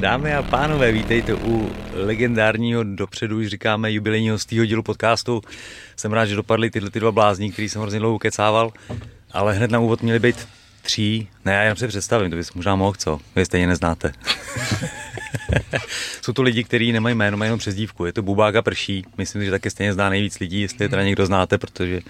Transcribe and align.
Dámy 0.00 0.34
a 0.34 0.42
pánové, 0.42 0.92
vítejte 0.92 1.34
u 1.34 1.72
legendárního 1.92 2.84
dopředu, 2.84 3.38
už 3.38 3.46
říkáme, 3.46 3.92
jubilejního 3.92 4.38
stýho 4.38 4.64
dílu 4.64 4.82
podcastu. 4.82 5.42
Jsem 5.96 6.12
rád, 6.12 6.26
že 6.26 6.36
dopadly 6.36 6.70
tyhle 6.70 6.90
ty 6.90 7.00
dva 7.00 7.12
blázni, 7.12 7.52
který 7.52 7.68
jsem 7.68 7.82
hrozně 7.82 8.00
dlouho 8.00 8.18
kecával, 8.18 8.72
ale 9.32 9.54
hned 9.54 9.70
na 9.70 9.78
úvod 9.78 10.02
měli 10.02 10.18
být 10.18 10.48
tří. 10.82 11.28
Ne, 11.44 11.52
já 11.52 11.62
jenom 11.62 11.76
si 11.76 11.88
představím, 11.88 12.30
to 12.30 12.36
bys 12.36 12.52
možná 12.52 12.76
mohl, 12.76 12.94
co? 12.98 13.18
Vy 13.36 13.44
stejně 13.44 13.66
neznáte. 13.66 14.12
Jsou 16.22 16.32
to 16.32 16.42
lidi, 16.42 16.64
kteří 16.64 16.92
nemají 16.92 17.14
jméno, 17.14 17.36
mají 17.36 17.46
jenom 17.46 17.58
přezdívku. 17.58 18.06
Je 18.06 18.12
to 18.12 18.22
Bubáka 18.22 18.62
Prší. 18.62 19.04
Myslím, 19.18 19.44
že 19.44 19.50
také 19.50 19.70
stejně 19.70 19.92
zná 19.92 20.08
nejvíc 20.08 20.38
lidí, 20.38 20.60
jestli 20.60 20.84
je 20.84 20.88
teda 20.88 21.02
někdo 21.02 21.26
znáte, 21.26 21.58
protože 21.58 22.00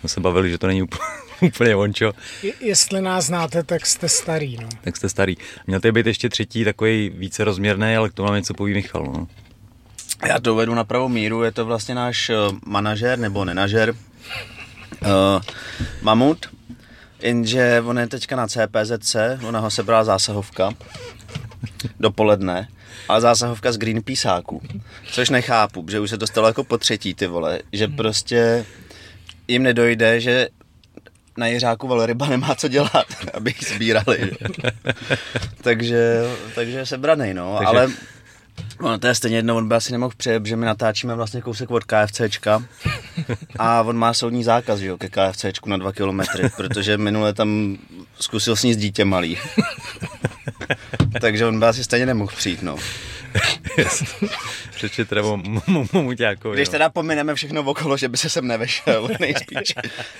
jsme 0.00 0.08
se 0.08 0.20
bavili, 0.20 0.50
že 0.50 0.58
to 0.58 0.66
není 0.66 0.82
úplně, 0.82 1.02
úplně 1.46 1.76
ončo. 1.76 2.12
Jestli 2.60 3.02
nás 3.02 3.24
znáte, 3.24 3.62
tak 3.62 3.86
jste 3.86 4.08
starý. 4.08 4.56
No. 4.56 4.68
Tak 4.80 4.96
jste 4.96 5.08
starý. 5.08 5.36
Měl 5.66 5.80
to 5.80 5.92
být 5.92 6.06
ještě 6.06 6.28
třetí, 6.28 6.64
takový 6.64 7.10
více 7.14 7.44
rozměrný, 7.44 7.96
ale 7.96 8.10
k 8.10 8.12
tomu 8.12 8.26
nám 8.26 8.36
něco 8.36 8.54
poví 8.54 8.74
Michal. 8.74 9.04
No. 9.04 9.28
Já 10.28 10.40
to 10.40 10.54
uvedu 10.54 10.74
na 10.74 10.84
pravou 10.84 11.08
míru, 11.08 11.42
je 11.42 11.52
to 11.52 11.64
vlastně 11.64 11.94
náš 11.94 12.30
uh, 12.30 12.58
manažer 12.66 13.18
nebo 13.18 13.44
nenažer, 13.44 13.90
uh, 13.90 15.06
Mamut, 16.02 16.46
jenže 17.22 17.82
on 17.86 17.98
je 17.98 18.06
teďka 18.06 18.36
na 18.36 18.48
CPZC, 18.48 19.16
ona 19.48 19.60
ho 19.60 19.70
sebrala 19.70 20.04
zásahovka 20.04 20.72
dopoledne, 22.00 22.68
ale 23.08 23.20
zásahovka 23.20 23.72
z 23.72 23.78
Greenpeaceáků, 23.78 24.62
což 25.12 25.30
nechápu, 25.30 25.86
že 25.90 26.00
už 26.00 26.10
se 26.10 26.18
to 26.18 26.26
stalo 26.26 26.46
jako 26.46 26.64
po 26.64 26.78
třetí 26.78 27.14
ty 27.14 27.26
vole, 27.26 27.60
že 27.72 27.88
prostě 27.88 28.66
jim 29.48 29.62
nedojde, 29.62 30.20
že 30.20 30.48
na 31.36 31.46
Jiřáku 31.46 31.88
velryba 31.88 32.28
nemá 32.28 32.54
co 32.54 32.68
dělat, 32.68 33.06
aby 33.34 33.50
jich 33.50 33.74
sbírali. 33.74 34.18
Že? 34.20 34.36
takže, 35.62 36.22
takže 36.54 36.86
sebranej, 36.86 37.34
no, 37.34 37.56
takže... 37.58 37.66
ale 37.66 37.88
No, 38.82 38.98
to 38.98 39.06
je 39.06 39.14
stejně 39.14 39.36
jedno, 39.36 39.56
on 39.56 39.68
by 39.68 39.74
asi 39.74 39.92
nemohl 39.92 40.14
přijet, 40.16 40.46
že 40.46 40.56
my 40.56 40.66
natáčíme 40.66 41.14
vlastně 41.14 41.40
kousek 41.40 41.70
od 41.70 41.84
KFCčka 41.84 42.62
a 43.58 43.82
on 43.82 43.96
má 43.96 44.14
soudní 44.14 44.44
zákaz, 44.44 44.78
že 44.78 44.86
jo, 44.86 44.98
ke 44.98 45.08
KFCčku 45.08 45.68
na 45.68 45.76
dva 45.76 45.92
kilometry, 45.92 46.48
protože 46.56 46.98
minule 46.98 47.32
tam 47.32 47.78
zkusil 48.20 48.56
sníst 48.56 48.80
dítě 48.80 49.04
malý. 49.04 49.38
Takže 51.20 51.46
on 51.46 51.60
by 51.60 51.66
asi 51.66 51.84
stejně 51.84 52.06
nemohl 52.06 52.32
přijít, 52.36 52.62
no. 52.62 52.76
Přeče 54.74 55.04
teda 55.04 55.22
Muťákovi. 55.92 56.56
Když 56.56 56.68
teda 56.68 56.88
pomineme 56.88 57.34
všechno 57.34 57.62
okolo, 57.62 57.96
že 57.96 58.08
by 58.08 58.16
se 58.16 58.30
sem 58.30 58.46
nevešel, 58.46 59.08
nejspíš. 59.20 59.74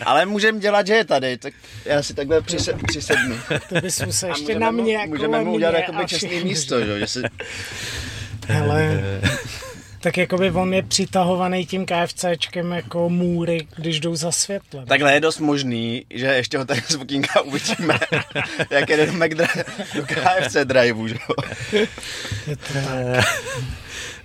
Ale 0.05 0.27
můžeme 0.27 0.59
dělat, 0.59 0.87
že 0.87 0.95
je 0.95 1.05
tady, 1.05 1.39
tak 1.39 1.55
já 1.85 2.03
si 2.03 2.15
takhle 2.15 2.41
přise, 2.41 2.73
přisednu. 2.87 3.37
To 3.69 3.81
bys 3.81 4.03
se 4.11 4.29
ještě 4.29 4.59
na 4.59 4.71
mě 4.71 4.95
jako 4.95 5.09
Můžeme 5.09 5.41
mu 5.41 5.53
udělat 5.53 5.75
jako 5.75 6.05
čestný 6.05 6.45
místo, 6.45 6.85
že, 6.85 6.99
že 6.99 7.07
si... 7.07 7.23
Hele, 8.49 9.03
tak 10.01 10.17
jakoby 10.17 10.51
on 10.51 10.75
je 10.75 10.83
přitahovaný 10.83 11.67
tím 11.67 11.87
KFCčkem 11.87 12.73
jako 12.73 13.09
můry, 13.09 13.67
když 13.77 14.01
jdou 14.01 14.17
za 14.17 14.33
světlem. 14.33 14.87
Takhle 14.87 15.13
je 15.15 15.21
dost 15.21 15.39
možný, 15.41 16.05
že 16.11 16.27
ještě 16.27 16.59
ho 16.59 16.65
tady 16.65 16.83
z 16.89 16.95
okýnka 16.95 17.41
uvidíme, 17.45 17.99
jak 18.71 18.89
jde 18.89 19.07
do, 19.07 19.13
McDra- 19.13 19.65
do 19.95 20.03
KFC 20.03 20.57
driveu, 20.65 21.09
že 21.09 21.15
Je 22.47 22.57
to 22.57 22.73
tak. 22.75 23.25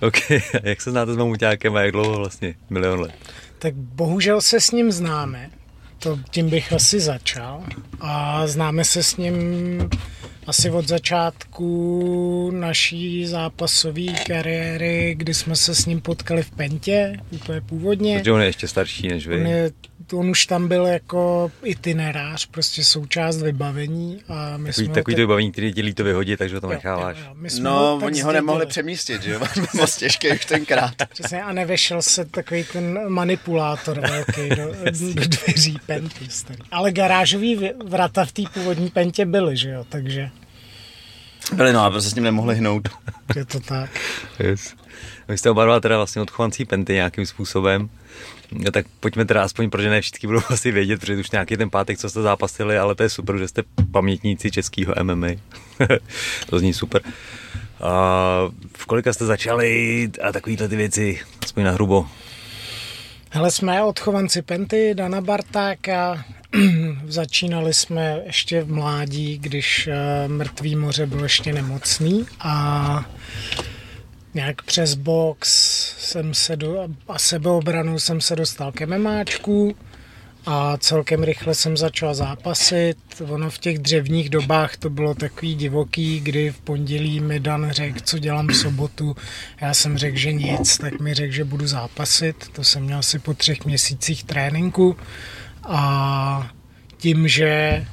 ok, 0.00 0.30
jak 0.62 0.80
se 0.80 0.90
znáte 0.90 1.12
s 1.12 1.16
Mamuťákem 1.16 1.76
a 1.76 1.80
jak 1.80 1.92
dlouho 1.92 2.16
vlastně? 2.18 2.54
Milion 2.70 3.00
let. 3.00 3.14
Tak 3.58 3.74
bohužel 3.74 4.40
se 4.40 4.60
s 4.60 4.70
ním 4.70 4.92
známe, 4.92 5.50
to 5.98 6.18
tím 6.30 6.50
bych 6.50 6.72
asi 6.72 7.00
začal. 7.00 7.64
A 8.00 8.46
známe 8.46 8.84
se 8.84 9.02
s 9.02 9.16
ním 9.16 9.34
asi 10.46 10.70
od 10.70 10.88
začátku 10.88 12.50
naší 12.54 13.26
zápasové 13.26 14.12
kariéry, 14.26 15.14
kdy 15.18 15.34
jsme 15.34 15.56
se 15.56 15.74
s 15.74 15.86
ním 15.86 16.00
potkali 16.00 16.42
v 16.42 16.50
Pentě, 16.50 17.16
úplně 17.30 17.60
původně. 17.60 18.18
Protože 18.18 18.32
on 18.32 18.40
je 18.40 18.46
ještě 18.46 18.68
starší 18.68 19.08
než 19.08 19.26
vy. 19.26 19.36
On, 19.40 19.46
je, 19.46 19.70
on 20.12 20.30
už 20.30 20.46
tam 20.46 20.68
byl 20.68 20.86
jako 20.86 21.50
itinerář, 21.64 22.46
prostě 22.46 22.84
součást 22.84 23.42
vybavení. 23.42 24.18
A 24.28 24.56
my 24.56 24.66
takový, 24.68 24.86
jsme 24.86 24.94
takový 24.94 25.14
ho 25.14 25.16
to 25.16 25.20
vybavení, 25.22 25.52
který 25.52 25.72
ti 25.72 25.82
líto 25.82 26.04
vyhodí, 26.04 26.36
takže 26.36 26.54
ho 26.54 26.60
tam 26.60 26.70
Jo, 26.70 26.74
necháváš. 26.76 27.16
jo, 27.18 27.24
jo, 27.42 27.50
No, 27.62 27.96
tak 28.00 28.06
oni 28.06 28.20
ho 28.20 28.32
nemohli 28.32 28.66
přemístit, 28.66 29.22
že 29.22 29.32
jo? 29.32 29.40
Moc 29.74 29.96
těžký 29.96 30.30
už 30.30 30.44
tenkrát. 30.44 30.94
Přesně, 31.08 31.42
a 31.42 31.52
nevešel 31.52 32.02
se 32.02 32.24
takový 32.24 32.64
ten 32.72 33.08
manipulátor 33.08 34.00
velký 34.00 34.48
do, 34.56 34.74
do 35.14 35.20
dveří 35.26 35.78
penty. 35.86 36.24
Starý. 36.28 36.58
Ale 36.70 36.92
garážový 36.92 37.70
vrata 37.86 38.24
v 38.24 38.32
té 38.32 38.42
původní 38.54 38.90
pentě 38.90 39.26
byly, 39.26 39.56
že 39.56 39.70
jo, 39.70 39.84
takže 39.88 40.30
Byli 41.52 41.72
no 41.72 41.84
a 41.84 41.90
prostě 41.90 42.10
s 42.10 42.14
ním 42.14 42.24
nemohli 42.24 42.54
hnout. 42.56 42.88
je 43.36 43.44
to 43.44 43.60
tak. 43.60 43.90
Yes. 44.38 44.74
Vy 45.28 45.38
jste 45.38 45.50
oba 45.50 45.64
dva 45.64 45.80
teda 45.80 45.96
vlastně 45.96 46.22
odchovancí 46.22 46.64
penty 46.64 46.92
nějakým 46.92 47.26
způsobem. 47.26 47.88
No, 48.52 48.70
tak 48.70 48.86
pojďme 49.00 49.24
teda 49.24 49.42
aspoň, 49.42 49.70
protože 49.70 49.90
ne 49.90 50.00
všichni 50.00 50.26
budou 50.26 50.40
asi 50.48 50.72
vědět, 50.72 51.00
protože 51.00 51.16
už 51.16 51.30
nějaký 51.30 51.56
ten 51.56 51.70
pátek, 51.70 51.98
co 51.98 52.10
jste 52.10 52.22
zápasili, 52.22 52.78
ale 52.78 52.94
to 52.94 53.02
je 53.02 53.08
super, 53.08 53.38
že 53.38 53.48
jste 53.48 53.62
pamětníci 53.90 54.50
českého 54.50 54.94
MMA. 55.02 55.28
to 56.46 56.58
zní 56.58 56.74
super. 56.74 57.02
A 57.80 57.90
v 58.76 58.86
kolika 58.86 59.12
jste 59.12 59.26
začali 59.26 60.10
a 60.22 60.32
takovýhle 60.32 60.68
ty 60.68 60.76
věci, 60.76 61.20
aspoň 61.44 61.64
na 61.64 61.70
hrubo. 61.70 62.06
Hele, 63.36 63.50
jsme 63.50 63.84
odchovanci 63.84 64.42
Penty, 64.42 64.94
Dana 64.94 65.20
Bartáka. 65.20 66.24
Začínali 67.06 67.74
jsme 67.74 68.20
ještě 68.24 68.62
v 68.62 68.72
mládí, 68.72 69.38
když 69.38 69.86
eh, 69.86 70.28
mrtvý 70.28 70.76
moře 70.76 71.06
bylo 71.06 71.22
ještě 71.22 71.52
nemocný 71.52 72.26
a 72.40 73.04
nějak 74.34 74.62
přes 74.62 74.94
box 74.94 75.48
jsem 75.98 76.34
se 76.34 76.56
do, 76.56 76.88
a 77.08 77.18
sebeobranu 77.18 77.98
jsem 77.98 78.20
se 78.20 78.36
dostal 78.36 78.72
ke 78.72 78.86
memáčku 78.86 79.76
a 80.46 80.76
celkem 80.76 81.22
rychle 81.22 81.54
jsem 81.54 81.76
začal 81.76 82.14
zápasit. 82.14 82.96
Ono 83.28 83.50
v 83.50 83.58
těch 83.58 83.78
dřevních 83.78 84.30
dobách 84.30 84.76
to 84.76 84.90
bylo 84.90 85.14
takový 85.14 85.54
divoký, 85.54 86.20
kdy 86.20 86.50
v 86.50 86.58
pondělí 86.60 87.20
mi 87.20 87.40
Dan 87.40 87.70
řekl, 87.70 87.98
co 88.04 88.18
dělám 88.18 88.48
v 88.48 88.56
sobotu. 88.56 89.16
Já 89.60 89.74
jsem 89.74 89.98
řekl, 89.98 90.16
že 90.16 90.32
nic, 90.32 90.78
tak 90.78 91.00
mi 91.00 91.14
řekl, 91.14 91.32
že 91.32 91.44
budu 91.44 91.66
zápasit. 91.66 92.48
To 92.52 92.64
jsem 92.64 92.82
měl 92.82 92.98
asi 92.98 93.18
po 93.18 93.34
třech 93.34 93.64
měsících 93.64 94.24
tréninku. 94.24 94.96
A 95.68 96.50
tím, 96.96 97.28
že 97.28 97.84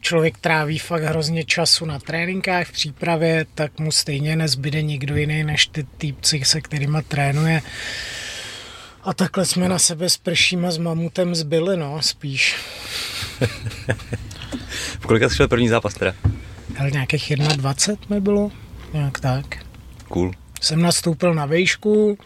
člověk 0.00 0.38
tráví 0.38 0.78
fakt 0.78 1.02
hrozně 1.02 1.44
času 1.44 1.84
na 1.84 1.98
tréninkách, 1.98 2.66
v 2.66 2.72
přípravě, 2.72 3.46
tak 3.54 3.78
mu 3.78 3.92
stejně 3.92 4.36
nezbyde 4.36 4.82
nikdo 4.82 5.16
jiný 5.16 5.44
než 5.44 5.66
ty 5.66 5.86
týpci, 5.98 6.40
se 6.44 6.60
kterými 6.60 6.98
trénuje. 7.08 7.62
A 9.08 9.14
takhle 9.14 9.46
jsme 9.46 9.68
na 9.68 9.78
sebe 9.78 10.10
s 10.10 10.16
prším 10.16 10.64
a 10.64 10.70
s 10.70 10.78
mamutem 10.78 11.34
zbyli, 11.34 11.76
no, 11.76 12.02
spíš. 12.02 12.56
V 15.00 15.06
kolika 15.06 15.28
jsi 15.28 15.36
šel 15.36 15.48
první 15.48 15.68
zápas 15.68 15.94
teda? 15.94 16.14
Ale 16.78 16.90
nějakých 16.90 17.32
21 17.36 18.14
mi 18.16 18.20
bylo, 18.20 18.50
nějak 18.92 19.20
tak. 19.20 19.46
Cool. 20.08 20.32
Jsem 20.60 20.82
nastoupil 20.82 21.34
na 21.34 21.46
vejšku, 21.46 22.18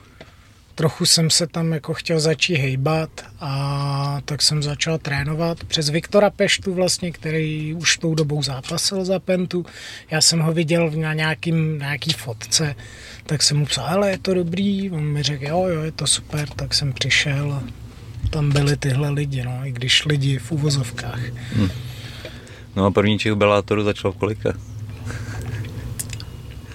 trochu 0.74 1.06
jsem 1.06 1.30
se 1.30 1.46
tam 1.46 1.72
jako 1.72 1.94
chtěl 1.94 2.20
začít 2.20 2.56
hejbat 2.56 3.10
a 3.40 4.20
tak 4.24 4.42
jsem 4.42 4.62
začal 4.62 4.98
trénovat 4.98 5.64
přes 5.64 5.88
Viktora 5.88 6.30
Peštu 6.30 6.74
vlastně, 6.74 7.12
který 7.12 7.74
už 7.74 7.98
tou 7.98 8.14
dobou 8.14 8.42
zápasil 8.42 9.04
za 9.04 9.18
Pentu. 9.18 9.66
Já 10.10 10.20
jsem 10.20 10.40
ho 10.40 10.52
viděl 10.52 10.90
na 10.90 11.14
nějakým, 11.14 11.78
nějaký 11.78 12.12
fotce, 12.12 12.74
tak 13.26 13.42
jsem 13.42 13.56
mu 13.56 13.66
psal, 13.66 13.86
hele, 13.88 14.10
je 14.10 14.18
to 14.18 14.34
dobrý, 14.34 14.90
on 14.90 15.04
mi 15.04 15.22
řekl, 15.22 15.44
jo, 15.44 15.66
jo, 15.66 15.82
je 15.82 15.92
to 15.92 16.06
super, 16.06 16.48
tak 16.48 16.74
jsem 16.74 16.92
přišel 16.92 17.52
a 17.52 17.62
tam 18.30 18.50
byli 18.50 18.76
tyhle 18.76 19.10
lidi, 19.10 19.44
no, 19.44 19.60
i 19.64 19.72
když 19.72 20.04
lidi 20.04 20.38
v 20.38 20.52
uvozovkách. 20.52 21.20
No 22.76 22.84
a 22.84 22.90
první 22.90 23.18
Čech 23.18 23.34
Bellator 23.34 23.84
začal 23.84 24.12
v 24.12 24.16
kolika? 24.16 24.52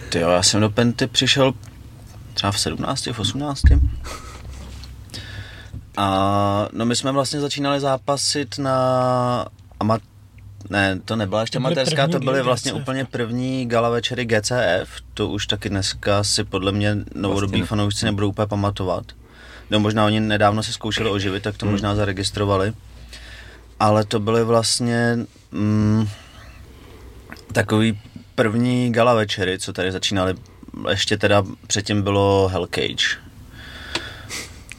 Ty 0.09 0.19
jo, 0.19 0.29
já 0.29 0.43
jsem 0.43 0.61
do 0.61 0.69
Penty 0.69 1.07
přišel 1.07 1.53
třeba 2.37 2.51
v 2.51 2.59
17, 2.59 3.05
v 3.05 3.19
18. 3.19 3.61
A 5.97 6.67
no 6.73 6.85
my 6.85 6.95
jsme 6.95 7.11
vlastně 7.11 7.39
začínali 7.39 7.79
zápasit 7.79 8.57
na 8.57 9.45
amat... 9.79 10.01
Ne, 10.69 10.99
to 11.05 11.15
nebyla 11.15 11.41
ještě 11.41 11.57
amatérská, 11.57 12.07
to 12.07 12.19
byly 12.19 12.41
vlastně 12.43 12.71
GCF. 12.71 12.81
úplně 12.81 13.05
první 13.05 13.65
gala 13.65 13.89
večery 13.89 14.25
GCF. 14.25 15.01
To 15.13 15.27
už 15.27 15.47
taky 15.47 15.69
dneska 15.69 16.23
si 16.23 16.43
podle 16.43 16.71
mě 16.71 16.95
novodobí 17.15 17.41
Vlastně 17.51 17.61
ne. 17.61 17.65
fanoušci 17.67 18.05
nebudou 18.05 18.29
úplně 18.29 18.47
pamatovat. 18.47 19.05
No 19.71 19.79
možná 19.79 20.05
oni 20.05 20.19
nedávno 20.19 20.63
se 20.63 20.73
zkoušeli 20.73 21.09
oživit, 21.09 21.43
tak 21.43 21.57
to 21.57 21.65
Hmm. 21.65 21.73
možná 21.73 21.95
zaregistrovali. 21.95 22.73
Ale 23.79 24.05
to 24.05 24.19
byly 24.19 24.43
vlastně 24.43 25.17
mm, 25.51 26.07
takový 27.53 27.99
první 28.35 28.91
gala 28.91 29.13
večery, 29.13 29.59
co 29.59 29.73
tady 29.73 29.91
začínaly. 29.91 30.35
Ještě 30.89 31.17
teda 31.17 31.43
předtím 31.67 32.01
bylo 32.01 32.47
Hell 32.47 32.67
Cage. 32.67 33.27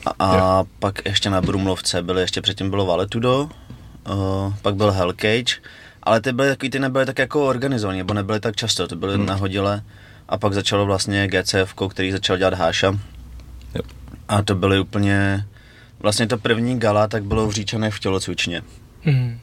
A, 0.07 0.13
a 0.19 0.65
pak 0.79 1.05
ještě 1.05 1.31
na 1.31 1.41
Brumlovce 1.41 2.03
byly, 2.03 2.21
ještě 2.21 2.41
předtím 2.41 2.71
bylo 2.71 2.87
Valetudo, 2.87 3.51
uh, 4.11 4.55
pak 4.63 4.75
byl 4.75 4.93
Hell 4.93 5.13
Cage, 5.13 5.61
ale 6.03 6.21
ty 6.21 6.33
byly 6.33 6.49
takový, 6.49 6.71
ty 6.71 6.79
nebyly 6.79 7.07
tak 7.07 7.19
jako 7.19 7.47
organizovaný, 7.47 7.99
nebo 7.99 8.15
nebyly 8.15 8.41
tak 8.41 8.57
často, 8.57 8.89
ty 8.89 8.97
byly 8.97 9.15
hmm. 9.15 9.27
nahodile. 9.27 9.83
a 10.29 10.39
pak 10.39 10.53
začalo 10.53 10.87
vlastně 10.87 11.29
GCF, 11.29 11.75
který 11.91 12.13
začal 12.13 12.39
dělat 12.39 12.55
Háša. 12.55 12.99
Jo. 13.75 13.83
A 14.29 14.43
to 14.43 14.55
byly 14.55 14.81
úplně, 14.81 15.47
vlastně 16.01 16.27
to 16.27 16.39
první 16.39 16.79
gala, 16.79 17.09
tak 17.09 17.25
bylo 17.25 17.47
v 17.47 17.53
Říčanech 17.53 17.95
v 17.95 18.01
tělocvičně. 18.01 18.63
Hmm. 19.03 19.39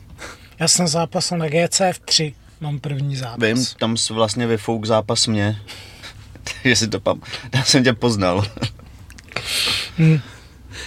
Já 0.60 0.68
jsem 0.68 0.88
zápasil 0.88 1.38
na 1.38 1.48
GCF 1.48 2.00
3, 2.06 2.34
mám 2.62 2.80
první 2.80 3.16
zápas. 3.16 3.40
Vím, 3.40 3.66
tam 3.80 3.96
vlastně 4.12 4.48
vyfouk 4.48 4.86
zápas 4.86 5.28
mě, 5.28 5.60
že 6.64 6.76
si 6.76 6.88
to 6.88 7.00
pam, 7.00 7.22
já 7.54 7.64
jsem 7.64 7.84
tě 7.84 7.94
poznal. 7.94 8.46
Hmm. 9.98 10.20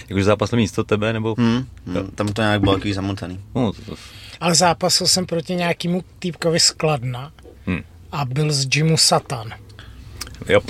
Jakože 0.09 0.23
zápas 0.23 0.51
místo 0.51 0.83
tebe, 0.83 1.13
nebo... 1.13 1.35
Hmm, 1.37 1.65
hmm, 1.85 2.11
tam 2.15 2.27
to 2.27 2.41
nějak 2.41 2.61
bylo 2.61 2.73
takový 2.73 2.93
zamotaný. 2.93 3.39
No, 3.55 3.73
to, 3.73 3.81
to, 3.81 3.95
Ale 4.39 4.55
zápasil 4.55 5.07
jsem 5.07 5.25
proti 5.25 5.55
nějakému 5.55 6.03
týpkovi 6.19 6.59
z 6.59 6.71
Kladna 6.71 7.31
hm. 7.67 7.81
a 8.11 8.25
byl 8.25 8.51
z 8.51 8.65
gymu 8.65 8.97
Satan, 8.97 9.53
jo, 10.49 10.61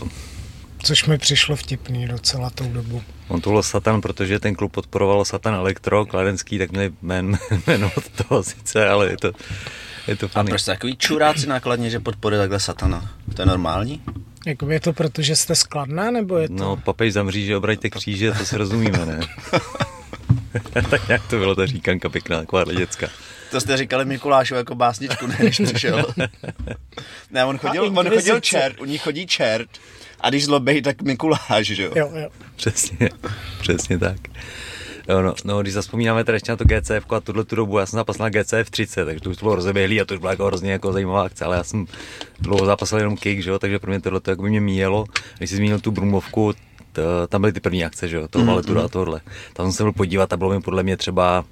což 0.83 1.06
mi 1.06 1.18
přišlo 1.18 1.56
vtipný 1.56 2.07
docela 2.07 2.50
tou 2.50 2.71
dobu. 2.74 3.03
on 3.27 3.42
to 3.42 3.50
bylo 3.50 3.63
Satan, 3.63 4.01
protože 4.01 4.39
ten 4.39 4.56
klub 4.56 4.71
podporoval 4.71 5.25
Satan 5.25 5.53
Elektro, 5.53 6.06
Kladenský, 6.06 6.57
tak 6.59 6.71
měli 6.71 6.92
jmen, 7.01 7.38
jméno 7.68 7.92
od 7.97 8.09
toho 8.09 8.44
sice, 8.44 8.89
ale 8.89 9.09
je 9.09 9.18
to, 9.18 9.31
je 10.07 10.15
to 10.15 10.25
A 10.25 10.30
funny. 10.30 10.50
prostě 10.50 10.71
takový 10.71 10.97
čuráci 10.97 11.47
nákladně, 11.47 11.89
že 11.89 12.00
podporuje 12.00 12.39
takhle 12.39 12.59
satana. 12.59 13.12
To 13.35 13.42
je 13.42 13.45
normální? 13.45 14.01
Jako 14.45 14.69
je 14.69 14.80
to 14.80 14.94
proto, 14.94 15.21
že 15.21 15.36
jste 15.36 15.56
skladná, 15.56 16.12
nebo 16.12 16.38
je 16.38 16.47
to... 16.47 16.53
No, 16.53 16.77
papež 16.77 17.13
zamří, 17.13 17.45
že 17.45 17.57
obraťte 17.57 17.89
kříže, 17.89 18.31
to 18.31 18.45
si 18.45 18.57
rozumíme, 18.57 19.06
ne? 19.06 19.19
tak 20.89 21.07
nějak 21.07 21.27
to 21.27 21.38
bylo 21.38 21.56
ta 21.56 21.65
říkanka 21.65 22.09
pěkná, 22.09 22.39
taková 22.39 22.63
děcka. 22.63 23.07
To 23.51 23.62
jste 23.62 23.77
říkali 23.77 24.06
Mikulášu 24.06 24.56
jako 24.56 24.75
básničku, 24.75 25.27
ne, 25.27 25.36
když 25.39 25.62
přišel. 25.65 26.06
ne, 27.31 27.45
on 27.45 27.57
chodil, 27.57 28.00
on 28.00 28.09
chodil 28.09 28.39
čert, 28.39 28.81
u 28.81 28.86
ní 28.86 28.97
chodí 28.97 29.27
čert. 29.27 29.69
A 30.21 30.30
když 30.30 30.45
zlobej, 30.45 30.81
tak 30.81 31.01
Mikuláš, 31.01 31.65
že 31.65 31.83
jo? 31.83 31.92
Jo, 31.95 32.12
jo. 32.15 32.30
Přesně, 32.56 33.09
přesně 33.59 34.00
tak. 34.00 34.18
Jo, 35.09 35.21
no, 35.21 35.33
no, 35.45 35.61
když 35.61 35.73
zaspomínáme 35.73 36.23
teda 36.23 36.35
ještě 36.35 36.51
na 36.51 36.56
to 36.56 36.63
GCF 36.63 37.11
a 37.11 37.19
tuhle 37.19 37.44
tu 37.44 37.56
dobu, 37.56 37.79
já 37.79 37.85
jsem 37.85 37.97
zápasil 37.97 38.23
na 38.23 38.29
GCF 38.29 38.69
30, 38.69 39.06
takže 39.06 39.21
to 39.21 39.29
už 39.29 39.38
bylo 39.38 39.56
rozeběhlý 39.56 40.01
a 40.01 40.06
to 40.06 40.13
už 40.13 40.19
byla 40.19 40.31
jako 40.31 40.45
hrozně 40.45 40.71
jako 40.71 40.94
zajímavá 40.94 41.23
akce, 41.23 41.45
ale 41.45 41.57
já 41.57 41.63
jsem 41.63 41.85
dlouho 42.39 42.65
zápasil 42.65 42.97
jenom 42.97 43.17
kick, 43.17 43.44
že 43.44 43.50
jo, 43.50 43.59
takže 43.59 43.79
pro 43.79 43.91
mě 43.91 44.01
tohle 44.01 44.19
to 44.19 44.29
jako 44.29 44.41
by 44.41 44.50
mě 44.50 44.61
míjelo. 44.61 45.06
Když 45.38 45.50
jsi 45.50 45.56
zmínil 45.56 45.79
tu 45.79 45.91
Brumovku, 45.91 46.53
to, 46.91 47.01
tam 47.27 47.41
byly 47.41 47.53
ty 47.53 47.59
první 47.59 47.85
akce, 47.85 48.07
že 48.07 48.15
jo, 48.15 48.27
toho 48.27 48.44
Mhm, 48.44 48.50
Valetura 48.50 48.81
a 48.81 48.88
tohle. 48.88 49.21
Tam 49.53 49.65
jsem 49.65 49.73
se 49.73 49.83
byl 49.83 49.94
podívat 49.94 50.33
a 50.33 50.38
bylo 50.38 50.50
mi 50.50 50.61
podle 50.61 50.83
mě 50.83 50.97
třeba 50.97 51.45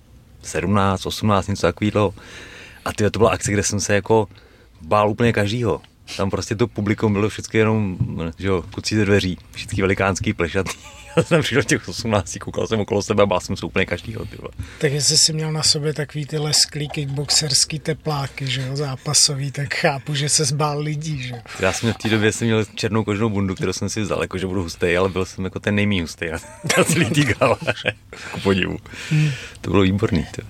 17, 0.43 1.05
18, 1.05 1.47
něco 1.47 1.61
takového. 1.61 2.13
A 2.85 2.93
ty 2.93 3.11
to 3.11 3.19
byla 3.19 3.31
akce, 3.31 3.51
kde 3.51 3.63
jsem 3.63 3.79
se 3.79 3.95
jako 3.95 4.27
bál 4.81 5.09
úplně 5.09 5.33
každýho. 5.33 5.81
Tam 6.17 6.29
prostě 6.29 6.55
to 6.55 6.67
publikum 6.67 7.13
bylo 7.13 7.27
vždycky 7.27 7.57
jenom, 7.57 7.97
že 8.37 8.47
jo, 8.47 8.63
kucí 8.71 8.95
ze 8.95 9.05
dveří, 9.05 9.37
všichni 9.51 9.81
velikánský 9.81 10.33
plešatý. 10.33 10.96
Já 11.17 11.23
jsem 11.23 11.41
přišel 11.41 11.63
těch 11.63 11.89
18, 11.89 12.37
koukal 12.39 12.67
jsem 12.67 12.79
okolo 12.79 13.01
sebe 13.01 13.23
a 13.23 13.25
bál 13.25 13.39
jsem 13.39 13.57
se 13.57 13.65
úplně 13.65 13.85
každýho, 13.85 14.25
ty 14.25 14.37
vole. 14.37 14.51
Tak 14.77 14.91
jestli 14.91 15.17
jsi 15.17 15.33
měl 15.33 15.51
na 15.51 15.63
sobě 15.63 15.93
takový 15.93 16.25
ty 16.25 16.37
lesklý 16.37 16.89
kickboxerský 16.89 17.79
tepláky, 17.79 18.47
že 18.47 18.61
jo, 18.61 18.75
zápasový, 18.75 19.51
tak 19.51 19.73
chápu, 19.73 20.15
že 20.15 20.29
se 20.29 20.45
zbál 20.45 20.79
lidí, 20.79 21.23
že 21.23 21.29
jo. 21.29 21.37
Já 21.59 21.73
jsem 21.73 21.93
v 21.93 21.97
té 21.97 22.09
době 22.09 22.31
jsem 22.31 22.47
měl 22.47 22.65
černou 22.65 23.03
kožnou 23.03 23.29
bundu, 23.29 23.55
kterou 23.55 23.73
jsem 23.73 23.89
si 23.89 24.01
vzal, 24.01 24.21
jako 24.21 24.37
že 24.37 24.47
budu 24.47 24.63
hustý, 24.63 24.97
ale 24.97 25.09
byl 25.09 25.25
jsem 25.25 25.43
jako 25.43 25.59
ten 25.59 25.75
nejmí 25.75 26.01
hustý 26.01 26.25
na, 26.31 26.37
na 26.77 26.83
celý 26.83 27.05
tý 27.05 27.25
ku 28.31 28.39
podivu. 28.39 28.77
To 29.61 29.69
bylo 29.69 29.83
výborný, 29.83 30.25
to. 30.35 30.41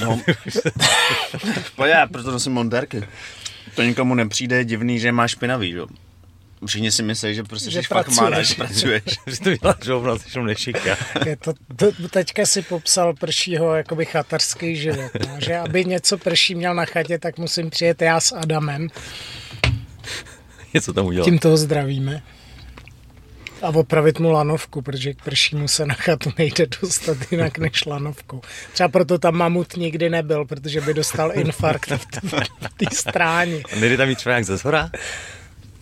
No. 0.00 0.20
Pojď, 1.76 1.90
já 1.90 2.06
proto 2.06 2.30
nosím 2.30 2.52
monterky. 2.52 3.02
To 3.74 3.82
nikomu 3.82 4.14
nepřijde 4.14 4.56
je 4.56 4.64
divný, 4.64 4.98
že 4.98 5.12
máš 5.12 5.30
špinavý, 5.30 5.70
že 5.72 5.78
jo? 5.78 5.86
Všichni 6.66 6.92
si 6.92 7.02
myslí, 7.02 7.34
že 7.34 7.42
prostě 7.42 7.70
Že 7.70 7.82
jsi 7.82 7.88
fakt 7.88 8.08
má, 8.08 8.42
že 8.42 8.54
pracuješ. 8.54 9.02
Že 9.26 9.40
to 9.40 9.56
děláš 9.56 9.86
rovno, 9.86 10.18
jsi 10.18 10.28
jenom 10.34 10.46
nešika. 10.46 10.96
Je 11.26 11.36
to, 11.36 11.52
to, 11.76 12.08
teďka 12.10 12.46
si 12.46 12.62
popsal 12.62 13.14
pršího 13.14 13.74
jakoby 13.74 14.04
chatarský 14.04 14.76
život, 14.76 15.10
no, 15.28 15.36
že 15.38 15.56
aby 15.56 15.84
něco 15.84 16.18
prší 16.18 16.54
měl 16.54 16.74
na 16.74 16.84
chatě, 16.84 17.18
tak 17.18 17.38
musím 17.38 17.70
přijet 17.70 18.02
já 18.02 18.20
s 18.20 18.32
Adamem, 18.32 18.88
Něco 20.74 20.92
tam 20.92 21.06
udělal. 21.06 21.24
tím 21.24 21.38
toho 21.38 21.56
zdravíme. 21.56 22.22
A 23.62 23.68
opravit 23.68 24.18
mu 24.20 24.30
lanovku, 24.30 24.82
protože 24.82 25.14
k 25.14 25.22
pršímu 25.24 25.68
se 25.68 25.86
na 25.86 25.94
chatu 25.94 26.32
nejde 26.38 26.66
dostat 26.82 27.16
jinak 27.30 27.58
než 27.58 27.84
lanovkou. 27.84 28.40
Třeba 28.72 28.88
proto 28.88 29.18
tam 29.18 29.34
mamut 29.34 29.76
nikdy 29.76 30.10
nebyl, 30.10 30.44
protože 30.44 30.80
by 30.80 30.94
dostal 30.94 31.32
infarkt 31.34 31.90
v 31.90 32.06
té 32.76 32.86
stráni. 32.92 33.62
Nejde 33.80 33.96
tam 33.96 34.08
jít 34.08 34.16
třeba 34.16 34.32
nějak 34.32 34.44
ze 34.44 34.56
zhora? 34.56 34.90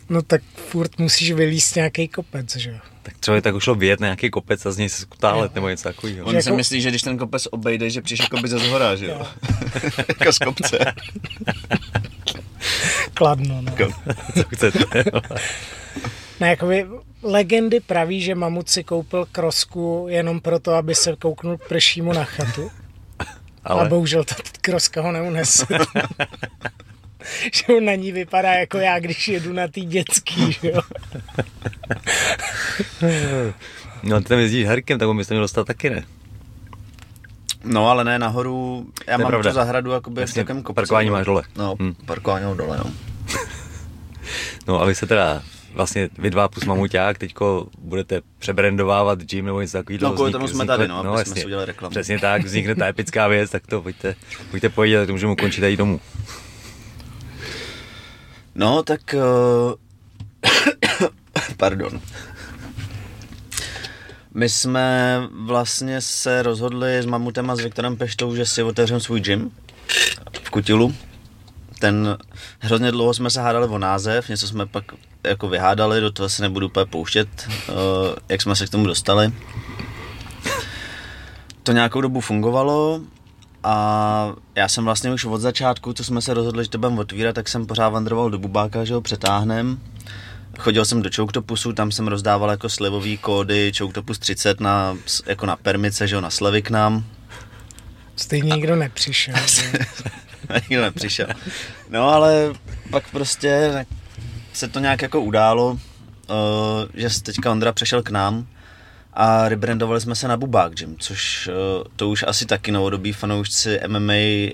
No 0.09 0.23
tak 0.23 0.43
furt 0.57 0.99
musíš 0.99 1.33
vylíst 1.33 1.77
nějaký 1.77 2.09
kopec, 2.09 2.57
že 2.57 2.71
jo. 2.71 2.77
Tak 3.03 3.19
třeba 3.19 3.41
tak 3.41 3.55
ušlo 3.55 3.75
vyjet 3.75 4.01
na 4.01 4.07
nějaký 4.07 4.31
kopec 4.31 4.67
a 4.67 4.71
z 4.73 4.79
něj 4.79 4.89
se 4.89 5.03
skutálet 5.03 5.55
nebo 5.55 5.69
něco 5.69 5.83
takového. 5.83 6.27
On 6.27 6.35
Že 6.35 6.43
si 6.43 6.49
jako- 6.49 6.57
myslí, 6.57 6.81
že 6.81 6.89
když 6.89 7.03
ten 7.03 7.19
kopec 7.19 7.47
obejde, 7.51 7.91
že 7.91 8.03
přijdeš 8.03 8.21
jako 8.25 8.37
by 8.37 8.49
ze 8.49 8.59
zhora, 8.59 8.97
že 8.97 9.07
jo? 9.07 9.27
jako 10.09 10.33
z 10.33 10.39
kopce. 10.39 10.79
Kladno, 13.15 13.63
no. 13.63 13.73
Co 14.35 14.43
chcete? 14.55 14.79
Ne, 16.41 16.49
jakoby 16.51 16.87
legendy 17.23 17.81
praví, 17.81 18.21
že 18.23 18.35
mamut 18.35 18.69
si 18.69 18.85
koupil 18.85 19.27
krosku 19.33 20.07
jenom 20.09 20.41
proto, 20.41 20.75
aby 20.75 20.95
se 20.95 21.17
kouknul 21.17 21.59
k 21.59 21.69
pršímu 21.69 22.13
na 22.13 22.25
chatu. 22.25 22.71
Ale, 23.65 23.83
a 23.83 23.89
bohužel 23.89 24.25
ta 24.25 24.35
kroska 24.61 25.03
ho 25.03 25.13
neunese. 25.13 25.67
že 27.53 27.67
on 27.77 27.85
na 27.85 27.95
ní 27.95 28.13
vypadá 28.13 28.53
jako 28.55 28.79
já, 28.79 28.99
když 28.99 29.29
jedu 29.29 29.53
na 29.53 29.69
tý 29.69 29.81
dětský, 29.81 30.53
že 30.53 30.69
jo. 30.71 30.81
no, 34.03 34.21
ty 34.21 34.25
tam 34.29 34.39
jezdíš 34.39 34.67
herkem, 34.67 34.99
tak 34.99 35.09
on 35.09 35.17
byste 35.17 35.35
měl 35.35 35.45
dostat 35.45 35.67
taky, 35.67 35.91
ne? 35.91 36.05
No, 37.65 37.91
ale 37.91 38.05
ne 38.05 38.19
nahoru. 38.19 38.87
Já 39.07 39.17
To 39.17 39.23
mám 39.23 39.31
pravda. 39.31 39.51
tu 39.51 39.55
zahradu 39.55 39.91
jakoby 39.91 40.17
v 40.17 40.21
Jasně, 40.21 40.43
takovém 40.45 40.63
kopci. 40.63 40.75
parkování 40.75 41.09
no. 41.09 41.13
máš 41.15 41.27
dole. 41.27 41.43
No, 41.57 41.77
Hm. 41.83 41.95
parkování 42.07 42.45
mám 42.45 42.57
dole, 42.57 42.79
no. 42.85 42.91
No 44.67 44.83
a 44.83 44.85
vy 44.85 44.95
se 44.95 45.07
teda 45.07 45.43
vlastně 45.75 46.09
vy 46.19 46.31
dva 46.31 46.49
plus 46.49 46.65
mamuťák 46.65 47.19
teďko 47.19 47.67
budete 47.79 48.21
přebrandovávat 48.39 49.23
gym 49.23 49.47
nebo 49.47 49.61
něco 49.61 49.79
takového. 49.79 50.03
No, 50.11 50.13
kvůli 50.13 50.33
tomu 50.33 50.49
jsme 50.49 50.67
tady, 50.67 50.89
no, 50.89 51.13
aby 51.15 51.25
jsme 51.25 51.37
si 51.37 51.45
udělali 51.47 51.67
reklamu. 51.67 51.91
Přesně 51.91 52.19
tak, 52.19 52.45
vznikne 52.45 52.75
ta 52.75 52.87
epická 52.87 53.29
věc, 53.29 53.51
tak 53.51 53.67
to 53.67 53.83
pojďte, 53.83 54.15
pojďte 54.51 54.69
pojít, 54.69 55.07
to 55.07 55.13
můžeme 55.13 55.33
ukončit 55.33 55.61
tady 55.61 55.77
domů. 55.77 56.01
No, 58.59 58.83
tak... 58.83 59.15
Uh... 59.15 59.75
Pardon. 61.57 62.01
My 64.35 64.49
jsme 64.49 65.21
vlastně 65.31 66.01
se 66.01 66.43
rozhodli 66.43 67.03
s 67.03 67.07
Mamutem 67.07 67.51
a 67.51 67.57
s 67.57 67.61
Viktorem 67.61 67.97
Peštou, 67.97 68.35
že 68.37 68.47
si 68.47 68.63
otevřeme 68.63 69.01
svůj 69.01 69.21
gym 69.21 69.51
v 70.43 70.51
Kutilu. 70.51 70.95
Ten 71.79 72.19
hrozně 72.59 72.91
dlouho 72.91 73.15
jsme 73.15 73.31
se 73.31 73.41
hádali 73.41 73.67
o 73.67 73.79
název, 73.79 74.29
něco 74.29 74.49
jsme 74.49 74.67
pak 74.67 74.85
jako 75.25 75.49
vyhádali, 75.49 76.01
do 76.01 76.13
toho 76.13 76.29
se 76.29 76.43
nebudu 76.43 76.67
úplně 76.67 76.87
pouštět, 76.87 77.29
uh, 77.49 77.75
jak 78.29 78.43
jsme 78.43 78.57
se 78.57 78.67
k 78.67 78.71
tomu 78.71 78.87
dostali. 78.87 79.33
To 81.63 81.73
nějakou 81.73 82.01
dobu 82.01 82.21
fungovalo 82.21 83.01
a 83.69 84.35
já 84.55 84.69
jsem 84.69 84.85
vlastně 84.85 85.13
už 85.13 85.25
od 85.25 85.41
začátku, 85.41 85.93
co 85.93 86.05
jsme 86.05 86.23
se 86.23 86.35
rozhodli, 86.35 86.65
že 86.65 86.71
to 86.71 86.79
budeme 86.79 87.01
otvírat, 87.01 87.35
tak 87.35 87.49
jsem 87.49 87.67
pořád 87.67 87.89
vandroval 87.89 88.31
do 88.31 88.39
Bubáka, 88.39 88.85
že 88.85 88.95
ho 88.95 89.01
přetáhnem. 89.01 89.81
Chodil 90.59 90.85
jsem 90.85 91.03
do 91.03 91.11
Chouktopusu, 91.17 91.73
tam 91.73 91.93
jsem 91.93 92.09
rozdával 92.09 92.51
jako 92.51 92.69
slevový 92.69 93.19
kódy 93.19 93.73
Chouktopus 93.79 94.19
30 94.19 94.61
na, 94.61 94.97
jako 95.27 95.47
na 95.47 95.57
permice, 95.57 96.09
že 96.09 96.15
jo, 96.15 96.21
na 96.21 96.31
slevy 96.31 96.63
k 96.63 96.71
nám. 96.71 97.05
Stejně 98.17 98.55
nikdo 98.55 98.77
nepřišel. 98.77 99.35
Nikdo 100.71 100.83
nepřišel. 100.83 101.27
No 101.91 102.09
ale 102.09 102.53
pak 102.91 103.11
prostě 103.11 103.87
se 104.53 104.69
to 104.69 104.81
nějak 104.81 105.03
jako 105.03 105.21
událo, 105.21 105.71
uh, 105.71 105.79
že 106.95 107.23
teďka 107.23 107.51
Ondra 107.51 107.73
přešel 107.73 108.03
k 108.03 108.11
nám 108.11 108.47
a 109.21 109.49
rebrandovali 109.49 110.01
jsme 110.01 110.15
se 110.15 110.29
na 110.29 110.37
Bubák 110.37 110.75
Gym, 110.75 110.97
což 110.99 111.49
uh, 111.49 111.85
to 111.97 112.09
už 112.09 112.25
asi 112.29 112.47
taky 112.47 112.73
novodobí 112.73 113.13
fanoušci 113.13 113.81
MMA 113.89 114.53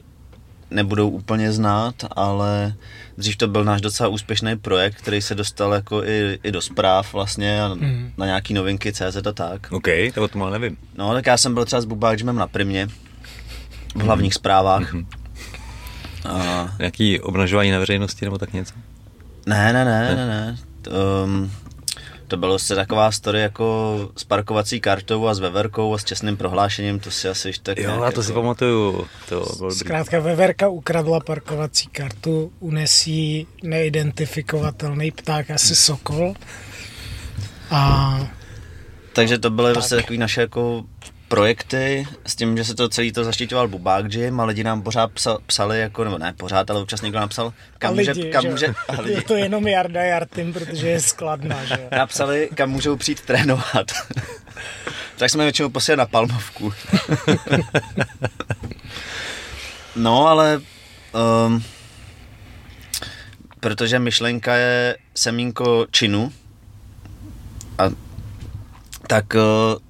nebudou 0.70 1.08
úplně 1.10 1.52
znát, 1.52 1.94
ale 2.16 2.74
dřív 3.18 3.36
to 3.36 3.48
byl 3.48 3.64
náš 3.64 3.80
docela 3.80 4.08
úspěšný 4.08 4.56
projekt, 4.56 4.94
který 4.94 5.22
se 5.22 5.34
dostal 5.34 5.72
jako 5.72 6.04
i, 6.04 6.38
i 6.42 6.52
do 6.52 6.60
zpráv 6.62 7.12
vlastně 7.12 7.62
a 7.62 7.68
Mhm. 7.74 8.12
na 8.18 8.26
nějaký 8.26 8.54
novinky 8.54 8.92
CZ 8.92 9.16
a 9.26 9.32
tak. 9.32 9.66
OK, 9.72 9.86
to 10.14 10.22
o 10.24 10.28
tom 10.28 10.42
ale 10.42 10.58
nevím. 10.58 10.76
No, 10.96 11.12
tak 11.12 11.26
já 11.26 11.36
jsem 11.36 11.54
byl 11.54 11.64
třeba 11.64 11.80
s 11.82 11.84
Bubák 11.84 12.18
Gymem 12.18 12.36
na 12.36 12.46
primě 12.46 12.88
v 13.94 14.00
hlavních 14.00 14.34
zprávách. 14.34 14.94
A 16.28 16.68
Nějaký 16.78 17.20
obnažování 17.20 17.70
na 17.70 17.78
veřejnosti 17.78 18.24
nebo 18.24 18.38
tak 18.38 18.52
něco? 18.52 18.74
Ne, 19.46 19.72
ne, 19.72 19.84
ne, 19.84 20.14
ne, 20.16 20.26
ne. 20.26 20.56
Um, 21.24 21.50
To 22.28 22.36
bylo 22.36 22.58
se 22.58 22.74
taková 22.74 23.12
story 23.12 23.40
jako 23.40 23.98
s 24.16 24.24
parkovací 24.24 24.80
kartou 24.80 25.26
a 25.26 25.34
s 25.34 25.38
veverkou 25.38 25.94
a 25.94 25.98
s 25.98 26.04
čestným 26.04 26.36
prohlášením, 26.36 27.00
to 27.00 27.10
si 27.10 27.28
asi 27.28 27.52
tak 27.62 27.78
Jo, 27.78 28.02
já 28.04 28.12
to 28.12 28.22
si 28.22 28.30
jako- 28.30 28.40
pamatuju. 28.40 29.06
To 29.28 29.34
bylo 29.56 29.58
dobrý. 29.58 29.74
Zkrátka 29.76 30.20
Veverka 30.20 30.68
ukradla 30.68 31.20
parkovací 31.20 31.86
kartu, 31.86 32.52
unesí 32.60 33.46
neidentifikovatelný 33.62 35.10
pták, 35.10 35.50
asi 35.50 35.76
sokol. 35.76 36.34
A 37.70 38.20
Takže 39.12 39.38
to 39.38 39.50
byly 39.50 39.72
vlastně 39.72 39.96
takové 39.96 40.18
naše 40.18 40.40
jako 40.40 40.84
projekty 41.28 42.06
s 42.26 42.36
tím, 42.36 42.56
že 42.56 42.64
se 42.64 42.74
to 42.74 42.88
celý 42.88 43.12
to 43.12 43.24
zaštiťoval 43.24 43.68
Bubák 43.68 44.12
Jim 44.12 44.40
a 44.40 44.44
lidi 44.44 44.64
nám 44.64 44.82
pořád 44.82 45.12
psa, 45.12 45.38
psali, 45.46 45.80
jako, 45.80 46.04
nebo 46.04 46.18
ne 46.18 46.32
pořád, 46.32 46.70
ale 46.70 46.80
občas 46.80 47.02
někdo 47.02 47.20
napsal, 47.20 47.52
kam 47.78 47.90
a 47.90 47.94
může, 47.94 48.12
lidi, 48.12 48.30
kam 48.30 48.42
že? 48.42 48.50
může, 48.50 48.74
a 48.88 48.92
je 48.92 49.02
lidi 49.02 49.20
to 49.20 49.36
jenom 49.36 49.68
Jarda 49.68 50.02
Jartym, 50.02 50.52
protože 50.52 50.88
je 50.88 51.00
skladná, 51.00 51.64
že 51.64 51.74
jo. 51.74 51.88
napsali, 51.96 52.50
kam 52.54 52.70
můžou 52.70 52.96
přijít 52.96 53.20
trénovat. 53.20 53.92
tak 55.16 55.30
jsme 55.30 55.44
většinou 55.44 55.68
posílali 55.68 55.98
na 55.98 56.06
Palmovku. 56.06 56.72
no, 59.96 60.26
ale 60.26 60.60
um, 61.46 61.62
protože 63.60 63.98
myšlenka 63.98 64.54
je 64.54 64.96
semínko 65.14 65.86
činu 65.90 66.32
tak 69.06 69.34
uh, 69.34 69.40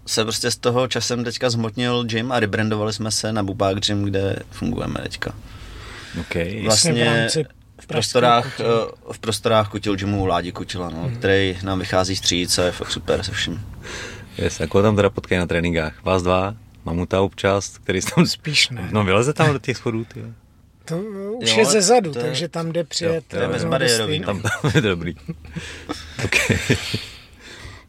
se 0.07 0.23
prostě 0.25 0.51
z 0.51 0.57
toho 0.57 0.89
časem 0.89 1.25
teďka 1.25 1.51
zhmotnil 1.51 2.05
gym 2.05 2.33
a 2.33 2.41
rebrandovali 2.41 2.93
jsme 2.93 3.11
se 3.11 3.33
na 3.33 3.43
Bubák 3.43 3.81
Gym, 3.81 4.05
kde 4.05 4.37
fungujeme 4.51 5.01
teďka. 5.03 5.35
Okay. 6.21 6.61
v 6.61 6.65
Vlastně 6.65 7.05
rámci 7.05 7.45
v 7.81 7.87
prostorách, 7.87 8.61
uh, 8.61 9.13
v 9.13 9.19
prostorách 9.19 9.69
Kutil 9.69 9.97
Gymu 9.97 10.23
u 10.23 10.27
Ládi 10.27 10.53
Kutila, 10.53 10.91
no, 10.91 11.03
Mhm. 11.09 11.17
který 11.17 11.59
nám 11.63 11.79
vychází 11.79 12.17
stříc 12.17 12.59
a 12.59 12.65
je 12.65 12.73
fakt 12.73 12.91
super 12.91 13.23
se 13.23 13.33
vším. 13.33 13.67
Yes, 14.39 14.61
jako 14.61 14.83
tam 14.83 14.97
teda 14.97 15.11
potkají 15.11 15.39
na 15.39 15.47
tréninkách? 15.47 16.05
Vás 16.05 16.23
dva? 16.23 16.55
Mamuta 16.85 17.21
občas, 17.21 17.79
který 17.79 18.01
tam... 18.15 18.27
Spíš 18.27 18.69
ne. 18.69 18.89
No 18.93 19.05
vyleze 19.05 19.33
tam 19.33 19.53
do 19.53 19.59
těch 19.59 19.77
schodů, 19.77 20.05
ty. 20.05 20.21
jo. 20.21 20.27
To 20.85 20.97
uh, 20.97 21.43
už 21.43 21.51
Jo, 21.51 21.59
je 21.59 21.65
ze 21.65 21.83
zadu, 21.83 22.13
to 22.13 22.19
je- 22.19 22.25
takže 22.25 22.49
tam 22.49 22.73
jde 22.73 22.85
přijet. 22.85 23.25
to 23.29 23.37
je 23.37 23.47
do 23.47 23.53
bezbariérový, 23.53 24.19
stejného. 24.19 24.33
no. 24.33 24.43
Tam, 24.43 24.61
tam 24.63 24.71
je 24.75 24.83
to 24.83 24.89
dobrý. 24.89 25.15
Okay. 26.25 26.59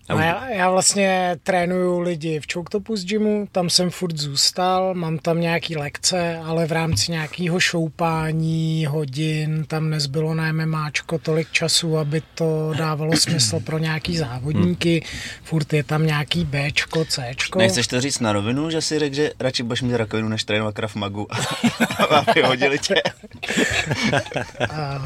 No 0.09 0.19
já, 0.19 0.49
já 0.49 0.69
vlastně 0.69 1.37
trénuju 1.43 1.99
lidi 1.99 2.39
v 2.39 2.53
Choctopus 2.53 3.03
gymu, 3.03 3.47
tam 3.51 3.69
jsem 3.69 3.89
furt 3.89 4.17
zůstal, 4.17 4.93
mám 4.93 5.17
tam 5.17 5.41
nějaký 5.41 5.77
lekce, 5.77 6.39
ale 6.45 6.65
v 6.65 6.71
rámci 6.71 7.11
nějakého 7.11 7.59
šoupání, 7.59 8.85
hodin, 8.85 9.65
tam 9.67 9.89
nezbylo 9.89 10.33
na 10.33 10.51
MMAčko 10.51 11.17
tolik 11.17 11.51
času, 11.51 11.97
aby 11.97 12.21
to 12.35 12.73
dávalo 12.77 13.17
smysl 13.17 13.59
pro 13.59 13.77
nějaký 13.77 14.17
závodníky, 14.17 15.03
furt 15.43 15.73
je 15.73 15.83
tam 15.83 16.05
nějaký 16.05 16.45
Bčko, 16.45 17.05
Cčko. 17.05 17.59
Nechceš 17.59 17.87
to 17.87 18.01
říct 18.01 18.19
na 18.19 18.33
rovinu, 18.33 18.69
že 18.69 18.81
si 18.81 18.99
řekl, 18.99 19.15
že 19.15 19.31
radši 19.39 19.63
budeš 19.63 19.81
mít 19.81 19.95
rakovinu, 19.95 20.29
než 20.29 20.43
trénovat 20.43 20.75
Krav 20.75 20.95
Magu 20.95 21.27
a 22.09 22.31
vyhodili 22.35 22.79
tě? 22.79 22.95
A 24.69 25.05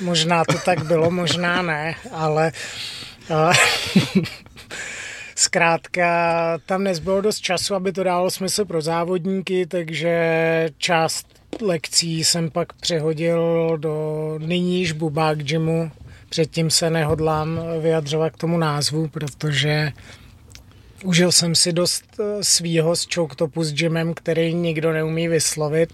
možná 0.00 0.44
to 0.44 0.58
tak 0.64 0.84
bylo, 0.84 1.10
možná 1.10 1.62
ne, 1.62 1.94
ale 2.12 2.52
zkrátka 5.36 6.58
tam 6.66 6.84
nezbylo 6.84 7.20
dost 7.20 7.40
času, 7.40 7.74
aby 7.74 7.92
to 7.92 8.04
dalo 8.04 8.30
smysl 8.30 8.64
pro 8.64 8.82
závodníky, 8.82 9.66
takže 9.66 10.70
část 10.78 11.26
lekcí 11.62 12.24
jsem 12.24 12.50
pak 12.50 12.72
přehodil 12.72 13.76
do 13.76 14.34
nyní 14.38 14.78
již 14.78 14.92
Bubák 14.92 15.38
Gymu. 15.38 15.90
Předtím 16.28 16.70
se 16.70 16.90
nehodlám 16.90 17.60
vyjadřovat 17.80 18.30
k 18.30 18.36
tomu 18.36 18.58
názvu, 18.58 19.08
protože 19.08 19.92
užil 21.04 21.32
jsem 21.32 21.54
si 21.54 21.72
dost 21.72 22.04
eh, 22.20 22.44
svýho 22.44 22.96
s 22.96 23.06
Choctopus 23.14 23.72
Gymem, 23.72 24.14
který 24.14 24.54
nikdo 24.54 24.92
neumí 24.92 25.28
vyslovit. 25.28 25.92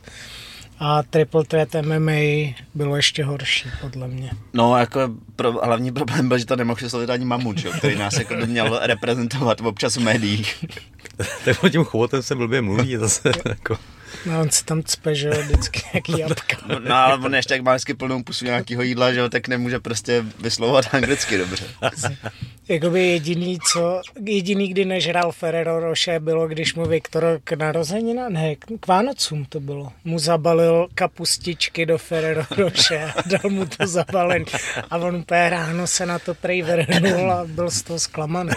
A 0.78 1.02
Triple 1.02 1.44
Threat 1.44 1.68
MMA 1.74 2.54
bylo 2.74 2.96
ještě 2.96 3.24
horší, 3.24 3.68
podle 3.80 4.08
mě. 4.08 4.30
No, 4.52 4.78
jako 4.78 5.00
pro, 5.36 5.52
hlavní 5.52 5.92
problém 5.92 6.28
byl, 6.28 6.38
že 6.38 6.46
to 6.46 6.56
nemohl 6.56 6.80
vyslovit 6.82 7.10
ani 7.10 7.24
mamut, 7.24 7.64
jo, 7.64 7.72
který 7.72 7.98
nás 7.98 8.18
jako 8.18 8.34
měl 8.46 8.78
reprezentovat 8.82 9.60
občas 9.60 9.96
v 9.96 10.00
médiích. 10.00 10.64
tak 11.44 11.64
o 11.64 11.68
tím 11.68 11.84
chovotem 11.84 12.22
se 12.22 12.34
blbě 12.34 12.62
mluví, 12.62 12.96
zase 12.96 13.32
jako... 13.48 13.78
No, 14.26 14.40
on 14.40 14.50
si 14.50 14.64
tam 14.64 14.82
cpe, 14.82 15.14
že 15.14 15.28
jo, 15.28 15.42
vždycky 15.42 15.80
nějaký 15.92 16.18
jabka. 16.18 16.56
No, 16.66 16.78
no 16.78 16.94
ale 16.94 17.18
on 17.18 17.34
ještě 17.34 17.54
jak 17.54 17.62
má 17.62 17.72
vždycky 17.72 17.94
plnou 17.94 18.22
pusu 18.22 18.44
nějakého 18.44 18.82
jídla, 18.82 19.12
že 19.12 19.20
jo, 19.20 19.28
tak 19.28 19.48
nemůže 19.48 19.80
prostě 19.80 20.24
vyslovovat 20.40 20.84
anglicky 20.94 21.38
dobře. 21.38 21.64
Jakoby 22.68 23.06
jediný, 23.06 23.58
co, 23.72 24.00
jediný, 24.24 24.68
kdy 24.68 24.84
nežral 24.84 25.32
Ferrero 25.32 25.80
Rocher, 25.80 26.20
bylo, 26.20 26.48
když 26.48 26.74
mu 26.74 26.86
Viktor 26.86 27.40
k 27.44 27.52
narozenina, 27.52 28.28
ne, 28.28 28.56
k 28.56 28.86
Vánocům 28.86 29.44
to 29.44 29.60
bylo, 29.60 29.92
mu 30.04 30.18
zabalil 30.18 30.88
kapustičky 30.94 31.86
do 31.86 31.98
Ferrero 31.98 32.42
Rocher 32.56 33.12
a 33.16 33.22
dal 33.28 33.50
mu 33.50 33.66
to 33.66 33.86
zabalen. 33.86 34.44
A 34.90 34.96
on 34.96 35.16
úplně 35.16 35.50
ráno 35.50 35.86
se 35.86 36.06
na 36.06 36.18
to 36.18 36.34
prej 36.34 36.62
vrhnul 36.62 37.32
a 37.32 37.44
byl 37.44 37.70
z 37.70 37.82
toho 37.82 37.98
zklamaný. 37.98 38.52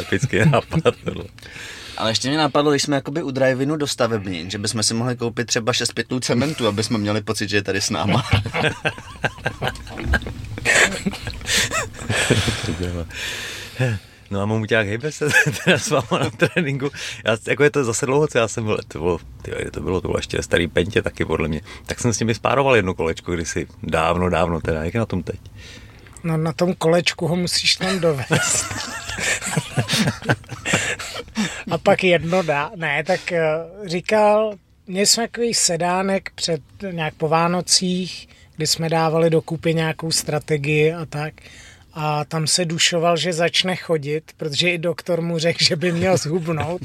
Epický 0.00 0.38
nápad. 0.38 0.94
Ale 2.00 2.10
ještě 2.10 2.28
mě 2.28 2.38
napadlo, 2.38 2.70
když 2.70 2.82
jsme 2.82 2.96
jakoby 2.96 3.22
u 3.22 3.30
drive-inu 3.30 3.76
do 3.76 3.86
stavebnin, 3.86 4.50
že 4.50 4.58
bychom 4.58 4.82
si 4.82 4.94
mohli 4.94 5.16
koupit 5.16 5.46
třeba 5.46 5.72
6 5.72 5.92
pytlů 5.92 6.20
cementu, 6.20 6.66
aby 6.66 6.84
jsme 6.84 6.98
měli 6.98 7.20
pocit, 7.20 7.48
že 7.48 7.56
je 7.56 7.62
tady 7.62 7.80
s 7.80 7.90
náma. 7.90 8.24
No 14.30 14.40
a 14.40 14.46
mamuťák, 14.46 14.86
hejbe 14.86 15.12
se 15.12 15.28
teda 15.64 15.78
s 15.78 15.90
váma 15.90 16.18
na 16.18 16.30
tréninku. 16.30 16.90
Já, 17.24 17.36
jako 17.48 17.64
je 17.64 17.70
to 17.70 17.84
zase 17.84 18.06
dlouho, 18.06 18.26
co 18.26 18.38
já 18.38 18.48
jsem 18.48 18.64
byl, 18.64 18.78
to 18.88 18.98
bylo, 18.98 19.18
tyjo, 19.42 19.70
to 19.70 19.80
bylo, 19.80 20.00
to 20.00 20.08
bylo 20.08 20.18
ještě 20.18 20.42
starý 20.42 20.68
pentě 20.68 21.02
taky 21.02 21.24
podle 21.24 21.48
mě. 21.48 21.60
Tak 21.86 22.00
jsem 22.00 22.12
s 22.12 22.20
nimi 22.20 22.34
spároval 22.34 22.76
jedno 22.76 22.94
kolečko 22.94 23.32
kdysi, 23.32 23.66
dávno, 23.82 24.28
dávno 24.28 24.60
teda, 24.60 24.84
jak 24.84 24.94
je 24.94 25.00
na 25.00 25.06
tom 25.06 25.22
teď? 25.22 25.40
No 26.24 26.36
na 26.36 26.52
tom 26.52 26.74
kolečku 26.74 27.26
ho 27.26 27.36
musíš 27.36 27.76
tam 27.76 28.00
dovést. 28.00 28.74
a 31.70 31.78
pak 31.78 32.04
jedno 32.04 32.42
dá. 32.42 32.70
Ne, 32.76 33.04
tak 33.04 33.32
eh, 33.32 33.40
říkal, 33.84 34.54
měli 34.86 35.06
jsme 35.06 35.28
takový 35.28 35.54
sedánek 35.54 36.30
před 36.34 36.60
nějak 36.92 37.14
po 37.14 37.28
Vánocích, 37.28 38.28
kdy 38.56 38.66
jsme 38.66 38.88
dávali 38.88 39.30
dokupy 39.30 39.74
nějakou 39.74 40.12
strategii 40.12 40.92
a 40.92 41.04
tak. 41.06 41.34
A 41.94 42.24
tam 42.24 42.46
se 42.46 42.64
dušoval, 42.64 43.16
že 43.16 43.32
začne 43.32 43.76
chodit, 43.76 44.32
protože 44.36 44.70
i 44.70 44.78
doktor 44.78 45.20
mu 45.20 45.38
řekl, 45.38 45.64
že 45.64 45.76
by 45.76 45.92
měl 45.92 46.16
zhubnout. 46.16 46.80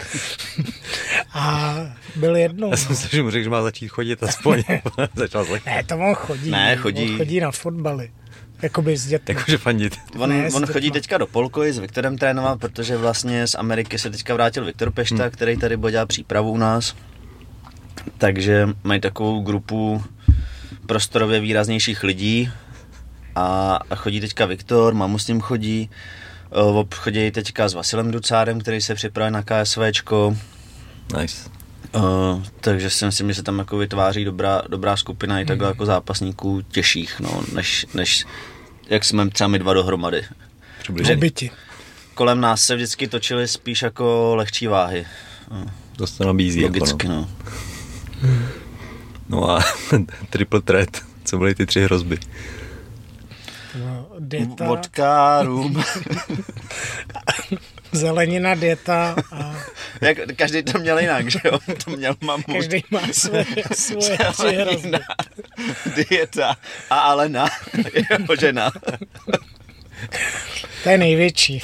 a 1.33 1.75
byl 2.15 2.35
jednou. 2.35 2.71
Já 2.71 2.77
jsem 2.77 2.89
No. 2.89 2.95
si, 2.95 3.15
že 3.15 3.23
mu 3.23 3.29
řekl, 3.31 3.43
že 3.43 3.49
má 3.49 3.61
začít 3.61 3.87
chodit 3.87 4.23
aspoň. 4.23 4.63
Začal. 5.15 5.45
Ne, 5.65 5.83
to 5.83 5.95
on 5.97 6.13
chodí. 6.15 6.51
Ne, 6.51 6.75
chodí. 6.75 7.11
On 7.11 7.17
chodí 7.17 7.39
na 7.39 7.51
fotbaly. 7.51 8.11
Jakoby 8.61 8.97
s 8.97 9.07
dětmi. 9.07 9.35
Jakože 9.35 9.57
fandit. 9.57 9.97
On, 10.19 10.29
Ne, 10.29 10.35
on 10.45 10.61
dětma. 10.61 10.73
chodí 10.73 10.91
teďka 10.91 11.17
do 11.17 11.27
Polkoji 11.27 11.73
s 11.73 11.77
Viktorem 11.79 12.17
trénovat, 12.17 12.59
protože 12.59 12.97
vlastně 12.97 13.47
z 13.47 13.55
Ameriky 13.55 13.99
se 13.99 14.09
teďka 14.09 14.33
vrátil 14.33 14.65
Viktor 14.65 14.91
Pešta, 14.91 15.23
hmm. 15.23 15.31
který 15.31 15.57
tady 15.57 15.77
bude 15.77 15.91
dělat 15.91 16.07
přípravu 16.07 16.51
u 16.51 16.57
nás. 16.57 16.95
Takže 18.17 18.69
mají 18.83 19.01
takovou 19.01 19.41
grupu 19.41 20.03
prostorově 20.85 21.39
výraznějších 21.39 22.03
lidí 22.03 22.51
a, 23.35 23.79
chodí 23.95 24.21
teďka 24.21 24.45
Viktor, 24.45 24.93
mamu 24.93 25.19
s 25.19 25.27
ním 25.27 25.41
chodí, 25.41 25.89
chodí 26.95 27.31
teďka 27.31 27.69
s 27.69 27.73
Vasilem 27.73 28.11
Ducárem, 28.11 28.59
který 28.59 28.81
se 28.81 28.95
připravuje 28.95 29.31
na 29.31 29.43
KSVčko, 29.43 30.37
Nice. 31.21 31.49
Uh, 31.95 32.43
takže 32.61 32.89
si 32.89 33.05
myslím, 33.05 33.27
že 33.29 33.35
se 33.35 33.43
tam 33.43 33.59
jako 33.59 33.77
vytváří 33.77 34.25
dobrá, 34.25 34.61
dobrá 34.67 34.97
skupina 34.97 35.39
i 35.39 35.45
takhle 35.45 35.67
jako 35.67 35.85
zápasníků 35.85 36.61
těžších, 36.61 37.19
no, 37.19 37.43
než, 37.53 37.85
než 37.93 38.25
jak 38.89 39.05
jsme 39.05 39.29
třeba 39.29 39.47
my 39.47 39.59
dva 39.59 39.73
dohromady. 39.73 40.23
Hobiti. 41.09 41.51
Kolem 42.15 42.41
nás 42.41 42.63
se 42.63 42.75
vždycky 42.75 43.07
točily 43.07 43.47
spíš 43.47 43.81
jako 43.81 44.35
lehčí 44.35 44.67
váhy. 44.67 45.05
No, 45.51 45.65
To 45.95 46.07
se 46.07 46.25
nabízí. 46.25 46.63
logicky, 46.63 47.07
Jako, 47.07 47.07
no. 47.07 47.29
no. 48.23 48.29
no 49.29 49.49
a 49.51 49.59
triple 50.29 50.61
threat, 50.61 50.89
co 51.23 51.37
byly 51.37 51.55
ty 51.55 51.65
tři 51.65 51.83
hrozby. 51.83 52.17
No, 53.79 54.07
Vodka, 54.67 55.43
rum. 55.43 55.83
zelenina, 57.95 58.55
dieta 58.55 59.15
a 59.31 59.55
Jak, 60.01 60.17
každý 60.35 60.63
to 60.63 60.79
měl 60.79 60.99
jinak, 60.99 61.31
že 61.31 61.39
jo? 61.45 61.59
To 61.85 61.91
měl 61.91 62.15
mamu. 62.21 62.43
každý 62.53 62.83
má 62.91 63.01
svoje, 63.11 63.45
svoje. 63.73 64.17
Zelenina, 64.35 64.99
dieta 66.09 66.55
a 66.89 66.99
Alena, 66.99 67.47
jeho 67.93 68.35
žena. 68.39 68.71
To 70.83 70.89
je 70.89 70.97
největší. 70.97 71.61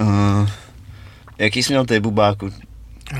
Uh, 0.00 0.48
jaký 1.38 1.62
jsi 1.62 1.72
měl 1.72 1.86
ty, 1.86 2.00
Bubáku? 2.00 2.50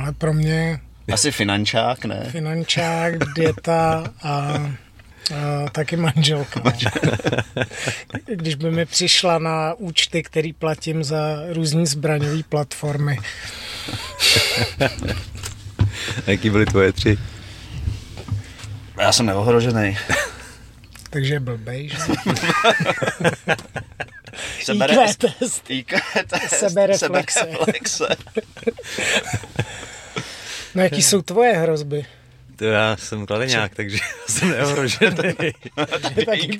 Ale 0.01 0.13
pro 0.13 0.33
mě 0.33 0.81
Asi 1.13 1.33
finančák, 1.33 2.05
ne? 2.05 2.25
finančák, 2.31 3.19
dieta 3.35 4.05
a 4.23 4.61
Uh, 5.31 5.69
taky 5.69 5.97
manželka. 5.97 6.63
Když 8.27 8.55
by 8.55 8.71
mi 8.71 8.87
přišla 8.87 9.39
na 9.39 9.75
účty, 9.75 10.23
který 10.23 10.53
platím 10.53 11.05
za 11.05 11.43
různý 11.49 11.87
zbraňové 11.87 12.43
platformy. 12.49 13.19
A 16.27 16.31
jaký 16.31 16.51
byly 16.51 16.67
tvoje 16.67 16.93
tři? 16.93 17.19
Já 19.01 19.13
jsem 19.13 19.27
neohrožený. 19.27 19.97
Takže 21.11 21.35
je 21.35 21.41
blbej, 21.41 21.89
že? 21.89 21.97
Sebere, 24.63 24.95
IQ 24.95 25.15
test. 25.39 25.71
IQ 25.71 26.01
test. 26.27 26.55
Sebereflexe. 26.55 27.41
sebereflexe. 27.41 28.07
No 30.75 30.83
jaký 30.83 31.03
jsou 31.03 31.23
tvoje 31.23 31.53
hrozby? 31.53 32.05
To 32.61 32.67
já 32.67 32.97
jsem 32.97 33.27
kladeňák, 33.27 33.75
takže 33.75 33.99
jsem 34.29 34.51
neohrožený. 34.51 35.17
Blbej. 36.15 36.59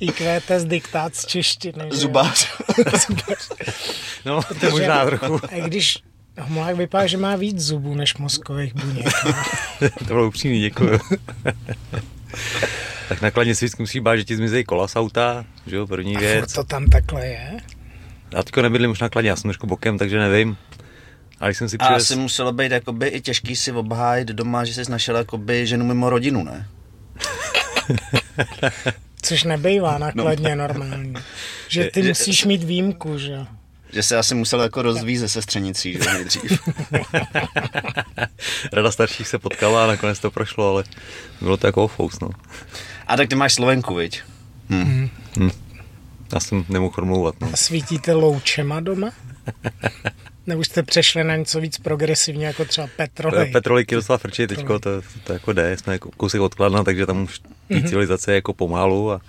IQ 0.00 0.40
test 0.46 0.66
diktát 0.66 1.16
z 1.16 1.26
češtiny. 1.26 1.84
Zubář. 1.90 2.48
No, 4.24 4.42
to 4.60 4.66
je 4.66 4.70
možná 4.70 5.04
trochu. 5.04 5.40
Když 5.64 5.98
Homolák 6.40 6.76
vypadá, 6.76 7.06
že 7.06 7.16
má 7.16 7.36
víc 7.36 7.60
zubů 7.60 7.94
než 7.94 8.16
mozkových 8.16 8.74
buněk. 8.74 9.06
To 9.98 10.04
bylo 10.04 10.26
upřímný, 10.26 10.60
děkuju. 10.60 10.98
tak 13.08 13.22
nakladně 13.22 13.54
si 13.54 13.64
vždycky 13.64 13.82
musíš 13.82 14.00
bát, 14.00 14.16
že 14.16 14.24
ti 14.24 14.36
zmizejí 14.36 14.64
kola 14.64 14.88
z 14.88 14.96
auta, 14.96 15.44
že 15.66 15.76
jo, 15.76 15.86
první 15.86 16.16
A 16.16 16.20
věc. 16.20 16.52
to 16.52 16.64
tam 16.64 16.86
takhle 16.86 17.26
je? 17.26 17.50
Já 18.32 18.42
teďko 18.42 18.62
nebydlím 18.62 18.90
už 18.90 19.00
nakladně, 19.00 19.30
já 19.30 19.36
jsem 19.36 19.48
trošku 19.48 19.66
bokem, 19.66 19.98
takže 19.98 20.18
nevím. 20.18 20.56
Když 21.46 21.58
jsem 21.58 21.68
si 21.68 21.78
A 21.78 21.84
přivez... 21.84 22.02
asi 22.02 22.16
muselo 22.16 22.52
být 22.52 22.72
jakoby 22.72 23.08
i 23.08 23.20
těžký 23.20 23.56
si 23.56 23.72
obhájit 23.72 24.28
doma, 24.28 24.64
že 24.64 24.84
jsi 24.84 24.90
našel 24.90 25.16
jakoby 25.16 25.66
ženu 25.66 25.86
mimo 25.86 26.10
rodinu, 26.10 26.44
ne? 26.44 26.68
Což 29.22 29.44
nebejvá 29.44 29.98
nakladně 29.98 30.56
normální. 30.56 31.14
Že 31.68 31.84
ty 31.84 32.02
Že- 32.02 32.08
musíš 32.08 32.44
mít 32.44 32.62
výjimku, 32.62 33.18
že 33.18 33.32
jo? 33.32 33.46
Že 33.92 34.02
se 34.02 34.16
asi 34.16 34.34
musel 34.34 34.60
jako 34.60 34.82
rozvíjet 34.82 35.20
se 35.20 35.28
sestřenicí, 35.28 35.92
že 35.92 35.98
jo, 35.98 36.12
nejdřív. 36.12 36.62
Rada 38.72 38.92
starších 38.92 39.28
se 39.28 39.38
potkala 39.38 39.84
a 39.84 39.86
nakonec 39.86 40.18
to 40.18 40.30
prošlo, 40.30 40.68
ale 40.68 40.84
bylo 41.40 41.56
to 41.56 41.66
jako 41.66 41.84
ofous, 41.84 42.20
no. 42.20 42.30
A 43.06 43.16
tak 43.16 43.28
ty 43.28 43.34
máš 43.34 43.54
Slovenku, 43.54 43.94
viď? 43.94 44.22
Hm. 44.70 45.08
Já 46.34 46.40
jsem 46.40 46.64
nemohl 46.68 46.94
formulovat, 46.94 47.34
no. 47.40 47.50
A 47.52 47.56
svítíte 47.56 48.12
loučema 48.12 48.80
doma? 48.80 49.10
Nebo 50.46 50.64
jste 50.64 50.82
přešli 50.82 51.24
na 51.24 51.36
něco 51.36 51.60
víc 51.60 51.78
progresivně, 51.78 52.46
jako 52.46 52.64
třeba 52.64 52.88
petrolej? 52.96 53.50
Petroliky 53.52 53.94
docela 53.94 54.18
frčí 54.18 54.46
teďko, 54.46 54.78
to, 54.78 54.90
to 55.24 55.32
jako 55.32 55.52
jde, 55.52 55.76
jsme 55.76 55.92
jako 55.92 56.10
kousek 56.16 56.40
odkladna, 56.40 56.84
takže 56.84 57.06
tam 57.06 57.22
už 57.22 57.40
Mhm. 57.70 57.82
té 57.82 57.88
civilizace 57.88 58.32
je 58.32 58.34
jako 58.34 58.52
pomalu 58.52 59.12
a 59.12 59.20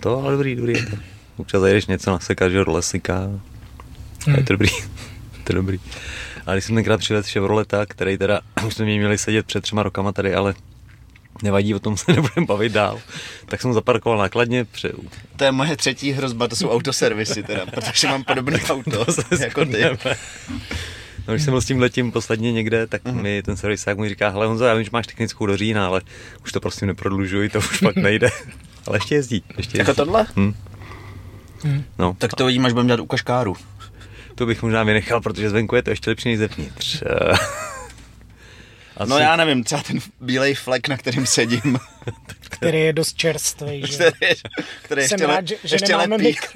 to, 0.00 0.22
ale 0.22 0.32
dobrý, 0.32 0.54
dobrý. 0.56 0.72
To. 0.86 0.96
Občas 1.36 1.60
zajdeš 1.60 1.86
něco 1.86 2.10
nasekat, 2.10 2.52
že 2.52 2.64
do 2.64 2.72
lesika. 2.72 3.14
To 4.24 4.30
Mhm. 4.30 4.38
je 4.38 4.44
to 4.44 4.52
dobrý. 4.52 4.68
to 5.44 5.52
je 5.52 5.54
dobrý. 5.54 5.78
A 6.46 6.52
když 6.52 6.64
jsem 6.64 6.74
tenkrát 6.74 6.98
přivezl 6.98 7.28
Chevroleta, 7.32 7.86
který 7.86 8.18
teda, 8.18 8.40
už 8.66 8.74
jsme 8.74 8.84
měli 8.84 9.18
sedět 9.18 9.46
před 9.46 9.60
třema 9.60 9.82
rokama 9.82 10.12
tady, 10.12 10.34
ale 10.34 10.54
nevadí, 11.42 11.74
o 11.74 11.78
tom 11.78 11.96
se 11.96 12.12
nebudeme 12.12 12.46
bavit 12.46 12.72
dál, 12.72 13.00
tak 13.46 13.62
jsem 13.62 13.72
zaparkoval 13.72 14.18
nákladně, 14.18 14.64
pře, 14.64 14.92
To 15.36 15.44
je 15.44 15.52
moje 15.52 15.76
třetí 15.76 16.12
hrozba, 16.12 16.48
to 16.48 16.56
jsou 16.56 16.70
autoservisy 16.70 17.42
teda, 17.42 17.66
protože 17.66 18.08
mám 18.08 18.24
podobné 18.24 18.60
auto 18.68 19.04
jako 19.40 19.64
ty. 19.64 19.84
No, 21.28 21.34
když 21.34 21.44
jsem 21.44 21.52
byl 21.52 21.60
s 21.60 21.64
tím 21.64 21.80
letím 21.80 22.12
posledně 22.12 22.52
někde, 22.52 22.86
tak 22.86 23.04
Mhm. 23.04 23.22
mi 23.22 23.42
ten 23.42 23.56
servisák 23.56 23.98
mi 23.98 24.08
říká, 24.08 24.28
hele 24.28 24.46
Honzo, 24.46 24.64
já 24.64 24.74
vím, 24.74 24.84
že 24.84 24.90
máš 24.92 25.06
technickou 25.06 25.46
do 25.46 25.56
října, 25.56 25.86
ale 25.86 26.00
už 26.44 26.52
to 26.52 26.60
prosím 26.60 26.88
neprodlužuj, 26.88 27.48
to 27.48 27.58
už 27.58 27.80
pak 27.80 27.96
nejde. 28.08 28.28
ale 28.86 28.96
ještě 28.96 29.14
jezdí, 29.14 29.42
ještě 29.56 29.78
Jako 29.78 29.90
jezdí. 29.90 29.96
tohle? 29.96 30.26
Hm. 30.36 30.54
Hm. 31.64 31.84
No, 31.98 32.14
Tak 32.18 32.34
to 32.34 32.46
vidím, 32.46 32.66
až 32.66 32.72
budeme 32.72 32.86
dělat 32.86 33.00
u 33.00 33.06
kaškáru. 33.06 33.56
to 34.34 34.46
bych 34.46 34.62
možná 34.62 34.82
vynechal, 34.82 35.20
protože 35.20 35.50
zvenku 35.50 35.76
je 35.76 35.82
to 35.82 35.90
ještě 35.90 36.10
lepší 36.10 36.28
než 36.28 36.38
zevnitř. 36.38 37.02
Eh, 38.98 39.02
Asi, 39.02 39.10
No 39.10 39.18
já 39.18 39.36
nevím, 39.36 39.64
třeba 39.64 39.82
ten 39.82 39.98
bílej 40.20 40.54
flek, 40.54 40.88
na 40.88 40.96
kterým 40.96 41.26
sedím, 41.26 41.78
Který 42.50 42.80
je 42.80 42.92
dost 42.92 43.16
čerstvý, 43.16 43.82
že? 43.86 43.94
který, 43.96 44.34
který 44.82 45.02
ještě, 45.02 45.18
jsem 45.18 45.28
rád, 45.28 45.48
že, 45.48 45.56
že 45.64 45.74
ještě 45.74 45.88
nemáme 45.88 46.16
lepí. 46.16 46.24
mikro... 46.24 46.50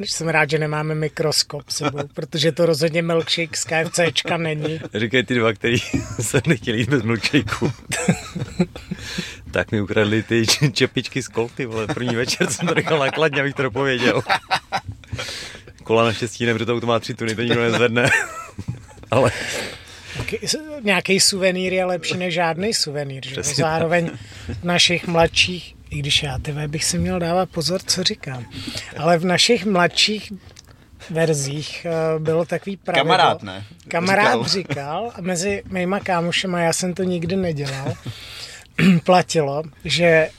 Jsem 0.04 0.28
rád, 0.28 0.50
že 0.50 0.58
nemáme 0.58 0.94
mikroskop 0.94 1.70
sebou, 1.70 1.98
protože 2.14 2.52
to 2.52 2.66
rozhodně 2.66 3.02
milkshake 3.02 3.56
z 3.56 3.64
KFCčka 3.64 4.36
není. 4.36 4.80
Říkají 4.94 5.24
ty 5.24 5.34
dva, 5.34 5.52
který 5.52 5.76
jsem 6.20 6.40
nechtěl 6.46 6.74
jít 6.74 6.90
bez 6.90 7.02
milkshakeu. 7.02 7.72
tak 9.50 9.72
mi 9.72 9.80
ukradli 9.80 10.22
ty 10.22 10.46
čepičky 10.72 11.22
z 11.22 11.28
kolty, 11.28 11.66
vole, 11.66 11.86
první 11.86 12.16
večer 12.16 12.50
jsem 12.50 12.68
to 12.68 12.74
nechal 12.74 12.98
nakladně, 12.98 13.40
abych 13.40 13.54
to 13.54 13.62
dopověděl. 13.62 14.22
Kola 15.82 16.04
naštěstí 16.04 16.46
ne, 16.46 16.52
protože 16.52 16.66
to 16.66 16.74
auto 16.74 16.86
má 16.86 17.00
tři 17.00 17.14
tuny, 17.14 17.34
to 17.34 17.42
nikdo 17.42 17.62
nezvedne. 17.62 18.10
Ale 19.10 19.32
Nějaký 20.84 21.20
suvenýr 21.20 21.72
je 21.72 21.84
lepší 21.84 22.16
než 22.16 22.34
žádný 22.34 22.74
suvenýr. 22.74 23.26
Že? 23.26 23.32
Přesně 23.32 23.64
Zároveň 23.64 24.10
v 24.60 24.64
našich 24.64 25.06
mladších, 25.06 25.76
i 25.90 25.98
když 25.98 26.22
já 26.22 26.38
tebe 26.38 26.68
bych 26.68 26.84
si 26.84 26.98
měl 26.98 27.18
dávat 27.18 27.50
pozor, 27.50 27.80
co 27.86 28.02
říkám, 28.02 28.44
ale 28.96 29.18
v 29.18 29.24
našich 29.24 29.66
mladších 29.66 30.32
verzích 31.10 31.86
eh, 31.86 32.18
bylo 32.18 32.44
takový 32.44 32.76
pravidlo. 32.76 33.04
Kamarád, 33.04 33.42
ne? 33.42 33.64
Kamarád 33.88 34.46
Říkal. 34.46 34.48
říkal. 34.48 35.12
mezi 35.20 35.62
mýma 35.70 36.00
kámošema, 36.00 36.60
já 36.60 36.72
jsem 36.72 36.94
to 36.94 37.02
nikdy 37.02 37.36
nedělal, 37.36 37.94
platilo, 39.04 39.62
že 39.84 40.30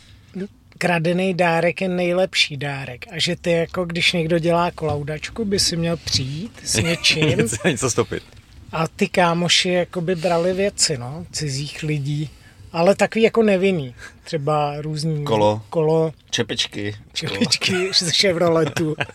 kradený 0.77 1.33
dárek 1.33 1.81
je 1.81 1.87
nejlepší 1.89 2.57
dárek 2.57 3.05
a 3.11 3.19
že 3.19 3.35
ty 3.35 3.51
jako, 3.51 3.85
když 3.85 4.13
někdo 4.13 4.39
dělá 4.39 4.71
kolaudačku, 4.71 5.45
by 5.45 5.59
si 5.59 5.77
měl 5.77 5.97
přijít 5.97 6.51
s 6.63 6.75
něčím 6.83 7.27
něco, 7.27 7.67
něco 7.67 7.89
stopit. 7.89 8.23
A 8.71 8.87
ty 8.87 9.07
kámoši 9.09 9.69
jakoby 9.69 10.15
brali 10.15 10.53
věci, 10.53 10.97
no, 10.97 11.25
cizích 11.31 11.83
lidí, 11.83 12.29
ale 12.71 12.95
takový 12.95 13.23
jako 13.23 13.43
nevinný. 13.43 13.95
Třeba 14.23 14.81
různý 14.81 15.23
Kolo. 15.23 15.61
kolo 15.69 16.11
Čepičky. 16.29 16.95
čepičky 17.13 17.91
z 17.93 18.11
Chevroletu. 18.11 18.95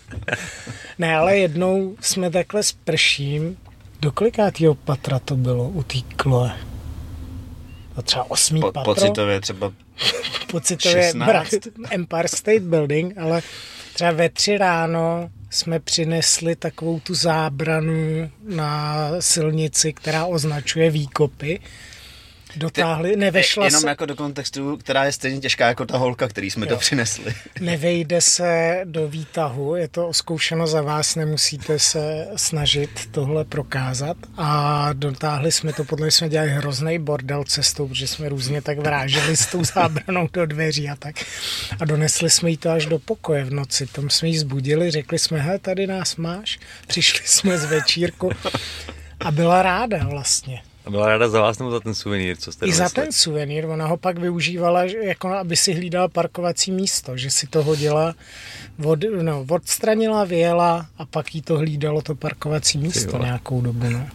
Ne, 0.99 1.16
ale 1.16 1.37
jednou 1.38 1.97
jsme 2.01 2.31
takhle 2.31 2.62
s 2.62 2.73
prším, 2.73 3.57
do 4.01 4.12
kolikátýho 4.12 4.75
patra 4.75 5.19
to 5.19 5.37
bylo 5.37 5.69
u 5.69 5.83
té 5.83 5.99
Chloe? 6.23 6.53
To 7.95 8.03
třeba 8.03 8.31
osmý 8.31 8.61
Po, 8.61 8.73
patro? 8.73 8.95
pocitově 8.95 9.40
třeba 9.40 9.73
pocitově 10.51 11.03
16. 11.03 11.49
bra- 11.49 11.71
Empire 11.90 12.29
State 12.29 12.62
Building, 12.62 13.19
ale 13.19 13.42
třeba 13.95 14.11
ve 14.11 14.29
tři 14.29 14.59
ráno 14.59 15.31
jsme 15.51 15.81
přinesli 15.81 16.57
takovou 16.57 17.01
tu 17.01 17.15
zábranu 17.15 18.31
na 18.49 18.97
silnici, 19.21 19.93
která 19.93 20.27
označuje 20.27 20.91
výkopy. 20.91 21.61
Dotáhli, 22.57 23.16
nevešla 23.16 23.64
jenom 23.64 23.81
se, 23.81 23.88
jako 23.88 24.07
do 24.07 24.16
kontextu, 24.16 24.77
která 24.77 25.05
je 25.05 25.12
stejně 25.12 25.40
těžká 25.40 25.69
jako 25.69 25.87
ta 25.87 25.99
holka, 25.99 26.29
který 26.29 26.51
jsme 26.51 26.66
Jo. 26.66 26.71
to 26.71 26.77
přinesli. 26.77 27.35
nevejde 27.61 28.21
se 28.21 28.81
do 28.85 29.09
výtahu, 29.09 29.77
je 29.77 29.88
to 29.88 30.09
oskoušeno 30.09 30.66
za 30.66 30.83
vás, 30.83 31.14
nemusíte 31.14 31.79
se 31.79 32.27
snažit 32.37 33.09
tohle 33.11 33.45
prokázat 33.45 34.16
a 34.37 34.88
dotáhli 34.92 35.53
jsme 35.53 35.73
to, 35.73 35.85
podle 35.85 36.05
mě 36.05 36.11
jsme 36.11 36.29
dělali 36.29 36.51
hrozný 36.51 36.99
bordel 36.99 37.45
cestou, 37.45 37.88
protože 37.88 38.07
jsme 38.07 38.29
různě 38.29 38.62
tak 38.62 38.79
vráželi 38.79 39.37
s 39.37 39.47
tou 39.47 39.64
zábranou 39.64 40.29
do 40.33 40.47
dveří 40.47 40.88
a 40.88 40.97
tak 40.97 41.14
a 41.81 41.85
donesli 41.85 42.31
jsme 42.31 42.51
jí 42.51 42.57
to 42.57 42.71
až 42.71 42.87
do 42.87 42.99
pokoje 42.99 43.45
v 43.45 43.53
noci, 43.53 43.87
tam 43.87 44.11
jsme 44.11 44.29
jí 44.29 44.38
zbudili, 44.38 44.90
řekli 44.90 45.19
jsme, 45.19 45.38
hele, 45.40 45.59
tady 45.59 45.87
nás 45.87 46.16
máš, 46.16 46.59
přišli 46.87 47.21
jsme 47.25 47.59
z 47.59 47.64
večírku 47.64 48.31
a 49.21 49.31
byla 49.31 49.62
ráda 49.62 49.99
vlastně. 50.09 50.62
A 50.87 50.90
byla 50.90 51.09
ráda 51.09 51.29
za 51.29 51.40
vás 51.40 51.59
nebo 51.59 51.70
za 51.70 51.81
ten 51.81 51.94
suvenýr, 51.94 52.37
co 52.37 52.53
jste 52.53 52.66
I 52.66 52.72
za 52.72 52.88
ten 52.88 53.12
suvenýr, 53.12 53.66
ona 53.66 53.87
ho 53.87 53.96
pak 53.96 54.18
využívala, 54.18 54.85
jako 54.85 55.29
aby 55.29 55.57
si 55.57 55.75
hlídala 55.75 56.09
parkovací 56.09 56.72
místo, 56.72 57.16
že 57.16 57.31
si 57.31 57.46
to 57.46 57.62
hodila, 57.62 58.14
od, 58.85 58.99
no, 59.22 59.46
odstranila, 59.49 60.25
vyjela 60.25 60.87
a 60.99 61.07
pak 61.07 61.35
jí 61.35 61.42
to 61.42 61.59
hlídalo 61.59 62.03
to 62.03 62.14
parkovací 62.14 62.79
místo 62.79 63.18
nějakou 63.18 63.61
dobu. 63.61 63.90
No. 63.90 64.07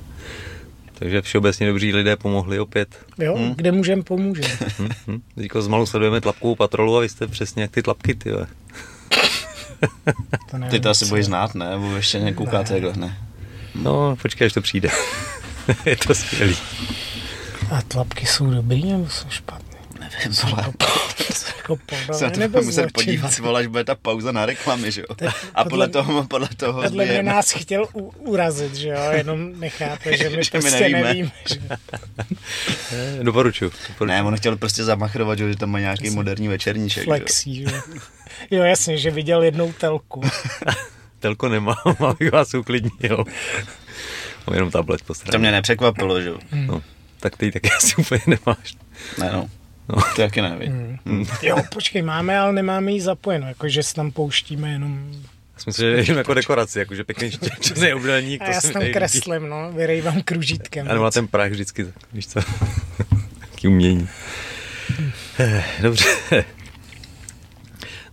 Takže 0.93 1.21
všeobecně 1.21 1.67
dobří 1.67 1.93
lidé 1.93 2.15
pomohli 2.15 2.59
opět. 2.59 3.05
Jo, 3.17 3.35
hmm. 3.35 3.53
kde 3.55 3.71
můžem, 3.71 4.03
pomůžeme. 4.03 4.57
Hm, 4.79 4.89
hm. 5.07 5.21
Teďko 5.35 5.61
zmalu 5.61 5.85
sledujeme 5.85 6.21
tlapkovou 6.21 6.55
patrolu 6.55 6.97
a 6.97 7.01
vy 7.01 7.09
jste 7.09 7.27
přesně 7.27 7.61
jak 7.61 7.71
ty 7.71 7.81
tlapky, 7.81 8.15
ty. 8.15 8.31
To 10.51 10.57
nevím, 10.57 10.71
Ty 10.71 10.79
to 10.79 10.89
asi 10.89 11.05
budeš 11.05 11.25
znát, 11.25 11.55
ne? 11.55 11.69
Nebo 11.69 11.95
ještě 11.95 12.19
nekoukáte 12.19 12.73
takhle, 12.73 12.93
ne? 12.95 13.17
No, 13.75 14.15
počkej, 14.21 14.45
až 14.45 14.53
to 14.53 14.61
přijde. 14.61 14.89
je 15.85 15.97
to 15.97 16.15
skvělý. 16.15 16.57
A 17.71 17.81
tlapky 17.81 18.25
jsou 18.25 18.51
dobrý 18.51 18.85
nebo 18.85 19.09
jsou 19.09 19.29
špatné? 19.29 19.71
Nevím, 19.99 20.37
vole. 20.43 20.73
jako 21.57 21.77
se 22.13 22.23
na 22.23 22.29
to 22.31 22.39
nebo 22.39 22.61
muset 22.61 22.91
podívat, 22.91 23.37
vole, 23.37 23.59
až 23.59 23.67
bude 23.67 23.83
ta 23.83 23.95
pauza 23.95 24.31
na 24.31 24.45
reklamy, 24.45 24.91
že 24.91 25.01
jo. 25.01 25.29
A 25.55 25.65
podle 25.65 25.87
toho, 25.87 26.23
podle 26.27 26.47
toho 26.57 26.81
Podle 26.81 27.05
mě 27.05 27.23
nás 27.23 27.51
chtěl 27.51 27.87
u, 27.93 28.13
urazit, 28.19 28.75
že 28.75 28.87
jo, 28.87 28.99
jenom 29.11 29.59
nechápe, 29.59 30.17
že 30.17 30.29
my 30.29 30.43
Že 30.43 30.51
prostě 30.51 30.79
nevíme. 30.79 31.03
nevíme. 31.03 31.31
že... 31.49 31.59
Eh, 32.91 33.19
Doporučuju. 33.23 33.71
doporučuju. 33.71 34.07
Ne, 34.07 34.23
on 34.23 34.37
chtěl 34.37 34.55
prostě 34.57 34.83
zamachrovat, 34.83 35.37
že 35.37 35.55
tam 35.55 35.69
má 35.69 35.79
nějaký 35.79 36.09
moderní 36.09 36.47
večerníček. 36.47 37.03
Flexí, 37.03 37.55
že 37.55 37.63
jo. 37.63 37.81
Jo, 38.51 38.63
jasně, 38.63 38.97
že 38.97 39.11
viděl 39.11 39.43
jednou 39.43 39.73
telku. 39.73 40.21
Telko 41.19 41.49
nemám, 41.49 41.75
abych 42.09 42.31
vás 42.31 42.53
uklidnil. 42.53 43.25
Mám 44.47 44.53
jenom 44.53 44.71
tablet 44.71 45.01
po 45.01 45.13
straně. 45.13 45.31
To 45.31 45.39
mě 45.39 45.51
nepřekvapilo, 45.51 46.21
že 46.21 46.29
jo. 46.29 46.37
No, 46.51 46.81
tak 47.19 47.37
ty 47.37 47.51
taky 47.51 47.69
asi 47.77 47.95
úplně 47.95 48.21
nemáš. 48.27 48.75
Ne, 49.19 49.29
no. 49.33 49.49
No. 49.89 49.95
To 50.15 50.21
taky 50.21 50.41
nevím. 50.41 50.99
Hmm. 51.05 51.25
Jo, 51.41 51.57
počkej, 51.73 52.01
máme, 52.01 52.39
ale 52.39 52.53
nemáme 52.53 52.91
ji 52.91 53.01
zapojenou, 53.01 53.47
jakože 53.47 53.83
se 53.83 53.95
tam 53.95 54.11
pouštíme 54.11 54.71
jenom... 54.71 55.11
Já 55.53 55.59
si 55.59 55.63
myslím, 55.69 56.05
že 56.05 56.11
je 56.11 56.17
jako 56.17 56.33
dekoraci, 56.33 56.79
jakože 56.79 57.03
pěkný 57.03 57.31
časný 57.61 57.93
obdélník. 57.93 58.41
A 58.41 58.49
já 58.51 58.61
si 58.61 58.73
tam 58.73 58.83
kreslím, 58.93 59.49
no, 59.49 59.71
vyrejvám 59.71 60.21
kružítkem. 60.21 60.87
A 60.89 60.93
nebo 60.93 61.03
na 61.03 61.11
ten 61.11 61.27
prach 61.27 61.51
vždycky, 61.51 61.87
víš 62.13 62.27
co, 62.27 62.39
taký 63.39 63.67
umění. 63.67 64.09
Eh, 65.39 65.63
Dobře. 65.81 66.05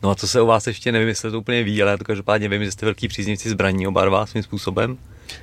No 0.03 0.11
a 0.11 0.15
co 0.15 0.29
se 0.29 0.41
o 0.41 0.47
vás 0.47 0.67
ještě 0.67 0.93
nevím, 0.93 1.09
jestli 1.09 1.31
to 1.31 1.39
úplně 1.39 1.63
ví, 1.63 1.83
ale 1.83 1.91
já 1.91 1.97
to 1.97 2.05
každopádně 2.05 2.49
vím, 2.49 2.65
že 2.65 2.73
jste 2.73 2.87
velký 2.87 3.09
příznivci 3.09 3.51
zbraní 3.51 3.87
oba 3.87 4.05
dva 4.05 4.27
svým 4.27 4.43
způsobem. 4.43 4.99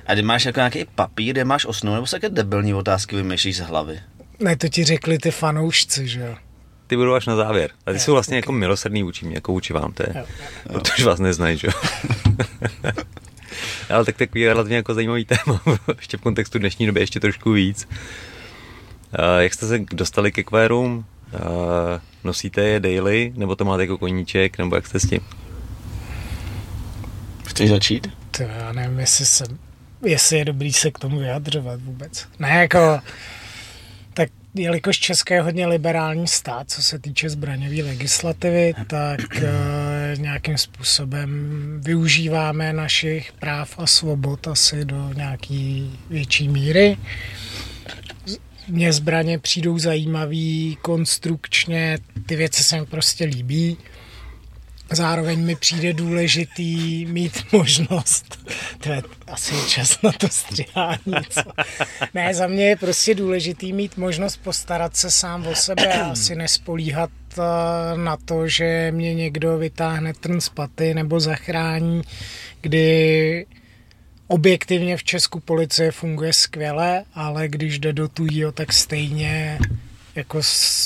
A 0.06 0.14
ty 0.14 0.22
máš 0.22 0.44
jako 0.44 0.60
nějaký 0.60 0.84
papír, 0.94 1.32
kde 1.32 1.44
máš 1.44 1.64
osnu, 1.66 1.94
nebo 1.94 2.06
se 2.06 2.16
také 2.16 2.28
debilní 2.28 2.74
otázky 2.74 3.16
vymýšlíš 3.16 3.56
z 3.56 3.60
hlavy? 3.60 4.00
Ne, 4.40 4.56
to 4.56 4.68
ti 4.68 4.84
řekli 4.84 5.18
ty 5.18 5.30
fanoušci, 5.30 6.08
že 6.08 6.20
jo. 6.20 6.34
Ty 6.86 6.96
budou 6.96 7.14
až 7.14 7.26
na 7.26 7.36
závěr. 7.36 7.70
A 7.86 7.90
ty 7.90 7.96
Jo, 7.96 8.00
jsou 8.00 8.12
vlastně 8.12 8.36
ok. 8.36 8.42
jako 8.42 8.52
milosrdný 8.52 9.02
vůči 9.02 9.26
mě, 9.26 9.34
jako 9.34 9.52
vůči 9.52 9.72
vám, 9.72 9.92
to 9.92 10.02
je, 10.02 10.08
Jo, 10.16 10.24
protože 10.72 11.04
vás 11.04 11.20
neznají, 11.20 11.58
že 11.58 11.66
jo. 11.66 11.72
ale 13.90 14.04
tak 14.04 14.16
takový 14.16 14.46
relativně 14.46 14.76
jako 14.76 14.94
zajímavý 14.94 15.24
téma, 15.24 15.60
ještě 15.96 16.16
v 16.16 16.20
kontextu 16.20 16.58
dnešní 16.58 16.86
doby 16.86 17.00
ještě 17.00 17.20
trošku 17.20 17.52
víc. 17.52 17.88
Uh, 19.18 19.24
jak 19.38 19.54
jste 19.54 19.66
se 19.68 19.78
dostali 19.92 20.32
ke 20.32 20.42
kvérům? 20.42 21.04
Uh, 21.34 21.40
nosíte 22.24 22.60
je 22.62 22.80
daily, 22.80 23.32
nebo 23.36 23.56
to 23.56 23.64
máte 23.64 23.82
jako 23.82 23.98
koníček, 23.98 24.58
nebo 24.58 24.76
jak 24.76 24.86
jste 24.86 25.00
s 25.00 25.08
tím? 25.08 25.20
Chceš 27.46 27.70
začít? 27.70 28.08
To 28.30 28.42
já 28.42 28.72
nevím, 28.72 28.98
jestli, 28.98 29.26
se, 29.26 29.44
jestli 30.06 30.38
je 30.38 30.44
dobrý 30.44 30.72
se 30.72 30.90
k 30.90 30.98
tomu 30.98 31.18
vyjadřovat 31.18 31.80
vůbec. 31.82 32.26
Ne, 32.38 32.48
jako, 32.48 33.00
tak 34.14 34.28
jelikož 34.54 34.98
České 34.98 35.34
je 35.34 35.42
hodně 35.42 35.66
liberální 35.66 36.26
stát, 36.26 36.70
co 36.70 36.82
se 36.82 36.98
týče 36.98 37.30
zbraňové 37.30 37.82
legislativy, 37.82 38.74
tak 38.86 39.36
e, 39.36 40.16
nějakým 40.16 40.58
způsobem 40.58 41.30
využíváme 41.84 42.72
našich 42.72 43.32
práv 43.32 43.74
a 43.78 43.86
svobod 43.86 44.48
asi 44.48 44.84
do 44.84 45.12
nějaký 45.12 45.92
větší 46.10 46.48
míry. 46.48 46.96
Mně 48.68 48.92
zbraně 48.92 49.38
přijdou 49.38 49.78
zajímavý 49.78 50.78
konstrukčně, 50.82 51.98
ty 52.26 52.36
věci 52.36 52.64
se 52.64 52.80
mi 52.80 52.86
prostě 52.86 53.24
líbí. 53.24 53.76
Zároveň 54.90 55.44
mi 55.44 55.56
přijde 55.56 55.92
důležitý 55.92 57.06
mít 57.06 57.52
možnost, 57.52 58.50
to 58.78 58.92
je 58.92 59.02
asi 59.26 59.54
čas 59.68 60.02
na 60.02 60.12
to 60.12 60.28
stříhání, 60.28 61.14
co? 61.30 61.42
Ne, 62.14 62.34
za 62.34 62.46
mě 62.46 62.68
je 62.68 62.76
prostě 62.76 63.14
důležitý 63.14 63.72
mít 63.72 63.96
možnost 63.96 64.36
postarat 64.36 64.96
se 64.96 65.10
sám 65.10 65.46
o 65.46 65.54
sebe 65.54 65.92
a 65.92 66.10
asi 66.10 66.36
nespolíhat 66.36 67.10
eh, 67.38 67.42
na 67.96 68.16
to, 68.16 68.48
že 68.48 68.92
mě 68.94 69.14
někdo 69.14 69.58
vytáhne 69.58 70.14
trn 70.14 70.40
z 70.40 70.48
paty 70.48 70.94
nebo 70.94 71.20
zachrání, 71.20 72.02
kdy 72.60 73.46
objektivně 74.28 74.96
v 74.96 75.04
Česku 75.04 75.40
policie 75.40 75.90
funguje 75.90 76.32
skvěle, 76.32 77.04
ale 77.14 77.48
když 77.48 77.78
jde 77.78 77.92
do 77.92 78.08
tujího, 78.08 78.52
tak 78.52 78.72
stejně 78.72 79.58
jako 80.16 80.40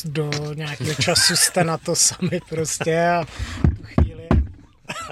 do 0.05 0.31
nějakého 0.55 0.95
času 0.95 1.37
jste 1.37 1.65
na 1.65 1.79
to 1.79 1.97
sami 1.97 2.41
prostě 2.49 3.01
a 3.01 3.25
tu 3.77 3.83
chvíli, 3.83 4.29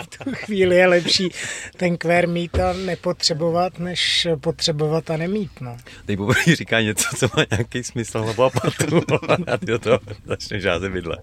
v 0.02 0.06
tu 0.24 0.30
chvíli 0.34 0.76
je 0.76 0.86
lepší 0.86 1.28
ten 1.76 1.96
kvér 1.96 2.28
mít 2.28 2.58
a 2.58 2.72
nepotřebovat, 2.72 3.78
než 3.78 4.28
potřebovat 4.40 5.10
a 5.10 5.16
nemít. 5.16 5.60
No. 5.60 5.76
Teď 6.06 6.16
poprvé 6.16 6.56
říká 6.56 6.80
něco, 6.80 7.16
co 7.16 7.28
má 7.36 7.44
nějaký 7.50 7.84
smysl 7.84 8.22
hlavu 8.22 8.42
a 8.42 8.50
patu 8.50 9.02
a 9.46 9.56
ty 9.56 9.66
do 9.66 9.78
toho 9.78 10.00
začneš 10.24 10.64
házet 10.64 10.88
vidle. 10.88 11.16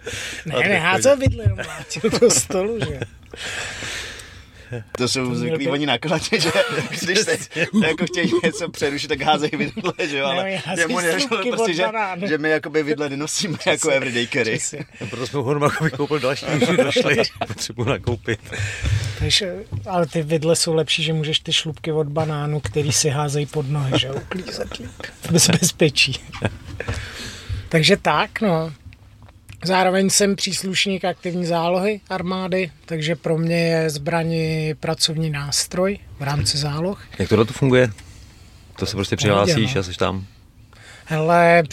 Ne, 0.46 0.56
A 0.56 0.62
to 0.62 0.70
neházel 0.70 1.18
vidle, 1.18 1.44
jenom 1.44 1.60
do 2.20 2.32
stolu, 2.32 2.80
že? 2.80 3.00
To 4.98 5.08
jsou 5.08 5.36
zvyklí 5.36 5.68
oni 5.68 5.86
na 5.86 5.98
kladě, 5.98 6.40
že 6.40 6.52
když 7.02 7.20
se 7.20 7.38
jako 7.88 8.06
chtějí 8.06 8.32
něco 8.44 8.70
přerušit, 8.70 9.08
tak 9.08 9.22
házejí 9.22 9.52
vidle, 9.58 9.94
že 10.08 10.18
jo, 10.18 10.26
ale 10.26 10.62
jemu 10.78 11.00
nedošlo 11.00 11.38
prostě, 11.50 11.74
že, 11.74 11.86
že 12.26 12.38
my 12.38 12.50
jakoby 12.50 12.84
vidle 12.84 13.10
nenosíme 13.10 13.58
jako 13.66 13.90
everyday 13.90 14.28
carry. 14.28 14.58
Přesně. 14.58 14.86
Proto 15.10 15.28
jsme 15.28 15.40
u 15.40 15.64
jako 15.64 15.98
koupil 15.98 16.20
další, 16.20 16.46
už 16.46 16.78
došli, 16.78 17.16
potřebuji 17.48 17.84
nakoupit. 17.84 18.40
Takže, 19.20 19.56
ale 19.86 20.08
ty 20.08 20.22
vidle 20.24 20.56
jsou 20.56 20.74
lepší, 20.74 21.04
že 21.04 21.14
můžeš 21.14 21.40
ty 21.40 21.54
šlupky 21.54 21.92
od 21.92 22.08
banánu, 22.08 22.60
který 22.60 22.92
si 22.92 23.10
házejí 23.10 23.46
pod 23.46 23.70
nohy, 23.70 24.00
že 24.00 24.08
jo, 24.08 24.16
uklízet 24.16 24.78
líp. 24.78 24.92
Bez 25.32 25.50
bezpečí. 25.50 26.14
takže 27.70 27.98
tak, 27.98 28.42
no. 28.42 28.72
Zároveň 29.66 30.10
jsem 30.10 30.36
příslušník 30.36 31.06
aktivní 31.06 31.46
zálohy 31.46 32.02
armády, 32.10 32.72
takže 32.86 33.16
pro 33.16 33.38
mě 33.38 33.68
je 33.68 33.90
zbraní 33.90 34.74
pracovní 34.80 35.30
nástroj 35.30 36.00
v 36.20 36.24
rámci 36.24 36.58
záloh. 36.58 37.04
Jak 37.20 37.30
tohle 37.30 37.46
to 37.46 37.54
funguje? 37.54 37.92
To 38.80 38.86
se 38.86 38.96
prostě 38.96 39.16
přihlásíš 39.16 39.74
no. 39.74 39.80
a 39.80 39.84
jsi 39.84 39.94
tam. 39.94 40.26
Hele, 41.06 41.64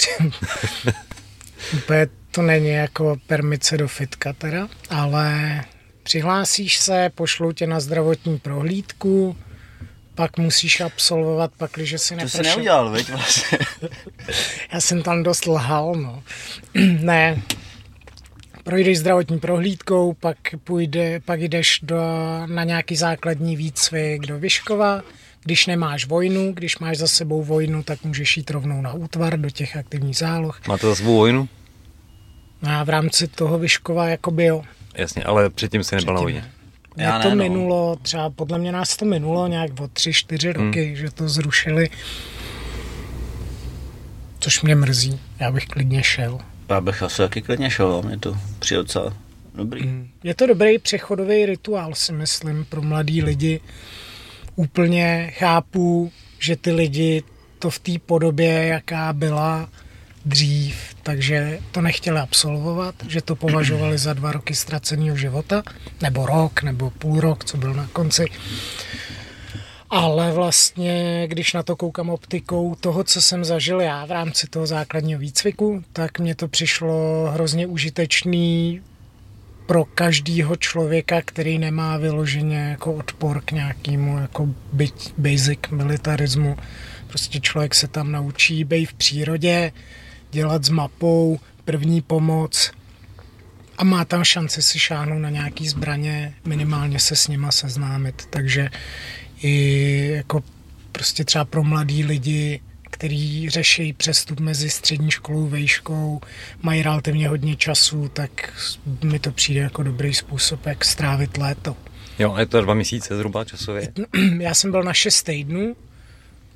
úplně 1.74 2.06
to 2.30 2.42
není 2.42 2.68
jako 2.68 3.16
permice 3.26 3.76
do 3.78 3.88
fitka 3.88 4.32
teda, 4.32 4.68
ale 4.90 5.60
přihlásíš 6.02 6.78
se, 6.78 7.10
pošlou 7.14 7.52
tě 7.52 7.66
na 7.66 7.80
zdravotní 7.80 8.38
prohlídku, 8.38 9.36
pak 10.14 10.38
musíš 10.38 10.80
absolvovat, 10.80 11.50
pak, 11.58 11.70
když 11.74 11.94
si 11.96 12.08
To 12.08 12.14
neprošel. 12.14 12.44
jsi 12.44 12.50
neudělal, 12.50 12.90
veď 12.90 13.08
vlastně. 13.10 13.58
Já 14.72 14.80
jsem 14.80 15.02
tam 15.02 15.22
dost 15.22 15.46
lhal, 15.46 15.94
no. 15.94 16.22
ne, 17.00 17.42
projdeš 18.64 18.98
zdravotní 18.98 19.38
prohlídkou, 19.38 20.12
pak, 20.12 20.36
půjde, 20.64 21.20
pak 21.20 21.42
jdeš 21.42 21.80
do, 21.82 21.96
na 22.46 22.64
nějaký 22.64 22.96
základní 22.96 23.56
výcvik 23.56 24.26
do 24.26 24.38
Vyškova. 24.38 25.02
Když 25.44 25.66
nemáš 25.66 26.06
vojnu, 26.06 26.52
když 26.52 26.78
máš 26.78 26.98
za 26.98 27.06
sebou 27.06 27.42
vojnu, 27.42 27.82
tak 27.82 28.04
můžeš 28.04 28.36
jít 28.36 28.50
rovnou 28.50 28.80
na 28.80 28.92
útvar 28.92 29.40
do 29.40 29.50
těch 29.50 29.76
aktivních 29.76 30.16
záloh. 30.16 30.60
Máte 30.68 30.86
za 30.86 30.94
sebou 30.94 31.16
vojnu? 31.16 31.48
No 32.62 32.70
a 32.70 32.84
v 32.84 32.88
rámci 32.88 33.28
toho 33.28 33.58
Vyškova 33.58 34.08
jakoby 34.08 34.44
jo. 34.44 34.62
Jasně, 34.94 35.24
ale 35.24 35.50
předtím 35.50 35.84
si 35.84 35.94
nebyl 35.94 36.14
na 36.14 36.20
Předtím 36.20 36.24
vojně. 36.24 36.50
Mě 36.96 37.04
Já 37.04 37.18
to 37.18 37.28
ne, 37.28 37.34
no. 37.34 37.42
minulo, 37.42 37.96
třeba 38.02 38.30
podle 38.30 38.58
mě 38.58 38.72
nás 38.72 38.96
to 38.96 39.04
minulo 39.04 39.46
nějak 39.46 39.80
o 39.80 39.88
tři, 39.88 40.12
čtyři 40.12 40.52
roky, 40.52 40.96
že 40.96 41.10
to 41.10 41.28
zrušili. 41.28 41.90
Což 44.38 44.62
mě 44.62 44.74
mrzí, 44.74 45.20
já 45.40 45.50
bych 45.50 45.66
klidně 45.66 46.02
šel. 46.02 46.38
Já 46.68 46.80
bych 46.80 47.02
asi 47.02 47.16
taky 47.16 47.42
klidně 47.42 47.70
šel, 47.70 48.02
mě 48.02 48.18
to 48.18 48.36
přijde 48.58 48.78
docela 48.82 49.14
dobrý. 49.54 50.08
Je 50.24 50.34
to 50.34 50.46
dobrý 50.46 50.78
přechodový 50.78 51.46
rituál, 51.46 51.94
si 51.94 52.12
myslím, 52.12 52.64
pro 52.64 52.82
mladý 52.82 53.22
lidi. 53.22 53.60
Úplně 54.56 55.32
chápu, 55.36 56.12
že 56.38 56.56
ty 56.56 56.72
lidi 56.72 57.22
to 57.58 57.70
v 57.70 57.78
té 57.78 57.92
podobě, 58.06 58.66
jaká 58.66 59.12
byla 59.12 59.68
dřív, 60.24 60.76
takže 61.02 61.58
to 61.72 61.80
nechtěli 61.80 62.20
absolvovat, 62.20 62.94
že 63.08 63.22
to 63.22 63.36
považovali 63.36 63.98
za 63.98 64.12
dva 64.12 64.32
roky 64.32 64.54
ztraceného 64.54 65.16
života, 65.16 65.62
nebo 66.02 66.26
rok, 66.26 66.62
nebo 66.62 66.90
půl 66.90 67.20
rok, 67.20 67.44
co 67.44 67.56
byl 67.56 67.74
na 67.74 67.86
konci. 67.92 68.24
Ale 69.94 70.32
vlastně, 70.32 71.24
když 71.28 71.52
na 71.52 71.62
to 71.62 71.76
koukám 71.76 72.10
optikou 72.10 72.74
toho, 72.74 73.04
co 73.04 73.22
jsem 73.22 73.44
zažil 73.44 73.80
já 73.80 74.04
v 74.04 74.10
rámci 74.10 74.46
toho 74.46 74.66
základního 74.66 75.20
výcviku, 75.20 75.84
tak 75.92 76.18
mně 76.18 76.34
to 76.34 76.48
přišlo 76.48 77.26
hrozně 77.30 77.66
užitečný 77.66 78.80
pro 79.66 79.84
každého 79.84 80.56
člověka, 80.56 81.22
který 81.24 81.58
nemá 81.58 81.96
vyloženě 81.96 82.58
jako 82.58 82.94
odpor 82.94 83.40
k 83.44 83.52
nějakému 83.52 84.18
jako 84.18 84.48
basic 85.18 85.58
militarismu. 85.70 86.56
Prostě 87.06 87.40
člověk 87.40 87.74
se 87.74 87.88
tam 87.88 88.12
naučí 88.12 88.64
být 88.64 88.86
v 88.86 88.94
přírodě, 88.94 89.72
dělat 90.30 90.64
s 90.64 90.68
mapou, 90.68 91.40
první 91.64 92.00
pomoc 92.00 92.72
a 93.78 93.84
má 93.84 94.04
tam 94.04 94.24
šanci 94.24 94.62
si 94.62 94.78
šáhnout 94.78 95.18
na 95.18 95.30
nějaký 95.30 95.68
zbraně, 95.68 96.34
minimálně 96.44 96.98
se 96.98 97.16
s 97.16 97.28
nima 97.28 97.50
seznámit. 97.50 98.26
Takže 98.30 98.70
i 99.42 100.12
jako 100.16 100.42
prostě 100.92 101.24
třeba 101.24 101.44
pro 101.44 101.64
mladý 101.64 102.04
lidi, 102.04 102.60
který 102.90 103.50
řeší 103.50 103.92
přestup 103.92 104.40
mezi 104.40 104.70
střední 104.70 105.10
školou 105.10 105.46
a 105.46 105.50
vejškou, 105.50 106.20
mají 106.62 106.82
relativně 106.82 107.28
hodně 107.28 107.56
času, 107.56 108.08
tak 108.08 108.52
mi 109.04 109.18
to 109.18 109.32
přijde 109.32 109.60
jako 109.60 109.82
dobrý 109.82 110.14
způsob, 110.14 110.66
jak 110.66 110.84
strávit 110.84 111.36
léto. 111.36 111.76
Jo, 112.18 112.36
je 112.38 112.46
to 112.46 112.60
dva 112.60 112.74
měsíce 112.74 113.16
zhruba 113.16 113.44
časově. 113.44 113.92
Já 114.38 114.54
jsem 114.54 114.70
byl 114.70 114.82
na 114.82 114.92
šest 114.92 115.22
týdnů 115.22 115.76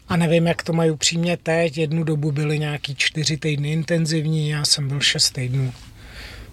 a 0.09 0.17
nevím, 0.17 0.47
jak 0.47 0.63
to 0.63 0.73
mají 0.73 0.91
upřímně 0.91 1.37
teď. 1.37 1.79
Jednu 1.79 2.05
dobu 2.05 2.33
byly 2.33 2.59
nějaký 2.59 2.95
čtyři 2.95 3.37
týdny 3.37 3.73
intenzivní, 3.73 4.49
já 4.49 4.65
jsem 4.65 4.89
byl 4.89 5.01
šest 5.01 5.31
týdnů 5.31 5.73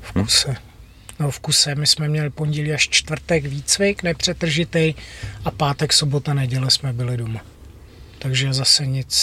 v 0.01 0.11
kuse. 0.11 0.47
Hmm. 0.47 0.72
No 1.19 1.31
v 1.31 1.39
kuse, 1.39 1.75
my 1.75 1.87
jsme 1.87 2.07
měli 2.07 2.29
pondělí 2.29 2.73
až 2.73 2.89
čtvrtek 2.89 3.45
výcvik 3.45 4.03
nepřetržitý 4.03 4.93
a 5.45 5.51
pátek, 5.51 5.93
sobota, 5.93 6.33
neděle 6.33 6.71
jsme 6.71 6.93
byli 6.93 7.17
doma. 7.17 7.39
Takže 8.19 8.53
zase 8.53 8.85
nic 8.85 9.15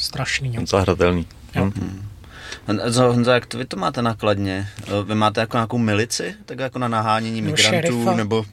strašného. 0.00 0.66
Zahratelný. 0.66 1.26
Jo. 1.54 1.64
Hm. 1.76 2.08
Honzo, 2.66 3.02
Honzo, 3.12 3.30
jak 3.30 3.46
to 3.46 3.58
vy 3.58 3.64
to 3.64 3.76
máte 3.76 4.02
nakladně? 4.02 4.68
Vy 5.06 5.14
máte 5.14 5.40
jako 5.40 5.56
nějakou 5.56 5.78
milici? 5.78 6.34
Tak 6.46 6.58
jako 6.58 6.78
na 6.78 6.88
nahánění 6.88 7.40
No, 7.40 7.46
migrantů? 7.46 7.76
šerifa. 7.76 8.14
Nebo 8.14 8.44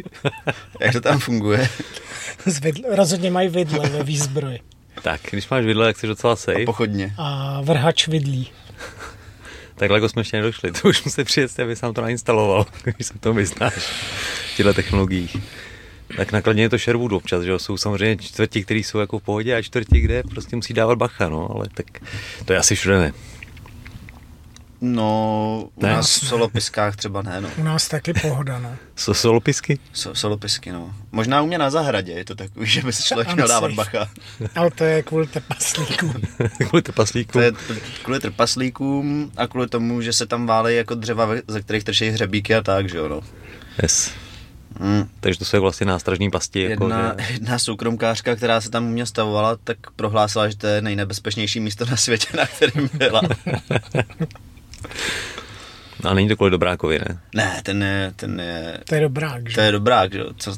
jak 0.80 0.92
to 0.92 1.00
tam 1.00 1.18
funguje? 1.18 1.68
Vidle, 2.62 2.96
rozhodně 2.96 3.30
mají 3.30 3.48
vidle 3.48 3.88
ve 3.88 4.02
výzbroji. 4.02 4.58
Tak, 5.02 5.20
když 5.30 5.48
máš 5.48 5.64
vidle, 5.64 5.86
tak 5.86 5.98
jsi 5.98 6.06
docela 6.06 6.36
safe. 6.36 6.64
Pochodně. 6.66 7.14
A 7.18 7.60
vrhač 7.60 8.08
vidlí. 8.08 8.50
Tak 9.82 9.88
daleko 9.88 10.08
jsme 10.08 10.20
ještě 10.20 10.36
nedošli. 10.36 10.72
To 10.72 10.88
už 10.88 11.04
musíte 11.04 11.24
přijet, 11.24 11.60
aby 11.60 11.76
sám 11.76 11.94
to 11.94 12.00
nainstaloval, 12.00 12.66
když 12.84 13.06
se 13.06 13.18
to 13.18 13.34
vyznáš 13.34 13.74
v 13.74 14.56
těchto 14.56 14.74
technologiích. 14.74 15.36
Tak 16.16 16.32
nakladně 16.32 16.62
je 16.62 16.68
to 16.68 16.78
Sherwood 16.78 17.12
občas, 17.12 17.42
že 17.42 17.50
jo? 17.50 17.58
jsou 17.58 17.76
samozřejmě 17.76 18.16
čtvrti, 18.16 18.64
které 18.64 18.80
jsou 18.80 18.98
jako 18.98 19.18
v 19.18 19.22
pohodě 19.22 19.56
a 19.56 19.62
čtvrti, 19.62 20.00
kde 20.00 20.22
prostě 20.22 20.56
musí 20.56 20.74
dávat 20.74 20.98
bacha, 20.98 21.28
no, 21.28 21.50
ale 21.54 21.66
tak 21.74 21.86
to 22.44 22.52
je 22.52 22.58
asi 22.58 22.74
všude 22.74 22.98
ne. 22.98 23.12
No, 24.84 25.68
u 25.74 25.82
Ne? 25.82 25.92
nás 25.92 26.20
v 26.20 26.26
solopiskách 26.26 26.96
třeba 26.96 27.22
ne, 27.22 27.40
no. 27.40 27.48
U 27.56 27.62
nás 27.62 27.88
taky 27.88 28.12
pohoda, 28.12 28.58
no. 28.58 28.76
So, 28.96 29.20
solopisky? 29.20 29.78
So, 29.92 30.20
solopisky, 30.20 30.72
no. 30.72 30.94
Možná 31.12 31.42
u 31.42 31.46
mě 31.46 31.58
na 31.58 31.70
zahradě 31.70 32.12
je 32.12 32.24
to 32.24 32.34
takový, 32.34 32.66
že 32.70 32.82
by 32.82 32.92
se 32.92 33.02
člověk 33.02 33.34
měl 33.34 33.48
dávat 33.48 33.72
bacha. 33.72 34.08
Ale 34.56 34.70
to 34.70 34.84
je 34.84 35.02
kvůli 35.02 35.26
trpaslíkům. 35.32 36.14
Kvůli 36.68 36.82
trpaslíku. 36.82 37.32
To 37.32 37.40
je 37.40 37.52
kvůli 38.02 38.20
trpaslíkům 38.20 39.32
a 39.36 39.46
kvůli 39.46 39.68
tomu, 39.68 40.00
že 40.02 40.12
se 40.12 40.26
tam 40.26 40.46
válejí 40.46 40.76
jako 40.76 40.94
dřeva, 40.94 41.28
ze 41.48 41.62
kterých 41.62 41.84
trčejí 41.84 42.10
hřebíky 42.10 42.54
a 42.54 42.62
tak, 42.62 42.88
že 42.88 42.98
jo, 42.98 43.08
no. 43.08 43.20
Yes. 43.82 44.10
Hmm. 44.80 45.08
Takže 45.20 45.38
to 45.38 45.44
jsou 45.44 45.60
vlastně 45.60 45.86
nástražní 45.86 46.30
pasti. 46.30 46.62
Jako, 46.62 46.84
Jedna, 46.84 47.14
že... 47.18 47.32
jedna 47.32 47.58
soukromkářka, 47.58 48.36
která 48.36 48.60
se 48.60 48.70
tam 48.70 48.84
u 48.86 48.88
mě 48.88 49.06
stavovala, 49.06 49.56
tak 49.64 49.76
prohlásila, 49.96 50.48
že 50.48 50.56
to 50.56 50.66
je 50.66 50.82
nejnebezpečnější 50.82 51.60
místo 51.60 51.84
na 51.86 51.96
světě, 51.96 52.36
na 52.36 52.46
kterém 52.46 52.90
byla. 52.94 53.20
A 56.04 56.14
není 56.14 56.28
to 56.28 56.36
kvůli 56.36 56.50
Dobrákovi, 56.50 56.98
ne? 57.08 57.20
ne, 57.34 57.60
ten 57.62 57.82
je, 57.82 58.12
ten 58.16 58.40
je, 58.40 58.78
To 58.88 58.94
je 58.94 59.00
dobrák, 59.00 59.48
že? 59.48 59.54
to 59.54 59.60
je 59.60 59.72
dobrák, 59.72 60.12
že 60.12 60.18
jo. 60.18 60.26
Co, 60.36 60.56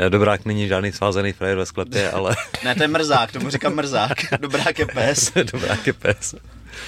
Eh, 0.00 0.10
Dobrák 0.10 0.44
není 0.44 0.68
žádný 0.68 0.92
svázaný 0.92 1.32
frajer 1.32 1.56
ve 1.56 1.66
sklepě, 1.66 2.10
ale 2.16 2.36
ne, 2.64 2.74
to 2.74 2.82
je 2.82 2.88
mrzák, 2.88 3.32
tomu 3.32 3.50
říkám 3.50 3.74
mrzák. 3.74 4.18
Dobrák 4.40 4.78
je 4.78 4.86
pes, 4.86 5.32
Dobrák 5.52 5.86
je 5.86 5.92
pes. 5.92 6.34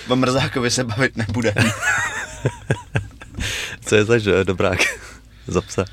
o 0.09 0.17
mrzákovi 0.17 0.71
se 0.71 0.85
bavit 0.85 1.17
nebude. 1.17 1.55
Uh, 1.59 1.71
Co 3.81 3.95
je 3.95 4.05
za 4.05 4.19
že, 4.19 4.45
Dobrák? 4.45 4.79
za 5.47 5.61
psa. 5.61 5.85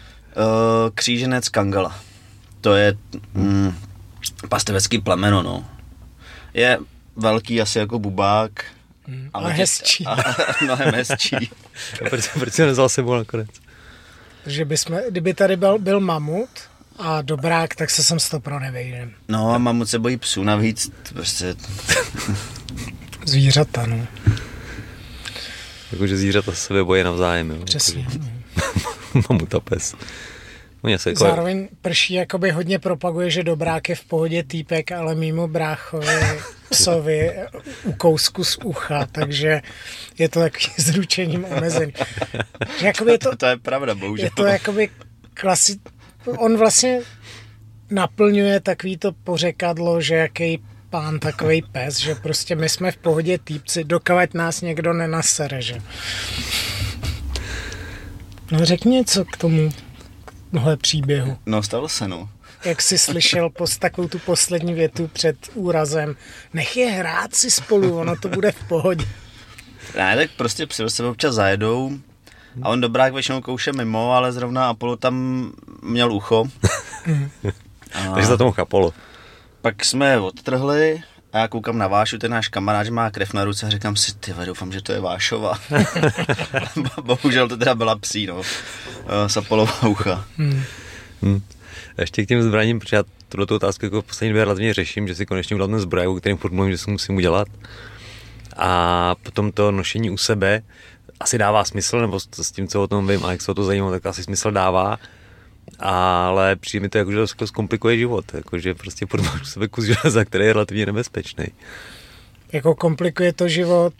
kříženec 0.95 1.49
Kangala. 1.49 1.95
To 2.61 2.75
je 2.75 2.97
mm, 3.33 3.75
pastevecký 4.49 4.99
plemeno, 5.01 5.43
no. 5.43 5.65
Je 6.53 6.77
velký 7.15 7.61
asi 7.61 7.79
jako 7.79 7.99
bubák, 7.99 8.63
Mm, 9.07 9.29
ale 9.33 9.53
hezčí. 9.53 10.05
A, 10.05 10.11
a 10.13 10.63
mnohem 10.63 10.93
hezčí. 10.95 11.35
A 12.05 12.09
proč, 12.09 12.27
proč 12.27 12.53
si 12.53 12.61
ho 12.61 12.67
nezval 12.67 12.89
sebou 12.89 13.15
nakonec? 13.15 13.47
Že 14.45 14.65
bychom, 14.65 14.99
kdyby 15.09 15.33
tady 15.33 15.55
byl, 15.55 15.79
byl 15.79 15.99
mamut 15.99 16.49
a 16.99 17.21
dobrák, 17.21 17.75
tak 17.75 17.89
se 17.89 18.03
sem 18.03 18.19
z 18.19 18.29
toho 18.29 18.41
pro 18.41 18.59
nevejdem. 18.59 19.11
No 19.27 19.51
a 19.53 19.57
mamut 19.57 19.89
se 19.89 19.99
bojí 19.99 20.17
psů 20.17 20.43
navíc, 20.43 20.91
prostě 21.13 21.55
Zvířata, 23.25 23.85
no. 23.85 24.07
Jakože 25.91 26.17
zvířata 26.17 26.51
se 26.51 26.57
sebe 26.57 26.83
bojí 26.83 27.03
navzájem, 27.03 27.51
jo? 27.51 27.63
Přesně. 27.65 28.07
no. 28.19 28.29
Jakože, 28.55 28.85
Mamut 29.29 29.55
a 29.55 29.59
pes. 29.59 29.95
Oni 30.85 30.99
se 30.99 31.09
jako... 31.09 31.19
Zároveň 31.19 31.67
prší 31.81 32.13
jakoby 32.13 32.51
hodně 32.51 32.79
propaguje, 32.79 33.29
že 33.29 33.43
dobrák 33.43 33.89
je 33.89 33.95
v 33.95 34.05
pohodě 34.05 34.43
týpek, 34.43 34.91
ale 34.91 35.15
mimo 35.15 35.47
bráchovi 35.47 36.19
psovi 36.69 37.31
u 37.83 37.93
kousku 37.93 38.43
z 38.43 38.57
ucha, 38.63 39.07
takže 39.11 39.61
je 40.17 40.29
to 40.29 40.39
takový 40.39 40.65
zručením 40.77 41.45
omezený. 41.45 41.93
Jakoby 42.81 43.11
je 43.11 43.17
to, 43.17 43.29
to, 43.29 43.35
to 43.37 43.45
je 43.45 43.57
pravda, 43.57 43.95
bohužel. 43.95 44.25
je 44.25 44.31
to 44.35 44.45
jakoby 44.45 44.89
klasi... 45.33 45.79
On 46.25 46.57
vlastně 46.57 47.01
naplňuje 47.89 48.59
takový 48.59 48.97
to 48.97 49.11
pořekadlo, 49.11 50.01
že 50.01 50.15
jaký 50.15 50.59
pán 50.89 51.19
takový 51.19 51.61
pes, 51.61 51.99
že 51.99 52.15
prostě 52.15 52.55
my 52.55 52.69
jsme 52.69 52.91
v 52.91 52.97
pohodě 52.97 53.37
týpci, 53.37 53.83
dokavať 53.83 54.33
nás 54.33 54.61
někdo 54.61 54.93
nenasere, 54.93 55.61
že? 55.61 55.81
No 58.51 58.65
řekni 58.65 58.91
něco 58.91 59.25
k 59.25 59.37
tomu 59.37 59.71
tohle 60.55 60.77
příběhu. 60.77 61.37
No, 61.45 61.63
stalo 61.63 61.89
se, 61.89 62.07
no. 62.07 62.29
Jak 62.65 62.81
jsi 62.81 62.97
slyšel 62.97 63.49
pos, 63.49 63.77
takovou 63.77 64.07
tu 64.07 64.19
poslední 64.19 64.73
větu 64.73 65.09
před 65.13 65.37
úrazem. 65.53 66.15
Nech 66.53 66.77
je 66.77 66.91
hrát 66.91 67.35
si 67.35 67.51
spolu, 67.51 67.97
ono 67.99 68.15
to 68.15 68.29
bude 68.29 68.51
v 68.51 68.67
pohodě. 68.67 69.05
Ne, 69.97 70.15
tak 70.15 70.29
prostě 70.37 70.67
psi 70.67 70.81
do 70.81 70.89
sebe 70.89 71.09
občas 71.09 71.35
zajedou 71.35 71.91
a 72.61 72.69
on 72.69 72.81
dobrák 72.81 73.13
většinou 73.13 73.41
kouše 73.41 73.73
mimo, 73.73 74.11
ale 74.11 74.31
zrovna 74.31 74.69
Apollo 74.69 74.95
tam 74.95 75.51
měl 75.81 76.13
ucho. 76.13 76.45
A 77.93 78.13
Takže 78.13 78.27
za 78.27 78.37
tomu 78.37 78.51
chápalo. 78.51 78.93
pak 79.61 79.85
jsme 79.85 80.11
je 80.11 80.19
odtrhli 80.19 81.01
a 81.35 81.39
já 81.39 81.47
koukám 81.47 81.77
na 81.77 81.87
Vášu, 81.87 82.17
ten 82.17 82.31
náš 82.31 82.47
kamarád, 82.47 82.85
že 82.85 82.91
má 82.91 83.11
krev 83.11 83.33
na 83.33 83.43
ruce 83.43 83.65
a 83.65 83.69
říkám 83.69 83.95
si, 83.95 84.15
ty 84.15 84.33
doufám, 84.45 84.71
že 84.71 84.81
to 84.81 84.91
je 84.91 84.99
Vášova. 84.99 85.59
Bohužel 87.01 87.47
to 87.47 87.57
teda 87.57 87.75
byla 87.75 87.95
psí, 87.95 88.27
no. 88.27 88.41
Eh, 89.07 89.29
Z 89.29 89.37
Apolova 89.37 89.83
ucha. 89.87 90.25
Hm. 90.37 91.41
A 91.97 92.01
Ještě 92.01 92.25
k 92.25 92.27
těm 92.27 92.43
zbraním, 92.43 92.79
protože 92.79 92.95
já 92.95 93.03
tuto 93.29 93.55
otázku 93.55 93.85
jako 93.85 94.01
v 94.01 94.05
poslední 94.05 94.29
době 94.29 94.43
relativně 94.45 94.73
řeším, 94.73 95.07
že 95.07 95.15
si 95.15 95.25
konečně 95.25 95.55
udělám 95.55 95.71
ten 95.71 95.79
zbroj, 95.79 96.07
o 96.07 96.15
kterým 96.15 96.37
furt 96.37 96.51
mluvím, 96.51 96.71
že 96.71 96.77
si 96.77 96.91
musím 96.91 97.15
udělat. 97.15 97.47
A 98.57 99.15
potom 99.23 99.51
to 99.51 99.71
nošení 99.71 100.09
u 100.09 100.17
sebe 100.17 100.61
asi 101.19 101.37
dává 101.37 101.63
smysl, 101.63 102.01
nebo 102.01 102.19
s 102.19 102.27
s 102.33 102.51
tím, 102.51 102.67
co 102.67 102.83
o 102.83 102.87
tom 102.87 103.07
vím 103.07 103.25
a 103.25 103.31
jak 103.31 103.41
se 103.41 103.51
o 103.51 103.53
to 103.53 103.63
zajímá, 103.63 103.91
tak 103.91 104.05
asi 104.05 104.23
smysl 104.23 104.51
dává. 104.51 104.99
Ale 105.79 106.55
přijde 106.55 106.83
mi 106.83 106.89
to 106.89 106.97
jako, 106.97 107.11
že 107.11 107.17
to 107.35 107.47
zkomplikuje 107.47 107.97
život, 107.97 108.33
jako, 108.33 108.59
že 108.59 108.73
prostě 108.73 109.05
furt 109.05 109.21
máš 109.21 109.41
u 109.41 109.45
sebe 109.45 109.67
kus 109.67 109.85
železa, 109.85 110.25
který 110.25 110.45
je 110.45 110.53
relativně 110.53 110.85
nebezpečný. 110.85 111.45
Jako 112.51 112.75
komplikuje 112.75 113.33
to 113.33 113.47
život, 113.47 113.93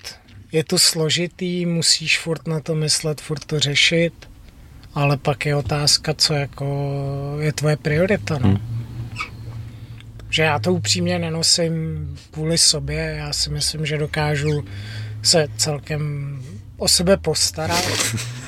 je 0.51 0.63
to 0.63 0.79
složitý, 0.79 1.65
musíš 1.65 2.19
furt 2.19 2.47
na 2.47 2.59
to 2.59 2.75
myslet, 2.75 3.21
furt 3.21 3.45
to 3.45 3.59
řešit, 3.59 4.13
ale 4.93 5.17
pak 5.17 5.45
je 5.45 5.55
otázka, 5.55 6.13
co 6.13 6.33
jako 6.33 6.67
je 7.39 7.53
tvoje 7.53 7.77
priorita, 7.77 8.37
no. 8.39 8.59
Že 10.29 10.43
já 10.43 10.59
to 10.59 10.73
upřímně 10.73 11.19
nenosím 11.19 11.75
kvůli 12.31 12.57
sobě, 12.57 13.15
já 13.17 13.33
si 13.33 13.49
myslím, 13.49 13.85
že 13.85 13.97
dokážu 13.97 14.65
se 15.21 15.47
celkem 15.57 16.35
o 16.77 16.87
sebe 16.87 17.17
postarat, 17.17 17.85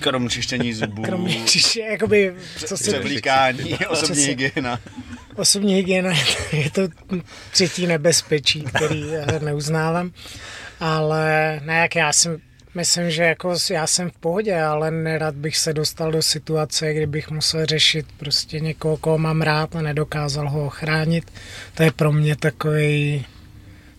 Krom 0.00 0.30
čištění 0.30 0.74
zubů, 0.74 1.02
kromě 1.02 1.34
čiště, 1.44 1.80
jakoby, 1.80 2.34
co 2.66 2.76
se 2.76 2.84
převlíkání, 2.84 3.74
osobní 3.88 4.24
hygiena. 4.24 4.80
Osobní 5.36 5.74
hygiena 5.74 6.10
je 6.52 6.70
to 6.70 6.82
třetí 7.50 7.86
nebezpečí, 7.86 8.62
který 8.62 9.04
eh, 9.14 9.40
neuznávám. 9.40 10.10
Ale 10.80 11.60
ne, 11.64 11.78
jak 11.78 11.96
já 11.96 12.12
si 12.12 12.28
myslím, 12.74 13.10
že 13.10 13.22
jako 13.22 13.54
já 13.70 13.86
jsem 13.86 14.10
v 14.10 14.18
pohodě, 14.20 14.60
ale 14.60 14.90
nerad 14.90 15.34
bych 15.34 15.56
se 15.56 15.72
dostal 15.72 16.12
do 16.12 16.22
situace, 16.22 16.94
kdybych 16.94 17.30
musel 17.30 17.66
řešit 17.66 18.06
prostě 18.16 18.60
někoho, 18.60 18.96
koho 18.96 19.18
mám 19.18 19.42
rád 19.42 19.76
a 19.76 19.82
nedokázal 19.82 20.50
ho 20.50 20.66
ochránit. 20.66 21.32
To 21.74 21.82
je 21.82 21.90
pro 21.90 22.12
mě 22.12 22.36
takový, 22.36 23.26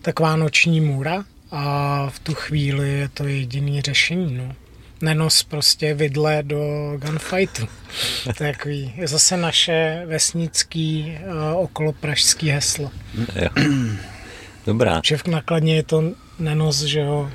taková 0.02 0.36
noční 0.36 0.80
můra 0.80 1.24
a 1.50 2.06
v 2.10 2.18
tu 2.18 2.34
chvíli 2.34 2.88
je 2.88 3.08
to 3.08 3.24
jediný 3.24 3.80
řešení. 3.80 4.34
No. 4.34 4.54
Nenos 5.02 5.42
prostě 5.42 5.94
vidle 5.94 6.42
do 6.42 6.58
gunfightu. 6.98 7.68
To 8.36 8.44
je 8.44 8.52
takový, 8.52 8.92
je 8.96 9.08
zase 9.08 9.36
naše 9.36 10.02
vesnický 10.06 11.18
uh, 11.26 11.62
okolo 11.62 11.92
pražský 11.92 12.48
heslo. 12.48 12.90
Jo. 13.36 13.48
Dobrá. 14.66 15.00
Že 15.04 15.16
v 15.16 15.26
nakladně 15.26 15.76
je 15.76 15.82
to 15.82 16.02
nenos, 16.38 16.82
že 16.82 17.00
jo, 17.00 17.30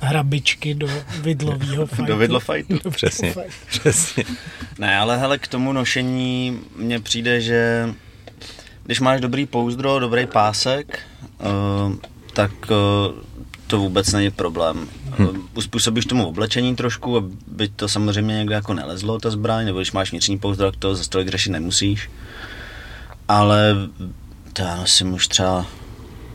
hrabičky 0.00 0.74
do 0.74 0.88
vidlového 1.20 1.86
fightu. 1.86 2.04
Do 2.04 2.16
vidlofajtu. 2.16 2.78
Do 2.84 2.90
Přesně. 2.90 3.34
Přesně. 3.68 4.24
Ne, 4.78 4.98
ale 4.98 5.18
hele, 5.18 5.38
k 5.38 5.48
tomu 5.48 5.72
nošení 5.72 6.60
mně 6.76 7.00
přijde, 7.00 7.40
že 7.40 7.88
když 8.84 9.00
máš 9.00 9.20
dobrý 9.20 9.46
pouzdro, 9.46 9.98
dobrý 9.98 10.26
pásek, 10.26 10.98
uh, 11.40 11.94
tak 12.32 12.50
uh, 12.70 12.76
to 13.66 13.78
vůbec 13.78 14.12
není 14.12 14.30
problém. 14.30 14.88
Hmm. 15.18 15.48
Uspůsobíš 15.54 16.06
tomu 16.06 16.26
oblečení 16.26 16.76
trošku, 16.76 17.16
aby 17.16 17.68
to 17.68 17.88
samozřejmě 17.88 18.34
někde 18.34 18.54
jako 18.54 18.74
nelezlo, 18.74 19.18
ta 19.18 19.30
zbraň, 19.30 19.64
nebo 19.66 19.78
když 19.78 19.92
máš 19.92 20.10
vnitřní 20.10 20.38
pouzdro, 20.38 20.70
tak 20.70 20.80
to 20.80 20.94
za 20.94 21.04
stolik 21.04 21.28
řešit 21.28 21.50
nemusíš. 21.50 22.10
Ale 23.28 23.74
to 24.52 24.62
já 24.62 24.76
nosím 24.76 25.12
už 25.14 25.28
třeba 25.28 25.66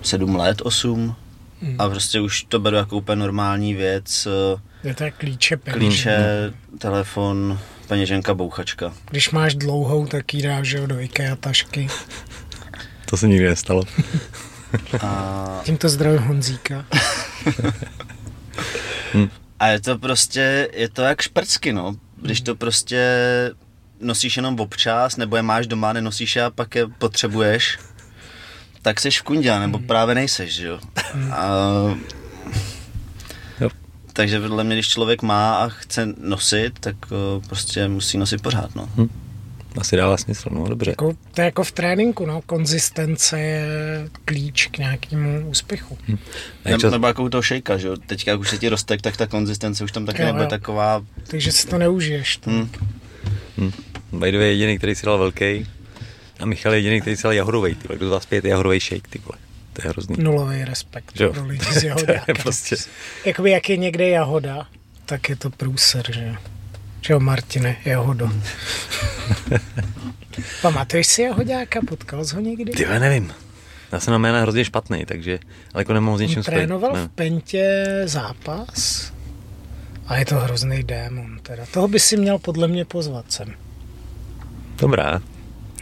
sedm 0.02 0.36
let, 0.36 0.62
osm, 0.62 1.16
hmm. 1.62 1.76
a 1.80 1.90
prostě 1.90 2.20
už 2.20 2.44
to 2.44 2.60
beru 2.60 2.76
jako 2.76 2.98
úplně 2.98 3.20
normální 3.20 3.74
věc. 3.74 4.28
Je 4.84 4.94
to 4.94 5.06
klíče, 5.18 5.58
peníze. 5.58 5.80
Klíče, 5.80 6.54
telefon, 6.78 7.60
peněženka, 7.88 8.34
bouchačka. 8.34 8.94
Když 9.10 9.30
máš 9.32 9.56
dlouhou, 9.56 10.06
tak 10.06 10.34
ji 10.34 10.42
dáš 10.42 10.76
do 10.86 11.00
IKEA 11.00 11.36
tašky. 11.36 11.88
to 13.06 13.18
se 13.18 13.28
nikdy 13.28 13.50
nestalo. 13.50 13.84
A... 15.02 15.62
Tímto 15.64 15.90
zdravím 15.90 16.20
Honzíka. 16.20 16.86
A 19.60 19.68
je 19.68 19.82
to 19.82 19.98
prostě, 19.98 20.70
je 20.74 20.90
to 20.90 21.02
jak 21.02 21.22
šprcky, 21.22 21.74
no. 21.74 21.96
Když 22.22 22.42
to 22.42 22.56
prostě 22.56 23.02
nosíš 24.02 24.38
jenom 24.38 24.60
občas, 24.60 25.18
nebo 25.18 25.36
je 25.36 25.42
máš 25.42 25.68
doma, 25.68 25.94
nenosíš 25.94 26.36
je 26.36 26.44
a 26.44 26.50
pak 26.50 26.76
je 26.76 26.88
potřebuješ, 26.88 27.80
tak 28.82 29.00
jsi 29.00 29.12
v 29.12 29.22
kundě, 29.22 29.60
nebo 29.60 29.78
hmm. 29.78 29.88
právě 29.88 30.16
nejseš, 30.16 30.56
že 30.56 30.68
jo. 30.68 30.80
A... 31.32 31.48
Takže 34.14 34.40
vedle 34.40 34.64
mě, 34.64 34.76
když 34.76 34.88
člověk 34.88 35.22
má 35.22 35.56
a 35.56 35.68
chce 35.68 36.08
nosit, 36.18 36.80
tak 36.80 36.96
prostě 37.48 37.88
musí 37.88 38.18
nosit 38.18 38.42
pořád, 38.42 38.76
no. 38.76 38.90
Hmm 38.96 39.27
asi 39.78 39.98
dává 39.98 40.18
smysl, 40.18 40.50
no 40.52 40.68
dobře. 40.68 40.92
Jako, 40.92 41.14
to 41.34 41.42
je 41.42 41.46
jako 41.46 41.64
v 41.64 41.72
tréninku, 41.72 42.26
no, 42.26 42.42
konzistence 42.42 43.40
je 43.40 43.68
klíč 44.26 44.68
k 44.68 44.78
nějakému 44.78 45.50
úspěchu. 45.50 45.98
Hm. 46.08 46.18
Ne, 46.66 46.78
čas... 46.78 46.92
Nebo 46.92 47.08
jako 47.08 47.24
u 47.24 47.30
toho 47.30 47.42
šejka, 47.42 47.78
že 47.78 47.88
jo, 47.88 47.98
teďka 47.98 48.32
jak 48.32 48.40
už 48.40 48.50
se 48.50 48.58
ti 48.58 48.70
roztek, 48.70 49.02
tak 49.02 49.18
ta 49.18 49.28
konzistence 49.28 49.84
už 49.84 49.92
tam 49.92 50.06
taky 50.06 50.22
jo, 50.22 50.26
nebude 50.26 50.44
jo. 50.44 50.50
taková... 50.50 51.06
Takže 51.28 51.52
si 51.52 51.68
to 51.68 51.78
neužiješ. 51.78 52.38
To. 52.38 52.50
Hm. 52.50 52.70
Hm. 53.58 53.72
By 54.12 54.32
the 54.32 54.38
way, 54.38 54.50
jediný, 54.50 54.78
který 54.78 54.96
si 54.96 55.06
dal 55.06 55.18
velký, 55.18 55.68
a 56.40 56.46
Michal 56.46 56.74
je 56.74 56.80
jediný, 56.80 57.02
který 57.02 57.18
si 57.18 57.24
dal 57.24 57.34
jahodový, 57.34 57.76
ty 57.76 57.88
Kdo 57.96 58.08
z 58.08 58.12
vás 58.12 58.26
pět 58.26 58.46
jahodový 58.46 58.80
shake, 58.80 59.08
ty 59.08 59.20
vole. 59.20 59.38
To 59.74 59.88
je 59.88 59.90
hrozný. 59.90 60.16
Nulový 60.20 60.66
respekt 60.66 61.20
jo. 61.20 61.34
pro 61.34 61.46
lidi 61.46 61.66
z 61.74 61.84
jahodáka. 61.84 62.34
prostě... 62.34 62.76
Jakoby 63.26 63.52
jak 63.52 63.70
je 63.70 63.78
někde 63.78 64.10
jahoda, 64.10 64.68
tak 65.06 65.30
je 65.30 65.36
to 65.36 65.50
průser, 65.50 66.14
že 66.14 66.24
jo. 66.24 66.36
Že 67.02 67.14
jo, 67.14 67.20
Martine, 67.20 67.78
Jahodo. 67.86 68.32
Pamatuješ 70.62 71.08
si 71.08 71.22
Jahodáka? 71.22 71.80
Potkal 71.88 72.26
jsi 72.26 72.36
ho 72.36 72.42
někdy? 72.42 72.72
Ty 72.72 72.86
nevím. 72.86 73.34
Já 73.92 74.00
jsem 74.00 74.12
na 74.12 74.18
jména 74.18 74.42
hrozně 74.42 74.66
špatný, 74.66 75.06
takže 75.06 75.40
ale 75.74 75.82
jako 75.82 75.94
nemohu 75.94 76.18
s 76.18 76.22
něčím 76.22 76.44
Trénoval 76.44 76.96
v 76.96 77.10
Pentě 77.10 77.86
zápas 78.06 79.12
a 80.08 80.18
je 80.18 80.26
to 80.26 80.36
hrozný 80.36 80.84
démon. 80.84 81.40
Teda. 81.42 81.66
Toho 81.74 81.88
by 81.88 82.00
si 82.00 82.18
měl 82.18 82.40
podle 82.40 82.68
mě 82.68 82.86
pozvat 82.86 83.32
sem. 83.32 83.54
Dobrá. 84.78 85.22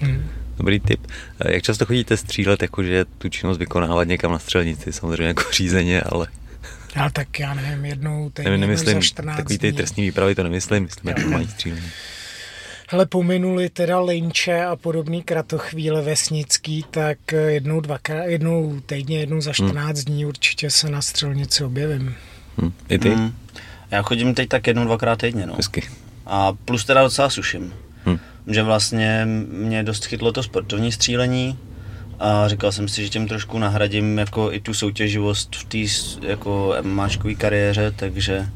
Hmm. 0.01 0.29
Dobrý 0.58 0.79
tip. 0.79 1.08
Jak 1.49 1.63
často 1.63 1.86
chodíte 1.86 2.17
střílet, 2.17 2.62
jakože 2.62 3.05
tu 3.17 3.29
činnost 3.29 3.58
vykonávat 3.58 4.08
někam 4.08 4.31
na 4.31 4.39
střelnici, 4.39 4.93
samozřejmě 4.93 5.27
jako 5.27 5.43
řízeně, 5.51 6.01
ale 6.01 6.27
ale 6.95 7.12
tak 7.12 7.39
já 7.39 7.53
nevím, 7.53 7.86
jednou 7.86 8.29
týdně 8.29 8.49
nevím, 8.49 8.62
nemyslím, 8.62 8.93
za 8.93 9.01
14 9.01 9.38
takový 9.38 9.58
ty 9.58 9.73
trestní 9.73 10.03
výpravy 10.03 10.36
to 10.36 10.43
nemyslím, 10.43 10.84
myslím 10.84 11.10
jako 11.10 11.29
mají 11.29 11.47
střílení. 11.47 11.91
Hele, 12.89 13.05
pominuli 13.05 13.69
teda 13.69 13.99
linče 13.99 14.65
a 14.65 14.75
podobný 14.75 15.23
kratochvíle 15.23 16.01
vesnický, 16.01 16.85
tak 16.91 17.17
jednou, 17.31 17.81
dvakrát, 17.81 18.25
jednou 18.25 18.79
týdně, 18.85 19.19
jednou 19.19 19.41
za 19.41 19.53
14 19.53 19.97
hmm. 19.97 20.05
dní 20.05 20.25
určitě 20.25 20.69
se 20.69 20.89
na 20.89 21.01
střelnici 21.01 21.63
objevím. 21.63 22.15
Hmm. 22.57 22.73
I 22.89 22.99
ty? 22.99 23.09
Hmm. 23.09 23.33
Já 23.91 24.01
chodím 24.01 24.33
teď 24.33 24.49
tak 24.49 24.67
jednou, 24.67 24.85
dvakrát 24.85 25.19
týdně, 25.19 25.45
no. 25.45 25.55
Hezky. 25.55 25.83
A 26.25 26.53
plus 26.53 26.85
teda 26.85 27.03
docela 27.03 27.29
suším. 27.29 27.73
Hmm. 28.05 28.19
Že 28.47 28.63
vlastně 28.63 29.27
mě 29.51 29.83
dost 29.83 30.05
chytlo 30.05 30.31
to 30.31 30.43
sportovní 30.43 30.91
střílení, 30.91 31.57
a 32.19 32.47
říkal 32.47 32.71
jsem 32.71 32.87
si, 32.87 33.03
že 33.03 33.09
tím 33.09 33.27
trošku 33.27 33.59
nahradím 33.59 34.17
jako 34.17 34.53
i 34.53 34.59
tu 34.59 34.73
soutěživost 34.73 35.55
v 35.55 35.63
té 35.63 35.77
jako 36.27 36.75
máčkové 36.81 37.35
kariéře, 37.35 37.93
takže 37.95 38.49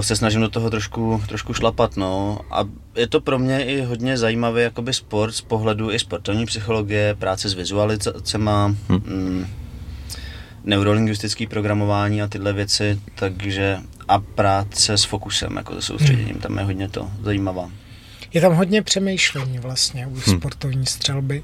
se 0.00 0.16
snažím 0.16 0.40
do 0.40 0.48
toho 0.48 0.70
trošku, 0.70 1.22
trošku 1.28 1.54
šlapat, 1.54 1.96
no. 1.96 2.38
A 2.50 2.64
je 2.96 3.06
to 3.06 3.20
pro 3.20 3.38
mě 3.38 3.64
i 3.64 3.82
hodně 3.82 4.18
zajímavý 4.18 4.62
jakoby 4.62 4.92
sport 4.92 5.32
z 5.32 5.40
pohledu 5.40 5.90
i 5.90 5.98
sportovní 5.98 6.46
psychologie, 6.46 7.14
práce 7.14 7.48
s 7.48 7.54
vizualizacemi, 7.54 8.50
hmm. 8.88 9.02
mm, 9.06 9.46
neurolingvistický 10.64 11.46
programování 11.46 12.22
a 12.22 12.28
tyhle 12.28 12.52
věci, 12.52 13.00
takže 13.14 13.78
a 14.08 14.18
práce 14.18 14.98
s 14.98 15.04
fokusem, 15.04 15.56
jako 15.56 15.74
se 15.74 15.82
soustředěním, 15.82 16.32
hmm. 16.32 16.40
tam 16.40 16.58
je 16.58 16.64
hodně 16.64 16.88
to 16.88 17.10
zajímavá. 17.22 17.70
Je 18.34 18.40
tam 18.40 18.54
hodně 18.54 18.82
přemýšlení 18.82 19.58
vlastně 19.58 20.06
u 20.06 20.10
hmm. 20.10 20.38
sportovní 20.38 20.86
střelby. 20.86 21.42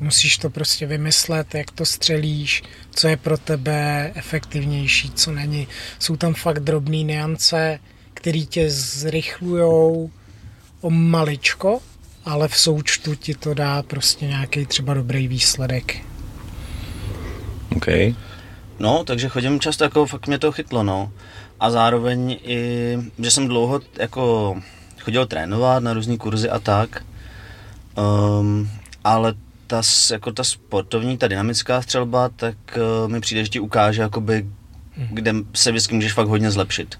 Musíš 0.00 0.38
to 0.38 0.50
prostě 0.50 0.86
vymyslet, 0.86 1.54
jak 1.54 1.70
to 1.70 1.86
střelíš, 1.86 2.62
co 2.90 3.08
je 3.08 3.16
pro 3.16 3.38
tebe 3.38 4.12
efektivnější, 4.14 5.10
co 5.10 5.32
není. 5.32 5.68
Jsou 5.98 6.16
tam 6.16 6.34
fakt 6.34 6.60
drobné 6.60 7.02
niance, 7.02 7.78
které 8.14 8.40
tě 8.40 8.70
zrychlujou 8.70 10.10
o 10.80 10.90
maličko, 10.90 11.80
ale 12.24 12.48
v 12.48 12.56
součtu 12.56 13.14
ti 13.14 13.34
to 13.34 13.54
dá 13.54 13.82
prostě 13.82 14.26
nějaký 14.26 14.66
třeba 14.66 14.94
dobrý 14.94 15.28
výsledek. 15.28 15.96
OK. 17.76 17.86
No, 18.78 19.04
takže 19.04 19.28
chodím 19.28 19.60
často, 19.60 19.84
jako 19.84 20.06
fakt 20.06 20.26
mě 20.26 20.38
to 20.38 20.52
chytlo, 20.52 20.82
no. 20.82 21.12
A 21.60 21.70
zároveň 21.70 22.38
i, 22.42 22.98
že 23.18 23.30
jsem 23.30 23.48
dlouho 23.48 23.80
jako 23.98 24.56
chodil 25.00 25.26
trénovat 25.26 25.82
na 25.82 25.92
různé 25.92 26.16
kurzy 26.16 26.50
a 26.50 26.58
tak, 26.58 27.04
um, 27.96 28.70
ale 29.04 29.34
ta, 29.68 29.82
jako 30.12 30.32
ta 30.32 30.44
sportovní, 30.44 31.18
ta 31.18 31.28
dynamická 31.28 31.82
střelba, 31.82 32.28
tak 32.28 32.56
uh, 32.76 33.10
mi 33.10 33.20
přijde, 33.20 33.44
že 33.44 33.50
ti 33.50 33.60
ukáže, 33.60 34.02
jakoby, 34.02 34.46
mhm. 34.96 35.08
kde 35.10 35.34
se 35.54 35.70
vždycky 35.70 35.94
můžeš 35.94 36.12
fakt 36.12 36.28
hodně 36.28 36.50
zlepšit. 36.50 36.98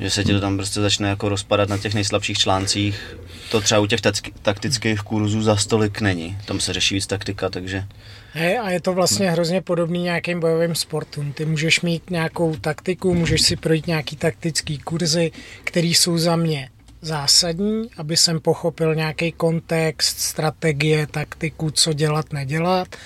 Že 0.00 0.10
se 0.10 0.24
ti 0.24 0.32
to 0.32 0.40
tam 0.40 0.56
prostě 0.56 0.80
začne 0.80 1.08
jako 1.08 1.28
rozpadat 1.28 1.68
na 1.68 1.78
těch 1.78 1.94
nejslabších 1.94 2.38
článcích. 2.38 3.16
To 3.50 3.60
třeba 3.60 3.80
u 3.80 3.86
těch 3.86 4.00
taktických 4.42 5.00
kurzů 5.00 5.42
za 5.42 5.56
stolik 5.56 6.00
není. 6.00 6.38
Tam 6.44 6.60
se 6.60 6.72
řeší 6.72 6.94
víc 6.94 7.06
taktika, 7.06 7.48
takže... 7.48 7.84
Hey, 8.32 8.58
a 8.58 8.70
je 8.70 8.80
to 8.80 8.92
vlastně 8.92 9.30
hrozně 9.30 9.60
podobný 9.60 10.02
nějakým 10.02 10.40
bojovým 10.40 10.74
sportům. 10.74 11.32
Ty 11.32 11.44
můžeš 11.44 11.80
mít 11.80 12.10
nějakou 12.10 12.56
taktiku, 12.56 13.14
můžeš 13.14 13.42
si 13.42 13.56
projít 13.56 13.86
nějaký 13.86 14.16
taktický 14.16 14.78
kurzy, 14.78 15.32
které 15.64 15.86
jsou 15.86 16.18
za 16.18 16.36
mě 16.36 16.70
zásadní, 17.00 17.90
aby 17.96 18.16
jsem 18.16 18.40
pochopil 18.40 18.94
nějaký 18.94 19.32
kontext, 19.32 20.18
strategie, 20.18 21.06
taktiku, 21.06 21.70
co 21.70 21.92
dělat, 21.92 22.32
nedělat. 22.32 22.96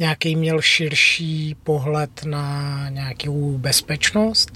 Nějaký 0.00 0.36
měl 0.36 0.60
širší 0.60 1.56
pohled 1.62 2.24
na 2.24 2.88
nějakou 2.88 3.58
bezpečnost, 3.58 4.52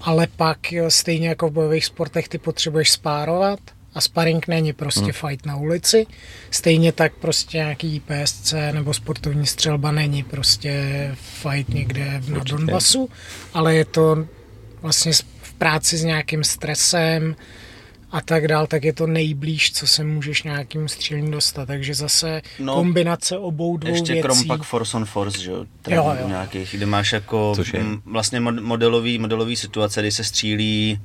ale 0.00 0.26
pak 0.26 0.58
stejně 0.88 1.28
jako 1.28 1.48
v 1.48 1.52
bojových 1.52 1.84
sportech 1.84 2.28
ty 2.28 2.38
potřebuješ 2.38 2.90
spárovat 2.90 3.60
a 3.94 4.00
sparring 4.00 4.48
není 4.48 4.72
prostě 4.72 5.02
hmm. 5.02 5.12
fight 5.12 5.46
na 5.46 5.56
ulici. 5.56 6.06
Stejně 6.50 6.92
tak 6.92 7.12
prostě 7.14 7.56
nějaký 7.58 8.00
PSC 8.00 8.54
nebo 8.72 8.94
sportovní 8.94 9.46
střelba 9.46 9.92
není 9.92 10.22
prostě 10.22 10.82
fight 11.14 11.68
někde 11.68 12.04
na 12.28 12.36
Určitě. 12.36 12.56
Donbasu, 12.56 13.10
ale 13.54 13.74
je 13.74 13.84
to 13.84 14.26
vlastně 14.82 15.12
v 15.42 15.52
práci 15.52 15.96
s 15.96 16.04
nějakým 16.04 16.44
stresem, 16.44 17.36
a 18.14 18.20
tak 18.20 18.48
dál, 18.48 18.66
tak 18.66 18.84
je 18.84 18.92
to 18.92 19.06
nejblíž, 19.06 19.72
co 19.72 19.86
se 19.86 20.04
můžeš 20.04 20.42
nějakým 20.42 20.88
střílím 20.88 21.30
dostat. 21.30 21.66
Takže 21.66 21.94
zase 21.94 22.42
no, 22.58 22.74
kombinace 22.74 23.38
obou 23.38 23.76
dvou 23.76 23.92
ještě 23.92 24.12
věcí. 24.12 24.22
krom 24.22 24.44
pak 24.46 24.62
Force 24.62 24.96
on 24.96 25.04
Force, 25.04 25.42
že 25.42 25.50
jo? 25.50 25.64
jo, 25.88 26.14
jo. 26.20 26.28
Nějakých, 26.28 26.74
kde 26.76 26.86
máš 26.86 27.12
jako 27.12 27.54
m, 27.74 28.02
vlastně 28.04 28.40
modelový, 28.40 29.18
modelový 29.18 29.56
situace, 29.56 30.00
kdy 30.00 30.12
se 30.12 30.24
střílí 30.24 31.00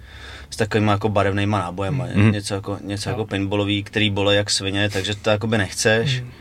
s 0.50 0.58
takovými 0.58 0.91
jako 0.91 1.10
barevnýma 1.10 1.60
nábojema, 1.60 2.08
mm. 2.13 2.32
něco, 2.32 2.54
jako, 2.54 2.78
něco 2.82 3.10
jako 3.10 3.26
pinballový, 3.26 3.84
který 3.84 4.10
bole 4.10 4.36
jak 4.36 4.50
svině, 4.50 4.89
takže 4.89 5.15
to 5.15 5.30
jakoby 5.30 5.58
nechceš 5.58 6.22
mm. 6.22 6.32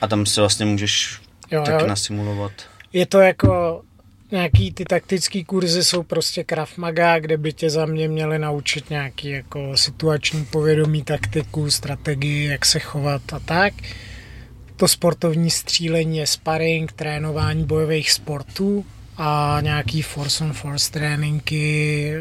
a 0.00 0.06
tam 0.06 0.26
se 0.26 0.40
vlastně 0.40 0.66
můžeš 0.66 1.20
jo, 1.50 1.62
taky 1.64 1.82
jo. 1.82 1.88
nasimulovat. 1.88 2.52
Je 2.92 3.06
to 3.06 3.20
jako 3.20 3.82
nějaký 4.30 4.72
ty 4.72 4.84
taktické 4.84 5.44
kurzy 5.44 5.84
jsou 5.84 6.02
prostě 6.02 6.44
Krav 6.44 6.76
Maga, 6.76 7.18
kde 7.18 7.36
by 7.36 7.52
tě 7.52 7.70
za 7.70 7.86
mě 7.86 8.08
měli 8.08 8.38
naučit 8.38 8.90
nějaký 8.90 9.28
jako 9.28 9.76
situační 9.76 10.44
povědomí, 10.44 11.02
taktiku, 11.02 11.70
strategii, 11.70 12.44
jak 12.44 12.66
se 12.66 12.78
chovat 12.78 13.22
a 13.32 13.38
tak. 13.38 13.74
To 14.76 14.88
sportovní 14.88 15.50
střílení 15.50 16.18
je 16.18 16.26
sparring, 16.26 16.92
trénování 16.92 17.64
bojových 17.64 18.10
sportů 18.10 18.84
a 19.18 19.58
nějaký 19.62 20.02
force 20.02 20.44
on 20.44 20.52
force 20.52 20.92
tréninky, 20.92 22.12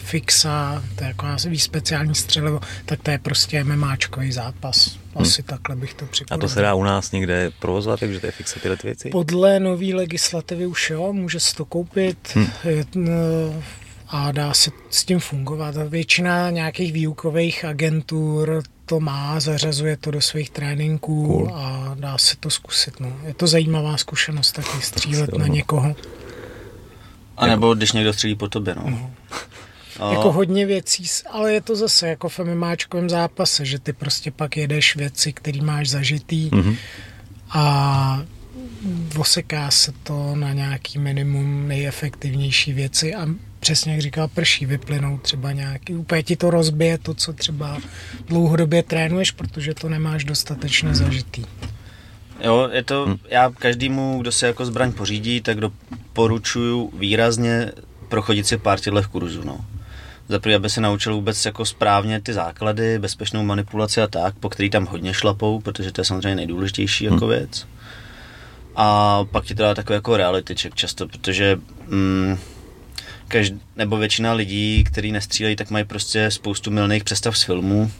FX 0.00 0.44
a 0.44 0.82
to 0.96 1.04
je 1.04 1.08
jako 1.08 1.26
víc 1.48 1.62
speciální 1.62 2.14
střelivo, 2.14 2.60
tak 2.86 3.02
to 3.02 3.10
je 3.10 3.18
prostě 3.18 3.64
MMAčkový 3.64 4.32
zápas. 4.32 4.98
Asi 5.14 5.42
hmm. 5.42 5.46
takhle 5.46 5.76
bych 5.76 5.94
to 5.94 6.06
připravil. 6.06 6.44
A 6.44 6.48
to 6.48 6.54
se 6.54 6.60
dá 6.60 6.74
u 6.74 6.84
nás 6.84 7.12
někde 7.12 7.50
provozovat, 7.58 8.00
takže 8.00 8.20
to 8.20 8.26
je 8.26 8.32
fixe 8.32 8.60
tyhle 8.60 8.78
věci? 8.84 9.10
Podle 9.10 9.60
nové 9.60 9.94
legislativy 9.94 10.66
už 10.66 10.90
jo, 10.90 11.12
může 11.12 11.40
se 11.40 11.54
to 11.54 11.64
koupit. 11.64 12.18
Hmm. 12.34 12.46
Je, 12.64 12.84
a 14.08 14.32
dá 14.32 14.54
se 14.54 14.70
s 14.90 15.04
tím 15.04 15.20
fungovat. 15.20 15.74
Většina 15.88 16.50
nějakých 16.50 16.92
výukových 16.92 17.64
agentur 17.64 18.62
to 18.86 19.00
má, 19.00 19.40
zařazuje 19.40 19.96
to 19.96 20.10
do 20.10 20.20
svých 20.20 20.50
tréninků 20.50 21.26
cool. 21.26 21.54
a 21.54 21.96
dá 21.98 22.18
se 22.18 22.36
to 22.36 22.50
zkusit. 22.50 23.00
No. 23.00 23.12
Je 23.24 23.34
to 23.34 23.46
zajímavá 23.46 23.96
zkušenost 23.96 24.52
taky 24.52 24.82
střílet 24.82 25.38
na 25.38 25.46
někoho. 25.46 25.96
A 27.42 27.46
nebo 27.46 27.74
když 27.74 27.92
někdo 27.92 28.12
střílí 28.12 28.34
po 28.34 28.48
tobě, 28.48 28.74
no. 28.74 28.90
no. 28.90 29.10
A... 30.00 30.12
Jako 30.12 30.32
hodně 30.32 30.66
věcí, 30.66 31.04
ale 31.30 31.52
je 31.52 31.60
to 31.60 31.76
zase 31.76 32.08
jako 32.08 32.28
v 32.28 32.38
MMAčkovém 32.38 33.10
zápase, 33.10 33.64
že 33.64 33.78
ty 33.78 33.92
prostě 33.92 34.30
pak 34.30 34.56
jedeš 34.56 34.96
věci, 34.96 35.32
které 35.32 35.62
máš 35.62 35.88
zažitý 35.88 36.50
mm-hmm. 36.50 36.76
a 37.50 38.22
oseká 39.18 39.70
se 39.70 39.92
to 40.02 40.34
na 40.34 40.52
nějaký 40.52 40.98
minimum 40.98 41.68
nejefektivnější 41.68 42.72
věci 42.72 43.14
a 43.14 43.26
přesně 43.60 43.92
jak 43.92 44.00
říkal, 44.00 44.28
prší 44.28 44.66
vyplynou 44.66 45.18
třeba 45.18 45.52
nějaký, 45.52 45.94
úplně 45.94 46.22
ti 46.22 46.36
to 46.36 46.50
rozbije 46.50 46.98
to, 46.98 47.14
co 47.14 47.32
třeba 47.32 47.78
dlouhodobě 48.26 48.82
trénuješ, 48.82 49.30
protože 49.30 49.74
to 49.74 49.88
nemáš 49.88 50.24
dostatečně 50.24 50.94
zažitý. 50.94 51.44
Jo, 52.42 52.68
je 52.72 52.84
to, 52.84 53.06
hm. 53.06 53.18
já 53.28 53.50
každému, 53.50 54.18
kdo 54.20 54.32
se 54.32 54.46
jako 54.46 54.66
zbraň 54.66 54.92
pořídí, 54.92 55.40
tak 55.40 55.60
doporučuju 55.60 56.92
výrazně 56.98 57.72
prochodit 58.08 58.46
si 58.46 58.56
pár 58.58 58.80
těchto 58.80 59.02
kurzů, 59.08 59.42
no. 59.44 59.58
Zaprvé, 60.28 60.54
aby 60.54 60.70
se 60.70 60.80
naučil 60.80 61.14
vůbec 61.14 61.44
jako 61.44 61.64
správně 61.64 62.20
ty 62.20 62.32
základy, 62.32 62.98
bezpečnou 62.98 63.42
manipulaci 63.42 64.02
a 64.02 64.06
tak, 64.06 64.34
po 64.34 64.48
který 64.48 64.70
tam 64.70 64.86
hodně 64.86 65.14
šlapou, 65.14 65.60
protože 65.60 65.92
to 65.92 66.00
je 66.00 66.04
samozřejmě 66.04 66.34
nejdůležitější 66.34 67.04
jako 67.04 67.26
hm. 67.26 67.28
věc. 67.28 67.66
A 68.76 69.18
pak 69.24 69.44
ti 69.44 69.54
to 69.54 69.62
dá 69.62 69.74
takový 69.74 69.94
jako 69.94 70.16
reality 70.16 70.54
check 70.54 70.74
často, 70.74 71.08
protože 71.08 71.58
mm, 71.88 72.38
každ- 73.28 73.58
nebo 73.76 73.96
většina 73.96 74.32
lidí, 74.32 74.84
kteří 74.84 75.12
nestřílejí, 75.12 75.56
tak 75.56 75.70
mají 75.70 75.84
prostě 75.84 76.30
spoustu 76.30 76.70
milných 76.70 77.04
představ 77.04 77.38
z 77.38 77.42
filmů. 77.42 77.90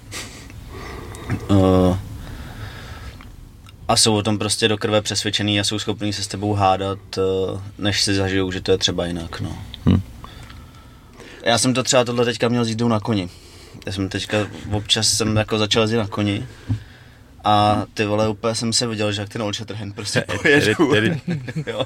Uh, 1.49 1.97
a 3.93 3.97
jsou 3.97 4.15
o 4.17 4.23
tom 4.23 4.39
prostě 4.39 4.69
do 4.69 4.79
krve 4.79 5.03
přesvědčený 5.03 5.61
a 5.61 5.65
jsou 5.65 5.79
schopní 5.79 6.13
se 6.13 6.23
s 6.23 6.27
tebou 6.27 6.53
hádat, 6.53 6.99
uh, 7.17 7.61
než 7.79 8.03
si 8.03 8.15
zažijou, 8.15 8.53
že 8.53 8.61
to 8.61 8.73
je 8.73 8.79
třeba 8.79 9.07
jinak. 9.07 9.41
No. 9.41 9.59
Hmm. 9.87 10.03
Já 11.45 11.59
jsem 11.59 11.75
to 11.75 11.83
třeba 11.83 12.05
tohle 12.05 12.25
teďka 12.25 12.49
měl 12.49 12.65
s 12.65 12.69
jízdou 12.69 12.89
na 12.89 13.01
koni. 13.01 13.29
Já 13.87 13.93
jsem 13.93 14.09
teďka 14.09 14.47
občas 14.71 15.09
jsem 15.09 15.37
jako 15.37 15.59
začal 15.59 15.83
jezdit 15.83 15.97
na 15.97 16.07
koni 16.07 16.47
a 17.45 17.85
ty 17.95 18.05
vole, 18.05 18.29
úplně 18.29 18.55
jsem 18.55 18.73
se 18.73 18.87
viděl, 18.87 19.13
že 19.13 19.21
jak 19.21 19.29
ten 19.29 19.43
Old 19.43 19.55
Shatterhand 19.55 19.95
prostě 19.95 20.25
pojedu. 20.43 20.73
jo. 21.67 21.85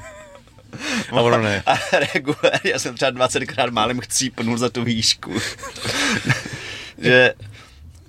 A 1.11 1.20
ono 1.20 1.42
ne. 1.42 1.62
A 1.66 1.74
regulér, 2.14 2.61
já 2.64 2.78
jsem 2.78 2.94
třeba 2.94 3.11
20krát 3.11 3.70
málem 3.70 4.00
chcípnul 4.00 4.59
za 4.59 4.68
tu 4.68 4.84
výšku. 4.84 5.34
že 6.98 7.34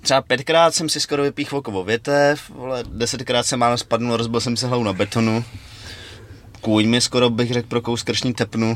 třeba 0.00 0.22
pětkrát 0.22 0.74
jsem 0.74 0.88
si 0.88 1.00
skoro 1.00 1.22
vypích 1.22 1.52
oko 1.52 1.84
větev, 1.84 2.50
vole, 2.50 2.84
desetkrát 2.92 3.46
jsem 3.46 3.58
málem 3.58 3.78
spadnul, 3.78 4.16
rozbil 4.16 4.40
jsem 4.40 4.56
se 4.56 4.66
hlavu 4.66 4.84
na 4.84 4.92
betonu 4.92 5.44
kůň 6.60 6.88
mi 6.88 7.00
skoro 7.00 7.30
bych 7.30 7.52
řekl 7.52 7.68
pro 7.68 7.82
kous 7.82 8.02
kršní 8.02 8.34
tepnu. 8.34 8.74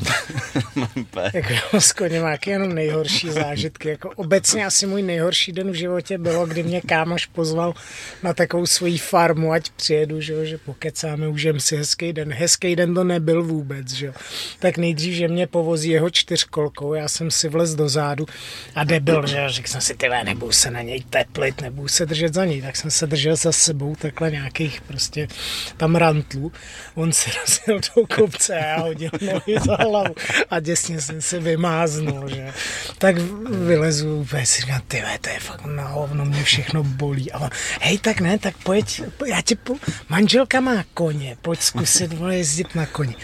jako 1.33 1.80
s 1.80 1.93
koněm 1.93 2.24
jaký 2.24 2.51
jenom 2.51 2.74
nejhorší 2.74 3.30
zážitky. 3.30 3.89
Jako 3.89 4.11
obecně 4.16 4.66
asi 4.66 4.87
můj 4.87 5.03
nejhorší 5.03 5.53
den 5.53 5.70
v 5.70 5.74
životě 5.74 6.18
bylo, 6.18 6.47
kdy 6.47 6.62
mě 6.62 6.80
kámoš 6.80 7.26
pozval 7.26 7.74
na 8.22 8.35
takovou 8.35 8.66
svoji 8.66 8.99
farmu, 8.99 9.53
ať 9.53 9.70
přijedu, 9.70 10.20
že, 10.20 10.47
že 10.47 10.59
pokecáme, 10.59 11.28
užijem 11.28 11.61
si 11.61 11.76
hezký 11.76 12.12
den. 12.12 12.33
Hezký 12.33 12.76
den 12.76 12.95
to 12.95 13.05
nebyl 13.05 13.43
vůbec, 13.43 13.91
že 13.91 14.12
Tak 14.59 14.78
nejdřív, 14.78 15.14
že 15.14 15.28
mě 15.28 15.47
povozí 15.47 15.91
jeho 15.91 16.11
čtyřkolkou, 16.11 16.95
já 16.95 17.09
jsem 17.09 17.30
si 17.30 17.49
vlez 17.49 17.74
do 17.74 17.89
zádu 17.89 18.26
a 18.74 18.85
debil, 18.85 19.26
že 19.26 19.49
řekl 19.49 19.68
jsem 19.68 19.80
si, 19.80 19.95
tyhle, 19.95 20.24
nebudu 20.24 20.53
se 20.53 20.70
na 20.70 20.83
něj 20.83 21.03
teplit, 21.11 21.61
nebudu 21.61 21.89
se 21.89 22.07
držet 22.07 22.35
za 22.35 22.45
něj, 22.45 22.62
tak 22.62 22.76
jsem 22.76 22.91
se 22.91 23.07
držel 23.07 23.37
za 23.37 23.53
sebou 23.53 23.97
takhle 23.97 24.30
nějakých 24.30 24.80
prostě 24.80 25.28
tam 25.76 25.97
rantlů. 25.97 26.53
On 26.95 27.12
si 27.12 27.30
rozjel 27.41 27.71
do 27.80 28.06
kopce 28.16 28.58
a 28.58 28.80
hodil 28.80 29.10
nohy 29.20 29.56
za 29.66 29.76
hlavu 29.76 30.14
a 30.50 30.60
děsně 30.60 31.00
jsem 31.00 31.22
se 31.22 31.40
vymáznul, 31.40 32.28
že. 32.28 32.52
Tak 32.98 33.16
vylezu, 33.50 34.16
úplně 34.16 34.46
si 34.46 34.60
říkám, 34.60 34.80
ty 34.88 35.02
to 35.20 35.28
je 35.30 35.40
fakt 35.40 35.64
na 35.64 35.88
hovno, 35.88 36.24
mě 36.24 36.44
všechno 36.44 36.82
bolí. 36.82 37.32
A 37.32 37.38
on, 37.38 37.50
hej, 37.80 37.98
tak 37.98 38.20
ne, 38.20 38.38
tak 38.38 38.56
pojď, 38.56 39.02
já 39.26 39.40
ti 39.40 39.54
po... 39.54 39.74
manželka 40.08 40.60
má 40.60 40.84
koně, 40.94 41.36
pojď 41.42 41.60
zkusit 41.60 42.12
vole, 42.12 42.36
jezdit 42.36 42.74
na 42.74 42.86
koni. 42.86 43.16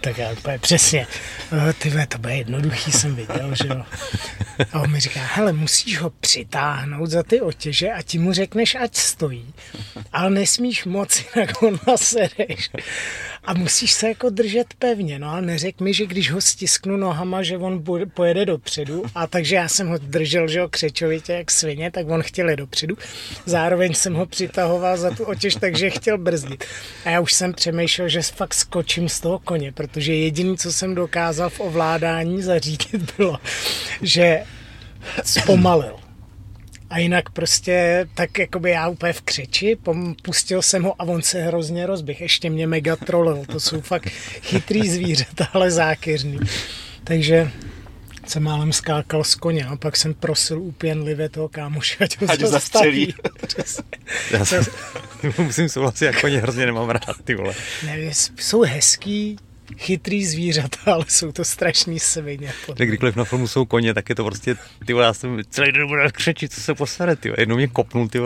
Tak 0.00 0.18
já 0.18 0.30
úplně 0.32 0.58
přesně, 0.58 1.06
eh, 1.52 1.72
ty 1.72 1.92
to 2.08 2.18
bude 2.18 2.36
jednoduchý, 2.36 2.92
jsem 2.92 3.16
viděl, 3.16 3.54
že 3.54 3.68
jo. 3.68 3.84
A 4.72 4.80
on 4.80 4.90
mi 4.90 5.00
říká, 5.00 5.20
hele, 5.22 5.52
musíš 5.52 5.98
ho 5.98 6.10
přitáhnout 6.10 7.10
za 7.10 7.22
ty 7.22 7.40
otěže 7.40 7.92
a 7.92 8.02
ti 8.02 8.18
mu 8.18 8.32
řekneš, 8.32 8.74
ať 8.74 8.96
stojí, 8.96 9.54
ale 10.12 10.30
nesmíš 10.30 10.84
moc, 10.84 11.24
jinak 11.36 11.62
on 11.62 11.78
nasereš. 11.86 12.70
A 13.46 13.54
musíš 13.54 13.92
se 13.92 14.08
jako 14.08 14.30
držet 14.30 14.74
pevně, 14.78 15.18
no 15.18 15.30
ale 15.30 15.42
neřek 15.42 15.80
mi, 15.80 15.94
že 15.94 16.06
když 16.06 16.30
ho 16.30 16.40
stisknu 16.40 16.96
nohama, 16.96 17.42
že 17.42 17.58
on 17.58 17.84
pojede 18.14 18.46
dopředu 18.46 19.02
a 19.14 19.26
takže 19.26 19.56
já 19.56 19.68
jsem 19.68 19.88
ho 19.88 19.98
držel, 19.98 20.48
že 20.48 20.60
ho 20.60 20.68
křečovitě 20.68 21.32
jak 21.32 21.50
svině, 21.50 21.90
tak 21.90 22.08
on 22.08 22.22
chtěl 22.22 22.50
jít 22.50 22.56
dopředu. 22.56 22.98
Zároveň 23.46 23.94
jsem 23.94 24.14
ho 24.14 24.26
přitahoval 24.26 24.96
za 24.96 25.10
tu 25.10 25.24
otěž, 25.24 25.54
takže 25.54 25.90
chtěl 25.90 26.18
brzdit. 26.18 26.64
A 27.04 27.10
já 27.10 27.20
už 27.20 27.32
jsem 27.32 27.52
přemýšlel, 27.52 28.08
že 28.08 28.22
fakt 28.22 28.54
skočím 28.54 29.08
z 29.08 29.20
toho 29.20 29.38
koně, 29.38 29.72
protože 29.72 30.14
jediný, 30.14 30.58
co 30.58 30.72
jsem 30.72 30.94
dokázal 30.94 31.50
v 31.50 31.60
ovládání 31.60 32.42
zařídit, 32.42 33.16
bylo, 33.16 33.38
že 34.02 34.44
zpomalil. 35.24 36.03
A 36.94 36.98
jinak 36.98 37.30
prostě 37.30 38.06
tak 38.14 38.38
jakoby 38.38 38.70
já 38.70 38.88
úplně 38.88 39.12
v 39.12 39.20
křeči, 39.22 39.76
pustil 40.22 40.62
jsem 40.62 40.82
ho 40.82 41.02
a 41.02 41.04
on 41.04 41.22
se 41.22 41.42
hrozně 41.42 41.86
rozběh. 41.86 42.20
Ještě 42.20 42.50
mě 42.50 42.66
mega 42.66 42.96
trolil. 42.96 43.44
To 43.46 43.60
jsou 43.60 43.80
fakt 43.80 44.08
chytrý 44.42 44.90
zvířata, 44.90 45.48
ale 45.52 45.70
zákeřný. 45.70 46.38
Takže 47.04 47.50
jsem 48.26 48.42
málem 48.42 48.72
skákal 48.72 49.24
z 49.24 49.34
koně 49.34 49.64
a 49.64 49.76
pak 49.76 49.96
jsem 49.96 50.14
prosil 50.14 50.62
úpěnlivě 50.62 51.28
toho 51.28 51.48
kámoše, 51.48 51.96
ať 52.04 52.20
ho 52.20 52.30
ať 52.30 52.40
zastřelí. 52.40 53.14
Já 54.30 54.44
jsem, 54.44 54.64
musím 55.38 55.68
souhlasit, 55.68 56.04
jak 56.04 56.20
koně 56.20 56.40
hrozně 56.40 56.66
nemám 56.66 56.90
rád, 56.90 57.16
ty 57.24 57.34
vole. 57.34 57.54
Ne, 57.86 57.98
jsou 58.38 58.62
hezký, 58.62 59.36
chytrý 59.76 60.26
zvířata, 60.26 60.78
ale 60.92 61.04
jsou 61.08 61.32
to 61.32 61.44
strašní 61.44 62.00
svině. 62.00 62.52
Tak 62.76 62.88
kdykoliv 62.88 63.16
na 63.16 63.24
filmu 63.24 63.48
jsou 63.48 63.64
koně, 63.64 63.94
tak 63.94 64.08
je 64.08 64.14
to 64.14 64.24
prostě, 64.24 64.56
ty 64.86 64.92
já 64.92 65.14
jsem 65.14 65.40
celý 65.50 65.72
den 65.72 65.86
budu 65.86 66.02
křečit, 66.12 66.52
co 66.52 66.60
se 66.60 66.74
posere, 66.74 67.16
ty 67.16 67.32
Jednou 67.38 67.56
mě 67.56 67.68
kopnul, 67.68 68.08
ty 68.08 68.18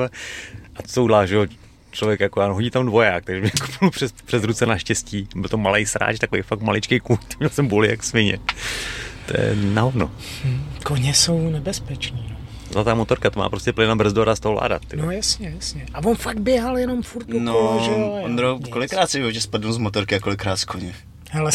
a 0.77 0.83
to 0.83 0.89
jsou 0.89 1.09
že 1.27 1.35
jo, 1.35 1.47
člověk 1.91 2.21
jako, 2.21 2.41
ano, 2.41 2.55
hodí 2.55 2.71
tam 2.71 2.87
dvoják, 2.87 3.25
takže 3.25 3.41
mě 3.41 3.51
kopnul 3.61 3.91
přes, 3.91 4.13
přes 4.13 4.43
ruce 4.43 4.67
naštěstí. 4.67 5.29
Byl 5.35 5.49
to 5.49 5.59
malý 5.59 5.87
sráč, 5.87 6.19
takový 6.19 6.43
fakt 6.43 6.61
maličký 6.61 7.01
kůň, 7.01 7.19
měl 7.39 7.51
jsem 7.51 7.69
boli 7.69 7.89
jak 7.89 8.05
svině. 8.05 8.39
To 9.27 9.41
je 9.41 9.57
na 9.57 9.83
hovno. 9.83 10.11
Hmm, 10.45 10.65
koně 10.85 11.15
jsou 11.15 11.51
nebezpeční. 11.51 12.27
No. 12.31 12.37
Zlatá 12.71 12.95
motorka, 12.95 13.31
to 13.31 13.41
má 13.41 13.49
prostě 13.49 13.73
plyn 13.73 13.89
na 13.89 13.97
brzdora 13.97 14.37
z 14.37 14.41
toho 14.41 14.55
ládat. 14.55 14.85
Ty. 14.85 14.97
No 14.97 15.11
jasně, 15.11 15.53
jasně. 15.55 15.87
A 15.95 16.05
on 16.05 16.17
fakt 16.17 16.39
běhal 16.39 16.79
jenom 16.79 17.03
furt 17.03 17.29
no, 17.29 17.53
kolo, 17.53 17.83
že 17.85 17.91
jo? 17.91 18.21
Ondro, 18.23 18.59
kolikrát 18.71 19.11
si 19.11 19.19
životě 19.19 19.41
spadl 19.41 19.73
z 19.73 19.79
motorky 19.79 20.17
a 20.17 20.21
kolikrát 20.21 20.57
z 20.57 20.65
koně? 20.65 20.95
Hele, 21.31 21.51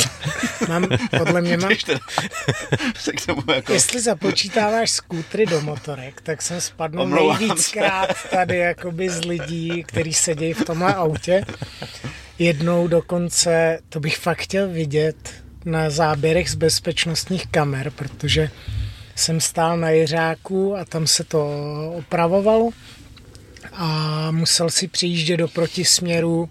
mám, 0.68 0.88
podle 1.18 1.42
mě 1.42 1.58
mám... 1.58 1.72
jako... 3.56 3.74
Jestli 3.74 4.02
započítáváš 4.02 4.92
skútry 4.92 5.46
do 5.46 5.62
motorek, 5.62 6.22
tak 6.22 6.42
jsem 6.42 6.62
spadnul 6.62 7.08
nejvíckrát 7.08 8.30
tady 8.30 8.58
jakoby 8.58 9.10
z 9.10 9.26
lidí, 9.26 9.84
kteří 9.84 10.14
sedí 10.14 10.54
v 10.54 10.66
tomhle 10.66 10.96
autě. 10.96 11.46
Jednou 12.40 12.88
dokonce, 12.88 13.80
to 13.90 14.00
bych 14.00 14.18
fakt 14.18 14.42
chtěl 14.42 14.70
vidět 14.70 15.34
na 15.66 15.90
záběrech 15.90 16.50
z 16.50 16.56
bezpečnostních 16.56 17.48
kamer, 17.48 17.92
protože 17.92 18.50
jsem 19.16 19.42
stál 19.42 19.78
na 19.78 19.90
Jiřáku 19.90 20.76
a 20.76 20.86
tam 20.86 21.08
se 21.08 21.24
to 21.24 21.48
opravovalo 21.98 22.70
a 23.74 24.32
musel 24.32 24.70
si 24.70 24.88
přijíždět 24.88 25.40
do 25.40 25.48
protisměru 25.48 26.50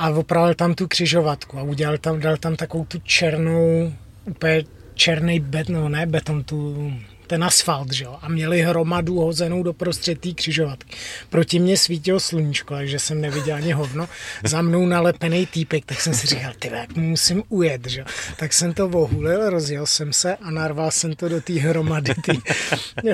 a 0.00 0.10
opravil 0.10 0.54
tam 0.54 0.74
tu 0.74 0.88
křižovatku 0.88 1.58
a 1.58 1.62
udělal 1.62 1.98
tam, 1.98 2.20
dal 2.20 2.36
tam 2.36 2.56
takovou 2.56 2.84
tu 2.84 2.98
černou, 2.98 3.92
úplně 4.24 4.64
černý 4.94 5.40
beton, 5.40 5.74
no 5.74 5.88
ne 5.88 6.06
beton, 6.06 6.44
tu 6.44 6.92
ten 7.30 7.44
asfalt, 7.44 7.92
že 7.92 8.04
jo, 8.04 8.18
a 8.22 8.28
měli 8.28 8.62
hromadu 8.62 9.20
hozenou 9.20 9.62
do 9.62 9.72
prostřed 9.72 10.20
té 10.20 10.32
křižovatky. 10.32 10.96
Proti 11.28 11.58
mě 11.58 11.76
svítilo 11.76 12.20
sluníčko, 12.20 12.74
takže 12.74 12.98
jsem 12.98 13.20
neviděl 13.20 13.56
ani 13.56 13.72
hovno. 13.72 14.08
Za 14.44 14.62
mnou 14.62 14.86
nalepený 14.86 15.46
týpek, 15.46 15.84
tak 15.84 16.00
jsem 16.00 16.14
si 16.14 16.26
říkal, 16.26 16.52
ty 16.58 16.70
jak 16.74 16.96
musím 16.96 17.42
ujet, 17.48 17.86
že 17.86 18.00
jo. 18.00 18.06
Tak 18.36 18.52
jsem 18.52 18.74
to 18.74 18.88
vohulil, 18.88 19.50
rozjel 19.50 19.86
jsem 19.86 20.12
se 20.12 20.36
a 20.36 20.50
narval 20.50 20.90
jsem 20.90 21.14
to 21.14 21.28
do 21.28 21.40
té 21.40 21.52
hromady 21.52 22.14
tý, 22.14 22.38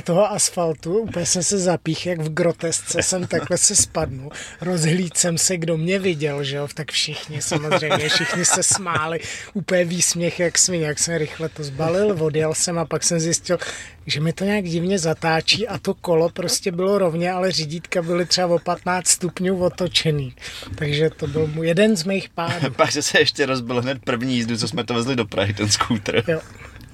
toho 0.04 0.32
asfaltu. 0.32 0.98
Úplně 0.98 1.26
jsem 1.26 1.42
se 1.42 1.58
zapích, 1.58 2.06
jak 2.06 2.20
v 2.20 2.34
grotesce 2.34 3.02
jsem 3.02 3.26
takhle 3.26 3.58
se 3.58 3.76
spadnul. 3.76 4.30
Rozhlíd 4.60 5.16
jsem 5.16 5.38
se, 5.38 5.56
kdo 5.56 5.76
mě 5.76 5.98
viděl, 5.98 6.44
že 6.44 6.56
jo, 6.56 6.68
tak 6.74 6.92
všichni 6.92 7.42
samozřejmě, 7.42 8.08
všichni 8.08 8.44
se 8.44 8.62
smáli. 8.62 9.20
Úplně 9.54 9.84
výsměch, 9.84 10.40
jak 10.40 10.58
svině, 10.58 10.86
jak 10.86 10.98
jsem 10.98 11.16
rychle 11.16 11.48
to 11.48 11.64
zbalil, 11.64 12.16
odjel 12.20 12.54
jsem 12.54 12.78
a 12.78 12.84
pak 12.84 13.02
jsem 13.02 13.20
zjistil, 13.20 13.58
že 14.06 14.20
mi 14.20 14.32
to 14.32 14.44
nějak 14.44 14.64
divně 14.64 14.98
zatáčí 14.98 15.68
a 15.68 15.78
to 15.78 15.94
kolo 15.94 16.28
prostě 16.28 16.72
bylo 16.72 16.98
rovně, 16.98 17.32
ale 17.32 17.52
řídítka 17.52 18.02
byly 18.02 18.26
třeba 18.26 18.46
o 18.46 18.58
15 18.58 19.08
stupňů 19.08 19.64
otočený. 19.64 20.34
Takže 20.74 21.10
to 21.10 21.26
byl 21.26 21.46
můj 21.46 21.66
jeden 21.66 21.96
z 21.96 22.04
mých 22.04 22.28
pádů. 22.28 22.70
Pak 22.76 22.92
se 22.92 23.18
ještě 23.18 23.46
rozbil 23.46 23.82
hned 23.82 23.98
první 24.04 24.34
jízdu, 24.34 24.56
co 24.56 24.68
jsme 24.68 24.84
to 24.84 24.94
vezli 24.94 25.16
do 25.16 25.26
Prahy, 25.26 25.54
ten 25.54 25.68
skútr. 25.68 26.22
Jo. 26.28 26.40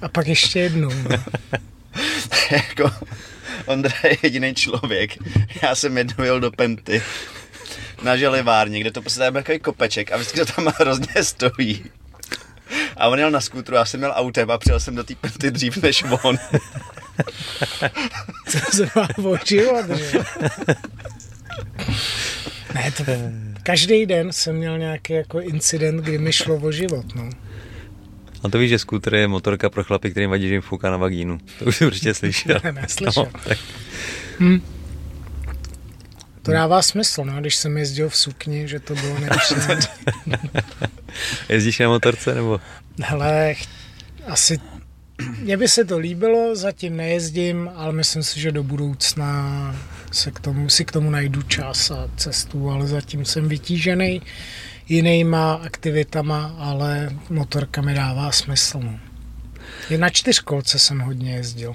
A 0.01 0.07
pak 0.07 0.27
ještě 0.27 0.59
jednou. 0.59 0.89
No. 1.09 1.23
jako, 2.51 2.91
Ondra 3.65 3.93
je 4.03 4.17
jediný 4.23 4.55
člověk. 4.55 5.11
Já 5.63 5.75
jsem 5.75 5.97
jednou 5.97 6.25
jel 6.25 6.39
do 6.39 6.51
Penty 6.51 7.01
na 8.03 8.17
želivárně, 8.17 8.79
kde 8.79 8.91
to 8.91 9.01
prostě 9.01 9.23
je 9.23 9.31
takový 9.31 9.59
kopeček 9.59 10.11
a 10.11 10.17
vždycky 10.17 10.39
to 10.39 10.45
tam 10.45 10.65
hrozně 10.77 11.23
stojí. 11.23 11.85
A 12.97 13.07
on 13.07 13.19
jel 13.19 13.31
na 13.31 13.41
skútru, 13.41 13.75
já 13.75 13.85
jsem 13.85 13.99
měl 13.99 14.13
autem 14.15 14.51
a 14.51 14.57
přijel 14.57 14.79
jsem 14.79 14.95
do 14.95 15.03
té 15.03 15.15
Penty 15.15 15.51
dřív 15.51 15.77
než 15.77 16.03
on. 16.21 16.37
Co 18.47 18.57
se 18.71 18.89
má 18.95 19.07
o 19.23 19.37
život, 19.45 19.85
že? 19.89 20.19
Ne, 22.73 22.91
to, 22.91 23.03
každý 23.63 24.05
den 24.05 24.31
jsem 24.31 24.55
měl 24.55 24.77
nějaký 24.77 25.13
jako 25.13 25.39
incident, 25.41 26.01
kdy 26.01 26.17
mi 26.17 26.33
šlo 26.33 26.55
o 26.55 26.71
život, 26.71 27.15
no. 27.15 27.29
A 28.43 28.49
to 28.49 28.57
víš, 28.57 28.69
že 28.69 28.79
skútr 28.79 29.15
je 29.15 29.27
motorka 29.27 29.69
pro 29.69 29.83
chlapy, 29.83 30.11
kterým 30.11 30.29
vadí, 30.29 30.47
že 30.47 30.53
jim 30.53 30.61
fouká 30.61 30.91
na 30.91 30.97
vagínu. 30.97 31.37
To 31.59 31.65
už 31.65 31.81
určitě 31.81 32.13
slyšel. 32.13 32.59
Ne, 32.63 32.71
neslyšel. 32.71 33.23
No, 33.33 33.39
tak. 33.43 33.57
hm. 34.39 34.61
To 36.41 36.51
dává 36.51 36.81
smysl, 36.81 37.25
no, 37.25 37.41
když 37.41 37.55
jsem 37.55 37.77
jezdil 37.77 38.09
v 38.09 38.17
sukni, 38.17 38.67
že 38.67 38.79
to 38.79 38.95
bylo 38.95 39.19
nevyšlené. 39.19 39.79
Jezdíš 41.49 41.79
na 41.79 41.87
motorce, 41.87 42.35
nebo? 42.35 42.59
Hele, 43.01 43.55
asi 44.27 44.59
mně 45.39 45.57
by 45.57 45.67
se 45.67 45.85
to 45.85 45.97
líbilo, 45.97 46.55
zatím 46.55 46.97
nejezdím, 46.97 47.69
ale 47.75 47.93
myslím 47.93 48.23
si, 48.23 48.39
že 48.39 48.51
do 48.51 48.63
budoucna 48.63 49.75
se 50.11 50.31
k 50.31 50.39
tomu, 50.39 50.69
si 50.69 50.85
k 50.85 50.91
tomu 50.91 51.09
najdu 51.09 51.41
čas 51.41 51.91
a 51.91 52.09
cestu, 52.15 52.69
ale 52.69 52.87
zatím 52.87 53.25
jsem 53.25 53.49
vytížený 53.49 54.21
jinýma 54.89 55.53
aktivitama, 55.53 56.55
ale 56.57 57.09
motorka 57.29 57.81
mi 57.81 57.93
dává 57.93 58.31
smysl. 58.31 58.79
No. 58.79 58.99
I 59.89 59.97
na 59.97 60.09
čtyřkolce 60.09 60.79
jsem 60.79 60.99
hodně 60.99 61.35
jezdil. 61.35 61.73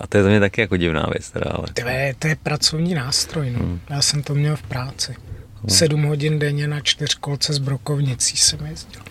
A 0.00 0.06
to 0.06 0.16
je 0.16 0.22
to 0.22 0.28
mě 0.28 0.40
taky 0.40 0.60
jako 0.60 0.76
divná 0.76 1.06
věc. 1.12 1.30
Teda, 1.30 1.50
ale... 1.50 1.66
To, 1.72 1.88
je, 1.88 2.14
to 2.18 2.28
je 2.28 2.36
pracovní 2.36 2.94
nástroj. 2.94 3.50
No. 3.50 3.58
Hmm. 3.58 3.80
Já 3.90 4.02
jsem 4.02 4.22
to 4.22 4.34
měl 4.34 4.56
v 4.56 4.62
práci. 4.62 5.14
Hmm. 5.62 5.70
Sedm 5.70 6.02
hodin 6.02 6.38
denně 6.38 6.68
na 6.68 6.80
čtyřkolce 6.80 7.52
s 7.52 7.58
brokovnicí 7.58 8.36
jsem 8.36 8.66
jezdil. 8.66 9.02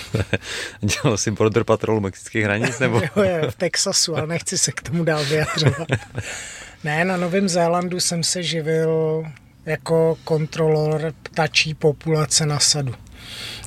Dělal 0.80 1.16
jsi 1.16 1.30
border 1.30 1.64
patrol 1.64 2.00
mexických 2.00 2.44
hranic? 2.44 2.78
Nebo? 2.78 3.00
jo, 3.16 3.22
jo, 3.22 3.50
v 3.50 3.56
Texasu, 3.56 4.16
ale 4.16 4.26
nechci 4.26 4.58
se 4.58 4.72
k 4.72 4.82
tomu 4.82 5.04
dál 5.04 5.24
vyjadřovat. 5.24 5.88
ne, 6.84 7.04
na 7.04 7.16
Novém 7.16 7.48
Zélandu 7.48 8.00
jsem 8.00 8.22
se 8.22 8.42
živil 8.42 9.24
jako 9.66 10.18
kontrolor 10.24 11.12
ptačí 11.22 11.74
populace 11.74 12.46
na 12.46 12.58
sadu. 12.58 12.94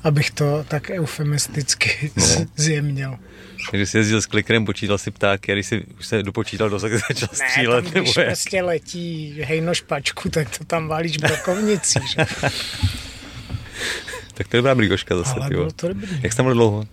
Abych 0.06 0.32
to 0.32 0.66
tak 0.68 0.90
eufemisticky 0.90 2.12
no. 2.16 2.26
zjemnil. 2.56 3.18
Když 3.72 3.90
jsi 3.90 3.98
jezdil 3.98 4.22
s 4.22 4.26
klikrem, 4.26 4.66
počítal 4.66 4.98
si 4.98 5.12
ptáky 5.12 5.52
a 5.52 5.56
když 5.56 5.68
jsi 5.68 5.84
už 6.00 6.06
se 6.06 6.24
dopočítal 6.24 6.70
do 6.70 6.80
tak 6.80 6.92
začal 7.10 7.30
ne, 7.32 7.48
střílet. 7.48 7.82
Tam, 7.82 7.92
když 7.92 8.16
nebo 8.16 8.28
prostě 8.28 8.62
letí 8.62 9.38
hejno 9.42 9.74
špačku, 9.74 10.30
tak 10.30 10.58
to 10.58 10.66
tam 10.66 10.88
valíš 10.88 11.18
brokovnicí. 11.18 12.00
Že? 12.10 12.26
tak 14.34 14.48
to 14.48 14.58
je 14.58 14.60
dobrá 14.60 14.76
brigoška 14.76 15.18
zase. 15.18 15.34
Ale 15.36 15.50
bylo 15.50 15.72
to 15.72 15.88
dobrý. 15.88 16.20
Jak 16.22 16.32
jsi 16.32 16.38
tam 16.38 16.46
byl 16.46 16.54
dlouho? 16.54 16.86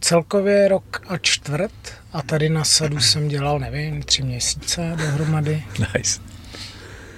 Celkově 0.00 0.68
rok 0.68 1.02
a 1.08 1.18
čtvrt 1.18 1.72
a 2.12 2.22
tady 2.22 2.48
na 2.48 2.64
sadu 2.64 3.00
jsem 3.00 3.28
dělal, 3.28 3.58
nevím, 3.58 4.02
tři 4.02 4.22
měsíce 4.22 4.92
dohromady. 4.96 5.64
Nice. 5.94 6.35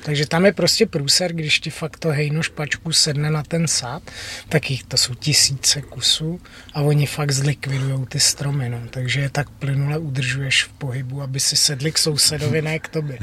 Takže 0.09 0.27
tam 0.27 0.47
je 0.47 0.53
prostě 0.53 0.87
průser, 0.87 1.33
když 1.33 1.61
ti 1.61 1.71
fakt 1.71 1.97
to 1.97 2.09
hejno 2.09 2.43
špačku 2.43 2.93
sedne 2.93 3.31
na 3.31 3.43
ten 3.43 3.69
sad, 3.69 4.03
tak 4.49 4.71
jich 4.71 4.85
to 4.85 4.97
jsou 4.97 5.15
tisíce 5.15 5.83
kusů 5.83 6.41
a 6.75 6.81
oni 6.81 7.07
fakt 7.07 7.31
zlikvidují 7.31 8.07
ty 8.07 8.21
stromy. 8.21 8.69
No. 8.69 8.81
Takže 8.91 9.21
je 9.21 9.31
tak 9.31 9.51
plynule 9.51 9.99
udržuješ 9.99 10.65
v 10.65 10.69
pohybu, 10.69 11.23
aby 11.23 11.41
si 11.41 11.57
sedli 11.57 11.93
k 11.93 11.99
sousedovi, 11.99 12.63
ne 12.63 12.79
k 12.79 12.89
tobě. 12.89 13.19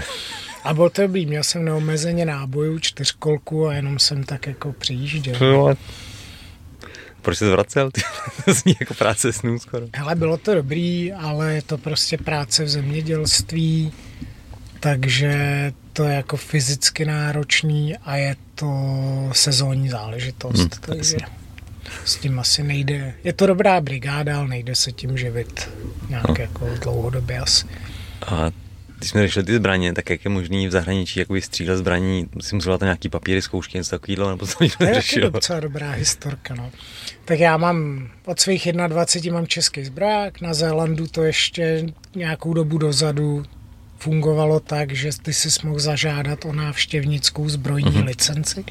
A 0.63 0.73
bylo 0.73 0.89
to 0.89 1.01
dobrý, 1.01 1.25
měl 1.25 1.43
jsem 1.43 1.65
neomezeně 1.65 2.25
nábojů, 2.25 2.79
čtyřkolku 2.79 3.67
a 3.67 3.73
jenom 3.73 3.99
jsem 3.99 4.23
tak 4.23 4.47
jako 4.47 4.73
přijížděl. 4.73 5.75
Proč 7.21 7.37
jsi 7.37 7.45
zvracel? 7.45 7.91
to 8.45 8.53
zní 8.53 8.75
jako 8.79 8.93
práce 8.93 9.33
snů 9.33 9.59
skoro. 9.59 9.87
Hele, 9.95 10.15
bylo 10.15 10.37
to 10.37 10.55
dobrý, 10.55 11.13
ale 11.13 11.53
je 11.53 11.61
to 11.61 11.77
prostě 11.77 12.17
práce 12.17 12.63
v 12.63 12.69
zemědělství, 12.69 13.91
takže 14.85 15.33
to 15.93 16.03
je 16.03 16.15
jako 16.15 16.37
fyzicky 16.37 17.05
náročný 17.05 17.97
a 17.97 18.15
je 18.15 18.35
to 18.55 18.69
sezónní 19.31 19.89
záležitost. 19.89 20.59
Hmm, 20.59 20.69
takže 20.69 21.17
s 22.05 22.15
tím 22.15 22.39
asi 22.39 22.63
nejde. 22.63 23.13
Je 23.23 23.33
to 23.33 23.45
dobrá 23.45 23.81
brigáda, 23.81 24.37
ale 24.37 24.47
nejde 24.47 24.75
se 24.75 24.91
tím 24.91 25.17
živit 25.17 25.69
nějak 26.09 26.27
no. 26.27 26.35
jako 26.39 26.69
dlouhodobě 26.81 27.39
asi. 27.39 27.65
A 28.27 28.51
když 28.97 29.09
jsme 29.09 29.21
řešili 29.21 29.45
ty 29.45 29.55
zbraně, 29.55 29.93
tak 29.93 30.09
jak 30.09 30.25
je 30.25 30.31
možný 30.31 30.67
v 30.67 30.71
zahraničí 30.71 31.19
jakoby 31.19 31.41
střílet 31.41 31.77
zbraní, 31.77 32.29
si 32.41 32.55
musel 32.55 32.71
dát 32.73 32.81
nějaký 32.81 33.09
papíry, 33.09 33.41
zkoušky, 33.41 33.77
něco 33.77 33.89
takového, 33.89 34.29
nebo 34.29 34.45
to. 34.47 34.53
To 34.77 34.83
je 34.83 35.29
docela 35.29 35.59
dobrá 35.59 35.91
historka, 35.91 36.55
no. 36.55 36.71
Tak 37.25 37.39
já 37.39 37.57
mám, 37.57 38.09
od 38.25 38.39
svých 38.39 38.67
21 38.87 39.39
mám 39.39 39.47
český 39.47 39.85
zbrák, 39.85 40.41
na 40.41 40.53
Zélandu 40.53 41.07
to 41.07 41.23
ještě 41.23 41.85
nějakou 42.15 42.53
dobu 42.53 42.77
dozadu 42.77 43.45
fungovalo 43.97 44.59
tak, 44.59 44.91
že 44.91 45.09
ty 45.21 45.33
si 45.33 45.67
mohl 45.67 45.79
zažádat 45.79 46.45
o 46.45 46.53
návštěvnickou 46.53 47.49
zbrojní 47.49 47.91
mm-hmm. 47.91 48.05
licenci. 48.05 48.65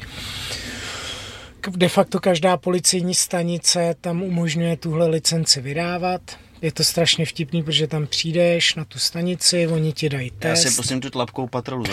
De 1.69 1.89
facto 1.89 2.19
každá 2.19 2.57
policejní 2.57 3.15
stanice 3.15 3.95
tam 4.01 4.23
umožňuje 4.23 4.77
tuhle 4.77 5.07
licenci 5.07 5.61
vydávat 5.61 6.21
je 6.61 6.71
to 6.71 6.83
strašně 6.83 7.25
vtipný, 7.25 7.63
protože 7.63 7.87
tam 7.87 8.07
přijdeš 8.07 8.75
na 8.75 8.85
tu 8.85 8.99
stanici, 8.99 9.67
oni 9.67 9.93
ti 9.93 10.09
dají 10.09 10.31
test. 10.39 10.65
Já 10.65 10.71
si 10.71 10.75
prosím 10.75 11.01
tu 11.01 11.09
tlapkou 11.09 11.47
patrolu 11.47 11.85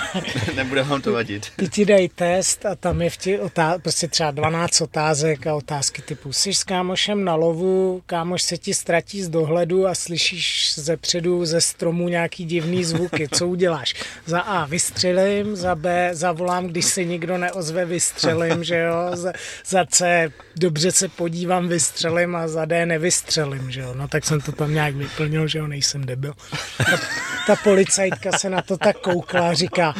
Nebude 0.54 0.82
vám 0.82 1.02
to 1.02 1.12
vadit. 1.12 1.46
Ty 1.56 1.68
ti 1.68 1.84
dají 1.84 2.08
test 2.08 2.66
a 2.66 2.74
tam 2.74 3.02
je 3.02 3.10
vtip, 3.10 3.40
otá- 3.40 3.78
prostě 3.78 4.08
třeba 4.08 4.30
12 4.30 4.80
otázek 4.80 5.46
a 5.46 5.54
otázky 5.54 6.02
typu 6.02 6.32
jsi 6.32 6.54
s 6.54 6.64
kámošem 6.64 7.24
na 7.24 7.34
lovu, 7.34 8.02
kámoš 8.06 8.42
se 8.42 8.58
ti 8.58 8.74
ztratí 8.74 9.22
z 9.22 9.28
dohledu 9.28 9.86
a 9.86 9.94
slyšíš 9.94 10.74
ze 10.76 10.96
předu 10.96 11.44
ze 11.44 11.60
stromu 11.60 12.08
nějaký 12.08 12.44
divný 12.44 12.84
zvuky. 12.84 13.28
Co 13.28 13.48
uděláš? 13.48 13.94
Za 14.26 14.40
A 14.40 14.66
vystřelím, 14.66 15.56
za 15.56 15.74
B 15.74 16.10
zavolám, 16.12 16.66
když 16.66 16.84
se 16.84 17.04
nikdo 17.04 17.38
neozve, 17.38 17.84
vystřelím, 17.84 18.64
že 18.64 18.76
jo? 18.78 18.94
Za, 19.16 19.32
za 19.66 19.84
C 19.86 20.28
dobře 20.56 20.92
se 20.92 21.08
podívám, 21.08 21.68
vystřelím 21.68 22.36
a 22.36 22.48
za 22.48 22.64
D 22.64 22.86
nevystřelím, 22.86 23.70
že 23.70 23.80
jo? 23.80 23.94
No 23.94 24.05
tak 24.06 24.24
jsem 24.24 24.40
to 24.40 24.52
tam 24.52 24.74
nějak 24.74 24.94
vyplnil, 24.94 25.48
že 25.48 25.58
jo, 25.58 25.66
nejsem 25.66 26.06
debil. 26.06 26.34
Ta, 26.76 26.98
ta 27.46 27.56
policajtka 27.56 28.38
se 28.38 28.50
na 28.50 28.62
to 28.62 28.76
tak 28.76 28.96
koukla 28.98 29.48
a 29.48 29.52
říká, 29.52 29.94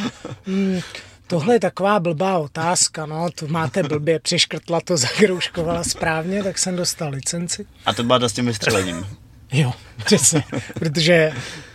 hm, 0.47 0.81
tohle 1.27 1.55
je 1.55 1.61
taková 1.61 2.01
blbá 2.01 2.39
otázka, 2.39 3.07
no, 3.07 3.29
to 3.35 3.47
máte 3.47 3.83
blbě, 3.83 4.19
přeškrtla 4.19 4.81
to, 4.81 4.97
zakrouškovala 4.97 5.85
správně, 5.85 6.43
tak 6.43 6.59
jsem 6.59 6.77
dostal 6.77 7.11
licenci. 7.11 7.67
A 7.87 7.93
to 7.93 8.05
byla 8.05 8.29
s 8.29 8.33
tím 8.33 8.47
vystřelením. 8.47 9.07
Jo, 9.53 9.73
přesně, 10.05 10.45
protože 10.75 11.33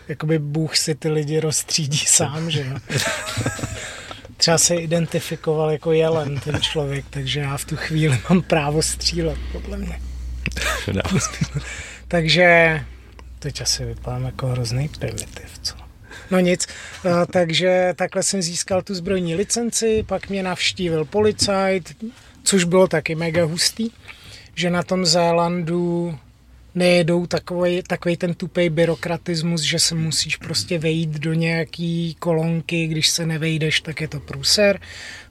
jakoby 0.07 0.39
Bůh 0.39 0.77
si 0.77 0.95
ty 0.95 1.09
lidi 1.09 1.39
rozstřídí 1.39 1.97
sám, 1.97 2.51
že 2.51 2.65
jo. 2.65 2.97
Třeba 4.37 4.57
se 4.57 4.75
identifikoval 4.75 5.71
jako 5.71 5.91
jelen 5.91 6.39
ten 6.39 6.61
člověk, 6.61 7.05
takže 7.09 7.39
já 7.39 7.57
v 7.57 7.65
tu 7.65 7.75
chvíli 7.75 8.21
mám 8.29 8.41
právo 8.41 8.81
střílet, 8.81 9.37
podle 9.51 9.77
mě. 9.77 9.99
Takže 12.11 12.81
teď 13.39 13.61
asi 13.61 13.85
vypadám 13.85 14.23
jako 14.23 14.47
hrozný 14.47 14.89
primitiv, 14.99 15.59
co? 15.61 15.75
No 16.31 16.39
nic, 16.39 16.67
takže 17.33 17.93
takhle 17.95 18.23
jsem 18.23 18.41
získal 18.41 18.81
tu 18.81 18.95
zbrojní 18.95 19.35
licenci, 19.35 20.03
pak 20.07 20.29
mě 20.29 20.43
navštívil 20.43 21.05
policajt, 21.05 21.95
což 22.43 22.63
bylo 22.63 22.87
taky 22.87 23.15
mega 23.15 23.45
hustý, 23.45 23.89
že 24.55 24.69
na 24.69 24.83
tom 24.83 25.05
Zélandu 25.05 26.17
nejedou 26.75 27.25
takový, 27.25 27.81
takový 27.87 28.17
ten 28.17 28.33
tupej 28.33 28.69
byrokratismus, 28.69 29.61
že 29.61 29.79
se 29.79 29.95
musíš 29.95 30.37
prostě 30.37 30.79
vejít 30.79 31.09
do 31.09 31.33
nějaký 31.33 32.15
kolonky, 32.19 32.87
když 32.87 33.09
se 33.09 33.25
nevejdeš, 33.25 33.81
tak 33.81 34.01
je 34.01 34.07
to 34.07 34.19
průser. 34.19 34.79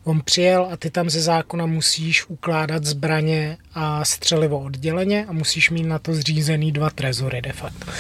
On 0.05 0.21
přijel 0.21 0.69
a 0.73 0.77
ty 0.77 0.91
tam 0.91 1.11
ze 1.11 1.21
zákona 1.21 1.67
musíš 1.67 2.29
ukládat 2.29 2.85
zbraně 2.85 3.57
a 3.75 4.05
střelivo 4.05 4.61
odděleně 4.61 5.27
a 5.27 5.33
musíš 5.33 5.71
mít 5.71 5.83
na 5.83 5.99
to 5.99 6.15
zřízený 6.15 6.73
dva 6.73 6.91
trezory 6.91 7.43
de 7.43 7.53
facto. 7.53 7.93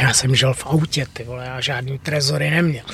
Já 0.00 0.14
jsem 0.14 0.34
žil 0.34 0.54
v 0.54 0.66
autě, 0.66 1.06
ty 1.12 1.24
vole, 1.24 1.46
já 1.46 1.60
žádný 1.60 1.98
trezory 1.98 2.50
neměl. 2.50 2.84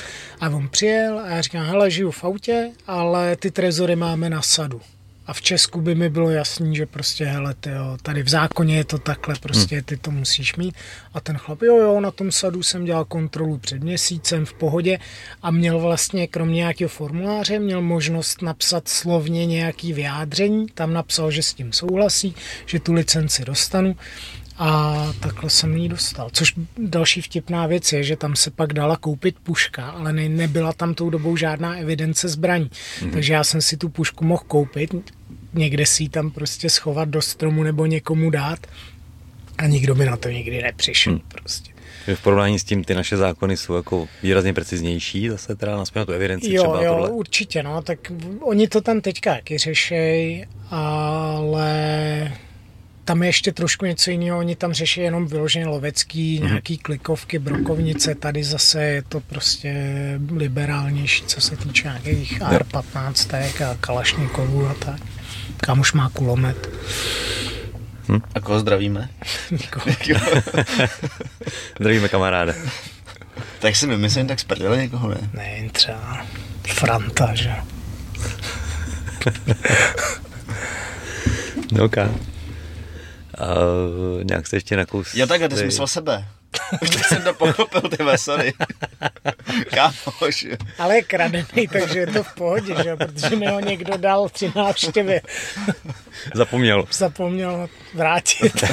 A 0.41 0.49
on 0.49 0.69
přijel 0.69 1.19
a 1.19 1.29
já 1.29 1.41
říkám, 1.41 1.65
hele, 1.65 1.91
žiju 1.91 2.11
v 2.11 2.23
autě, 2.23 2.71
ale 2.87 3.35
ty 3.35 3.51
trezory 3.51 3.95
máme 3.95 4.29
na 4.29 4.41
sadu. 4.41 4.81
A 5.27 5.33
v 5.33 5.41
Česku 5.41 5.81
by 5.81 5.95
mi 5.95 6.09
bylo 6.09 6.29
jasný, 6.29 6.75
že 6.75 6.85
prostě, 6.85 7.25
hele, 7.25 7.53
tyjo, 7.53 7.97
tady 8.01 8.23
v 8.23 8.29
zákoně 8.29 8.77
je 8.77 8.83
to 8.83 8.97
takhle, 8.97 9.35
prostě 9.41 9.81
ty 9.81 9.97
to 9.97 10.11
musíš 10.11 10.55
mít. 10.55 10.75
A 11.13 11.19
ten 11.19 11.37
chlap, 11.37 11.61
jo, 11.61 11.77
jo, 11.77 11.99
na 11.99 12.11
tom 12.11 12.31
sadu 12.31 12.63
jsem 12.63 12.85
dělal 12.85 13.05
kontrolu 13.05 13.57
před 13.57 13.83
měsícem 13.83 14.45
v 14.45 14.53
pohodě 14.53 14.99
a 15.41 15.51
měl 15.51 15.79
vlastně, 15.79 16.27
kromě 16.27 16.55
nějakého 16.55 16.89
formuláře, 16.89 17.59
měl 17.59 17.81
možnost 17.81 18.41
napsat 18.41 18.87
slovně 18.87 19.45
nějaký 19.45 19.93
vyjádření. 19.93 20.67
Tam 20.73 20.93
napsal, 20.93 21.31
že 21.31 21.43
s 21.43 21.53
tím 21.53 21.73
souhlasí, 21.73 22.35
že 22.65 22.79
tu 22.79 22.93
licenci 22.93 23.45
dostanu. 23.45 23.95
A 24.57 25.13
takhle 25.19 25.49
jsem 25.49 25.77
ji 25.77 25.89
dostal. 25.89 26.29
Což 26.33 26.53
další 26.77 27.21
vtipná 27.21 27.67
věc 27.67 27.93
je, 27.93 28.03
že 28.03 28.15
tam 28.15 28.35
se 28.35 28.51
pak 28.51 28.73
dala 28.73 28.97
koupit 28.97 29.35
puška, 29.43 29.89
ale 29.89 30.13
ne, 30.13 30.29
nebyla 30.29 30.73
tam 30.73 30.93
tou 30.93 31.09
dobou 31.09 31.37
žádná 31.37 31.75
evidence 31.75 32.29
zbraní. 32.29 32.65
Mm-hmm. 32.65 33.11
Takže 33.11 33.33
já 33.33 33.43
jsem 33.43 33.61
si 33.61 33.77
tu 33.77 33.89
pušku 33.89 34.25
mohl 34.25 34.43
koupit, 34.47 34.95
někde 35.53 35.85
si 35.85 36.03
ji 36.03 36.09
tam 36.09 36.31
prostě 36.31 36.69
schovat 36.69 37.09
do 37.09 37.21
stromu 37.21 37.63
nebo 37.63 37.85
někomu 37.85 38.29
dát 38.29 38.59
a 39.57 39.67
nikdo 39.67 39.95
by 39.95 40.05
na 40.05 40.17
to 40.17 40.29
nikdy 40.29 40.61
nepřišel 40.61 41.13
mm. 41.13 41.19
prostě. 41.27 41.71
V 42.15 42.23
porovnání 42.23 42.59
s 42.59 42.63
tím 42.63 42.83
ty 42.83 42.95
naše 42.95 43.17
zákony 43.17 43.57
jsou 43.57 43.75
jako 43.75 44.07
výrazně 44.23 44.53
preciznější, 44.53 45.29
zase 45.29 45.55
teda 45.55 45.77
na 45.77 46.05
tu 46.05 46.11
evidenci 46.11 46.53
jo, 46.53 46.63
třeba 46.63 46.83
jo, 46.83 46.93
tohle. 46.93 47.09
určitě, 47.09 47.63
no, 47.63 47.81
tak 47.81 47.99
oni 48.41 48.67
to 48.67 48.81
tam 48.81 49.01
teďka 49.01 49.33
taky 49.33 49.57
řešej, 49.57 50.45
ale 50.69 52.31
tam 53.05 53.23
je 53.23 53.29
ještě 53.29 53.51
trošku 53.51 53.85
něco 53.85 54.11
jiného, 54.11 54.37
oni 54.37 54.55
tam 54.55 54.73
řeší 54.73 55.01
jenom 55.01 55.27
vyloženě 55.27 55.65
lovecký, 55.65 56.39
mm-hmm. 56.39 56.45
nějaký 56.45 56.77
klikovky, 56.77 57.39
brokovnice, 57.39 58.15
tady 58.15 58.43
zase 58.43 58.83
je 58.83 59.01
to 59.01 59.19
prostě 59.19 59.73
liberálnější, 60.31 61.23
co 61.25 61.41
se 61.41 61.57
týče 61.57 61.83
nějakých 61.83 62.41
AR-15 62.41 63.71
a 63.71 63.77
Kalašnikovů 63.81 64.67
a 64.67 64.73
tak. 64.73 65.01
Kam 65.57 65.79
už 65.79 65.93
má 65.93 66.09
kulomet. 66.09 66.69
Hm? 68.09 68.21
A 68.35 68.39
koho 68.39 68.59
zdravíme? 68.59 69.09
zdravíme 71.79 72.09
kamaráde. 72.09 72.55
tak 73.59 73.75
si 73.75 73.87
vymyslím, 73.87 74.27
tak 74.27 74.39
sprdeli 74.39 74.77
někoho, 74.77 75.09
ne? 75.09 75.29
Ne, 75.33 75.69
třeba 75.71 76.25
Franta, 76.67 77.35
že? 77.35 77.55
no, 81.71 81.83
okay. 81.83 82.09
Uh, 83.41 84.23
nějak 84.23 84.47
se 84.47 84.55
ještě 84.55 84.77
nakous... 84.77 85.13
Jo 85.13 85.27
takhle, 85.27 85.49
ty 85.49 85.57
jsi 85.57 85.65
myslel 85.65 85.87
sebe. 85.87 86.25
Už 86.81 86.89
jsem 86.89 87.21
to 87.21 87.33
pochopil, 87.33 87.81
ty 87.81 87.97
sorry. 88.15 88.53
Kámoš. 89.73 90.47
Ale 90.79 90.95
je 90.95 91.03
kradený, 91.03 91.67
takže 91.71 91.99
je 91.99 92.07
to 92.07 92.23
v 92.23 92.33
pohodě, 92.33 92.75
že? 92.83 92.95
protože 92.95 93.35
mi 93.35 93.47
ho 93.47 93.59
někdo 93.59 93.97
dal 93.97 94.29
při 94.29 94.51
návštěvě. 94.55 95.21
Zapomněl. 96.33 96.85
Zapomněl 96.91 97.69
vrátit. 97.93 98.63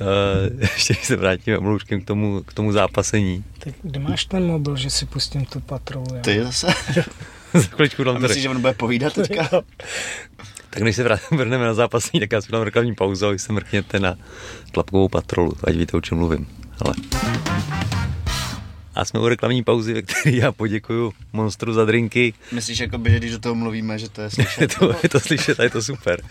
Uh, 0.00 0.60
ještě 0.60 0.94
se 0.94 1.16
vrátíme 1.16 1.58
omloučkem 1.58 2.00
k 2.00 2.06
tomu, 2.06 2.42
k 2.42 2.52
tomu 2.52 2.72
zápasení. 2.72 3.44
Tak 3.58 3.74
kde 3.82 4.00
máš 4.00 4.24
ten 4.24 4.46
mobil, 4.46 4.76
že 4.76 4.90
si 4.90 5.06
pustím 5.06 5.44
tu 5.44 5.60
patrolu? 5.60 6.06
Ty 6.20 6.44
zase? 6.44 6.66
Za 7.54 7.62
chviličku 7.62 8.04
dám 8.04 8.22
Myslíš, 8.22 8.42
že 8.42 8.48
on 8.48 8.60
bude 8.60 8.72
povídat 8.72 9.12
teďka? 9.12 9.50
Tak 10.70 10.82
než 10.82 10.96
se 10.96 11.04
vrhneme 11.30 11.64
na 11.64 11.74
zápasní, 11.74 12.20
tak 12.20 12.32
já 12.32 12.40
si 12.40 12.52
dám 12.52 12.62
reklamní 12.62 12.94
pauzu 12.94 13.26
a 13.26 13.38
se 13.38 13.52
mrkněte 13.52 14.00
na 14.00 14.16
tlapkovou 14.72 15.08
patrolu, 15.08 15.52
ať 15.64 15.76
víte, 15.76 15.96
o 15.96 16.00
čem 16.00 16.18
mluvím. 16.18 16.46
Ale. 16.84 16.94
A 18.94 19.04
jsme 19.04 19.20
u 19.20 19.28
reklamní 19.28 19.64
pauzy, 19.64 19.94
ve 19.94 20.02
které 20.02 20.36
já 20.36 20.52
poděkuju 20.52 21.12
Monstru 21.32 21.72
za 21.72 21.84
drinky. 21.84 22.34
Myslíš, 22.52 22.78
jako 22.78 22.98
by, 22.98 23.10
že 23.10 23.18
když 23.18 23.32
do 23.32 23.38
toho 23.38 23.54
mluvíme, 23.54 23.98
že 23.98 24.08
to 24.08 24.20
je 24.20 24.30
slyšet? 24.34 24.60
je, 24.60 24.68
to, 24.68 24.94
je 25.02 25.08
to 25.08 25.20
slyšet 25.20 25.60
a 25.60 25.62
je 25.62 25.70
to 25.70 25.82
super. 25.82 26.22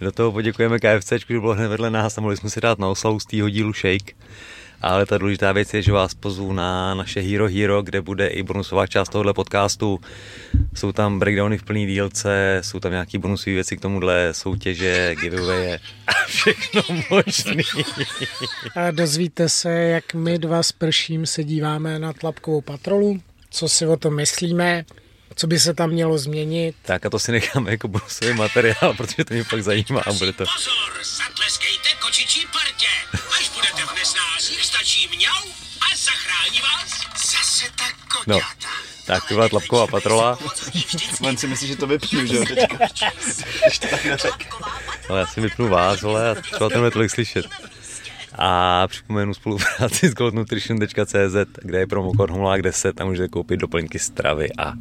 Do 0.00 0.12
toho 0.12 0.32
poděkujeme 0.32 0.78
KFC, 0.78 1.12
že 1.12 1.40
bylo 1.40 1.54
hned 1.54 1.68
vedle 1.68 1.90
nás 1.90 2.18
a 2.18 2.20
mohli 2.20 2.36
jsme 2.36 2.50
si 2.50 2.60
dát 2.60 2.78
na 2.78 2.88
oslavu 2.88 3.20
z 3.20 3.26
tého 3.26 3.48
dílu 3.48 3.72
shake. 3.72 4.14
Ale 4.82 5.06
ta 5.06 5.18
důležitá 5.18 5.52
věc 5.52 5.74
je, 5.74 5.82
že 5.82 5.92
vás 5.92 6.14
pozvu 6.14 6.52
na 6.52 6.94
naše 6.94 7.20
Hero 7.20 7.48
Hero, 7.48 7.82
kde 7.82 8.00
bude 8.00 8.26
i 8.26 8.42
bonusová 8.42 8.86
část 8.86 9.08
tohohle 9.08 9.34
podcastu. 9.34 10.00
Jsou 10.74 10.92
tam 10.92 11.18
breakdowny 11.18 11.58
v 11.58 11.62
plný 11.62 11.86
dílce, 11.86 12.60
jsou 12.64 12.80
tam 12.80 12.92
nějaký 12.92 13.18
bonusové 13.18 13.54
věci 13.54 13.76
k 13.76 13.80
tomuhle, 13.80 14.28
soutěže, 14.32 15.14
giveaway 15.20 15.74
a 16.06 16.12
všechno 16.26 16.82
možný. 17.10 17.64
A 18.74 18.90
dozvíte 18.90 19.48
se, 19.48 19.72
jak 19.72 20.14
my 20.14 20.38
dva 20.38 20.62
s 20.62 20.72
Prším 20.72 21.26
se 21.26 21.44
díváme 21.44 21.98
na 21.98 22.12
tlapkovou 22.12 22.60
patrolu, 22.60 23.20
co 23.50 23.68
si 23.68 23.86
o 23.86 23.96
tom 23.96 24.16
myslíme, 24.16 24.84
co 25.34 25.46
by 25.46 25.58
se 25.58 25.74
tam 25.74 25.90
mělo 25.90 26.18
změnit. 26.18 26.76
Tak 26.82 27.06
a 27.06 27.10
to 27.10 27.18
si 27.18 27.32
necháme 27.32 27.70
jako 27.70 27.88
bonusový 27.88 28.32
materiál, 28.32 28.94
protože 28.96 29.24
to 29.24 29.34
mě 29.34 29.44
pak 29.44 29.62
zajímá 29.62 30.00
a 30.06 30.12
bude 30.12 30.32
to... 30.32 30.44
Pozor, 30.54 31.04
zatleskejte 31.04 31.88
kočičí 32.04 32.46
partě. 32.52 32.86
Až 33.38 33.50
budete 33.54 33.82
v 33.82 33.94
nesnázích, 33.98 34.31
stačí 34.82 35.08
mňau 35.14 35.46
a 35.80 35.86
zachrání 35.96 36.58
vás 36.60 36.90
zase 37.14 37.70
tak 37.76 37.94
koťata. 38.10 38.26
No. 38.26 38.40
Tak 39.06 39.28
to 39.28 39.34
byla 39.34 39.48
tlapková 39.48 39.86
patrola. 39.86 40.38
On 41.20 41.36
si 41.36 41.46
myslí, 41.46 41.68
že 41.68 41.76
to 41.76 41.86
vypnu, 41.86 42.26
že 42.26 42.36
jo, 42.36 42.44
teďka. 42.44 42.78
Ale 45.08 45.20
já 45.20 45.26
si 45.26 45.40
vypnu 45.40 45.68
vás, 45.68 46.04
ale 46.04 46.30
a 46.30 46.34
třeba 46.34 46.68
tenhle 46.68 46.90
tolik 46.90 47.10
slyšet. 47.10 47.46
A 48.38 48.88
připomenu 48.88 49.34
spolupráci 49.34 50.08
s 50.08 50.14
goldnutrition.cz, 50.14 51.36
kde 51.62 51.78
je 51.78 51.86
promokód 51.86 52.30
Homolák 52.30 52.62
10 52.62 53.00
a 53.00 53.04
můžete 53.04 53.28
koupit 53.28 53.56
doplňky 53.56 53.98
stravy 53.98 54.48
a 54.58 54.72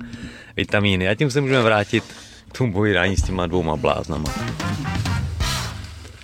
vitamíny. 0.58 1.10
A 1.10 1.16
tím 1.16 1.32
se 1.32 1.42
můžeme 1.42 1.62
vrátit 1.62 2.04
k 2.52 2.58
tomu 2.58 2.74
povídání 2.74 3.18
s 3.18 3.24
těma 3.24 3.48
dvouma 3.48 3.76
bláznama. 3.76 4.34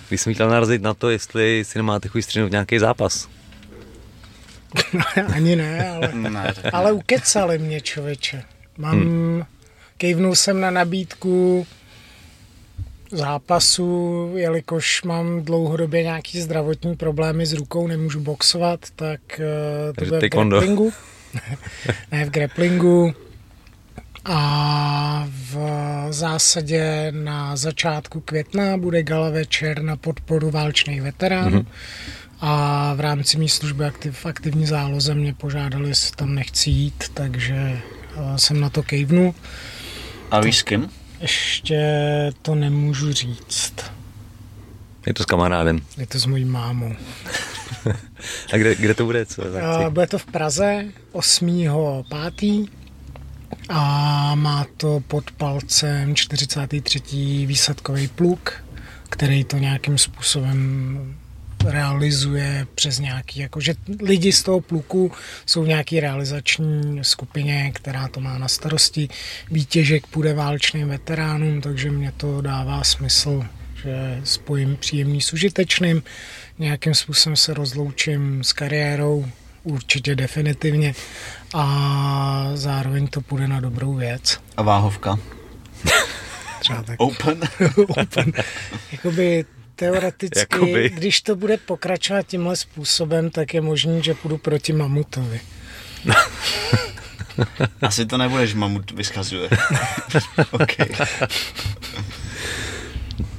Když 0.08 0.20
jsem 0.20 0.34
chtěl 0.34 0.48
narazit 0.48 0.82
na 0.82 0.94
to, 0.94 1.10
jestli 1.10 1.64
si 1.64 1.78
nemáte 1.78 2.08
chuť 2.08 2.22
střihnout 2.22 2.50
nějaký 2.50 2.78
zápas. 2.78 3.37
Ani 5.34 5.56
ne, 5.56 5.88
ale, 5.88 6.12
ne, 6.14 6.54
ale 6.72 6.92
ukecali 6.92 7.58
mě 7.58 7.80
člověče. 7.80 8.42
Mám, 8.78 9.00
hmm. 9.00 9.42
kejvnul 9.96 10.34
jsem 10.34 10.60
na 10.60 10.70
nabídku 10.70 11.66
zápasu, 13.10 14.32
jelikož 14.36 15.02
mám 15.02 15.42
dlouhodobě 15.42 16.02
nějaký 16.02 16.40
zdravotní 16.40 16.96
problémy 16.96 17.46
s 17.46 17.52
rukou, 17.52 17.86
nemůžu 17.86 18.20
boxovat, 18.20 18.80
tak 18.96 19.20
uh, 19.38 19.94
to 19.96 20.04
bude 20.04 20.18
v 20.18 20.30
grapplingu. 20.30 20.92
ne, 22.12 22.24
v 22.24 22.30
grapplingu. 22.30 23.14
A 24.24 25.28
v 25.52 25.56
zásadě 26.10 27.12
na 27.14 27.56
začátku 27.56 28.20
května 28.20 28.76
bude 28.76 29.02
gala 29.02 29.30
večer 29.30 29.82
na 29.82 29.96
podporu 29.96 30.50
válčných 30.50 31.02
veteránů. 31.02 31.60
Mm-hmm. 31.60 31.66
A 32.40 32.94
v 32.94 33.00
rámci 33.00 33.38
mý 33.38 33.48
služby 33.48 33.84
aktiv, 33.84 34.26
aktivní 34.26 34.66
záloze 34.66 35.14
mě 35.14 35.34
požádali, 35.34 35.88
jestli 35.88 36.16
tam 36.16 36.34
nechci 36.34 36.70
jít, 36.70 37.04
takže 37.14 37.80
jsem 38.36 38.60
na 38.60 38.70
to 38.70 38.82
kejvnu. 38.82 39.34
A 40.30 40.40
víš 40.40 40.56
s 40.56 40.62
kým? 40.62 40.90
Ještě 41.20 41.80
to 42.42 42.54
nemůžu 42.54 43.12
říct. 43.12 43.74
Je 45.06 45.14
to 45.14 45.22
s 45.22 45.26
kamarádem? 45.26 45.80
Je 45.96 46.06
to 46.06 46.18
s 46.18 46.26
mojí 46.26 46.44
mámou. 46.44 46.96
A 48.52 48.56
kde, 48.56 48.74
kde 48.74 48.94
to 48.94 49.04
bude? 49.04 49.26
Co 49.26 49.42
a 49.62 49.90
bude 49.90 50.06
to 50.06 50.18
v 50.18 50.26
Praze 50.26 50.84
8.5. 51.12 52.68
A 53.68 54.34
má 54.34 54.66
to 54.76 55.02
pod 55.08 55.30
palcem 55.30 56.14
43. 56.14 57.00
výsadkový 57.46 58.08
pluk, 58.08 58.52
který 59.08 59.44
to 59.44 59.58
nějakým 59.58 59.98
způsobem 59.98 60.98
realizuje 61.64 62.66
přes 62.74 62.98
nějaký, 62.98 63.40
jakože 63.40 63.74
lidi 64.02 64.32
z 64.32 64.42
toho 64.42 64.60
pluku 64.60 65.12
jsou 65.46 65.62
v 65.62 65.68
nějaký 65.68 66.00
realizační 66.00 66.98
skupině, 67.02 67.72
která 67.74 68.08
to 68.08 68.20
má 68.20 68.38
na 68.38 68.48
starosti. 68.48 69.08
Výtěžek 69.50 70.06
půjde 70.06 70.34
válčným 70.34 70.88
veteránům, 70.88 71.60
takže 71.60 71.90
mě 71.90 72.12
to 72.16 72.40
dává 72.40 72.84
smysl, 72.84 73.44
že 73.82 74.20
spojím 74.24 74.76
příjemný 74.76 75.20
s 75.20 75.32
užitečným, 75.32 76.02
nějakým 76.58 76.94
způsobem 76.94 77.36
se 77.36 77.54
rozloučím 77.54 78.44
s 78.44 78.52
kariérou, 78.52 79.26
určitě 79.62 80.14
definitivně 80.14 80.94
a 81.54 82.50
zároveň 82.54 83.06
to 83.06 83.20
půjde 83.20 83.48
na 83.48 83.60
dobrou 83.60 83.94
věc. 83.94 84.40
A 84.56 84.62
váhovka? 84.62 85.18
Třeba 86.60 86.82
tak. 86.82 87.00
Open? 87.00 87.40
Open. 87.88 88.32
Jakoby 88.92 89.44
teoreticky, 89.78 90.38
Jakoby. 90.38 90.90
když 90.90 91.20
to 91.20 91.36
bude 91.36 91.56
pokračovat 91.56 92.26
tímhle 92.26 92.56
způsobem, 92.56 93.30
tak 93.30 93.54
je 93.54 93.60
možný, 93.60 94.02
že 94.02 94.14
půjdu 94.14 94.38
proti 94.38 94.72
mamutovi. 94.72 95.40
Asi 97.82 98.06
to 98.06 98.18
nebudeš, 98.18 98.54
mamut 98.54 98.90
vyschazuje. 98.90 99.48
OK. 100.50 100.72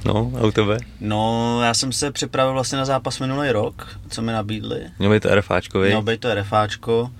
No, 0.04 0.32
a 0.40 0.46
u 0.46 0.50
tebe? 0.50 0.78
No, 1.00 1.62
já 1.62 1.74
jsem 1.74 1.92
se 1.92 2.10
připravil 2.10 2.52
vlastně 2.52 2.78
na 2.78 2.84
zápas 2.84 3.18
minulý 3.18 3.50
rok, 3.50 3.98
co 4.08 4.22
mi 4.22 4.32
nabídli. 4.32 4.80
Měl 4.98 5.10
by 5.10 5.20
to 5.20 5.34
RFáčkovi. 5.34 5.86
Mělo 5.86 6.02
být 6.02 6.20
to 6.20 6.34
RFáčko 6.34 7.10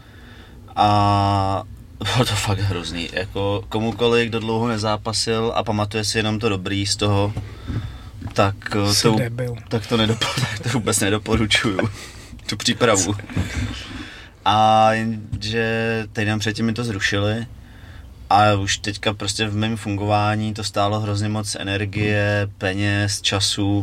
a 0.77 1.63
bylo 2.15 2.25
to 2.25 2.35
fakt 2.35 2.59
hrozný. 2.59 3.09
Jako 3.13 3.65
komukoliv, 3.69 4.29
kdo 4.29 4.41
dlouho 4.41 4.69
nezápasil 4.69 5.53
a 5.55 5.63
pamatuje 5.63 6.05
si 6.05 6.19
jenom 6.19 6.39
to 6.39 6.49
dobrý 6.49 6.87
z 6.87 6.97
toho, 6.97 7.33
tak 8.33 8.55
eh, 8.77 8.95
Jsi 8.95 9.03
to, 9.03 9.17
debil. 9.19 9.57
tak 9.69 9.87
to, 9.87 9.97
nedopo, 9.97 10.27
tak 10.41 10.59
to 10.59 10.69
vůbec 10.69 11.01
nedoporučuju. 11.01 11.79
tu 12.47 12.57
přípravu. 12.57 13.15
A 14.45 14.93
jenže 14.93 16.07
týden 16.13 16.39
předtím 16.39 16.67
mi 16.67 16.73
to 16.73 16.85
zrušili 16.85 17.47
a 18.31 18.55
už 18.55 18.79
teďka 18.79 19.13
prostě 19.15 19.49
v 19.49 19.57
mém 19.57 19.77
fungování 19.77 20.55
to 20.55 20.65
stálo 20.65 21.01
hrozně 21.01 21.29
moc 21.29 21.57
energie, 21.61 22.49
peněz, 22.59 23.21
času. 23.23 23.79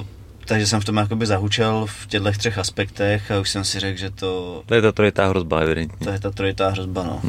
Uh, 0.00 0.04
takže 0.46 0.66
jsem 0.66 0.80
v 0.80 0.84
tom 0.84 0.96
jakoby 0.96 1.26
zahučel 1.26 1.86
v 1.86 2.06
těchto 2.06 2.32
třech 2.32 2.58
aspektech 2.58 3.30
a 3.30 3.38
už 3.38 3.50
jsem 3.50 3.64
si 3.64 3.80
řekl, 3.80 3.98
že 3.98 4.10
to, 4.10 4.62
To 4.66 4.74
je 4.74 4.82
ta 4.82 4.92
trojitá 4.92 5.26
hrozba, 5.28 5.60
evidentně. 5.60 6.04
to 6.06 6.10
je 6.12 6.20
ta 6.20 6.30
trojitá 6.30 6.68
hrozba, 6.68 7.02
no. 7.02 7.22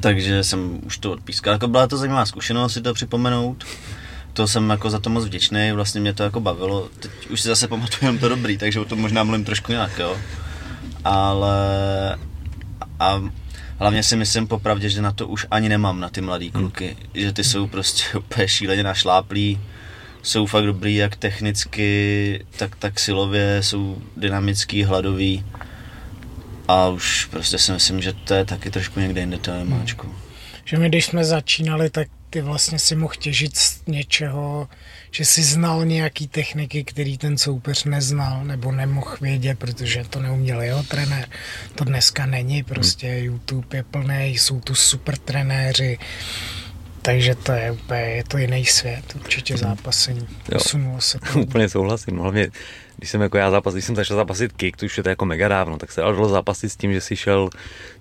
Takže 0.00 0.44
jsem 0.44 0.80
už 0.86 0.98
to 0.98 1.12
odpískal. 1.12 1.52
Jako 1.52 1.68
byla 1.68 1.86
to 1.86 1.96
zajímavá 1.96 2.26
zkušenost 2.26 2.72
si 2.72 2.80
to 2.80 2.94
připomenout. 2.94 3.64
To 4.32 4.48
jsem 4.48 4.70
jako 4.70 4.90
za 4.90 4.98
to 4.98 5.10
moc 5.10 5.24
vděčný, 5.24 5.72
vlastně 5.72 6.00
mě 6.00 6.14
to 6.14 6.22
jako 6.22 6.40
bavilo. 6.40 6.88
Teď 7.00 7.10
už 7.30 7.40
si 7.40 7.48
zase 7.48 7.68
pamatuju 7.68 7.98
jenom 8.02 8.18
to 8.18 8.28
dobrý, 8.28 8.58
takže 8.58 8.80
o 8.80 8.84
tom 8.84 9.00
možná 9.00 9.24
mluvím 9.24 9.44
trošku 9.44 9.72
jinak, 9.72 9.98
jo. 9.98 10.16
Ale 11.04 11.58
a 13.00 13.22
hlavně 13.78 14.02
si 14.02 14.16
myslím 14.16 14.46
popravdě, 14.46 14.88
že 14.88 15.02
na 15.02 15.12
to 15.12 15.28
už 15.28 15.46
ani 15.50 15.68
nemám 15.68 16.00
na 16.00 16.08
ty 16.08 16.20
mladý 16.20 16.50
kluky. 16.50 16.96
Že 17.14 17.32
ty 17.32 17.44
jsou 17.44 17.66
prostě 17.66 18.04
úplně 18.18 18.48
šíleně 18.48 18.82
našláplí, 18.82 19.60
jsou 20.22 20.46
fakt 20.46 20.64
dobrý 20.64 20.94
jak 20.94 21.16
technicky, 21.16 22.44
tak, 22.56 22.76
tak 22.76 23.00
silově, 23.00 23.62
jsou 23.62 24.02
dynamický, 24.16 24.82
hladový. 24.82 25.46
A 26.68 26.88
už 26.88 27.24
prostě 27.24 27.58
si 27.58 27.72
myslím, 27.72 28.02
že 28.02 28.12
to 28.12 28.34
je 28.34 28.44
taky 28.44 28.70
trošku 28.70 29.00
někde 29.00 29.20
jinde 29.20 29.38
to 29.38 29.52
máčku. 29.64 30.14
Že 30.64 30.78
my, 30.78 30.88
když 30.88 31.04
jsme 31.04 31.24
začínali, 31.24 31.90
tak 31.90 32.08
ty 32.32 32.40
vlastně 32.40 32.78
si 32.78 32.96
mohl 32.96 33.14
těžit 33.18 33.56
z 33.56 33.86
něčeho, 33.86 34.68
že 35.10 35.24
si 35.24 35.42
znal 35.42 35.84
nějaký 35.84 36.28
techniky, 36.28 36.84
který 36.84 37.18
ten 37.18 37.38
soupeř 37.38 37.84
neznal 37.84 38.44
nebo 38.44 38.72
nemohl 38.72 39.16
vědět, 39.20 39.58
protože 39.58 40.04
to 40.10 40.20
neuměl 40.20 40.62
jeho 40.62 40.82
trenér. 40.82 41.28
To 41.74 41.84
dneska 41.84 42.26
není, 42.26 42.62
prostě 42.62 43.06
YouTube 43.06 43.76
je 43.76 43.82
plný, 43.82 44.24
jsou 44.24 44.60
tu 44.60 44.74
super 44.74 45.16
trenéři, 45.16 45.98
takže 47.02 47.34
to 47.34 47.52
je 47.52 47.70
úplně, 47.70 48.00
je 48.00 48.24
to 48.24 48.38
jiný 48.38 48.64
svět, 48.64 49.04
určitě 49.14 49.56
zápasení. 49.56 50.26
Jo. 50.30 50.58
Posunulo 50.58 51.00
se 51.00 51.18
to. 51.18 51.40
Úplně 51.40 51.68
souhlasím. 51.68 52.16
No, 52.16 52.22
hlavně, 52.22 52.48
když 52.96 53.10
jsem 53.10 53.20
jako 53.20 53.38
já 53.38 53.50
zápas, 53.50 53.74
když 53.74 53.84
jsem 53.84 53.96
začal 53.96 54.16
zápasit 54.16 54.52
kick, 54.52 54.76
to 54.76 54.86
už 54.86 54.96
je 54.96 55.02
to 55.02 55.08
jako 55.08 55.24
mega 55.24 55.48
dávno, 55.48 55.78
tak 55.78 55.92
se 55.92 56.00
dalo 56.00 56.28
zápasit 56.28 56.72
s 56.72 56.76
tím, 56.76 56.92
že 56.92 57.00
si 57.00 57.16
šel 57.16 57.50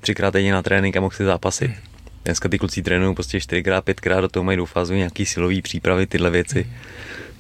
třikrát 0.02 0.34
denně 0.34 0.52
na 0.52 0.62
trénink 0.62 0.98
a 0.98 1.02
mohl 1.02 1.16
si 1.16 1.24
zápasit. 1.24 1.91
Dneska 2.26 2.50
ty 2.50 2.58
kluci 2.58 2.82
trénují 2.82 3.16
prostě 3.16 3.42
čtyřikrát, 3.42 3.86
pětkrát, 3.86 4.22
do 4.22 4.28
toho 4.30 4.44
mají 4.44 4.58
doufázu 4.58 4.94
nějaký 4.94 5.26
silový 5.26 5.62
přípravy, 5.62 6.08
tyhle 6.08 6.30
věci. 6.30 6.68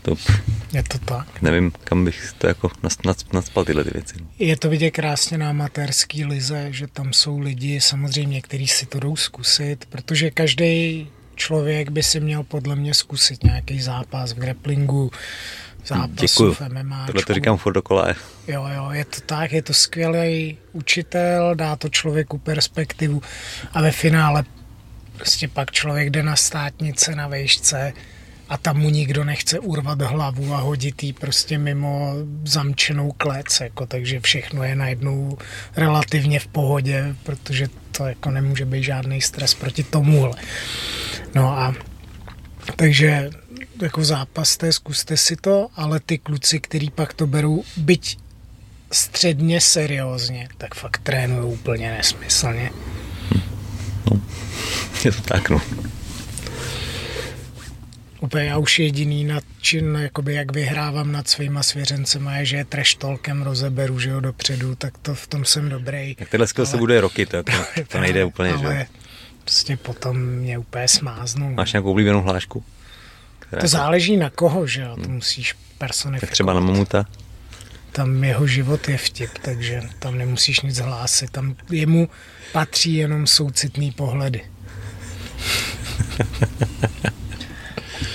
To 0.02 0.16
Je 0.74 0.84
to 0.84 0.98
tak. 0.98 1.42
nevím, 1.42 1.72
kam 1.84 2.06
bych 2.06 2.34
to 2.38 2.48
jako 2.48 2.68
nas- 2.84 2.98
nas- 3.06 3.34
nadspal 3.34 3.66
tyhle 3.66 3.84
ty 3.84 3.90
věci. 3.94 4.16
Je 4.40 4.58
to 4.58 4.70
vidět 4.70 4.92
krásně 4.92 5.38
na 5.38 5.50
amatérský 5.50 6.26
lize, 6.26 6.68
že 6.70 6.88
tam 6.88 7.14
jsou 7.14 7.40
lidi 7.40 7.82
samozřejmě, 7.82 8.42
kteří 8.42 8.68
si 8.68 8.86
to 8.86 9.00
jdou 9.00 9.16
zkusit, 9.16 9.86
protože 9.90 10.32
každý 10.32 11.08
člověk 11.36 11.90
by 11.90 12.04
si 12.04 12.20
měl 12.20 12.44
podle 12.44 12.76
mě 12.76 12.94
zkusit 12.94 13.44
nějaký 13.44 13.82
zápas 13.82 14.32
v 14.34 14.38
grapplingu, 14.38 15.12
zápasu 15.86 16.54
v 16.54 16.62
MMA. 16.62 17.06
Tohle 17.06 17.24
to 17.26 17.34
říkám 17.34 17.58
furt 17.58 17.74
dokola. 17.74 18.08
Jo, 18.48 18.68
jo, 18.76 18.90
je 18.92 19.06
to 19.06 19.22
tak, 19.26 19.52
je 19.52 19.62
to 19.62 19.74
skvělý 19.74 20.58
učitel, 20.72 21.56
dá 21.56 21.76
to 21.76 21.90
člověku 21.90 22.38
perspektivu 22.38 23.22
a 23.74 23.82
ve 23.82 23.92
finále 23.92 24.44
prostě 25.22 25.48
pak 25.48 25.72
člověk 25.72 26.10
jde 26.10 26.24
na 26.24 26.36
státnice 26.36 27.16
na 27.16 27.28
vejšce 27.28 27.94
a 28.50 28.58
tam 28.58 28.78
mu 28.78 28.90
nikdo 28.90 29.24
nechce 29.24 29.60
urvat 29.60 30.02
hlavu 30.02 30.54
a 30.54 30.58
hodit 30.58 31.04
jí 31.04 31.14
prostě 31.14 31.58
mimo 31.58 32.14
zamčenou 32.46 33.12
klec, 33.12 33.60
jako, 33.62 33.86
takže 33.86 34.20
všechno 34.20 34.64
je 34.64 34.76
najednou 34.76 35.38
relativně 35.76 36.40
v 36.40 36.48
pohodě, 36.48 37.16
protože 37.24 37.68
to 37.92 38.06
jako 38.06 38.32
nemůže 38.32 38.66
být 38.66 38.84
žádný 38.84 39.22
stres 39.22 39.54
proti 39.54 39.84
tomuhle. 39.84 40.34
No 41.36 41.52
a 41.52 41.76
takže 42.76 43.30
jako 43.82 44.04
zápas, 44.04 44.58
té 44.58 44.74
zkuste 44.74 45.18
si 45.18 45.36
to, 45.36 45.68
ale 45.76 46.00
ty 46.00 46.18
kluci, 46.18 46.60
který 46.60 46.90
pak 46.90 47.14
to 47.14 47.28
berou, 47.28 47.64
byť 47.78 48.18
středně 48.92 49.62
seriózně, 49.62 50.50
tak 50.58 50.76
fakt 50.76 51.02
trénují 51.04 51.54
úplně 51.54 51.92
nesmyslně. 51.92 52.72
Je 55.06 55.12
to 55.12 55.22
tak, 55.22 55.50
no. 55.50 55.62
Úplně 58.20 58.46
já 58.46 58.58
už 58.58 58.80
jediný 58.80 59.24
nad 59.24 59.44
čin, 59.62 59.98
jakoby 60.02 60.34
jak 60.34 60.52
vyhrávám 60.52 61.12
nad 61.12 61.28
svýma 61.28 61.64
svěřencema 61.64 62.36
je, 62.38 62.46
že 62.46 62.58
je 62.58 62.66
trash 62.66 62.96
talkem 62.96 63.42
rozeberu, 63.42 64.00
že 64.00 64.10
jo, 64.10 64.20
dopředu, 64.20 64.76
tak 64.76 64.98
to 64.98 65.16
v 65.16 65.28
tom 65.28 65.46
jsem 65.46 65.70
dobrý. 65.70 66.16
Jak 66.20 66.30
tyhle 66.30 66.48
skill 66.48 66.66
se 66.66 66.78
bude 66.78 67.02
roky, 67.02 67.26
to, 67.26 67.36
jako, 67.38 67.52
to 67.88 68.00
nejde 68.00 68.26
úplně, 68.26 68.50
že 68.50 68.66
ale 68.66 68.86
prostě 69.44 69.78
potom 69.78 70.18
mě 70.18 70.58
úplně 70.58 70.88
smáznou. 70.88 71.54
Máš 71.54 71.74
nějakou 71.74 71.92
oblíbenou 71.92 72.22
hlášku? 72.22 72.64
Která 73.40 73.62
To 73.62 73.68
záleží 73.68 74.18
na 74.18 74.30
koho, 74.30 74.68
že 74.68 74.82
jo, 74.82 74.96
to 75.04 75.10
musíš 75.10 75.56
personifikovat. 75.78 76.30
tak 76.30 76.32
třeba 76.34 76.54
na 76.54 76.60
mamuta? 76.60 77.06
Tam 77.92 78.24
jeho 78.24 78.48
život 78.48 78.90
je 78.90 78.98
vtip, 78.98 79.30
takže 79.42 79.82
tam 80.00 80.18
nemusíš 80.18 80.62
nic 80.62 80.80
hlásit. 80.80 81.30
Tam 81.30 81.56
jemu 81.70 82.10
patří 82.52 82.94
jenom 82.94 83.28
soucitný 83.28 83.92
pohledy. 83.92 84.42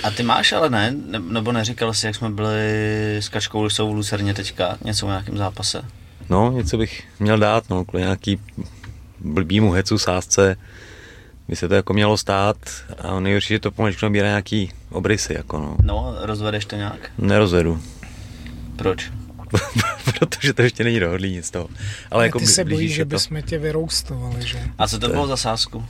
A 0.03 0.11
ty 0.11 0.23
máš 0.23 0.51
ale 0.51 0.69
ne, 0.69 0.91
ne 0.91 1.19
nebo 1.19 1.51
neříkal 1.51 1.93
jsi, 1.93 2.05
jak 2.05 2.15
jsme 2.15 2.29
byli 2.29 2.57
s 3.17 3.29
Kačkou 3.29 3.63
Lisou 3.63 3.91
v 3.91 3.95
Lucerně 3.95 4.33
teďka, 4.33 4.77
něco 4.83 5.05
o 5.05 5.09
nějakém 5.09 5.37
zápase? 5.37 5.81
No, 6.29 6.51
něco 6.51 6.77
bych 6.77 7.03
měl 7.19 7.39
dát, 7.39 7.69
no, 7.69 7.85
kvůli 7.85 8.03
nějaký 8.03 8.39
blbýmu 9.19 9.71
hecu, 9.71 9.97
sázce, 9.97 10.55
by 11.47 11.55
se 11.55 11.67
to 11.67 11.73
jako 11.73 11.93
mělo 11.93 12.17
stát 12.17 12.57
a 12.97 13.19
nejhorší, 13.19 13.53
že 13.53 13.59
to 13.59 13.71
pomaličku 13.71 14.05
nabírá 14.05 14.27
nějaký 14.27 14.71
obrysy, 14.89 15.33
jako 15.33 15.57
no. 15.59 15.77
No, 15.83 16.15
rozvedeš 16.21 16.65
to 16.65 16.75
nějak? 16.75 17.11
Nerozvedu, 17.17 17.81
Proč? 18.75 19.11
protože 20.19 20.53
to 20.53 20.61
ještě 20.61 20.83
není 20.83 20.99
dohodlý 20.99 21.31
nic 21.31 21.45
z 21.45 21.51
toho. 21.51 21.67
Ale 22.11 22.25
jako 22.25 22.39
ty 22.39 22.47
se 22.47 22.63
blíží 22.63 22.77
bojíš, 22.77 22.95
že 22.95 23.05
to. 23.05 23.09
bychom 23.09 23.41
tě 23.41 23.57
vyroustovali, 23.57 24.47
že? 24.47 24.63
A 24.77 24.87
co 24.87 24.99
to 24.99 25.09
bylo 25.09 25.27
za 25.27 25.37
sázku? 25.37 25.85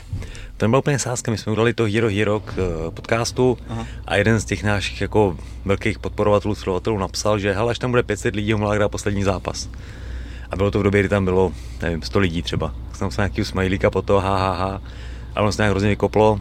Ten 0.58 0.72
byl 0.72 0.80
úplně 0.80 0.99
sázka, 0.99 1.32
my 1.32 1.38
jsme 1.38 1.51
udali 1.51 1.74
to 1.74 1.86
Hero 1.86 2.10
Hero 2.10 2.39
k 2.39 2.53
eh, 2.58 2.91
podcastu 2.91 3.58
Aha. 3.70 3.88
a 4.05 4.16
jeden 4.16 4.39
z 4.39 4.45
těch 4.45 4.64
našich 4.64 5.01
jako 5.01 5.38
velkých 5.66 5.99
podporovatelů, 5.99 6.55
sledovatelů 6.55 6.97
napsal, 6.97 7.39
že 7.39 7.53
hele, 7.53 7.72
až 7.72 7.80
tam 7.80 7.91
bude 7.91 8.03
500 8.03 8.36
lidí, 8.36 8.53
ho 8.53 8.60
mohla 8.60 8.76
hrát 8.76 8.89
poslední 8.89 9.24
zápas. 9.24 9.70
A 10.51 10.55
bylo 10.55 10.72
to 10.72 10.80
v 10.80 10.84
době, 10.84 10.99
kdy 10.99 11.10
tam 11.10 11.26
bylo, 11.26 11.51
nevím, 11.82 12.01
100 12.01 12.20
lidí 12.20 12.41
třeba. 12.41 12.76
Jsem 12.93 13.05
napsal 13.05 13.24
nějaký 13.24 13.45
smajlíka 13.45 13.89
po 13.89 14.01
to, 14.01 14.20
ha, 14.20 14.38
ha, 14.38 14.53
ha. 14.53 14.82
A 15.36 15.41
ono 15.41 15.51
se 15.51 15.62
nějak 15.62 15.72
hrozně 15.72 15.89
vykoplo 15.89 16.39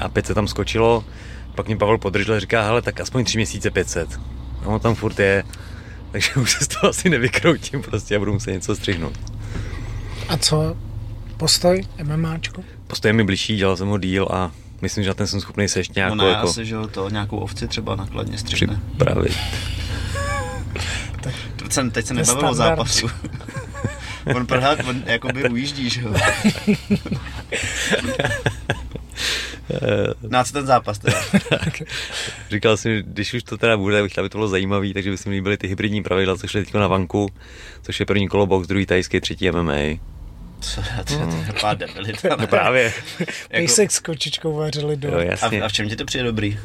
a 0.00 0.08
500 0.08 0.34
tam 0.34 0.48
skočilo. 0.48 1.04
Pak 1.54 1.66
mě 1.66 1.76
Pavel 1.76 1.98
podržel 1.98 2.34
a 2.34 2.40
říká, 2.40 2.62
hele, 2.62 2.82
tak 2.82 3.00
aspoň 3.00 3.24
3 3.24 3.38
měsíce 3.38 3.70
500. 3.70 4.20
A 4.62 4.66
on 4.66 4.80
tam 4.80 4.94
furt 4.94 5.18
je, 5.18 5.44
takže 6.16 6.30
už 6.40 6.52
se 6.52 6.64
z 6.64 6.68
toho 6.68 6.90
asi 6.90 7.08
nevykroutím 7.10 7.82
prostě 7.82 8.16
a 8.16 8.18
budu 8.18 8.32
muset 8.32 8.52
něco 8.52 8.76
střihnout. 8.76 9.18
A 10.28 10.36
co? 10.36 10.76
Postoj? 11.36 11.84
MMAčko? 12.02 12.62
Postoj 12.86 13.08
je 13.08 13.12
mi 13.12 13.24
blížší, 13.24 13.56
dělal 13.56 13.76
jsem 13.76 13.88
ho 13.88 13.98
díl 13.98 14.28
a 14.32 14.52
myslím, 14.82 15.04
že 15.04 15.10
na 15.10 15.14
ten 15.14 15.26
jsem 15.26 15.40
schopný 15.40 15.68
se 15.68 15.80
ještě 15.80 15.92
nějakou 15.96 16.14
no 16.14 16.24
ne, 16.24 16.30
jako 16.30 16.48
asi, 16.48 16.66
že 16.66 16.74
jo, 16.74 16.86
to 16.86 17.10
nějakou 17.10 17.36
ovci 17.38 17.68
třeba 17.68 17.96
nakladně 17.96 18.38
střihne. 18.38 18.80
připravit. 18.96 19.36
Teď 21.22 21.72
jsem, 21.72 21.90
teď 21.90 22.06
se 22.06 22.14
To 22.14 22.20
je 22.20 22.26
nebavil 22.26 22.48
o 22.50 22.54
standard. 22.54 22.76
zápasu. 22.78 23.08
on 24.36 24.46
prhák, 24.46 24.78
on 24.88 25.02
jakoby 25.06 25.48
ujíždí, 25.50 25.90
že 25.90 26.00
jo. 26.02 26.14
Na 30.28 30.44
co 30.44 30.52
ten 30.52 30.66
zápas 30.66 30.98
teda? 30.98 31.18
Říkal 32.50 32.76
jsem, 32.76 32.92
že 32.92 33.02
když 33.02 33.34
už 33.34 33.42
to 33.42 33.58
teda 33.58 33.76
bude, 33.76 34.02
bych 34.02 34.12
chtěl, 34.12 34.22
aby 34.22 34.28
to 34.28 34.38
bylo 34.38 34.48
zajímavý, 34.48 34.94
takže 34.94 35.10
by 35.10 35.16
se 35.16 35.28
mi 35.28 35.34
líbily 35.34 35.56
ty 35.56 35.68
hybridní 35.68 36.02
pravidla, 36.02 36.36
což 36.36 36.54
je 36.54 36.64
teď 36.64 36.74
na 36.74 36.86
vanku, 36.86 37.28
což 37.82 38.00
je 38.00 38.06
první 38.06 38.28
kolo 38.28 38.46
box, 38.46 38.68
druhý 38.68 38.86
tajský, 38.86 39.20
třetí 39.20 39.50
MMA. 39.50 39.98
Co, 40.60 40.82
to, 41.04 41.04
to 41.04 41.36
je 41.36 41.46
taková 41.46 41.74
debilita. 41.74 42.36
No 42.40 42.46
právě. 42.46 42.92
Jako... 43.50 43.72
se 43.72 43.86
s 43.90 43.98
kočičkou 43.98 44.54
vařili 44.54 44.96
do... 44.96 45.08
Jo, 45.08 45.18
A, 45.18 45.22
jasně. 45.22 45.62
a 45.62 45.68
v 45.68 45.72
čem 45.72 45.88
ti 45.88 45.96
to 45.96 46.04
přijde 46.04 46.24
dobrý? 46.24 46.58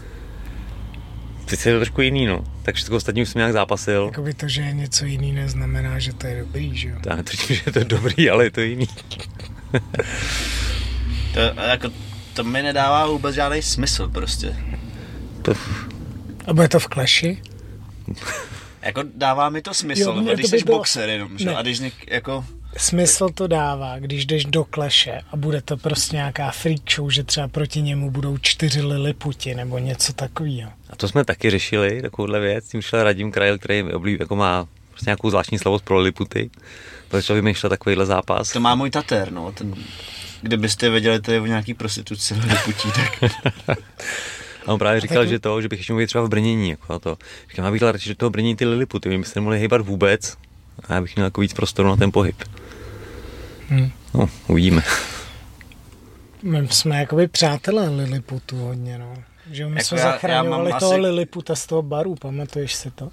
Teď 1.46 1.66
je 1.66 1.74
to 1.74 1.80
trošku 1.80 2.02
jiný, 2.02 2.26
no. 2.26 2.44
Tak 2.64 2.76
všechno 2.76 2.98
ostatní 2.98 3.22
už 3.22 3.30
jsem 3.30 3.40
nějak 3.40 3.54
zápasil. 3.54 4.06
Jakoby 4.06 4.34
to, 4.34 4.48
že 4.48 4.62
je 4.62 4.74
něco 4.74 5.06
jiný, 5.06 5.32
neznamená, 5.32 6.00
že 6.00 6.14
to 6.14 6.28
je 6.28 6.40
dobrý, 6.40 6.78
že 6.78 6.90
jo? 6.90 6.96
Já 7.10 7.16
netvrdím, 7.16 7.56
že 7.56 7.64
je 7.66 7.72
to 7.72 7.84
dobrý, 7.84 8.30
ale 8.30 8.44
je 8.44 8.52
to 8.52 8.62
jiný. 8.62 8.88
To, 11.34 11.40
jako, 11.62 11.90
to 12.34 12.44
mi 12.44 12.62
nedává 12.64 13.08
vůbec 13.08 13.36
žádný 13.36 13.62
smysl 13.62 14.08
prostě. 14.08 14.56
To, 15.42 15.54
A 16.48 16.54
bude 16.54 16.68
to 16.68 16.80
v 16.80 16.88
kleši? 16.88 17.42
Jako 18.82 19.04
dává 19.16 19.50
mi 19.50 19.62
to 19.62 19.74
smysl, 19.74 20.02
Jo, 20.02 20.14
mě 20.14 20.34
když 20.34 20.46
to 20.46 20.52
by 20.52 20.60
jsi 20.60 20.66
bylo- 20.66 20.78
boxer 20.78 21.10
jenom, 21.10 21.38
že? 21.38 21.46
Ne. 21.46 21.56
A 21.56 21.62
když 21.62 21.80
něk, 21.80 21.94
jako, 22.12 22.46
Smysl 22.78 23.30
to 23.30 23.48
dává, 23.48 24.00
když 24.00 24.26
jdeš 24.26 24.46
do 24.46 24.64
kleše 24.64 25.22
a 25.32 25.38
bude 25.38 25.62
to 25.62 25.78
prostě 25.78 26.16
nějaká 26.16 26.52
freak 26.52 26.80
show, 26.96 27.10
že 27.10 27.24
třeba 27.24 27.48
proti 27.48 27.82
němu 27.82 28.12
budou 28.12 28.38
čtyři 28.38 28.82
liliputi 28.82 29.56
nebo 29.56 29.78
něco 29.78 30.14
takového. 30.14 30.72
a 30.90 30.96
to 30.96 31.08
jsme 31.08 31.26
taky 31.26 31.50
řešili, 31.50 32.02
takovouhle 32.02 32.40
věc. 32.40 32.68
Tím 32.68 32.82
šel 32.82 33.04
Radim 33.04 33.32
Krajl, 33.32 33.58
který 33.58 33.84
oblíb, 33.84 34.20
jako 34.20 34.36
má 34.36 34.68
prostě 34.90 35.10
nějakou 35.10 35.30
zvláštní 35.30 35.60
slavost 35.60 35.86
pro 35.86 35.98
Liliputy. 35.98 36.50
To 37.08 37.18
začal 37.18 37.36
vymýšlet 37.36 37.70
takovýhle 37.70 38.06
zápas. 38.06 38.52
to 38.52 38.60
má 38.60 38.76
můj 38.76 38.90
tater, 38.90 39.32
no, 39.32 39.52
ten, 39.52 39.76
kdybyste 40.42 40.90
věděli, 40.90 41.20
to 41.22 41.32
je 41.32 41.42
o 41.42 41.46
nějaký 41.46 41.74
prostituci 41.74 42.36
putí, 42.66 42.90
tak 42.92 43.32
A 44.68 44.74
on 44.74 44.80
právě 44.80 45.02
říkal, 45.02 45.18
tak- 45.18 45.30
že 45.30 45.40
to, 45.40 45.62
že 45.62 45.68
bych 45.68 45.80
ještě 45.80 45.94
mohl 45.94 46.06
třeba 46.08 46.24
v 46.24 46.30
brnění. 46.30 46.70
Jako 46.70 46.94
a 46.94 47.00
to. 47.00 47.18
Říkám, 47.50 47.66
já 47.66 47.72
bych 47.72 47.82
radši 47.82 48.10
do 48.10 48.16
toho 48.16 48.30
brnění 48.30 48.56
ty 48.56 48.66
Liliputy, 48.66 49.10
my 49.10 49.18
byste 49.18 49.40
nemohli 49.40 49.60
hýbat 49.60 49.82
vůbec. 49.82 50.38
A 50.90 50.94
já 50.94 51.02
bych 51.02 51.16
měl 51.16 51.26
jako 51.26 51.42
víc 51.42 51.54
prostoru 51.54 51.90
na 51.90 51.96
ten 51.96 52.12
pohyb. 52.12 52.44
Hmm. 53.70 53.92
No, 54.14 54.30
uvidíme. 54.48 54.82
My 56.44 56.68
jsme 56.68 57.00
jakoby 57.00 57.28
přátelé 57.28 57.90
Liliputu 57.90 58.58
hodně, 58.58 58.98
no. 58.98 59.14
Že 59.52 59.66
my 59.66 59.72
Jako 59.72 59.84
jsme 59.86 60.00
já- 60.00 60.06
já 60.06 60.12
zachraňovali 60.12 60.70
mám 60.72 60.80
toho 60.80 60.92
asi- 60.92 61.02
Liliputa 61.02 61.56
z 61.56 61.66
toho 61.66 61.82
baru, 61.82 62.16
pamatuješ 62.16 62.74
si 62.74 62.92
to? 62.92 63.10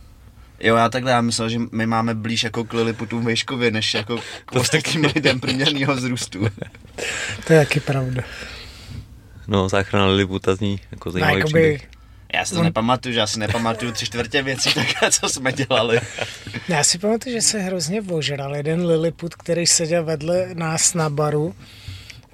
Jo, 0.61 0.77
já 0.77 0.89
takhle, 0.89 1.11
já 1.11 1.21
myslel, 1.21 1.49
že 1.49 1.59
my 1.73 1.87
máme 1.87 2.15
blíž 2.15 2.43
jako 2.45 2.65
k 2.65 2.73
Liliputům 2.73 3.25
vejškově, 3.25 3.71
než 3.71 3.95
jako 3.95 4.19
k 4.45 4.53
ostatním 4.57 5.05
lidem 5.15 5.41
průměrného 5.41 5.95
vzrůstu. 5.95 6.49
To 7.47 7.53
je 7.53 7.59
taky 7.59 7.81
pravda. 7.81 8.23
No, 9.47 9.69
záchrana 9.69 10.07
Liliputa 10.07 10.55
zní 10.55 10.81
jako 10.91 11.09
No, 11.09 11.13
zajímavý 11.13 11.35
jakoby, 11.39 11.53
příběh. 11.53 11.89
Já 12.35 12.45
si 12.45 12.53
to 12.55 12.59
On- 12.61 12.65
nepamatuju, 12.65 13.13
že 13.13 13.19
já 13.21 13.27
si 13.27 13.39
nepamatuju 13.39 13.93
tři 13.93 14.07
čtvrtě 14.07 14.43
věcí, 14.43 14.75
tak 14.75 14.87
co 15.13 15.29
jsme 15.29 15.53
dělali. 15.53 16.01
já 16.69 16.85
si 16.85 16.99
pamatuju, 16.99 17.35
že 17.35 17.43
se 17.43 17.59
hrozně 17.59 18.03
ožral 18.03 18.57
jeden 18.57 18.87
Liliput, 18.87 19.35
který 19.35 19.67
seděl 19.67 20.05
vedle 20.05 20.49
nás 20.55 20.95
na 20.95 21.11
baru 21.11 21.55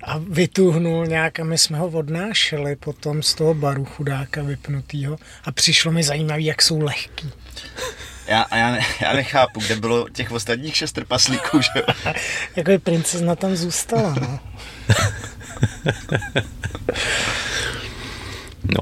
a 0.02 0.18
vytuhnul 0.18 1.06
nějak 1.06 1.40
a 1.40 1.44
my 1.44 1.58
jsme 1.58 1.78
ho 1.78 1.86
odnášeli 1.88 2.76
potom 2.76 3.22
z 3.22 3.34
toho 3.34 3.54
baru 3.54 3.84
chudáka 3.84 4.42
vypnutýho 4.42 5.16
a 5.44 5.52
přišlo 5.52 5.92
mi 5.92 6.02
zajímavý, 6.02 6.44
jak 6.44 6.62
jsou 6.62 6.80
lehký. 6.80 7.30
Já, 8.28 8.42
a 8.42 8.56
já, 8.56 8.70
ne, 8.70 8.80
já 9.00 9.12
nechápu, 9.12 9.60
kde 9.60 9.76
bylo 9.76 10.08
těch 10.08 10.32
ostatních 10.32 10.76
šest 10.76 10.92
trpaslíků, 10.92 11.60
že 11.60 11.68
jo. 11.76 12.12
Jako 12.56 12.70
je 12.70 12.78
princezna 12.78 13.36
tam 13.36 13.56
zůstala, 13.56 14.14
no. 14.20 14.38
No, 18.64 18.80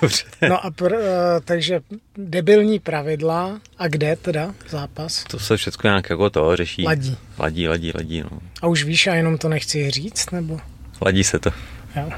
dobře. 0.00 0.24
No 0.48 0.64
a 0.64 0.70
pr, 0.70 0.92
uh, 0.92 0.98
takže 1.44 1.80
debilní 2.16 2.78
pravidla 2.78 3.60
a 3.78 3.88
kde 3.88 4.16
teda 4.16 4.54
zápas? 4.68 5.24
To 5.24 5.38
se 5.38 5.56
všechno 5.56 5.88
nějak 5.90 6.10
jako 6.10 6.30
to 6.30 6.56
řeší. 6.56 6.84
Ladí. 6.84 7.16
Ladí, 7.38 7.68
ladí, 7.68 7.92
ladí, 7.94 8.22
no. 8.22 8.38
A 8.62 8.66
už 8.66 8.84
víš, 8.84 9.06
a 9.06 9.14
jenom 9.14 9.38
to 9.38 9.48
nechci 9.48 9.90
říct, 9.90 10.30
nebo? 10.30 10.60
Ladí 11.00 11.24
se 11.24 11.38
to, 11.38 11.50
Jo. 11.96 12.10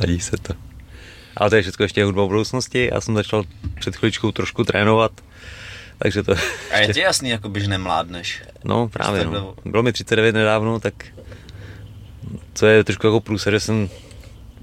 ladí 0.00 0.20
se 0.20 0.36
to. 0.42 0.54
Ale 1.36 1.50
to 1.50 1.56
je 1.56 1.62
všechno 1.62 1.84
ještě 1.84 2.04
hudba 2.04 2.24
v 2.24 2.28
budoucnosti. 2.28 2.90
Já 2.92 3.00
jsem 3.00 3.14
začal 3.14 3.44
před 3.80 3.96
chviličkou 3.96 4.32
trošku 4.32 4.64
trénovat, 4.64 5.12
takže 5.98 6.22
to... 6.22 6.34
A 6.72 6.78
je 6.78 6.94
ti 6.94 7.00
jasný, 7.00 7.30
jakoby, 7.30 7.60
že 7.60 7.68
nemládneš. 7.68 8.42
No 8.64 8.88
právě, 8.88 9.24
no. 9.24 9.54
Bylo 9.64 9.82
mi 9.82 9.92
39 9.92 10.34
nedávno, 10.34 10.80
tak 10.80 10.94
co 12.54 12.66
je 12.66 12.84
trošku 12.84 13.06
jako 13.06 13.20
průser, 13.20 13.52
že 13.52 13.60
jsem 13.60 13.88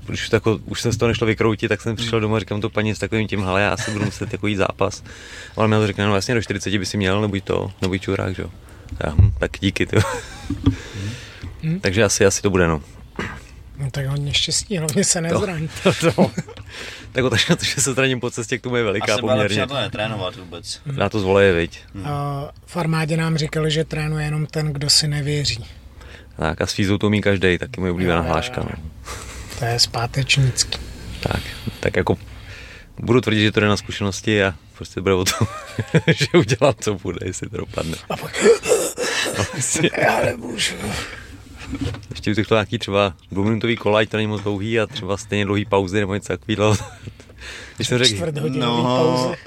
už, 0.09 0.29
to 0.29 0.35
jako, 0.35 0.59
už 0.65 0.81
jsem 0.81 0.91
z 0.91 0.97
toho 0.97 1.07
nešlo 1.07 1.27
vykroutit, 1.27 1.69
tak 1.69 1.81
jsem 1.81 1.95
přišel 1.95 2.19
domů 2.19 2.35
a 2.35 2.39
říkám 2.39 2.61
to 2.61 2.69
paní 2.69 2.95
s 2.95 2.99
takovým 2.99 3.27
tím, 3.27 3.43
hele, 3.43 3.61
já 3.61 3.69
asi 3.73 3.91
budu 3.91 4.05
muset 4.05 4.33
jako 4.33 4.47
jít 4.47 4.55
zápas. 4.55 5.03
A 5.51 5.57
on 5.57 5.69
mi 5.69 5.75
to 5.75 5.87
řekne, 5.87 6.05
no 6.05 6.15
jasně 6.15 6.33
do 6.33 6.41
40 6.41 6.77
by 6.77 6.85
si 6.85 6.97
měl, 6.97 7.21
nebuď 7.21 7.43
to, 7.43 7.71
nebuď 7.81 8.01
čurák, 8.01 8.35
že 8.35 8.41
jo. 8.41 8.49
Hm, 9.21 9.31
tak 9.39 9.51
díky, 9.59 9.85
ty. 9.85 9.97
Takže 11.81 12.03
asi, 12.03 12.25
asi 12.25 12.41
to 12.41 12.49
bude, 12.49 12.67
no. 12.67 12.81
No 13.77 13.91
tak 13.91 14.05
hodně 14.05 14.33
štěstí, 14.33 14.77
hlavně 14.77 15.03
se 15.03 15.21
nezraň. 15.21 15.67
to, 15.83 15.93
to. 15.93 16.31
tak 17.11 17.23
otázka, 17.25 17.55
to, 17.55 17.65
že 17.65 17.81
se 17.81 17.93
zraním 17.93 18.19
po 18.19 18.31
cestě 18.31 18.57
k 18.57 18.61
tomu 18.61 18.75
je 18.75 18.83
veliká 18.83 19.13
Asi 19.13 19.21
poměrně. 19.21 19.67
to 19.67 19.73
netrénovat 19.73 20.35
vůbec. 20.35 20.81
Na 20.85 21.09
to 21.09 21.19
zvoleje, 21.19 21.53
viď. 21.53 21.79
A 22.05 22.49
v 22.65 22.77
armádě 22.77 23.17
nám 23.17 23.37
říkali, 23.37 23.71
že 23.71 23.83
trénuje 23.83 24.25
jenom 24.25 24.45
ten, 24.45 24.73
kdo 24.73 24.89
si 24.89 25.07
nevěří. 25.07 25.65
Tak 26.37 26.61
a 26.61 26.65
s 26.67 26.73
fízou 26.73 26.97
to 26.97 27.07
umí 27.07 27.21
každý, 27.21 27.57
taky 27.57 27.79
moje 27.81 27.91
oblíbená 27.91 28.21
hláška. 28.21 28.61
No. 28.63 28.69
To 29.59 29.65
je 29.65 29.79
zpátečnický. 29.79 30.79
Tak, 31.19 31.41
tak 31.79 31.95
jako 31.97 32.17
budu 32.99 33.21
tvrdit, 33.21 33.41
že 33.43 33.51
to 33.51 33.59
jde 33.59 33.67
na 33.67 33.77
zkušenosti 33.77 34.43
a 34.43 34.53
prostě 34.77 35.01
bude 35.01 35.13
o 35.13 35.25
tom, 35.25 35.47
že 36.07 36.25
udělám, 36.37 36.73
co 36.79 36.93
bude, 36.93 37.19
jestli 37.25 37.49
to 37.49 37.57
dopadne. 37.57 37.97
A 38.09 38.17
pak, 38.17 38.43
No, 39.37 39.45
vlastně. 39.53 39.89
já 40.01 40.21
nemůžu. 40.25 40.73
Ještě 42.09 42.33
bych 42.35 42.47
to 42.47 42.55
nějaký 42.55 42.77
třeba 42.79 43.13
dvouminutový 43.31 43.75
kolaj, 43.75 44.07
to 44.07 44.17
není 44.17 44.27
moc 44.27 44.41
dlouhý 44.41 44.79
a 44.79 44.87
třeba 44.87 45.17
stejně 45.17 45.45
dlouhý 45.45 45.65
pauzy 45.65 45.99
nebo 45.99 46.13
něco 46.13 46.27
takového. 46.37 46.77
Když 47.75 47.87
jsem 47.87 47.97
řekl, 47.97 48.31
No. 48.49 48.83
pauzy. 48.83 49.37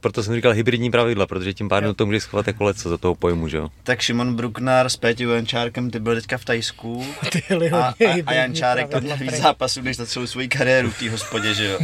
proto 0.00 0.22
jsem 0.22 0.34
říkal 0.34 0.52
hybridní 0.52 0.90
pravidla, 0.90 1.26
protože 1.26 1.54
tím 1.54 1.68
pádem 1.68 1.94
to 1.94 2.06
můžeš 2.06 2.22
schovat 2.22 2.46
jako 2.46 2.64
leco 2.64 2.88
za 2.88 2.98
toho 2.98 3.14
pojmu, 3.14 3.48
že 3.48 3.56
jo. 3.56 3.68
Tak 3.82 4.00
Šimon 4.00 4.34
Bruckner 4.34 4.88
s 4.88 4.96
Péťou 4.96 5.28
Jančárkem, 5.28 5.90
ty 5.90 5.98
byl 6.00 6.14
teďka 6.14 6.38
v 6.38 6.44
Tajsku. 6.44 7.06
Ty 7.32 7.42
jeli 7.50 7.70
A, 7.70 7.78
a, 7.78 7.94
a 8.26 8.32
Jančárek 8.32 8.88
tam 8.88 9.02
měl 9.02 9.16
víc 9.16 9.34
zápasů, 9.34 9.82
než 9.82 9.96
za 9.96 10.06
celou 10.06 10.26
svoji 10.26 10.48
kariéru 10.48 10.90
v 10.90 10.98
té 10.98 11.10
hospodě, 11.10 11.54
že 11.54 11.66
jo. 11.66 11.78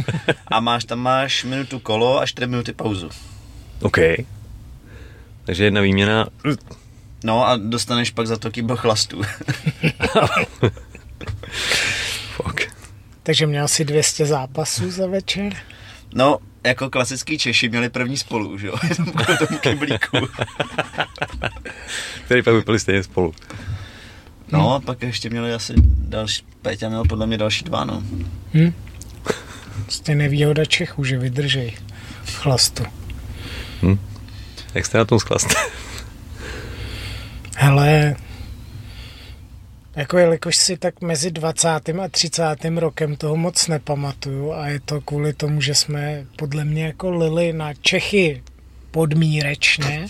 A 0.47 0.59
máš 0.59 0.85
tam 0.85 0.99
máš 0.99 1.43
minutu 1.43 1.79
kolo 1.79 2.19
a 2.19 2.25
4 2.25 2.47
minuty 2.47 2.73
pauzu. 2.73 3.09
OK. 3.81 3.97
Takže 5.45 5.63
jedna 5.63 5.81
výměna, 5.81 6.27
No 7.25 7.47
a 7.47 7.57
dostaneš 7.57 8.11
pak 8.11 8.27
za 8.27 8.37
to 8.37 8.51
kýbl 8.51 8.75
chlastu. 8.75 9.21
fuck. 12.35 12.61
Takže 13.23 13.47
měl 13.47 13.67
si 13.67 13.85
200 13.85 14.25
zápasů 14.25 14.91
za 14.91 15.07
večer. 15.07 15.53
No, 16.13 16.37
jako 16.63 16.89
klasický 16.89 17.37
Češi 17.37 17.69
měli 17.69 17.89
první 17.89 18.17
spolu, 18.17 18.57
že 18.57 18.67
jo. 18.67 18.75
Jenom 18.89 19.13
kvůli 19.13 19.37
tomu 19.37 19.59
kyblíku. 19.59 20.17
Který 22.25 22.43
pak 22.43 22.53
vypili 22.53 22.79
stejně 22.79 23.03
spolu. 23.03 23.33
No, 24.51 24.73
a 24.73 24.79
pak 24.79 25.01
ještě 25.01 25.29
měli 25.29 25.53
asi 25.53 25.73
další, 25.97 26.43
Péťa 26.61 26.89
měl 26.89 27.03
podle 27.03 27.27
mě 27.27 27.37
další 27.37 27.65
dva, 27.65 27.85
no. 27.85 28.03
Hm? 28.53 28.73
Prostě 29.83 30.15
nevýhoda 30.15 30.65
Čechů, 30.65 31.03
že 31.03 31.17
vydržej 31.17 31.77
v 32.23 32.35
chlastu. 32.35 32.83
Jak 34.73 34.85
jste 34.85 34.97
na 34.97 35.05
tom 35.05 35.19
schlast? 35.19 35.47
Hele, 37.57 38.15
jako 39.95 40.17
jelikož 40.17 40.55
si 40.55 40.77
tak 40.77 41.01
mezi 41.01 41.31
20. 41.31 41.67
a 42.03 42.07
30. 42.11 42.43
rokem 42.75 43.15
toho 43.15 43.37
moc 43.37 43.67
nepamatuju 43.67 44.53
a 44.53 44.67
je 44.67 44.79
to 44.79 45.01
kvůli 45.01 45.33
tomu, 45.33 45.61
že 45.61 45.75
jsme 45.75 46.25
podle 46.35 46.65
mě 46.65 46.85
jako 46.85 47.09
lili 47.09 47.53
na 47.53 47.73
Čechy 47.73 48.43
podmírečně, 48.91 50.07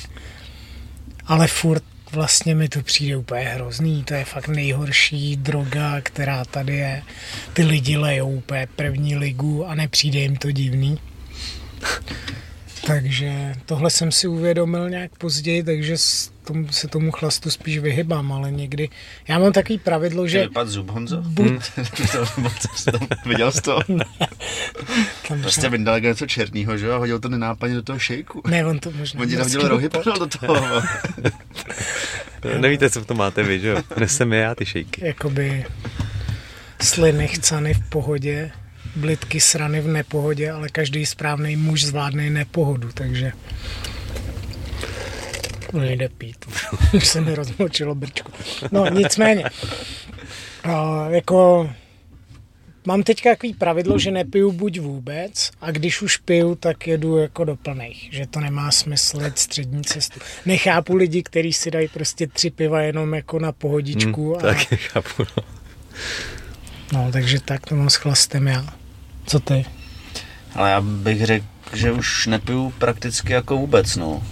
ale 1.25 1.47
furt 1.47 1.83
vlastně 2.11 2.55
mi 2.55 2.69
to 2.69 2.81
přijde 2.81 3.17
úplně 3.17 3.43
hrozný, 3.43 4.03
to 4.03 4.13
je 4.13 4.25
fakt 4.25 4.47
nejhorší 4.47 5.35
droga, 5.35 6.01
která 6.01 6.45
tady 6.45 6.75
je. 6.75 7.01
Ty 7.53 7.63
lidi 7.63 7.97
lejou 7.97 8.29
úplně 8.29 8.67
první 8.75 9.15
ligu 9.15 9.65
a 9.65 9.75
nepřijde 9.75 10.19
jim 10.19 10.35
to 10.35 10.51
divný. 10.51 10.99
Takže 12.85 13.53
tohle 13.65 13.89
jsem 13.89 14.11
si 14.11 14.27
uvědomil 14.27 14.89
nějak 14.89 15.11
později, 15.17 15.63
takže 15.63 15.97
s 15.97 16.31
tomu, 16.43 16.67
se 16.71 16.87
tomu 16.87 17.11
chlastu 17.11 17.49
spíš 17.49 17.77
vyhybám, 17.77 18.31
ale 18.33 18.51
někdy... 18.51 18.89
Já 19.27 19.39
mám 19.39 19.51
takový 19.51 19.77
pravidlo, 19.79 20.27
Že... 20.27 20.41
Vypad 20.41 20.67
zub, 20.67 20.89
Honzo? 20.89 21.21
buď 21.21 21.51
tam, 22.91 23.07
viděl 23.25 23.51
jsi 23.51 23.61
to? 23.61 23.79
tam 25.27 25.41
Prostě 25.41 25.69
vyndal 25.69 25.99
něco 25.99 26.25
černýho, 26.27 26.77
že 26.77 26.85
jo, 26.85 26.93
a 26.93 26.97
hodil 26.97 27.19
to 27.19 27.29
nenápadně 27.29 27.75
do 27.75 27.83
toho 27.83 27.99
šejku. 27.99 28.41
Ne, 28.47 28.65
on 28.65 28.79
to 28.79 28.91
možná... 28.91 29.21
On 29.21 29.29
ti 29.29 29.35
tam 29.35 29.43
hodil 29.43 29.67
rohy, 29.67 29.89
podal 29.89 30.17
do 30.17 30.27
toho. 30.27 30.81
Nevíte, 32.59 32.89
co 32.89 33.01
v 33.01 33.05
tom 33.05 33.17
máte 33.17 33.43
vy, 33.43 33.59
že 33.59 33.67
jo? 33.67 33.77
Nesem 33.99 34.33
je 34.33 34.39
já 34.39 34.55
ty 34.55 34.65
šejky. 34.65 35.05
Jakoby 35.05 35.65
sliny 36.81 37.27
chcany 37.27 37.73
v 37.73 37.89
pohodě, 37.89 38.51
blitky 38.95 39.39
srany 39.39 39.81
v 39.81 39.87
nepohodě, 39.87 40.51
ale 40.51 40.69
každý 40.69 41.05
správný 41.05 41.55
muž 41.55 41.83
zvládne 41.83 42.27
i 42.27 42.29
nepohodu, 42.29 42.89
takže 42.93 43.31
nejde 45.73 46.09
pít. 46.09 46.45
Už 46.93 47.07
se 47.07 47.21
mi 47.21 47.35
rozmočilo 47.35 47.95
brčko. 47.95 48.31
No 48.71 48.89
nicméně, 48.89 49.43
a, 50.63 51.05
jako 51.09 51.69
mám 52.87 53.03
teďka 53.03 53.29
takový 53.29 53.53
pravidlo, 53.53 53.99
že 53.99 54.11
nepiju 54.11 54.51
buď 54.51 54.79
vůbec 54.79 55.51
a 55.61 55.71
když 55.71 56.01
už 56.01 56.17
piju, 56.17 56.55
tak 56.55 56.87
jedu 56.87 57.17
jako 57.17 57.43
do 57.43 57.55
plných, 57.55 58.09
že 58.11 58.27
to 58.27 58.39
nemá 58.39 58.71
smysl 58.71 59.21
jet 59.21 59.39
střední 59.39 59.83
cestu. 59.83 60.19
Nechápu 60.45 60.95
lidi, 60.95 61.23
kteří 61.23 61.53
si 61.53 61.71
dají 61.71 61.87
prostě 61.87 62.27
tři 62.27 62.49
piva 62.49 62.81
jenom 62.81 63.13
jako 63.13 63.39
na 63.39 63.51
pohodičku. 63.51 64.33
Hmm, 64.33 64.45
a, 64.45 64.53
tak 64.53 64.57
chápu, 64.79 65.23
no. 65.37 65.43
no, 66.93 67.11
takže 67.11 67.39
tak 67.41 67.65
to 67.65 67.75
mám 67.75 67.89
s 67.89 67.95
chlastem 67.95 68.47
já. 68.47 68.84
Co 69.27 69.39
ty? 69.39 69.65
Ale 70.55 70.71
já 70.71 70.81
bych 70.81 71.25
řekl, 71.25 71.45
že 71.73 71.91
už 71.91 72.27
nepiju 72.27 72.73
prakticky 72.77 73.33
jako 73.33 73.57
vůbec, 73.57 73.95
no. 73.95 74.23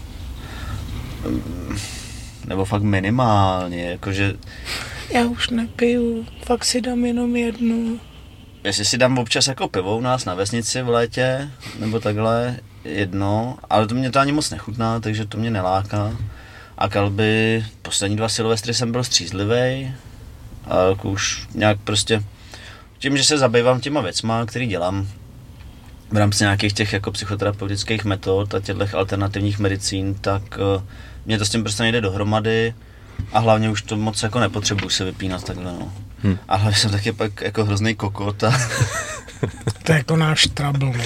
Nebo 2.45 2.65
fakt 2.65 2.81
minimálně, 2.83 3.83
jakože 3.91 4.33
Já 5.13 5.25
už 5.25 5.49
nepiju, 5.49 6.25
fakt 6.45 6.65
si 6.65 6.81
dám 6.81 7.05
jenom 7.05 7.35
jednu. 7.35 7.99
jestli 8.63 8.85
si 8.85 8.97
dám 8.97 9.17
občas 9.17 9.47
jako 9.47 9.67
pivo 9.67 9.97
u 9.97 10.01
nás 10.01 10.25
na 10.25 10.33
vesnici 10.33 10.81
v 10.81 10.89
létě, 10.89 11.51
nebo 11.79 11.99
takhle, 11.99 12.57
jedno, 12.85 13.57
ale 13.69 13.87
to 13.87 13.95
mě 13.95 14.11
to 14.11 14.19
ani 14.19 14.31
moc 14.31 14.49
nechutná, 14.49 14.99
takže 14.99 15.25
to 15.25 15.37
mě 15.37 15.51
neláká. 15.51 16.17
A 16.77 16.89
kalby, 16.89 17.65
poslední 17.81 18.17
dva 18.17 18.29
silvestry 18.29 18.73
jsem 18.73 18.91
byl 18.91 19.03
střízlivý 19.03 19.93
a 20.65 20.89
jako 20.89 21.09
už 21.09 21.47
nějak 21.55 21.79
prostě, 21.83 22.23
tím, 23.03 23.17
že 23.17 23.23
se 23.23 23.37
zabývám 23.37 23.79
těma 23.81 24.01
věcma, 24.01 24.45
který 24.45 24.67
dělám, 24.67 25.07
v 26.11 26.17
rámci 26.17 26.43
nějakých 26.43 26.73
těch 26.73 26.93
jako 26.93 27.11
psychoterapeutických 27.11 28.05
metod 28.05 28.53
a 28.55 28.59
těchto 28.59 28.97
alternativních 28.97 29.59
medicín, 29.59 30.15
tak 30.15 30.41
uh, 30.77 30.83
mě 31.25 31.37
to 31.37 31.45
s 31.45 31.49
tím 31.49 31.63
prostě 31.63 31.83
nejde 31.83 32.01
dohromady 32.01 32.73
a 33.33 33.39
hlavně 33.39 33.69
už 33.69 33.81
to 33.81 33.97
moc 33.97 34.23
jako 34.23 34.39
nepotřebuji 34.39 34.89
se 34.89 35.05
vypínat 35.05 35.43
takhle, 35.43 35.71
no. 35.71 35.93
Hm. 36.23 36.37
A 36.47 36.55
hlavně 36.55 36.77
jsem 36.79 36.91
taky 36.91 37.11
pak 37.11 37.41
jako 37.41 37.65
hrozný 37.65 37.95
kokot 37.95 38.43
a 38.43 38.51
To 39.83 39.91
je 39.91 39.97
jako 39.97 40.15
náš 40.17 40.47
trouble, 40.47 40.97
no. 40.97 41.03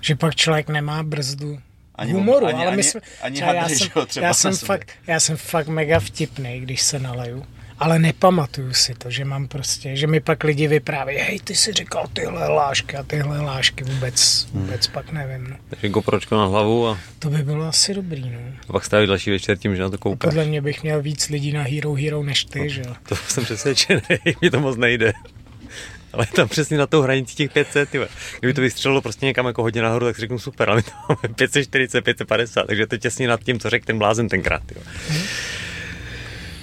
Že 0.00 0.16
pak 0.16 0.34
člověk 0.34 0.68
nemá 0.68 1.02
brzdu. 1.02 1.58
Ani 1.94 2.12
humoru, 2.12 2.46
ani- 2.46 2.54
ale 2.62 2.70
my 2.70 2.72
ani- 2.72 2.82
jsme, 2.82 3.00
ani 3.22 3.40
já, 3.40 3.46
hadry, 3.46 3.76
jsem, 3.76 3.86
že 3.86 3.92
jo, 3.96 4.06
třeba 4.06 4.26
já, 4.26 4.34
jsem 4.34 4.56
fakt, 4.56 4.90
já 5.06 5.20
jsem 5.20 5.36
fakt 5.36 5.68
mega 5.68 6.00
vtipný, 6.00 6.60
když 6.60 6.82
se 6.82 6.98
naleju. 6.98 7.44
Ale 7.78 7.98
nepamatuju 7.98 8.72
si 8.74 8.94
to, 8.94 9.10
že 9.10 9.24
mám 9.24 9.48
prostě, 9.48 9.96
že 9.96 10.06
mi 10.06 10.20
pak 10.20 10.44
lidi 10.44 10.68
vyprávějí, 10.68 11.18
hej, 11.18 11.40
ty 11.40 11.54
si 11.54 11.72
říkal 11.72 12.06
tyhle 12.12 12.48
lášky 12.48 12.96
a 12.96 13.02
tyhle 13.02 13.40
lášky, 13.40 13.84
vůbec, 13.84 14.46
Hmm. 14.52 14.62
vůbec 14.62 14.86
pak 14.86 15.12
nevím. 15.12 15.50
No. 15.50 15.56
Takže 15.70 15.88
GoPročko 15.88 16.36
na 16.36 16.46
hlavu 16.46 16.88
a, 16.88 16.98
To 17.18 17.30
by 17.30 17.42
bylo 17.42 17.64
asi 17.64 17.94
dobrý, 17.94 18.30
no. 18.30 18.38
a 18.68 18.72
pak 18.72 18.84
strávit 18.84 19.06
další 19.06 19.30
večer 19.30 19.58
tím, 19.58 19.76
že 19.76 19.82
na 19.82 19.90
to 19.90 19.98
koukáš. 19.98 20.28
Podle 20.30 20.44
mě 20.44 20.60
bych 20.60 20.82
měl 20.82 21.02
víc 21.02 21.28
lidí 21.28 21.52
na 21.52 21.62
Hero 21.62 21.92
Hero 21.94 22.22
než 22.22 22.44
ty, 22.44 22.70
že 22.70 22.82
jo. 22.86 22.94
To 23.08 23.16
jsem 23.16 23.44
přesvědčený, 23.44 24.00
mi 24.42 24.50
to 24.50 24.60
moc 24.60 24.76
nejde. 24.76 25.12
Ale 26.12 26.26
je 26.30 26.36
tam 26.36 26.48
přesně 26.48 26.78
na 26.78 26.86
tou 26.86 27.00
hranici 27.02 27.34
těch 27.34 27.50
500, 27.52 27.88
tyhle. 27.90 28.08
Kdyby 28.40 28.54
to 28.54 28.60
vystřelilo 28.60 29.00
prostě 29.02 29.26
někam 29.26 29.46
jako 29.46 29.62
hodně 29.62 29.82
nahoru, 29.82 30.06
tak 30.06 30.14
si 30.14 30.20
řeknu 30.20 30.38
super, 30.38 30.70
ale 30.70 30.76
my 30.76 30.82
to 30.82 30.90
máme 31.08 31.34
540, 31.34 32.00
550, 32.02 32.66
takže 32.66 32.86
to 32.86 32.94
je 32.94 32.98
těsně 32.98 33.28
nad 33.28 33.40
tím, 33.42 33.58
co 33.60 33.70
řekl 33.70 33.86
ten 33.86 33.98
blázen 33.98 34.28
tenkrát, 34.28 34.62
tyhle. 34.66 34.84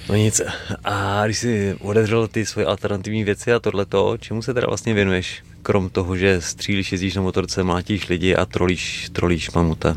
No 0.08 0.14
nic. 0.14 0.40
A 0.84 1.22
když 1.24 1.38
jsi 1.38 1.76
odevřel 1.80 2.28
ty 2.28 2.46
svoje 2.46 2.66
alternativní 2.66 3.24
věci 3.24 3.52
a 3.52 3.60
tohleto, 3.60 4.16
čemu 4.20 4.42
se 4.42 4.54
teda 4.54 4.66
vlastně 4.66 4.94
věnuješ? 4.94 5.42
Krom 5.62 5.90
toho, 5.90 6.16
že 6.16 6.40
střílíš, 6.40 6.92
jezdíš 6.92 7.14
na 7.14 7.22
motorce, 7.22 7.62
mlátíš 7.62 8.08
lidi 8.08 8.36
a 8.36 8.46
trolíš, 8.46 9.08
trolíš 9.12 9.50
mamuta. 9.50 9.96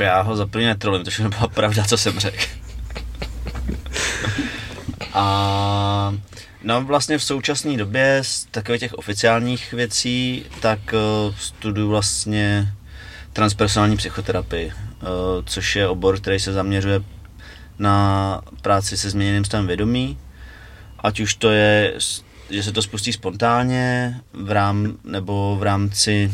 já 0.00 0.20
ho 0.20 0.36
za 0.36 0.46
první 0.46 0.66
netrolím, 0.66 1.04
to 1.04 1.10
všechno 1.10 1.30
byla 1.30 1.48
pravda, 1.48 1.84
co 1.84 1.96
jsem 1.96 2.18
řekl. 2.18 2.42
A 5.12 6.14
no 6.62 6.84
vlastně 6.84 7.18
v 7.18 7.22
současné 7.22 7.76
době 7.76 8.18
z 8.22 8.44
takových 8.50 8.80
těch 8.80 8.94
oficiálních 8.94 9.72
věcí, 9.72 10.44
tak 10.60 10.78
uh, 10.92 11.34
studuju 11.38 11.88
vlastně 11.88 12.72
transpersonální 13.32 13.96
psychoterapii, 13.96 14.66
uh, 14.66 15.08
což 15.44 15.76
je 15.76 15.88
obor, 15.88 16.20
který 16.20 16.40
se 16.40 16.52
zaměřuje 16.52 17.00
na 17.78 18.40
práci 18.62 18.96
se 18.96 19.10
změněným 19.10 19.44
stavem 19.44 19.66
vědomí, 19.66 20.18
ať 21.00 21.20
už 21.20 21.34
to 21.34 21.50
je, 21.50 21.94
že 22.50 22.62
se 22.62 22.72
to 22.72 22.82
spustí 22.82 23.12
spontánně 23.12 24.16
v 24.32 24.50
rám, 24.50 24.96
nebo 25.04 25.56
v 25.60 25.62
rámci 25.62 26.32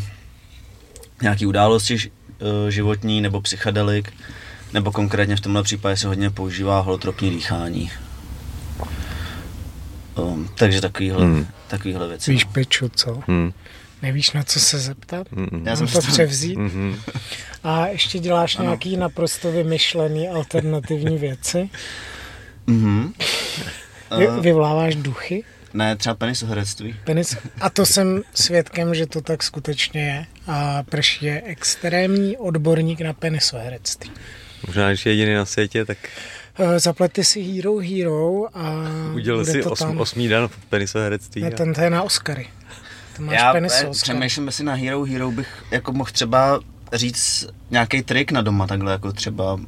nějaký 1.22 1.46
události 1.46 1.98
eh, 1.98 2.70
životní 2.70 3.20
nebo 3.20 3.40
psychedelik, 3.40 4.12
nebo 4.72 4.92
konkrétně 4.92 5.36
v 5.36 5.40
tomhle 5.40 5.62
případě 5.62 5.96
se 5.96 6.06
hodně 6.08 6.30
používá 6.30 6.80
holotropní 6.80 7.30
dýchání. 7.30 7.90
Um, 10.16 10.48
takže 10.54 10.80
takovýhle, 10.80 11.24
Hmm. 11.24 11.46
takovýhle 11.68 12.08
věci. 12.08 12.30
Víš, 12.32 12.44
no. 12.44 12.52
piču, 12.52 12.88
co? 12.88 13.22
Hmm. 13.26 13.52
Nevíš, 14.02 14.32
na 14.32 14.42
co 14.42 14.60
se 14.60 14.78
zeptat? 14.78 15.32
Mm, 15.32 15.66
Já 15.66 15.76
jsem 15.76 15.86
to 15.86 15.98
převzít? 16.00 16.56
mm, 16.58 16.96
A 17.64 17.86
ještě 17.86 18.18
děláš 18.18 18.56
Ano. 18.56 18.64
nějaký 18.64 18.96
naprosto 18.96 19.52
vymyšlený 19.52 20.28
alternativní 20.28 21.18
věci? 21.18 21.70
Mhm. 22.66 23.12
Vy, 24.18 24.26
Eh, 24.28 24.40
vyvoláváš 24.40 24.94
duchy? 24.96 25.44
ne, 25.74 25.96
třeba 25.96 26.14
penisoherectví. 26.14 26.96
Penis? 27.04 27.36
A 27.60 27.70
to 27.70 27.86
jsem 27.86 28.22
svědkem, 28.34 28.94
že 28.94 29.06
to 29.06 29.20
tak 29.20 29.42
skutečně 29.42 30.02
je. 30.06 30.26
A 30.46 30.82
Prš 30.82 31.22
je 31.22 31.42
extrémní 31.46 32.36
odborník 32.36 33.00
na 33.00 33.12
penisoherectví. 33.12 34.10
Možná, 34.66 34.90
je 34.90 34.96
jediný 35.04 35.34
na 35.34 35.44
světě, 35.44 35.84
tak 35.84 35.98
Eh, 36.58 36.78
Zaplete 36.80 37.24
si 37.24 37.42
Hero 37.42 37.76
Hero 37.78 38.44
a 38.58 38.84
udělal 39.14 39.40
bude 39.40 39.52
si 39.52 39.62
osm, 39.64 39.86
tam. 39.86 39.98
osmý 39.98 40.28
den 40.28 40.48
v 40.48 40.56
penisoherectví. 40.56 41.42
Ne, 41.42 41.48
a- 41.48 41.50
ten 41.50 41.74
to 41.74 41.80
je 41.80 41.90
na 41.90 42.02
Oscary. 42.02 42.48
To 43.16 43.22
máš 43.22 43.36
Já 43.36 43.56
eh, 43.56 43.90
přemýšlím, 44.02 44.46
jestli 44.46 44.64
na 44.64 44.74
Hero 44.74 45.04
Hero 45.04 45.30
bych 45.30 45.64
jako 45.70 45.92
mohl 45.92 46.10
třeba 46.12 46.60
říct 46.92 47.46
nějaký 47.70 48.02
trik 48.02 48.32
na 48.32 48.42
doma, 48.42 48.66
takhle 48.66 48.92
jako 48.92 49.12
třeba 49.12 49.60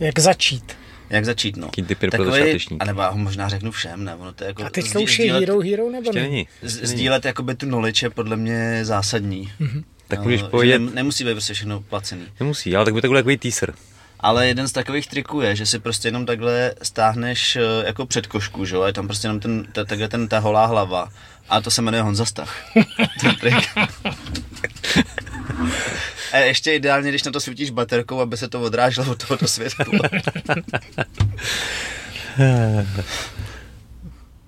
Jak 0.00 0.18
začít. 0.18 0.72
jak 1.10 1.24
začít, 1.24 1.56
no. 1.56 1.66
Jaký 1.76 1.94
pro 1.94 2.24
začátečníky? 2.24 2.80
a 2.80 2.84
nebo 2.84 3.00
já 3.00 3.08
ho 3.08 3.18
možná 3.18 3.48
řeknu 3.48 3.70
všem, 3.70 4.04
ne, 4.04 4.14
ono 4.14 4.32
to 4.32 4.44
je 4.44 4.48
jako... 4.48 4.64
A 4.64 4.70
teď 4.70 4.92
to 4.92 5.00
už 5.00 5.18
je 5.18 5.24
sdílet- 5.24 5.40
Hero 5.40 5.60
Hero 5.60 5.90
nebo 5.90 6.12
ne? 6.12 6.20
není. 6.22 6.48
Sdílet 6.62 7.24
jakoby 7.24 7.54
tu 7.54 7.66
knowledge 7.66 8.06
je 8.06 8.10
podle 8.10 8.36
mě 8.36 8.84
zásadní. 8.84 9.52
Mhm. 9.58 9.84
Tak 10.08 10.18
No, 10.18 10.24
můžeš 10.24 10.40
že 10.40 10.46
povědět, 10.46 10.78
nem- 10.78 10.94
Nemusí 10.94 11.24
být 11.24 11.32
prostě 11.32 11.54
všechno 11.54 11.80
placený. 11.80 12.22
nemusí, 12.40 12.76
ale 12.76 12.84
tak 12.84 12.94
by 12.94 13.00
to 13.02 13.08
byl 13.08 13.16
takový 13.18 13.36
teaser. 13.36 13.74
Ale 14.20 14.46
jeden 14.46 14.68
z 14.68 14.72
takových 14.72 15.06
triků 15.08 15.40
je, 15.40 15.56
že 15.56 15.66
si 15.66 15.78
prostě 15.78 16.08
jenom 16.08 16.26
takhle 16.26 16.74
stáhneš 16.82 17.56
eh, 17.56 17.60
jako 17.86 18.06
předkošku, 18.06 18.64
že 18.64 18.74
jo, 18.74 18.82
a 18.82 18.86
je 18.86 18.92
tam 18.92 19.06
prostě 19.06 19.26
jenom 19.26 19.40
ten, 19.40 19.66
ta, 19.72 19.84
takhle 19.84 20.08
ten, 20.08 20.28
ta 20.28 20.38
holá 20.38 20.66
hlava. 20.66 21.08
A 21.52 21.60
to 21.60 21.70
se 21.70 21.82
jmenuje 21.82 22.02
Honza 22.02 22.24
Stach. 22.24 22.56
A 26.32 26.36
ještě 26.36 26.74
ideálně, 26.74 27.08
když 27.08 27.22
na 27.22 27.32
to 27.32 27.40
svítíš 27.40 27.70
baterkou, 27.70 28.20
aby 28.20 28.36
se 28.36 28.48
to 28.48 28.60
odráželo 28.60 29.12
od 29.12 29.26
tohoto 29.26 29.48
světla. 29.48 29.84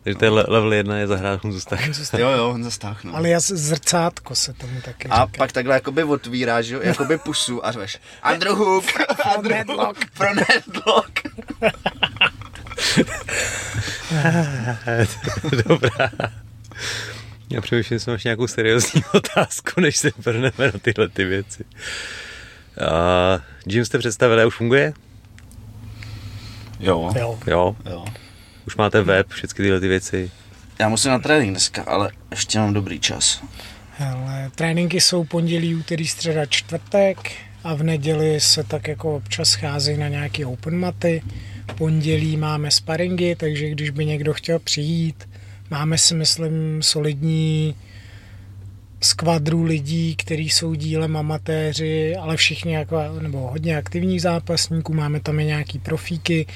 Takže 0.04 0.18
to 0.18 0.24
je 0.24 0.30
le- 0.30 0.44
level 0.48 0.72
1 0.72 0.96
je 0.98 1.06
zahrát 1.06 1.44
Honzu 1.44 1.60
Stach. 1.60 1.80
jo, 2.18 2.28
jo, 2.30 2.52
Honza 2.52 2.70
Stach, 2.70 3.04
no. 3.04 3.16
Ale 3.16 3.28
jas 3.28 3.46
zrcátko 3.46 4.34
se 4.34 4.52
tomu 4.52 4.80
taky 4.80 5.08
A 5.08 5.24
říká. 5.26 5.38
pak 5.38 5.52
takhle 5.52 5.74
jakoby 5.74 6.04
otvíráš, 6.04 6.66
jo, 6.66 6.80
jakoby 6.82 7.18
pusu 7.18 7.66
a 7.66 7.72
řveš 7.72 7.98
Underhook, 8.32 8.84
Underhook, 9.36 9.96
pro 10.16 10.28
Nedlock. 10.34 11.20
Dobrá. 15.66 16.10
Já 17.50 17.60
přemýšlím, 17.60 17.96
jestli 17.96 18.12
máš 18.12 18.24
nějakou 18.24 18.46
seriózní 18.46 19.02
otázku, 19.14 19.80
než 19.80 19.96
se 19.96 20.10
vrhneme 20.18 20.52
na 20.58 20.78
tyhle 20.82 21.08
ty 21.08 21.24
věci. 21.24 21.64
A 22.88 23.40
Jim 23.66 23.84
jste 23.84 23.98
představili 23.98 24.46
už 24.46 24.54
funguje? 24.54 24.92
Jo, 26.80 27.12
Jo. 27.16 27.38
Jo. 27.46 27.76
jo. 27.90 28.04
Už 28.66 28.76
máte 28.76 29.02
web, 29.02 29.28
všechny 29.28 29.64
tyhle 29.64 29.80
ty 29.80 29.88
věci. 29.88 30.30
Já 30.78 30.88
musím 30.88 31.10
na 31.10 31.18
trénink 31.18 31.50
dneska, 31.50 31.82
ale 31.82 32.10
ještě 32.30 32.58
mám 32.58 32.74
dobrý 32.74 33.00
čas. 33.00 33.42
Ale 33.98 34.50
tréninky 34.54 35.00
jsou 35.00 35.24
pondělí, 35.24 35.74
úterý, 35.74 36.06
středa, 36.08 36.46
čtvrtek 36.46 37.32
a 37.64 37.74
v 37.74 37.82
neděli 37.82 38.40
se 38.40 38.64
tak 38.64 38.88
jako 38.88 39.16
občas 39.16 39.48
scházejí 39.48 39.98
na 39.98 40.08
nějaké 40.08 40.46
open 40.46 40.78
maty. 40.78 41.22
Pondělí 41.78 42.36
máme 42.36 42.70
sparingy, 42.70 43.36
takže 43.36 43.70
když 43.70 43.90
by 43.90 44.06
někdo 44.06 44.34
chtěl 44.34 44.58
přijít, 44.58 45.28
máme 45.70 45.98
si 45.98 46.14
myslím 46.14 46.82
solidní 46.82 47.74
skvadru 49.00 49.62
lidí, 49.62 50.16
kteří 50.16 50.50
jsou 50.50 50.74
dílem 50.74 51.16
amatéři, 51.16 52.16
ale 52.16 52.36
všichni 52.36 52.74
jako, 52.74 52.96
nebo 53.20 53.38
hodně 53.38 53.76
aktivních 53.76 54.22
zápasníků, 54.22 54.94
máme 54.94 55.20
tam 55.20 55.40
i 55.40 55.44
nějaký 55.44 55.78
profíky, 55.78 56.46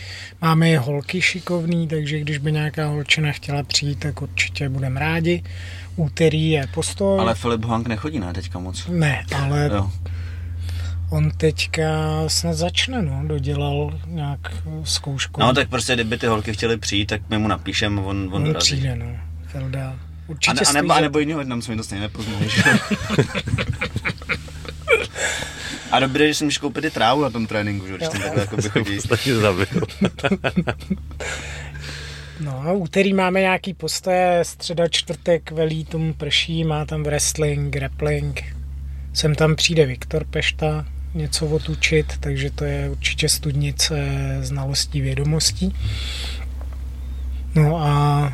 máme 0.41 0.71
i 0.71 0.77
holky 0.77 1.23
šikovný, 1.23 1.89
takže 1.89 2.21
když 2.21 2.39
by 2.39 2.53
nějaká 2.53 2.87
holčina 2.87 3.33
chtěla 3.33 3.63
přijít, 3.63 3.99
tak 3.99 4.23
určitě 4.23 4.69
budeme 4.69 5.01
rádi. 5.01 5.43
Úterý 5.97 6.51
je 6.51 6.67
postoj. 6.75 7.21
Ale 7.21 7.35
Filip 7.35 7.65
Hank 7.65 7.89
nechodí, 7.89 8.21
ne, 8.21 8.33
teďka 8.33 8.59
moc. 8.59 8.87
Ne, 8.89 9.25
ale 9.37 9.71
Jo. 9.75 9.91
On 11.11 11.31
teďka 11.31 11.89
snad 12.27 12.55
začne, 12.55 13.03
no, 13.03 13.23
dodělal 13.27 14.01
nějak 14.07 14.41
zkoušku. 14.85 15.41
No 15.41 15.53
tak 15.55 15.69
prostě, 15.69 15.95
kdyby 15.95 16.19
ty 16.19 16.27
holky 16.27 16.53
chtěly 16.53 16.77
přijít, 16.77 17.07
tak 17.07 17.23
my 17.29 17.39
mu 17.39 17.49
napíšeme, 17.49 18.01
on, 18.01 18.07
on, 18.07 18.35
on 18.35 18.45
dorazí. 18.45 18.77
přijde, 18.77 18.97
no, 18.97 19.17
Felda. 19.47 19.97
Určitě 20.27 20.65
a, 20.65 20.73
ne, 20.73 20.81
a, 20.81 20.83
nebo, 20.83 20.95
a 20.95 21.01
nebo 21.01 21.19
jiného 21.19 21.45
nám 21.45 21.63
jsme 21.63 21.77
to 21.77 21.83
stejně 21.83 22.03
nepoznali, 22.03 22.49
že? 22.49 22.63
A 25.91 26.01
dobré, 26.01 26.29
že 26.29 26.35
si 26.35 26.45
můžeš 26.45 26.59
koupit 26.59 26.85
i 26.85 26.91
trávu 26.91 27.23
na 27.23 27.31
tom 27.31 27.47
tréninku, 27.47 27.87
že? 27.87 27.97
Když 27.97 28.09
tam 28.09 28.21
takhle 28.21 28.41
jako 28.41 28.63
Jsem 28.63 28.71
chodí. 28.71 28.99
No, 32.41 32.63
no, 32.65 32.79
úterý 32.79 33.13
máme 33.13 33.41
nějaký 33.41 33.75
postoje, 33.75 34.41
středa, 34.43 34.89
čtvrtek, 34.89 35.51
velí 35.51 35.85
tomu 35.85 36.15
prší, 36.15 36.65
má 36.65 36.85
tam 36.85 37.03
wrestling, 37.03 37.73
grappling. 37.73 38.57
Sem 39.13 39.35
tam 39.35 39.57
přijde 39.57 39.87
Viktor 39.87 40.25
Pešta 40.25 40.87
něco 41.15 41.47
otučit, 41.47 42.13
takže 42.21 42.51
to 42.51 42.65
je 42.65 42.91
určitě 42.91 43.29
studnice 43.29 43.97
znalostí, 44.41 45.01
vědomostí. 45.01 45.75
No 47.55 47.77
a 47.77 48.33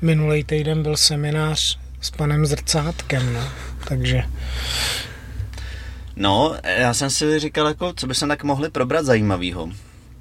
minulý 0.00 0.44
týden 0.44 0.82
byl 0.82 0.96
seminář 0.96 1.78
s 2.00 2.10
panem 2.10 2.46
Zrcátkem, 2.46 3.32
no. 3.32 3.44
takže 3.88 4.22
No, 6.16 6.56
já 6.78 6.94
jsem 6.94 7.10
si 7.10 7.38
říkal, 7.38 7.66
jako, 7.66 7.92
co 7.96 8.06
by 8.06 8.14
se 8.14 8.26
tak 8.26 8.44
mohli 8.44 8.70
probrat 8.70 9.04
zajímavého. 9.04 9.68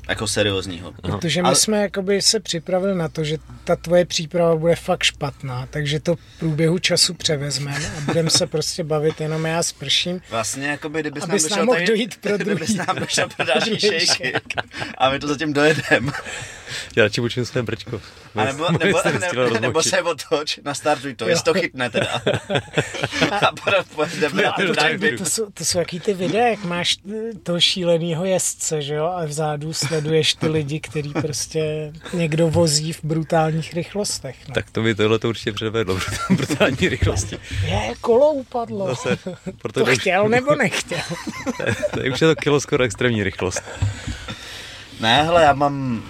Jako 0.07 0.27
seriózního. 0.27 0.93
Protože 1.01 1.41
my 1.41 1.45
Ale- 1.47 1.55
jsme 1.55 1.81
jakoby 1.81 2.21
se 2.21 2.39
připravili 2.39 2.95
na 2.95 3.07
to, 3.09 3.23
že 3.23 3.37
ta 3.63 3.75
tvoje 3.75 4.05
příprava 4.05 4.55
bude 4.55 4.75
fakt 4.75 5.03
špatná, 5.03 5.67
takže 5.69 5.99
to 5.99 6.15
v 6.15 6.19
průběhu 6.39 6.79
času 6.79 7.13
převezmeme 7.13 7.87
a 7.97 8.01
budeme 8.01 8.29
se 8.29 8.47
prostě 8.47 8.83
bavit 8.83 9.21
jenom 9.21 9.45
já 9.45 9.63
s 9.63 9.71
prším. 9.71 10.21
Vlastně, 10.29 10.67
jakoby, 10.67 10.99
kdybys 11.01 11.23
Abys 11.23 11.49
nám 11.49 11.57
nám 11.59 11.65
mohl 11.65 11.75
tady, 11.77 11.87
dojít 11.87 12.17
pro 12.21 12.37
druhý. 12.37 12.75
nám 12.77 12.95
došel 12.95 13.27
pro 13.37 13.45
další 13.45 13.79
šejky. 13.79 14.33
A 14.97 15.09
my 15.09 15.19
to 15.19 15.27
zatím 15.27 15.53
dojedeme. 15.53 16.11
Já 16.95 17.03
radši 17.03 17.21
učím 17.21 17.45
své 17.45 17.63
brčko. 17.63 18.01
A 18.35 18.43
nebo, 18.45 18.71
nebo, 18.71 18.99
nebo, 19.33 19.59
nebo 19.59 19.83
se 19.83 20.01
otoč, 20.01 20.59
nastartuj 20.63 21.15
to, 21.15 21.27
jestli 21.29 21.43
to 21.43 21.53
chytne 21.53 21.89
teda. 21.89 22.07
A 23.41 23.51
potom 23.63 23.83
pojedeme 23.95 24.43
to 24.57 25.23
To 25.23 25.25
jsou, 25.29 25.51
to 25.51 25.65
jsou 25.65 25.79
jaký 25.79 25.99
ty 25.99 26.13
videa, 26.13 26.47
jak 26.47 26.63
máš 26.63 26.97
eh, 27.11 27.33
toho 27.43 27.59
šílenýho 27.59 28.25
jezdce, 28.25 28.81
že 28.81 28.93
jo, 28.93 29.05
a 29.05 29.25
vzadu 29.25 29.73
sleduješ 30.01 30.33
ty 30.33 30.47
lidi, 30.47 30.79
který 30.79 31.13
prostě 31.13 31.93
někdo 32.13 32.49
vozí 32.49 32.93
v 32.93 33.03
brutálních 33.03 33.73
rychlostech. 33.73 34.35
No. 34.47 34.53
Tak 34.53 34.71
to 34.71 34.81
by 34.81 34.95
tohle 34.95 35.19
to 35.19 35.29
určitě 35.29 35.51
předvedlo 35.51 35.97
v 36.29 36.31
brutální 36.31 36.89
rychlosti. 36.89 37.37
Je, 37.65 37.93
kolo 38.01 38.31
upadlo. 38.31 38.87
Zase, 38.87 39.17
proto 39.61 39.79
to 39.79 39.85
jde- 39.85 39.99
chtěl 39.99 40.29
nebo 40.29 40.55
nechtěl? 40.55 40.99
Tady 41.91 42.11
už 42.11 42.21
je 42.21 42.27
to 42.27 42.35
kilo 42.35 42.59
skoro 42.59 42.83
extrémní 42.83 43.23
rychlost. 43.23 43.63
Ne, 44.99 45.23
hele, 45.23 45.43
já 45.43 45.53
mám 45.53 46.03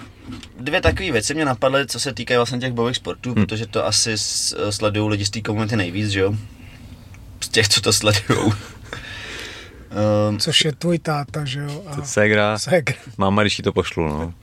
dvě 0.60 0.80
takové 0.80 1.12
věci 1.12 1.34
mě 1.34 1.44
napadly, 1.44 1.86
co 1.86 2.00
se 2.00 2.14
týkají 2.14 2.36
vlastně 2.36 2.58
těch 2.58 2.72
bojových 2.72 2.96
sportů, 2.96 3.34
hmm. 3.34 3.46
protože 3.46 3.66
to 3.66 3.86
asi 3.86 4.12
sledují 4.70 5.10
lidi 5.10 5.24
z 5.24 5.30
té 5.30 5.40
komunity 5.40 5.76
nejvíc, 5.76 6.10
že 6.10 6.20
jo? 6.20 6.34
Z 7.40 7.48
těch, 7.48 7.68
co 7.68 7.80
to 7.80 7.92
sledujou. 7.92 8.52
Um, 10.30 10.38
Což 10.38 10.64
je 10.64 10.72
tvůj 10.72 10.98
táta, 10.98 11.44
že 11.44 11.60
jo? 11.60 11.82
A 11.86 12.02
Segra, 12.02 12.58
Segr. 12.58 12.92
máma, 13.16 13.42
když 13.42 13.58
jí 13.58 13.62
to 13.62 13.72
pošlu, 13.72 14.08
no. 14.08 14.34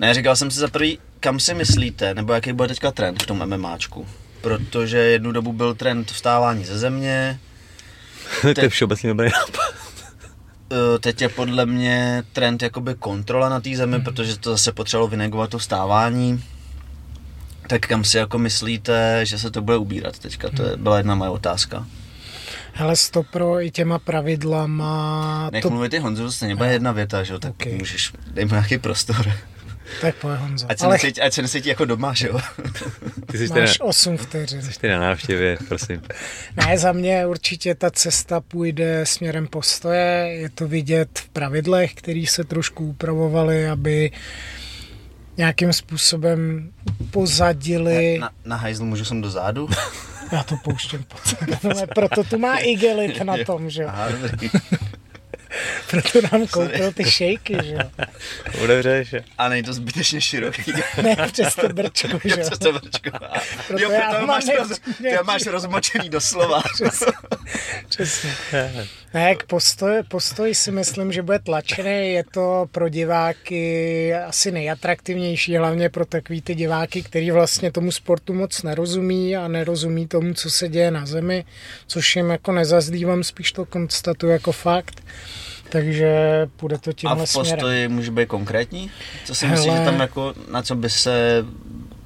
ne, 0.00 0.14
říkal 0.14 0.36
jsem 0.36 0.50
si 0.50 0.58
za 0.58 0.68
prvý, 0.68 0.98
kam 1.20 1.40
si 1.40 1.54
myslíte, 1.54 2.14
nebo 2.14 2.32
jaký 2.32 2.52
bude 2.52 2.68
teďka 2.68 2.90
trend 2.90 3.22
v 3.22 3.26
tom 3.26 3.46
MMAčku? 3.46 4.06
Protože 4.40 4.98
jednu 4.98 5.32
dobu 5.32 5.52
byl 5.52 5.74
trend 5.74 6.10
vstávání 6.10 6.64
ze 6.64 6.78
země, 6.78 7.40
to 8.54 8.60
je 8.60 8.68
všeobecně 8.68 9.08
dobrý 9.08 9.28
nápad. 9.32 9.74
Eh, 10.72 10.98
teď 10.98 11.22
je 11.22 11.28
podle 11.28 11.66
mě 11.66 12.22
trend 12.32 12.62
jakoby 12.62 12.94
kontrola 12.94 13.48
na 13.48 13.60
té 13.60 13.76
zemi, 13.76 14.00
protože 14.00 14.38
to 14.38 14.50
zase 14.50 14.72
potřebovalo 14.72 15.08
vynegovat 15.08 15.50
to 15.50 15.58
vstávání. 15.58 16.44
Tak 17.66 17.86
kam 17.86 18.04
si 18.04 18.16
jako 18.16 18.38
myslíte, 18.38 19.26
že 19.26 19.38
se 19.38 19.50
to 19.50 19.62
bude 19.62 19.76
ubírat 19.76 20.18
teďka? 20.18 20.50
To 20.50 20.62
je, 20.62 20.76
byla 20.76 20.96
jedna 20.96 21.14
moje 21.14 21.30
otázka. 21.30 21.86
Hele, 22.76 22.96
stopro 22.96 23.60
i 23.60 23.70
těma 23.70 23.98
pravidlama, 23.98 25.50
Nech 25.52 25.62
to, 25.62 25.70
mluvit 25.70 25.88
ty 25.88 25.98
Honzo, 25.98 26.22
to 26.22 26.32
stejně 26.32 26.56
bude 26.56 26.72
jedna 26.72 26.92
věta, 26.92 27.22
že 27.22 27.32
jo? 27.32 27.38
Tak 27.38 27.50
Ok. 27.50 27.66
můžeš, 27.72 28.12
dej 28.30 28.44
mu 28.44 28.50
nějaký 28.50 28.78
prostor. 28.78 29.32
tak 30.00 30.14
pojď 30.14 30.38
Honzo. 30.40 30.66
Ať 30.68 30.78
se, 30.78 30.84
Ale 30.86 30.94
necítí, 30.94 31.20
ať 31.20 31.32
se 31.32 31.42
necítí 31.42 31.68
jako 31.68 31.84
doma, 31.84 32.14
že 32.14 32.28
jo? 32.28 32.40
Ty 33.30 33.38
jsi 33.38 33.48
máš 33.48 33.80
8 33.80 34.16
vteřin. 34.16 34.62
jsi 34.62 34.80
teda 34.80 34.98
na 34.98 35.06
návštěvě, 35.06 35.58
prosím. 35.68 36.02
Ne, 36.56 36.78
za 36.78 36.92
mě 36.92 37.26
určitě 37.26 37.74
ta 37.74 37.90
cesta 37.90 38.40
půjde 38.40 39.06
směrem 39.06 39.46
postoje. 39.46 40.34
Je 40.40 40.48
to 40.48 40.68
vidět 40.68 41.08
v 41.18 41.28
pravidlech, 41.28 41.94
které 41.94 42.24
se 42.28 42.44
trošku 42.44 42.86
upravovaly, 42.86 43.68
aby 43.68 44.10
nějakým 45.36 45.72
způsobem 45.72 46.70
pozadili. 47.10 48.18
Na, 48.20 48.30
na 48.44 48.56
hajzlu 48.56 48.86
můžu 48.86 49.04
sem 49.04 49.20
do 49.22 49.30
zádu? 49.30 49.68
Já 50.32 50.42
to 50.42 50.56
pouštím 50.56 51.04
sebe. 51.24 51.58
Proto 51.94 52.24
tu 52.24 52.38
má 52.38 52.58
igelit 52.58 53.20
na 53.20 53.34
tom, 53.46 53.70
že 53.70 53.82
jo. 53.82 53.90
Proto 55.90 56.20
nám 56.32 56.46
koupil 56.46 56.92
ty 56.92 57.04
šejky, 57.10 57.56
že 57.64 57.74
jo. 57.74 58.06
Otevřeš. 58.64 59.12
je. 59.12 59.24
A 59.38 59.48
není 59.48 59.62
to 59.62 59.72
zbytečně 59.72 60.20
široký. 60.20 60.72
Ne, 61.02 61.16
přes 61.32 61.54
to 61.54 61.68
brčko, 61.68 62.08
že 62.24 62.40
jo. 62.40 62.46
Přes 62.46 62.58
to 62.58 62.72
vrčko. 62.72 63.10
Proto 63.66 63.82
Jo, 63.82 63.90
já 63.90 64.00
proto 64.00 64.26
mám 64.26 64.26
máš, 64.26 64.44
roz, 64.58 64.80
máš 65.24 65.46
rozmočený 65.46 66.08
doslova. 66.08 66.62
Přesně. 67.88 68.32
Ne, 69.14 69.28
jak 69.28 69.46
postoj, 69.46 70.02
postoj 70.08 70.54
si 70.54 70.70
myslím, 70.70 71.12
že 71.12 71.22
bude 71.22 71.38
tlačený. 71.38 72.12
Je 72.12 72.24
to 72.32 72.66
pro 72.72 72.88
diváky 72.88 74.14
asi 74.14 74.52
nejatraktivnější, 74.52 75.56
hlavně 75.56 75.88
pro 75.90 76.04
takový 76.06 76.42
ty 76.42 76.54
diváky, 76.54 77.02
který 77.02 77.30
vlastně 77.30 77.72
tomu 77.72 77.92
sportu 77.92 78.32
moc 78.34 78.62
nerozumí 78.62 79.36
a 79.36 79.48
nerozumí 79.48 80.06
tomu, 80.08 80.34
co 80.34 80.50
se 80.50 80.68
děje 80.68 80.90
na 80.90 81.06
zemi, 81.06 81.44
což 81.86 82.16
jim 82.16 82.30
jako 82.30 82.52
nezazdívám, 82.52 83.24
spíš 83.24 83.52
to 83.52 83.64
konstatuju 83.64 84.32
jako 84.32 84.52
fakt. 84.52 85.02
Takže 85.68 86.10
půjde 86.56 86.78
to 86.78 86.90
A 86.90 86.92
tímhle 86.92 87.26
v 87.26 87.28
směrem. 87.28 87.50
postoji 87.50 87.88
může 87.88 88.10
být 88.10 88.28
konkrétní? 88.28 88.90
Co 89.24 89.34
si 89.34 89.46
Hele. 89.46 89.56
myslíš, 89.60 89.78
že 89.78 89.84
tam 89.84 90.00
jako, 90.00 90.34
na 90.50 90.62
co 90.62 90.74
by 90.74 90.90
se 90.90 91.44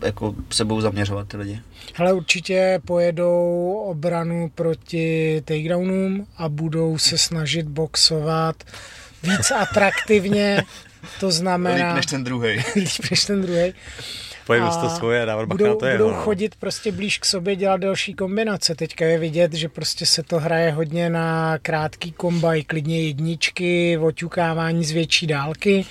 jako 0.00 0.34
se 0.50 0.64
budou 0.64 0.80
zaměřovat 0.80 1.28
ty 1.28 1.36
lidi? 1.36 1.60
Hele, 1.94 2.12
určitě 2.12 2.80
pojedou 2.84 3.72
obranu 3.86 4.50
proti 4.54 5.42
takedownům 5.44 6.26
a 6.36 6.48
budou 6.48 6.98
se 6.98 7.18
snažit 7.18 7.66
boxovat 7.66 8.64
víc 9.22 9.50
atraktivně, 9.56 10.62
to 11.20 11.30
znamená... 11.30 11.86
Líp 11.86 11.96
než 11.96 12.06
ten 12.06 12.24
druhý. 12.24 12.56
líp 12.76 13.10
než 13.10 13.24
ten 13.24 13.42
druhý. 13.42 13.74
Si 14.56 14.80
to 14.80 14.90
svoje 14.90 15.26
dávat 15.26 15.48
budou, 15.48 15.66
na 15.66 15.74
to 15.74 15.86
jeho. 15.86 16.04
budou 16.04 16.16
no. 16.16 16.22
chodit 16.22 16.54
prostě 16.54 16.92
blíž 16.92 17.18
k 17.18 17.24
sobě, 17.24 17.56
dělat 17.56 17.80
další 17.80 18.14
kombinace. 18.14 18.74
Teďka 18.74 19.04
je 19.04 19.18
vidět, 19.18 19.52
že 19.52 19.68
prostě 19.68 20.06
se 20.06 20.22
to 20.22 20.38
hraje 20.38 20.70
hodně 20.72 21.10
na 21.10 21.58
krátký 21.58 22.12
kombaj, 22.12 22.62
klidně 22.62 23.02
jedničky, 23.02 23.98
oťukávání 23.98 24.84
z 24.84 24.90
větší 24.90 25.26
dálky. 25.26 25.86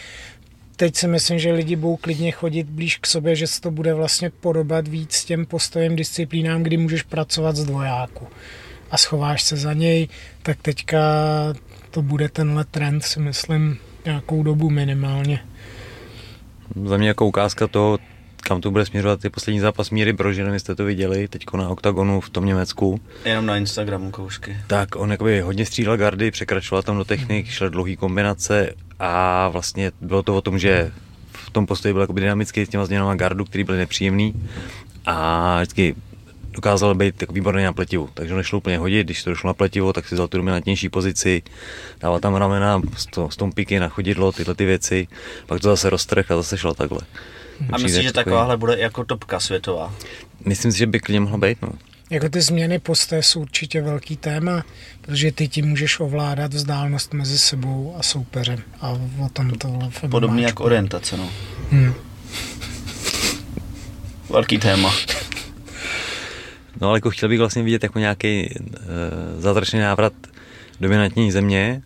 Teď 0.78 0.96
si 0.96 1.08
myslím, 1.08 1.40
že 1.40 1.52
lidi 1.52 1.76
budou 1.76 1.96
klidně 1.96 2.32
chodit 2.32 2.70
blíž 2.70 2.98
k 2.98 3.08
sobě, 3.08 3.36
že 3.36 3.48
se 3.48 3.62
to 3.62 3.72
bude 3.72 3.94
vlastně 3.94 4.30
podobat 4.30 4.88
víc 4.88 5.26
těm 5.26 5.46
postojem 5.46 5.96
disciplínám, 5.96 6.64
kdy 6.64 6.78
můžeš 6.78 7.04
pracovat 7.04 7.56
z 7.56 7.66
dvojáku 7.66 8.28
a 8.92 8.98
schováš 8.98 9.44
se 9.44 9.58
za 9.58 9.74
něj, 9.74 10.08
tak 10.44 10.58
teďka 10.62 11.00
to 11.92 12.02
bude 12.02 12.30
tenhle 12.30 12.66
trend, 12.66 13.04
si 13.04 13.20
myslím, 13.20 13.78
nějakou 14.06 14.44
dobu 14.44 14.70
minimálně. 14.70 15.40
Za 16.86 16.98
mě 16.98 17.08
jako 17.08 17.26
ukázka 17.26 17.68
toho, 17.68 18.00
kam 18.42 18.62
to 18.62 18.72
bude 18.72 18.86
směřovat 18.86 19.24
je 19.24 19.30
poslední 19.30 19.60
zápas 19.60 19.90
Míry 19.90 20.14
Brože, 20.14 20.44
nevím, 20.44 20.60
jste 20.60 20.76
to 20.76 20.86
viděli, 20.86 21.28
teďko 21.28 21.58
na 21.58 21.70
OKTAGONu 21.70 22.22
v 22.22 22.30
tom 22.30 22.46
Německu. 22.46 23.02
Jenom 23.26 23.46
na 23.46 23.58
Instagramu 23.58 24.12
koušky. 24.12 24.58
Tak 24.68 24.96
on 24.96 25.12
jakoby 25.12 25.42
hodně 25.42 25.66
střílel 25.66 25.98
gardy, 25.98 26.32
překračoval 26.32 26.84
tam 26.84 26.98
do 26.98 27.06
technik, 27.06 27.48
šel 27.48 27.70
dlouhý 27.70 27.98
kombinace 27.98 28.74
a 29.00 29.48
vlastně 29.50 29.92
bylo 30.02 30.24
to 30.24 30.36
o 30.36 30.42
tom, 30.42 30.60
že 30.60 30.92
v 31.32 31.50
tom 31.50 31.66
postoji 31.66 31.94
byl 31.94 32.02
jakoby 32.02 32.22
dynamický 32.22 32.66
s 32.66 32.70
těma 32.70 32.86
změnama 32.86 33.16
gardu, 33.16 33.46
který 33.46 33.64
byly 33.64 33.78
nepříjemný 33.78 34.34
a 35.06 35.58
vždycky 35.58 35.96
dokázal 36.52 36.96
být 36.96 37.16
takový 37.16 37.40
výborný 37.40 37.64
na 37.64 37.74
pletivu, 37.74 38.10
takže 38.14 38.36
nešlo 38.36 38.58
úplně 38.58 38.78
hodit, 38.78 39.04
když 39.04 39.24
to 39.24 39.30
došlo 39.30 39.48
na 39.48 39.54
pletivo, 39.54 39.94
tak 39.94 40.08
si 40.08 40.16
vzal 40.16 40.28
tu 40.28 40.38
dominantnější 40.38 40.90
pozici, 40.90 41.42
dával 42.00 42.20
tam 42.20 42.36
ramena, 42.36 42.82
s 43.30 43.36
tom 43.36 43.52
piky 43.52 43.80
na 43.80 43.90
chodidlo, 43.90 44.32
tyhle 44.32 44.56
ty 44.56 44.66
věci, 44.66 45.08
pak 45.46 45.62
to 45.62 45.70
zase 45.70 45.90
roztrh 45.90 46.32
a 46.32 46.36
zase 46.36 46.58
šlo 46.58 46.74
takhle. 46.74 47.00
A 47.72 47.78
myslíš, 47.78 47.94
že 47.94 48.12
takový- 48.12 48.14
takováhle 48.14 48.58
bude 48.58 48.78
jako 48.80 49.04
topka 49.06 49.40
světová? 49.40 49.94
Myslím 50.46 50.72
si, 50.72 50.78
že 50.78 50.88
by 50.88 51.00
klidně 51.00 51.20
mohla 51.20 51.38
být, 51.38 51.62
no. 51.62 51.70
Jako 52.10 52.30
ty 52.30 52.42
změny 52.42 52.80
postoje 52.80 53.24
jsou 53.24 53.42
určitě 53.42 53.82
velký 53.82 54.18
téma, 54.18 54.64
protože 55.02 55.32
ty 55.32 55.48
tím 55.48 55.66
můžeš 55.66 56.00
ovládat 56.00 56.54
vzdálenost 56.54 57.14
mezi 57.14 57.38
sebou 57.38 57.96
a 58.00 58.04
soupeřem. 58.04 58.60
A 58.82 58.90
o 58.92 59.30
tom 59.34 59.52
tohle 59.52 59.90
MMAčku. 60.08 60.38
jako 60.40 60.64
orientace, 60.64 61.18
no. 61.18 61.30
Hmm. 61.72 61.94
Velký 64.30 64.58
téma. 64.58 64.94
No 66.82 66.88
ale 66.90 66.98
jako 66.98 67.10
chtěl 67.10 67.30
bych 67.30 67.40
vlastně 67.40 67.64
vidět 67.64 67.84
jako 67.84 68.00
nějaký 68.00 68.56
uh, 68.60 68.76
zatračený 69.42 69.82
návrat 69.84 70.14
dominantní 70.82 71.32
země, 71.32 71.82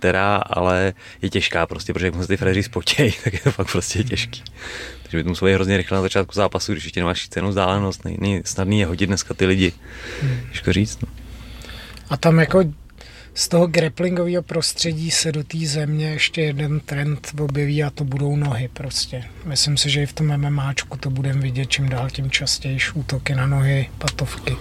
která 0.00 0.36
ale 0.36 0.94
je 1.22 1.30
těžká 1.30 1.66
prostě, 1.66 1.92
protože 1.92 2.06
jak 2.06 2.14
se 2.14 2.26
ty 2.26 2.36
frajeři 2.36 2.62
spotějí, 2.62 3.12
tak 3.24 3.32
je 3.32 3.40
to 3.40 3.50
fakt 3.52 3.70
prostě 3.72 4.04
těžký. 4.04 4.42
Takže 5.02 5.16
by 5.16 5.22
to 5.22 5.28
muselo 5.28 5.48
být 5.48 5.54
hrozně 5.54 5.76
rychle 5.76 5.96
na 5.96 6.02
začátku 6.02 6.34
zápasu, 6.34 6.72
když 6.72 6.84
ještě 6.84 7.00
nemáš 7.00 7.28
cenou 7.28 7.48
vzdálenost, 7.48 8.04
není 8.04 8.42
snadný 8.44 8.80
je 8.80 8.86
hodit 8.86 9.06
dneska 9.06 9.34
ty 9.34 9.46
lidi. 9.46 9.72
Těžko 10.50 10.72
říct. 10.72 11.02
No. 11.02 11.08
A 12.10 12.16
tam 12.16 12.38
jako 12.38 12.64
z 13.34 13.48
toho 13.48 13.66
grapplingového 13.66 14.42
prostředí 14.42 15.10
se 15.10 15.32
do 15.32 15.44
té 15.44 15.58
země 15.58 16.10
ještě 16.10 16.42
jeden 16.42 16.80
trend 16.80 17.32
objeví 17.40 17.84
a 17.84 17.90
to 17.90 18.04
budou 18.04 18.36
nohy 18.36 18.68
prostě. 18.72 19.24
Myslím 19.44 19.76
si, 19.76 19.90
že 19.90 20.02
i 20.02 20.06
v 20.06 20.12
tom 20.12 20.36
MMAčku 20.36 20.96
to 20.96 21.10
budeme 21.10 21.40
vidět 21.40 21.66
čím 21.66 21.88
dál 21.88 22.10
tím 22.10 22.30
častěji 22.30 22.78
útoky 22.94 23.34
na 23.34 23.46
nohy, 23.46 23.90
patovky. 23.98 24.56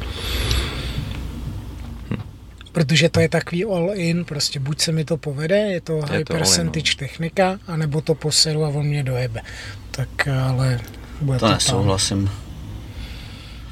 Protože 2.72 3.10
to 3.10 3.20
je 3.20 3.30
takový 3.30 3.66
all-in, 3.66 4.26
prostě 4.26 4.60
buď 4.60 4.82
se 4.82 4.92
mi 4.92 5.06
to 5.06 5.18
povede, 5.18 5.58
je 5.58 5.82
to 5.82 5.94
high 5.94 6.24
to 6.24 6.34
percentage 6.34 6.92
all-in, 6.92 6.98
technika, 6.98 7.60
anebo 7.68 8.02
to 8.02 8.16
poseru 8.16 8.66
a 8.66 8.70
on 8.70 8.86
mě 8.86 9.04
dojebe. 9.04 9.42
Tak 9.92 10.28
ale 10.28 10.80
bude 11.22 11.40
To 11.40 11.46
to, 11.46 11.54
nesouhlasím. 11.54 12.30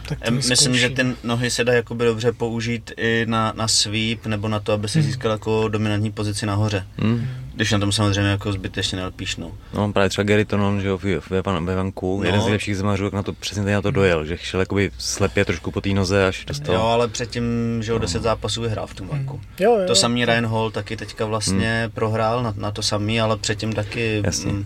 Tak 0.10 0.20
to 0.22 0.32
Myslím, 0.32 0.78
že 0.78 0.90
ty 0.90 1.06
nohy 1.24 1.52
se 1.52 1.64
dá 1.64 1.74
jakoby 1.74 2.06
dobře 2.06 2.32
použít 2.32 2.92
i 2.98 3.26
na, 3.30 3.54
na 3.56 3.68
sweep 3.68 4.26
nebo 4.26 4.48
na 4.48 4.60
to, 4.60 4.74
aby 4.74 4.90
si 4.90 5.02
získal 5.02 5.32
jako 5.32 5.68
dominantní 5.68 6.12
pozici 6.12 6.46
nahoře. 6.46 6.88
Hmm. 6.98 7.28
Když 7.58 7.72
na 7.72 7.80
tom 7.80 7.92
samozřejmě 7.92 8.30
jako 8.32 8.54
zbytečně 8.54 8.96
nelpíš, 8.98 9.36
no. 9.36 9.52
No, 9.74 9.94
právě 9.94 10.10
třeba 10.10 10.24
Gary 10.24 10.46
Tonon, 10.46 10.82
že 10.82 10.88
jo, 10.88 10.98
ve, 10.98 11.42
ve, 11.42 11.62
ve 11.62 11.76
Vanku, 11.76 12.18
No. 12.18 12.24
jeden 12.24 12.42
z 12.42 12.44
nejlepších 12.44 12.78
zemařů, 12.78 13.04
jak 13.04 13.14
na 13.14 13.24
to 13.24 13.34
přesně 13.34 13.64
tady 13.64 13.74
na 13.74 13.82
to 13.82 13.92
dojel, 13.92 14.26
že 14.26 14.38
šel 14.38 14.60
jakoby 14.60 14.92
slepě 14.98 15.46
trošku 15.46 15.72
po 15.72 15.82
té 15.82 15.90
noze, 15.90 16.28
až 16.28 16.46
dostal. 16.46 16.76
Jo, 16.76 16.82
ale 16.82 17.08
předtím, 17.08 17.44
že 17.84 17.92
jo, 17.92 17.98
10 17.98 18.22
zápasů 18.24 18.62
vyhrál 18.62 18.88
v 18.88 18.94
tom 18.94 19.08
banku. 19.08 19.42
Jo, 19.60 19.78
jo, 19.80 19.88
To 19.88 19.96
samý 19.96 20.26
Ryan 20.26 20.46
Hall 20.46 20.72
taky 20.72 20.98
teďka 20.98 21.26
vlastně 21.26 21.90
prohrál 21.94 22.44
na, 22.44 22.54
na 22.58 22.72
to 22.72 22.82
samý, 22.84 23.22
ale 23.22 23.38
předtím 23.38 23.74
taky... 23.74 24.22
Jasně. 24.26 24.52
mm, 24.52 24.66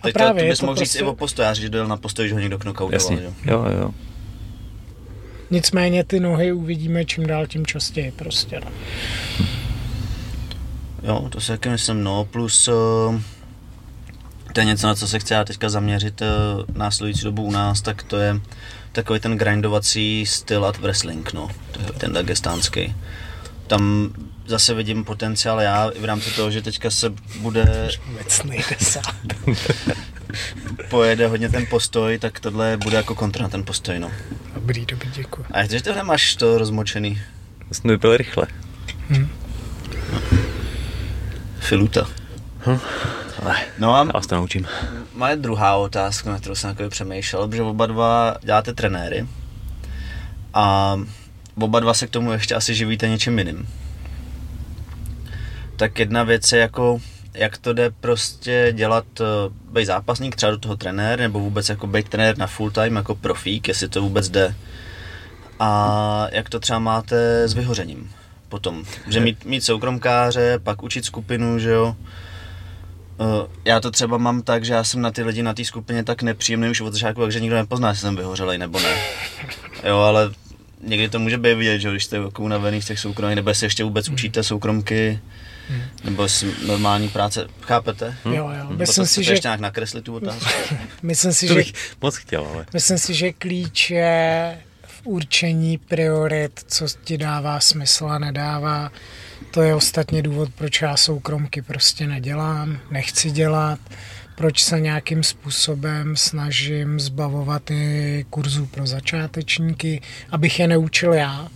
A 0.00 0.02
Teď 0.02 0.12
právě 0.14 0.32
to, 0.34 0.38
to 0.38 0.44
je 0.44 0.50
bys 0.52 0.60
mohl 0.62 0.76
říct 0.76 0.88
prostě- 0.88 0.98
i 0.98 1.02
o 1.02 1.14
postojáři, 1.14 1.62
že 1.62 1.68
dojel 1.68 1.88
na 1.88 1.96
postoj, 1.96 2.28
že 2.28 2.34
ho 2.34 2.40
někdo 2.40 2.58
knockoutoval. 2.58 2.92
Jasně, 2.92 3.18
jo. 3.22 3.32
jo, 3.44 3.64
jo. 3.80 3.90
Nicméně 5.50 6.04
ty 6.04 6.20
nohy 6.20 6.52
uvidíme 6.52 7.04
čím 7.04 7.26
dál 7.26 7.46
tím 7.46 7.66
častěji 7.66 8.10
prostě. 8.16 8.60
No. 8.64 8.70
Jo, 11.02 11.28
to 11.28 11.40
si 11.40 11.48
taky 11.48 11.68
myslím, 11.68 12.04
no, 12.04 12.24
plus 12.24 12.68
uh, 12.68 13.20
to 14.52 14.60
je 14.60 14.64
něco, 14.64 14.86
na 14.86 14.94
co 14.94 15.08
se 15.08 15.18
chci 15.18 15.32
já 15.32 15.44
teďka 15.44 15.68
zaměřit 15.68 16.20
uh, 16.20 16.76
následující 16.76 17.24
dobu 17.24 17.42
u 17.42 17.50
nás, 17.50 17.80
tak 17.80 18.02
to 18.02 18.16
je 18.16 18.40
takový 18.92 19.20
ten 19.20 19.38
grindovací 19.38 20.26
styl 20.26 20.64
at 20.64 20.78
wrestling, 20.78 21.32
no, 21.32 21.50
to 21.70 21.80
je 21.80 21.86
ten 21.86 22.12
dagestánský. 22.12 22.94
Tam 23.66 24.10
zase 24.46 24.74
vidím 24.74 25.04
potenciál 25.04 25.60
já 25.60 25.88
i 25.88 26.00
v 26.00 26.04
rámci 26.04 26.30
toho, 26.30 26.50
že 26.50 26.62
teďka 26.62 26.90
se 26.90 27.12
bude, 27.40 27.88
pojede 30.90 31.26
hodně 31.26 31.48
ten 31.48 31.66
postoj, 31.66 32.18
tak 32.18 32.40
tohle 32.40 32.76
bude 32.76 32.96
jako 32.96 33.14
kontra 33.14 33.42
na 33.42 33.48
ten 33.48 33.64
postoj, 33.64 33.98
no. 33.98 34.10
Dobrý, 34.54 34.86
dobrý, 34.86 35.10
děkuji. 35.14 35.46
A 35.50 35.58
jak 35.58 35.68
to, 35.68 35.76
že 35.76 35.82
to 35.82 35.94
nemáš 35.94 36.36
to 36.36 36.58
rozmočený? 36.58 37.20
To 37.68 37.74
jsem 37.74 37.90
vypil 37.90 38.16
rychle. 38.16 38.46
Filuta. 41.66 42.06
Ale 43.42 43.56
No 43.78 43.94
a 43.94 44.06
já 44.14 44.20
se 44.22 44.28
to 44.28 44.34
naučím. 44.34 44.66
Moje 45.14 45.36
druhá 45.36 45.76
otázka, 45.76 46.30
na 46.30 46.38
kterou 46.38 46.54
jsem 46.54 46.70
takový 46.70 46.88
přemýšlel, 46.88 47.48
protože 47.48 47.62
oba 47.62 47.86
dva 47.86 48.36
děláte 48.42 48.72
trenéry 48.72 49.26
a 50.54 50.96
oba 51.60 51.80
dva 51.80 51.94
se 51.94 52.06
k 52.06 52.10
tomu 52.10 52.32
ještě 52.32 52.54
asi 52.54 52.74
živíte 52.74 53.08
něčím 53.08 53.38
jiným. 53.38 53.68
Tak 55.76 55.98
jedna 55.98 56.22
věc 56.22 56.52
je 56.52 56.58
jako, 56.58 57.00
jak 57.34 57.58
to 57.58 57.72
jde 57.72 57.90
prostě 57.90 58.72
dělat, 58.72 59.04
eh, 59.20 59.24
být 59.72 59.86
zápasník, 59.86 60.36
třeba 60.36 60.52
do 60.52 60.58
toho 60.58 60.76
trenér, 60.76 61.18
nebo 61.18 61.40
vůbec 61.40 61.68
jako 61.68 61.86
být 61.86 62.08
trenér 62.08 62.38
na 62.38 62.46
full 62.46 62.70
time, 62.70 62.96
jako 62.96 63.14
profík, 63.14 63.68
jestli 63.68 63.88
to 63.88 64.02
vůbec 64.02 64.28
jde. 64.28 64.54
A 65.60 66.26
jak 66.32 66.48
to 66.48 66.60
třeba 66.60 66.78
máte 66.78 67.48
s 67.48 67.54
vyhořením 67.54 68.10
potom. 68.48 68.84
Že 69.08 69.20
mít, 69.20 69.44
mít 69.44 69.64
soukromkáře, 69.64 70.58
pak 70.62 70.82
učit 70.82 71.04
skupinu, 71.04 71.58
že 71.58 71.70
jo. 71.70 71.96
Uh, 73.18 73.26
já 73.64 73.80
to 73.80 73.90
třeba 73.90 74.18
mám 74.18 74.42
tak, 74.42 74.64
že 74.64 74.72
já 74.72 74.84
jsem 74.84 75.00
na 75.00 75.10
ty 75.10 75.22
lidi 75.22 75.42
na 75.42 75.54
té 75.54 75.64
skupině 75.64 76.04
tak 76.04 76.22
nepříjemný 76.22 76.70
už 76.70 76.80
od 76.80 76.92
začátku, 76.92 77.22
takže 77.22 77.40
nikdo 77.40 77.56
nepozná, 77.56 77.88
jestli 77.88 78.00
jsem 78.00 78.16
vyhořelej 78.16 78.58
nebo 78.58 78.80
ne. 78.80 78.96
Jo, 79.84 79.98
ale 79.98 80.30
někdy 80.80 81.08
to 81.08 81.18
může 81.18 81.38
být 81.38 81.54
vidět, 81.54 81.78
že 81.78 81.88
jo, 81.88 81.92
když 81.92 82.04
jste 82.04 82.16
jako 82.16 82.42
unavený 82.42 82.82
z 82.82 82.86
těch 82.86 82.98
soukromých, 82.98 83.36
nebo 83.36 83.50
jestli 83.50 83.66
ještě 83.66 83.84
vůbec 83.84 84.08
učíte 84.08 84.42
soukromky, 84.42 85.20
nebo 86.04 86.22
jestli 86.22 86.52
normální 86.66 87.08
práce, 87.08 87.46
chápete? 87.60 88.16
Jo, 88.24 88.32
jo. 88.34 88.66
Hm, 88.68 88.76
Myslím 88.78 88.94
Proto 89.04 89.06
si, 89.06 89.24
že, 89.24 89.32
ještě 89.32 89.48
nějak 89.48 89.60
nakreslit 89.60 90.04
tu 90.04 90.14
otázku? 90.14 90.48
myslím 91.02 91.32
si, 91.32 91.46
To 91.46 91.52
že 91.52 91.58
bych 91.58 91.72
moc 92.02 92.16
chtěl, 92.16 92.46
ale 92.54 92.66
Myslím 92.74 92.98
si, 92.98 93.14
že 93.14 93.32
klíč 93.32 93.90
je 93.90 94.58
určení 95.06 95.78
priorit, 95.78 96.60
co 96.66 96.86
ti 97.04 97.18
dává 97.18 97.60
smysl 97.60 98.06
a 98.06 98.18
nedává. 98.18 98.92
To 99.50 99.62
je 99.62 99.74
ostatně 99.74 100.22
důvod, 100.22 100.48
proč 100.54 100.82
já 100.82 100.96
soukromky 100.96 101.62
prostě 101.62 102.06
nedělám, 102.06 102.78
nechci 102.90 103.30
dělat, 103.30 103.78
proč 104.34 104.62
se 104.62 104.80
nějakým 104.80 105.22
způsobem 105.22 106.16
snažím 106.16 107.00
zbavovat 107.00 107.70
i 107.70 108.24
kurzů 108.30 108.66
pro 108.66 108.86
začátečníky, 108.86 110.00
abych 110.30 110.60
je 110.60 110.68
neučil 110.68 111.12
já 111.12 111.48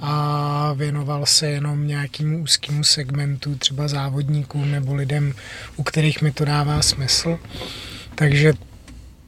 a 0.00 0.72
věnoval 0.76 1.26
se 1.26 1.46
jenom 1.46 1.86
nějakému 1.86 2.42
úzkému 2.42 2.84
segmentu, 2.84 3.54
třeba 3.54 3.88
závodníkům 3.88 4.70
nebo 4.70 4.94
lidem, 4.94 5.34
u 5.76 5.82
kterých 5.82 6.22
mi 6.22 6.32
to 6.32 6.44
dává 6.44 6.82
smysl. 6.82 7.38
Takže 8.14 8.52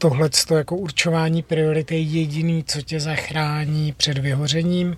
tohle 0.03 0.31
jako 0.57 0.77
určování 0.77 1.43
priorit 1.43 1.93
je 1.93 2.01
jediný, 2.01 2.65
co 2.65 2.83
tě 2.83 3.01
zachrání 3.01 3.93
před 3.93 4.19
vyhořením 4.19 4.97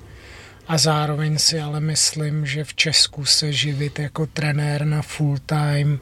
a 0.68 0.78
zároveň 0.78 1.38
si 1.38 1.60
ale 1.60 1.80
myslím, 1.80 2.46
že 2.46 2.64
v 2.64 2.74
Česku 2.74 3.24
se 3.24 3.52
živit 3.52 3.98
jako 3.98 4.26
trenér 4.26 4.84
na 4.84 5.02
full 5.02 5.38
time 5.46 5.98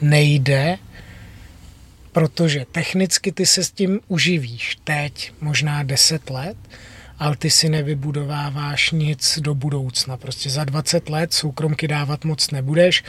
nejde, 0.00 0.78
protože 2.12 2.66
technicky 2.72 3.32
ty 3.32 3.46
se 3.46 3.64
s 3.64 3.70
tím 3.70 4.00
uživíš 4.08 4.78
teď, 4.84 5.32
možná 5.40 5.82
10 5.82 6.30
let, 6.30 6.56
ale 7.18 7.36
ty 7.36 7.50
si 7.50 7.68
nevybudováváš 7.68 8.90
nic 8.90 9.38
do 9.42 9.54
budoucna. 9.54 10.16
Prostě 10.16 10.50
za 10.50 10.64
20 10.64 11.08
let 11.08 11.32
soukromky 11.32 11.88
dávat 11.88 12.24
moc 12.24 12.50
nebudeš, 12.50 13.04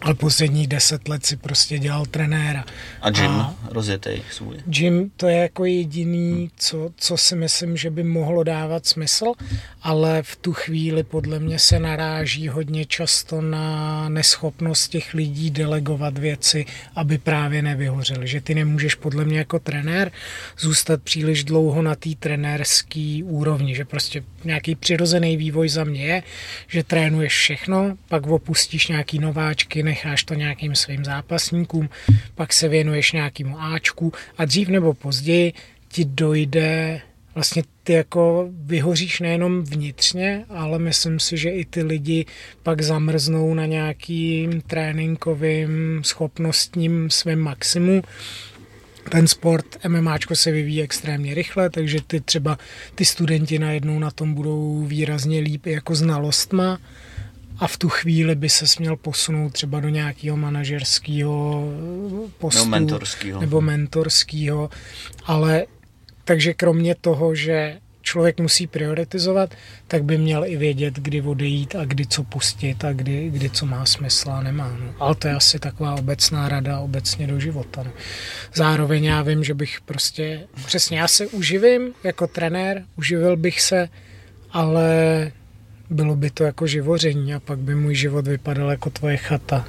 ale 0.00 0.14
posledních 0.14 0.66
10 0.66 1.08
let 1.08 1.26
si 1.26 1.36
prostě 1.36 1.78
dělal 1.78 2.06
trenéra. 2.06 2.64
A 3.02 3.08
Jim, 3.08 3.46
rozjetej 3.70 4.22
svůj. 4.30 4.56
Jim 4.74 5.10
to 5.16 5.28
je 5.28 5.36
jako 5.36 5.64
jediný, 5.64 6.50
co, 6.56 6.90
co 6.96 7.16
si 7.16 7.36
myslím, 7.36 7.76
že 7.76 7.90
by 7.90 8.02
mohlo 8.02 8.44
dávat 8.44 8.86
smysl, 8.86 9.32
ale 9.82 10.22
v 10.22 10.36
tu 10.36 10.52
chvíli 10.52 11.02
podle 11.02 11.38
mě 11.38 11.58
se 11.58 11.78
naráží 11.78 12.48
hodně 12.48 12.84
často 12.84 13.40
na 13.40 14.08
neschopnost 14.08 14.88
těch 14.88 15.14
lidí 15.14 15.50
delegovat 15.50 16.18
věci, 16.18 16.66
aby 16.96 17.18
právě 17.18 17.62
nevyhořeli. 17.62 18.28
Že 18.28 18.40
ty 18.40 18.54
nemůžeš 18.54 18.94
podle 18.94 19.24
mě 19.24 19.38
jako 19.38 19.58
trenér 19.58 20.12
zůstat 20.58 21.02
příliš 21.02 21.44
dlouho 21.44 21.82
na 21.82 21.94
té 21.94 22.10
trenérské 22.18 23.20
úrovni, 23.24 23.74
že 23.74 23.84
prostě 23.84 24.24
nějaký 24.44 24.74
přirozený 24.74 25.36
vývoj 25.36 25.68
za 25.68 25.84
mě 25.84 26.06
je, 26.06 26.22
že 26.68 26.84
trénuješ 26.84 27.32
všechno, 27.32 27.96
pak 28.08 28.26
opustíš 28.26 28.88
nějaký 28.88 29.18
nováčky, 29.18 29.82
necháš 29.86 30.24
to 30.24 30.34
nějakým 30.34 30.74
svým 30.74 31.04
zápasníkům, 31.04 31.88
pak 32.34 32.52
se 32.52 32.68
věnuješ 32.68 33.12
nějakému 33.12 33.60
Ačku 33.60 34.12
a 34.38 34.44
dřív 34.44 34.68
nebo 34.68 34.94
později 34.94 35.52
ti 35.88 36.04
dojde 36.04 37.00
vlastně 37.34 37.62
ty 37.82 37.92
jako 37.92 38.48
vyhoříš 38.50 39.20
nejenom 39.20 39.62
vnitřně, 39.62 40.44
ale 40.48 40.78
myslím 40.78 41.20
si, 41.20 41.36
že 41.36 41.50
i 41.50 41.64
ty 41.64 41.82
lidi 41.82 42.26
pak 42.62 42.82
zamrznou 42.82 43.54
na 43.54 43.66
nějakým 43.66 44.60
tréninkovým 44.60 46.00
schopnostním 46.04 47.10
svým 47.10 47.38
maximu. 47.38 48.02
Ten 49.10 49.28
sport 49.28 49.66
MMAčko 49.88 50.36
se 50.36 50.50
vyvíjí 50.50 50.82
extrémně 50.82 51.34
rychle, 51.34 51.70
takže 51.70 51.98
ty 52.06 52.20
třeba 52.20 52.58
ty 52.94 53.04
studenti 53.04 53.58
najednou 53.58 53.98
na 53.98 54.10
tom 54.10 54.34
budou 54.34 54.84
výrazně 54.84 55.40
líp 55.40 55.66
jako 55.66 55.94
znalostma 55.94 56.78
a 57.58 57.66
v 57.66 57.76
tu 57.76 57.88
chvíli 57.88 58.34
by 58.34 58.48
se 58.48 58.66
směl 58.66 58.96
posunout 58.96 59.52
třeba 59.52 59.80
do 59.80 59.88
nějakého 59.88 60.36
manažerského 60.36 61.64
postu. 62.38 62.58
Nebo 62.58 62.70
mentorskýho. 62.70 63.40
Nebo 63.40 63.60
mentorského. 63.60 64.70
Ale 65.24 65.66
takže 66.24 66.54
kromě 66.54 66.94
toho, 66.94 67.34
že 67.34 67.78
člověk 68.02 68.40
musí 68.40 68.66
prioritizovat, 68.66 69.54
tak 69.88 70.04
by 70.04 70.18
měl 70.18 70.44
i 70.44 70.56
vědět, 70.56 70.94
kdy 70.94 71.20
odejít 71.20 71.74
a 71.74 71.84
kdy 71.84 72.06
co 72.06 72.22
pustit 72.22 72.84
a 72.84 72.92
kdy, 72.92 73.30
kdy 73.30 73.50
co 73.50 73.66
má 73.66 73.86
smysl 73.86 74.30
a 74.30 74.42
nemá. 74.42 74.76
No. 74.80 74.94
Ale 74.98 75.14
to 75.14 75.28
je 75.28 75.34
asi 75.34 75.58
taková 75.58 75.94
obecná 75.94 76.48
rada 76.48 76.80
obecně 76.80 77.26
do 77.26 77.40
života. 77.40 77.82
No. 77.82 77.90
Zároveň 78.54 79.04
já 79.04 79.22
vím, 79.22 79.44
že 79.44 79.54
bych 79.54 79.80
prostě, 79.80 80.46
přesně 80.66 80.98
já 80.98 81.08
se 81.08 81.26
uživím 81.26 81.92
jako 82.04 82.26
trenér, 82.26 82.84
uživil 82.96 83.36
bych 83.36 83.60
se, 83.60 83.88
ale 84.52 85.32
bylo 85.90 86.16
by 86.16 86.30
to 86.30 86.44
jako 86.44 86.66
živoření 86.66 87.34
a 87.34 87.40
pak 87.40 87.58
by 87.58 87.74
můj 87.74 87.94
život 87.94 88.26
vypadal 88.26 88.70
jako 88.70 88.90
tvoje 88.90 89.16
chata. 89.16 89.64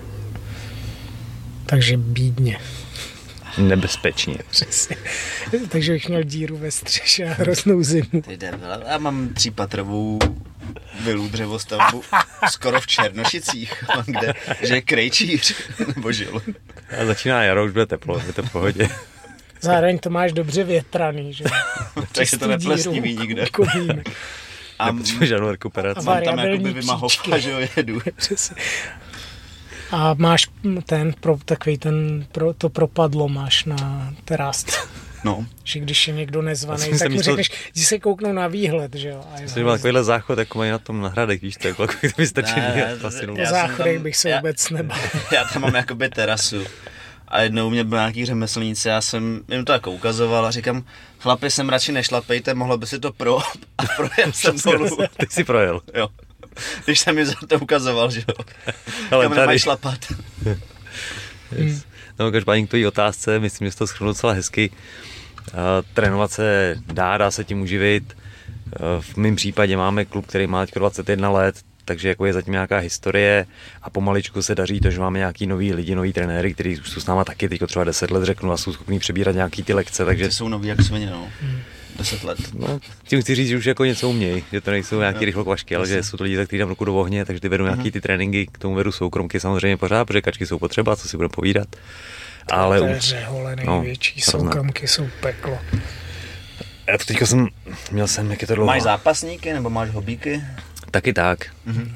Takže 1.65 1.97
bídně. 1.97 2.59
Nebezpečně. 3.57 4.37
Přesně. 4.49 4.95
Takže 5.69 5.91
bych 5.91 6.09
měl 6.09 6.23
díru 6.23 6.57
ve 6.57 6.71
střeše 6.71 7.25
a 7.25 7.33
hroznou 7.33 7.83
zimu. 7.83 8.21
Ty 8.27 8.37
debil, 8.37 8.83
já 8.87 8.97
mám 8.97 9.29
třípatrovou 9.29 10.19
vilu 11.03 11.27
dřevostavbu 11.27 12.03
skoro 12.51 12.81
v 12.81 12.87
Černošicích, 12.87 13.83
kde 14.05 14.33
že 14.61 14.75
je 14.75 14.81
krejčíř, 14.81 15.55
nebo 15.95 16.11
žil. 16.11 16.41
A 17.01 17.05
začíná 17.05 17.43
jaro, 17.43 17.65
už 17.65 17.71
bude 17.71 17.85
teplo, 17.85 18.21
je 18.27 18.33
to 18.33 18.43
v 18.43 18.51
pohodě. 18.51 18.89
Zároveň 19.61 19.99
to 19.99 20.09
máš 20.09 20.33
dobře 20.33 20.63
větraný, 20.63 21.33
že? 21.33 21.43
Takže 22.11 22.37
to 22.37 22.47
neplesniví 22.47 23.17
nikde. 23.17 23.45
Kovím. 23.45 24.03
A 24.79 24.91
Nepotřebuje 24.91 25.27
žádnou 25.27 25.51
rekuperaci. 25.51 25.99
A 25.99 26.03
mám 26.03 26.23
tam 26.23 26.39
jakoby 26.39 26.73
vymahovka, 26.73 27.37
že 27.37 27.51
jo, 27.51 27.57
jedu. 27.77 28.01
A 29.91 30.13
máš 30.13 30.47
ten, 30.85 31.13
pro, 31.19 31.37
takový 31.45 31.77
ten, 31.77 32.25
pro, 32.31 32.53
to 32.53 32.69
propadlo 32.69 33.29
máš 33.29 33.65
na 33.65 34.13
terásce. 34.25 34.77
No, 35.23 35.45
Že 35.63 35.79
když 35.79 36.07
je 36.07 36.13
někdo 36.13 36.41
nezvaný, 36.41 36.89
tak 36.89 36.97
si 36.99 37.09
mu 37.09 37.21
řekneš, 37.21 37.51
jdi 37.75 37.83
se 37.85 37.99
kouknou 37.99 38.33
na 38.33 38.47
výhled, 38.47 38.95
že 38.95 39.09
jo. 39.09 39.23
A 39.35 39.39
je 39.39 39.47
Jsi 39.49 39.63
byl 39.63 39.71
takovýhle 39.71 40.03
záchod, 40.03 40.39
jako 40.39 40.57
mají 40.57 40.71
na 40.71 40.77
tom 40.77 41.01
na 41.01 41.09
hradech, 41.09 41.41
víš, 41.41 41.55
to 41.55 41.67
je 41.67 41.69
jako 41.69 41.87
to 41.87 41.93
by 42.17 42.27
stačí 42.27 42.55
Ne, 42.55 42.97
ne, 43.03 43.11
jsem 43.11 43.35
záchodech 43.45 43.99
bych 43.99 44.15
se 44.17 44.29
já- 44.29 44.37
vůbec 44.37 44.69
nebal. 44.69 44.97
já 45.31 45.43
tam 45.53 45.61
mám 45.61 45.75
jakoby 45.75 46.09
terasu. 46.09 46.63
A 47.27 47.41
jednou 47.41 47.69
mě 47.69 47.83
byl 47.83 47.97
nějaký 47.97 48.25
řemeslníci, 48.25 48.87
já 48.87 49.01
jsem 49.01 49.41
jim 49.51 49.65
to 49.65 49.71
jako 49.71 49.91
ukazoval 49.91 50.45
a 50.45 50.51
říkám, 50.51 50.83
chlapi, 51.19 51.51
sem 51.51 51.69
radši 51.69 51.91
nešlapejte, 51.91 52.53
mohlo 52.53 52.77
by 52.77 52.87
si 52.87 52.99
to 52.99 53.11
pro 53.13 53.37
a 53.77 53.83
projel 53.95 54.31
jsem 54.33 54.55
dolů. 54.65 54.97
Ty 55.17 55.27
jsi 55.29 55.43
projel. 55.43 55.81
Jo. 55.93 56.07
Když 56.85 56.99
jsem 56.99 57.15
mi 57.15 57.25
za 57.25 57.33
to 57.47 57.59
ukazoval, 57.59 58.11
že 58.11 58.23
jo. 58.27 58.45
Ale 59.11 59.25
Kam 59.25 59.33
tady- 59.35 59.59
šlapat. 59.59 59.99
Yes. 61.55 61.83
No, 62.19 62.31
každopádně 62.31 62.67
k 62.67 62.71
té 62.71 62.87
otázce, 62.87 63.39
myslím, 63.39 63.67
že 63.67 63.71
jsi 63.71 63.77
to 63.77 63.87
schrnul 63.87 64.13
docela 64.13 64.33
hezky. 64.33 64.69
Uh, 64.69 65.59
trénovat 65.93 66.31
se 66.31 66.75
dá, 66.93 67.17
dá 67.17 67.31
se 67.31 67.43
tím 67.43 67.61
uživit. 67.61 68.17
Uh, 68.17 69.01
v 69.01 69.17
mém 69.17 69.35
případě 69.35 69.77
máme 69.77 70.05
klub, 70.05 70.25
který 70.25 70.47
má 70.47 70.65
teď 70.65 70.75
21 70.75 71.29
let, 71.29 71.55
takže 71.87 72.09
jako 72.09 72.25
je 72.25 72.33
zatím 72.33 72.51
nějaká 72.53 72.77
historie 72.77 73.45
a 73.81 73.89
pomaličku 73.89 74.41
se 74.41 74.55
daří 74.55 74.79
to, 74.79 74.91
že 74.91 74.99
máme 74.99 75.19
nějaký 75.19 75.47
nový 75.47 75.73
lidi, 75.73 75.95
nový 75.95 76.13
trenéry, 76.13 76.53
kteří 76.53 76.79
už 76.79 76.89
jsou 76.89 76.99
s 77.01 77.05
náma 77.05 77.23
taky 77.25 77.49
teď 77.49 77.61
třeba 77.67 77.85
10 77.85 78.11
let 78.11 78.23
řeknu 78.23 78.51
a 78.51 78.57
jsou 78.57 78.73
schopní 78.73 78.99
přebírat 78.99 79.35
nějaký 79.35 79.63
ty 79.63 79.73
lekce, 79.73 80.05
takže 80.05 80.25
Ty 80.27 80.33
jsou 80.33 80.47
noví 80.47 80.67
jak 80.67 80.81
svině, 80.81 81.09
no. 81.09 81.27
Deset 81.97 82.23
let. 82.23 82.37
No, 82.53 82.79
tím 83.03 83.21
chci 83.21 83.35
říct, 83.35 83.47
že 83.47 83.57
už 83.57 83.65
jako 83.65 83.85
něco 83.85 84.09
umějí, 84.09 84.43
že 84.51 84.61
to 84.61 84.71
nejsou 84.71 84.99
nějaký 84.99 85.25
rychlokvašky, 85.25 85.75
ale 85.75 85.87
že 85.87 86.03
jsou 86.03 86.17
to 86.17 86.23
lidi, 86.23 86.35
kteří 86.45 86.57
dám 86.59 86.69
ruku 86.69 86.85
do 86.85 86.95
ohně, 86.95 87.25
takže 87.25 87.39
ty 87.39 87.49
vedou 87.49 87.63
nějaký 87.63 87.91
ty 87.91 88.01
tréninky, 88.01 88.47
k 88.51 88.57
tomu 88.57 88.75
vedu 88.75 88.91
soukromky 88.91 89.39
samozřejmě 89.39 89.77
pořád, 89.77 90.05
protože 90.05 90.21
kačky 90.21 90.45
jsou 90.45 90.59
potřeba, 90.59 90.95
co 90.95 91.07
si 91.07 91.17
budeme 91.17 91.31
povídat. 91.35 91.67
Ale 92.51 92.79
to 92.79 92.85
je 92.85 92.95
u- 92.97 92.99
řehole 92.99 93.55
no, 93.65 93.79
největší, 93.81 94.21
hrozné. 94.21 94.39
soukromky 94.49 94.87
jsou 94.87 95.07
peklo. 95.21 95.59
já 96.87 96.97
to 96.97 97.03
teďka 97.05 97.25
jsem, 97.25 97.47
měl 97.91 98.07
jsem, 98.07 98.31
jak 98.31 98.41
je 98.41 98.47
to 98.47 98.55
dlouho, 98.55 98.67
Máš 98.67 98.81
zápasníky 98.81 99.53
nebo 99.53 99.69
máš 99.69 99.89
hobíky? 99.89 100.41
Taky 100.91 101.13
tak, 101.13 101.45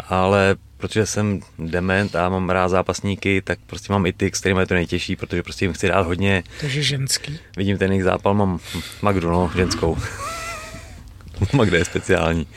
ale 0.10 0.56
protože 0.78 1.06
jsem 1.06 1.40
dement 1.60 2.16
a 2.16 2.30
mám 2.30 2.50
rád 2.50 2.70
zápasníky, 2.70 3.42
tak 3.42 3.60
prostě 3.68 3.94
mám 3.94 4.06
i 4.06 4.14
ty, 4.14 4.32
s 4.34 4.40
kterými 4.40 4.60
je 4.62 4.66
to 4.66 4.74
nejtěžší, 4.74 5.16
protože 5.16 5.44
prostě 5.44 5.66
jim 5.66 5.74
chci 5.74 5.88
dát 5.88 6.06
hodně, 6.06 6.44
Takže 6.62 6.84
ženský. 6.84 7.40
vidím 7.58 7.78
ten 7.78 7.92
jejich 7.92 8.04
zápal, 8.04 8.34
mám 8.34 8.60
Magdu, 9.02 9.32
no, 9.32 9.52
ženskou. 9.56 9.98
Magda 11.54 11.78
je 11.78 11.86
speciální. 11.86 12.48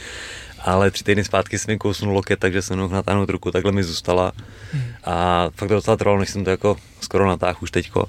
Ale 0.60 0.90
tři 0.90 1.04
týdny 1.04 1.24
zpátky 1.24 1.58
jsem 1.58 1.74
mi 1.74 1.78
kousnul 1.78 2.14
loket, 2.14 2.38
takže 2.38 2.62
jsem 2.62 2.78
mohl 2.78 2.94
natáhnout 2.94 3.30
ruku, 3.30 3.50
takhle 3.50 3.72
mi 3.72 3.84
zůstala. 3.84 4.32
A 5.04 5.48
fakt 5.54 5.68
to 5.68 5.74
docela 5.74 5.96
trvalo, 5.96 6.18
než 6.18 6.30
jsem 6.30 6.44
to 6.44 6.50
jako 6.50 6.76
skoro 7.00 7.26
natáhl 7.28 7.58
už 7.60 7.70
teďko. 7.70 8.06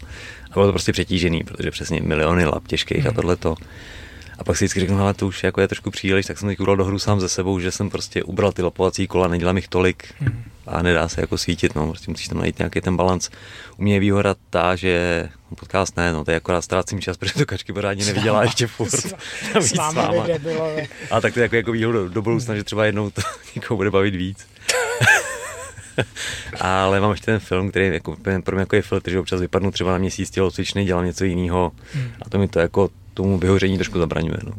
A 0.51 0.53
bylo 0.53 0.65
to 0.65 0.71
prostě 0.71 0.91
přetížený, 0.91 1.43
protože 1.43 1.71
přesně 1.71 2.01
miliony 2.01 2.45
lap 2.45 2.67
těžkých 2.67 3.07
a 3.07 3.11
tohleto. 3.11 3.55
A 4.37 4.43
pak 4.43 4.57
si 4.57 4.65
vždycky 4.65 4.79
řeknu, 4.79 5.01
ale 5.01 5.13
to 5.13 5.27
už 5.27 5.43
jako 5.43 5.61
je 5.61 5.67
trošku 5.67 5.91
příliš, 5.91 6.25
tak 6.25 6.37
jsem 6.37 6.49
teď 6.49 6.59
udal 6.59 6.75
do 6.75 6.85
hru 6.85 6.99
sám 6.99 7.19
ze 7.19 7.29
sebou, 7.29 7.59
že 7.59 7.71
jsem 7.71 7.89
prostě 7.89 8.23
ubral 8.23 8.51
ty 8.51 8.61
lapovací 8.61 9.07
kola, 9.07 9.27
nedělám 9.27 9.55
jich 9.55 9.67
tolik 9.67 10.13
a 10.67 10.81
nedá 10.81 11.09
se 11.09 11.21
jako 11.21 11.37
svítit, 11.37 11.75
no, 11.75 11.87
prostě 11.87 12.11
musíš 12.11 12.27
tam 12.27 12.37
najít 12.37 12.59
nějaký 12.59 12.81
ten 12.81 12.97
balans. 12.97 13.29
U 13.77 13.83
mě 13.83 13.93
je 13.93 13.99
výhoda 13.99 14.35
ta, 14.49 14.75
že 14.75 15.29
no, 15.51 15.55
podcast 15.55 15.97
ne, 15.97 16.13
no, 16.13 16.25
to 16.25 16.31
je 16.31 16.37
akorát 16.37 16.61
ztrácím 16.61 17.01
čas, 17.01 17.17
protože 17.17 17.33
to 17.33 17.45
kačky 17.45 17.73
pořádně 17.73 18.05
nevydělá 18.05 18.43
ještě 18.43 18.67
furt. 18.67 19.13
Navíc 19.53 19.71
S 19.71 19.95
lidé 20.21 20.39
bylo. 20.39 20.75
a 21.11 21.21
tak 21.21 21.33
to 21.33 21.39
je 21.39 21.43
jako, 21.43 21.55
jako 21.55 21.71
výhoda 21.71 21.99
do, 21.99 22.09
do 22.09 22.21
budoucna, 22.21 22.55
že 22.55 22.63
třeba 22.63 22.85
jednou 22.85 23.09
to 23.09 23.21
někoho 23.55 23.77
bude 23.77 23.91
bavit 23.91 24.15
víc. 24.15 24.47
Ale 26.61 26.99
mám 26.99 27.11
ještě 27.11 27.25
ten 27.25 27.39
film, 27.39 27.69
který 27.69 27.87
jako, 27.87 28.15
pro 28.43 28.55
mě 28.55 28.61
jako 28.61 28.75
je 28.75 28.81
filtr, 28.81 29.11
že 29.11 29.19
občas 29.19 29.41
vypadnu 29.41 29.71
třeba 29.71 29.91
na 29.91 29.97
měsíc 29.97 30.29
tělocvičný, 30.29 30.85
dělám 30.85 31.05
něco 31.05 31.25
jiného 31.25 31.71
a 32.21 32.29
to 32.29 32.39
mi 32.39 32.47
to 32.47 32.59
jako 32.59 32.89
tomu 33.15 33.37
vyhoření 33.39 33.77
trošku 33.77 33.99
zabraňuje. 33.99 34.37
No. 34.45 34.51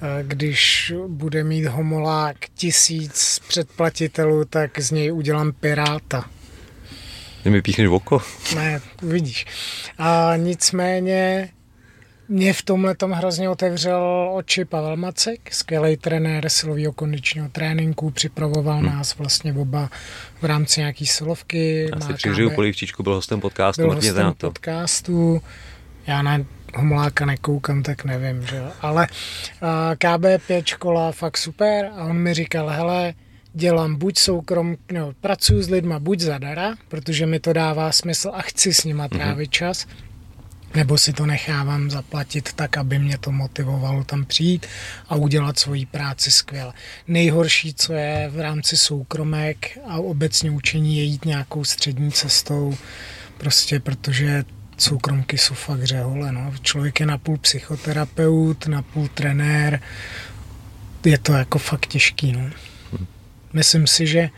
A 0.00 0.22
Když 0.22 0.92
bude 1.08 1.44
mít 1.44 1.66
homolák 1.66 2.36
tisíc 2.54 3.40
předplatitelů, 3.48 4.44
tak 4.44 4.80
z 4.80 4.90
něj 4.90 5.12
udělám 5.12 5.52
piráta. 5.52 6.24
Ty 7.42 7.50
mi 7.50 7.62
píchneš 7.62 7.88
v 7.88 7.92
oko? 7.92 8.22
Ne, 8.54 8.80
uvidíš. 9.02 9.46
A 9.98 10.32
nicméně 10.36 11.48
mě 12.28 12.52
v 12.52 12.62
tomhle 12.62 12.94
tom 12.94 13.10
hrozně 13.10 13.48
otevřel 13.50 14.30
oči 14.34 14.64
Pavel 14.64 14.96
Macek, 14.96 15.54
skvělý 15.54 15.96
trenér 15.96 16.48
silového 16.48 16.92
kondičního 16.92 17.48
tréninku, 17.48 18.10
připravoval 18.10 18.76
Hmm. 18.78 18.86
nás 18.86 19.16
vlastně 19.18 19.52
oba 19.52 19.90
v 20.42 20.44
rámci 20.44 20.80
nějaký 20.80 21.06
silovky. 21.06 21.90
Já 21.94 22.00
si 22.00 22.14
přihřeju 22.14 22.50
KB 22.50 22.54
polivčičku, 22.54 23.02
byl 23.02 23.14
hostem 23.14 23.40
podcastu, 23.40 23.82
byl 23.82 23.94
hostem 23.94 24.34
podcastu. 24.38 25.42
Já 26.06 26.22
na 26.22 26.38
Homoláka 26.76 27.26
nekoukám, 27.26 27.82
tak 27.82 28.04
nevím, 28.04 28.46
že 28.46 28.56
jo. 28.56 28.72
Ale 28.80 29.06
a, 29.60 29.94
KB5 29.94 30.62
škola 30.64 31.12
fakt 31.12 31.36
super 31.36 31.90
a 31.96 32.04
on 32.04 32.18
mi 32.18 32.34
říkal, 32.34 32.68
hele, 32.68 33.14
dělám 33.52 33.96
buď 33.96 34.18
soukrom, 34.18 34.76
no, 34.92 35.12
pracuji 35.20 35.62
s 35.62 35.68
lidma 35.68 35.98
buď 35.98 36.20
zadara, 36.20 36.74
protože 36.88 37.26
mi 37.26 37.40
to 37.40 37.52
dává 37.52 37.92
smysl 37.92 38.30
a 38.34 38.42
chci 38.42 38.74
s 38.74 38.84
nima 38.84 39.08
trávit 39.08 39.50
čas, 39.50 39.86
nebo 40.74 40.98
si 40.98 41.12
to 41.12 41.26
nechávám 41.26 41.90
zaplatit 41.90 42.52
tak, 42.52 42.76
aby 42.76 42.98
mě 42.98 43.18
to 43.18 43.32
motivovalo 43.32 44.04
tam 44.04 44.24
přijít 44.24 44.66
a 45.08 45.14
udělat 45.14 45.58
svoji 45.58 45.86
práci 45.86 46.30
skvěle. 46.30 46.72
Nejhorší, 47.08 47.74
co 47.74 47.92
je 47.92 48.30
v 48.32 48.40
rámci 48.40 48.76
soukromek 48.76 49.78
a 49.86 49.96
obecně 49.96 50.50
učení, 50.50 50.98
je 50.98 51.04
jít 51.04 51.24
nějakou 51.24 51.64
střední 51.64 52.12
cestou, 52.12 52.74
prostě 53.38 53.80
protože 53.80 54.44
soukromky 54.80 55.38
jsou 55.38 55.54
fakt 55.54 55.84
řehole. 55.84 56.32
No. 56.32 56.52
Člověk 56.62 57.00
je 57.00 57.06
napůl 57.06 57.38
psychoterapeut, 57.38 58.66
napůl 58.66 59.08
trenér, 59.14 59.80
je 61.04 61.18
to 61.18 61.32
jako 61.32 61.58
fakt 61.58 61.86
těžký. 61.86 62.32
No. 62.32 62.50
Myslím 63.52 63.86
si, 63.86 64.06
že 64.06 64.30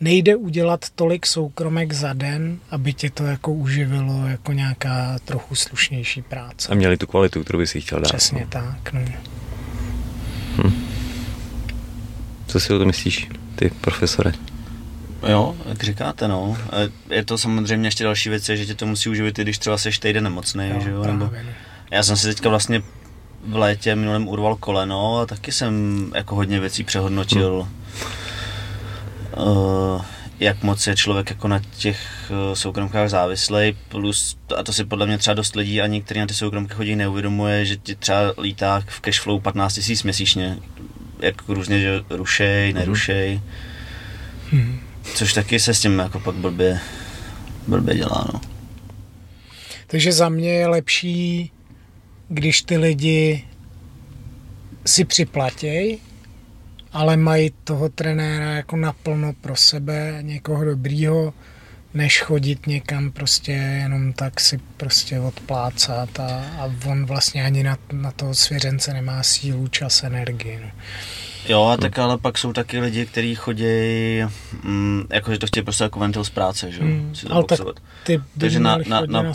nejde 0.00 0.36
udělat 0.36 0.90
tolik 0.94 1.26
soukromek 1.26 1.92
za 1.92 2.12
den, 2.12 2.58
aby 2.70 2.92
tě 2.92 3.10
to 3.10 3.24
jako 3.24 3.52
uživilo 3.52 4.26
jako 4.26 4.52
nějaká 4.52 5.18
trochu 5.24 5.54
slušnější 5.54 6.22
práce. 6.22 6.68
A 6.72 6.74
měli 6.74 6.96
tu 6.96 7.06
kvalitu, 7.06 7.44
kterou 7.44 7.58
by 7.58 7.66
si 7.66 7.80
chtěl 7.80 8.00
dát. 8.00 8.08
Přesně 8.08 8.40
no. 8.40 8.46
tak. 8.46 8.92
No. 8.92 9.02
Co 12.46 12.60
si 12.60 12.72
o 12.72 12.78
to 12.78 12.84
myslíš, 12.84 13.28
ty 13.54 13.70
profesore? 13.80 14.32
Jo, 15.28 15.56
jak 15.68 15.82
říkáte, 15.82 16.28
no. 16.28 16.56
Je 17.10 17.24
to 17.24 17.38
samozřejmě 17.38 17.86
ještě 17.86 18.04
další 18.04 18.28
věc, 18.28 18.44
že 18.44 18.66
tě 18.66 18.74
to 18.74 18.86
musí 18.86 19.08
uživit, 19.08 19.38
i 19.38 19.42
když 19.42 19.58
třeba 19.58 19.78
seš 19.78 19.98
týden 19.98 20.24
nemocný, 20.24 20.72
že 20.80 20.90
jo, 20.90 21.04
nebo... 21.04 21.24
no. 21.24 21.32
Já 21.90 22.02
jsem 22.02 22.16
si 22.16 22.26
teďka 22.26 22.48
vlastně 22.48 22.82
v 23.46 23.56
létě 23.56 23.94
minulém 23.94 24.28
urval 24.28 24.56
koleno 24.56 25.18
a 25.18 25.26
taky 25.26 25.52
jsem 25.52 26.06
jako 26.14 26.34
hodně 26.34 26.60
věcí 26.60 26.84
přehodnotil. 26.84 27.68
Uh, 29.36 30.04
jak 30.40 30.62
moc 30.62 30.86
je 30.86 30.96
člověk 30.96 31.30
jako 31.30 31.48
na 31.48 31.60
těch 31.76 32.30
uh, 32.30 32.54
soukromkách 32.54 33.08
závislej, 33.08 33.76
plus, 33.88 34.38
a 34.56 34.62
to 34.62 34.72
si 34.72 34.84
podle 34.84 35.06
mě 35.06 35.18
třeba 35.18 35.34
dost 35.34 35.56
lidí 35.56 35.80
ani, 35.80 36.02
kteří 36.02 36.20
na 36.20 36.26
ty 36.26 36.34
soukromky 36.34 36.74
chodí, 36.74 36.96
neuvědomuje, 36.96 37.64
že 37.64 37.76
ti 37.76 37.94
třeba 37.94 38.20
lítá 38.38 38.82
v 38.86 39.00
cashflow 39.00 39.40
15 39.40 39.88
000 39.88 40.00
měsíčně. 40.04 40.58
Jak 41.18 41.48
různě, 41.48 41.80
že 41.80 42.00
rušej, 42.10 42.72
nerušej. 42.72 43.40
Což 45.14 45.32
taky 45.32 45.60
se 45.60 45.74
s 45.74 45.80
tím 45.80 45.98
jako 45.98 46.20
pak 46.20 46.34
blbě, 46.34 46.80
blbě 47.66 47.94
dělá, 47.94 48.28
no. 48.32 48.40
Takže 49.86 50.12
za 50.12 50.28
mě 50.28 50.52
je 50.52 50.66
lepší, 50.66 51.52
když 52.28 52.62
ty 52.62 52.76
lidi 52.76 53.44
si 54.86 55.04
připlatěj, 55.04 55.98
ale 56.92 57.16
mají 57.16 57.50
toho 57.64 57.88
trenéra 57.88 58.50
jako 58.50 58.76
naplno 58.76 59.32
pro 59.32 59.56
sebe, 59.56 60.18
někoho 60.20 60.64
dobrýho, 60.64 61.34
než 61.94 62.20
chodit 62.22 62.66
někam 62.66 63.10
prostě 63.10 63.52
jenom 63.52 64.12
tak 64.12 64.40
si 64.40 64.60
prostě 64.76 65.20
odplácat 65.20 66.20
a, 66.20 66.44
a 66.58 66.70
on 66.86 67.06
vlastně 67.06 67.44
ani 67.44 67.62
na, 67.62 67.78
na 67.92 68.10
toho 68.10 68.34
svěřence 68.34 68.92
nemá 68.92 69.22
sílu, 69.22 69.68
čas, 69.68 70.02
energii. 70.02 70.60
No. 70.62 70.70
Jo, 71.48 71.64
a 71.64 71.76
tak 71.76 71.98
ale 71.98 72.18
pak 72.18 72.38
jsou 72.38 72.52
taky 72.52 72.80
lidi, 72.80 73.06
kteří 73.06 73.34
chodí, 73.34 73.64
mm, 74.62 75.04
jakože 75.10 75.38
to 75.38 75.46
chtějí 75.46 75.64
prostě 75.64 75.84
jako 75.84 75.98
ventil 76.00 76.24
z 76.24 76.30
práce, 76.30 76.70
že 76.72 76.78
jo, 76.78 76.84
Hmm, 76.84 77.14
si 77.14 77.26
to 77.26 77.32
ale 77.34 77.42
tak 77.44 77.58
boxovat. 77.58 77.76
ty 78.04 78.16
by 78.18 78.24
Takže 78.38 78.60
na- 78.60 78.76
měli 78.76 78.90
na- 78.90 79.00
na- 79.00 79.22
na, 79.22 79.32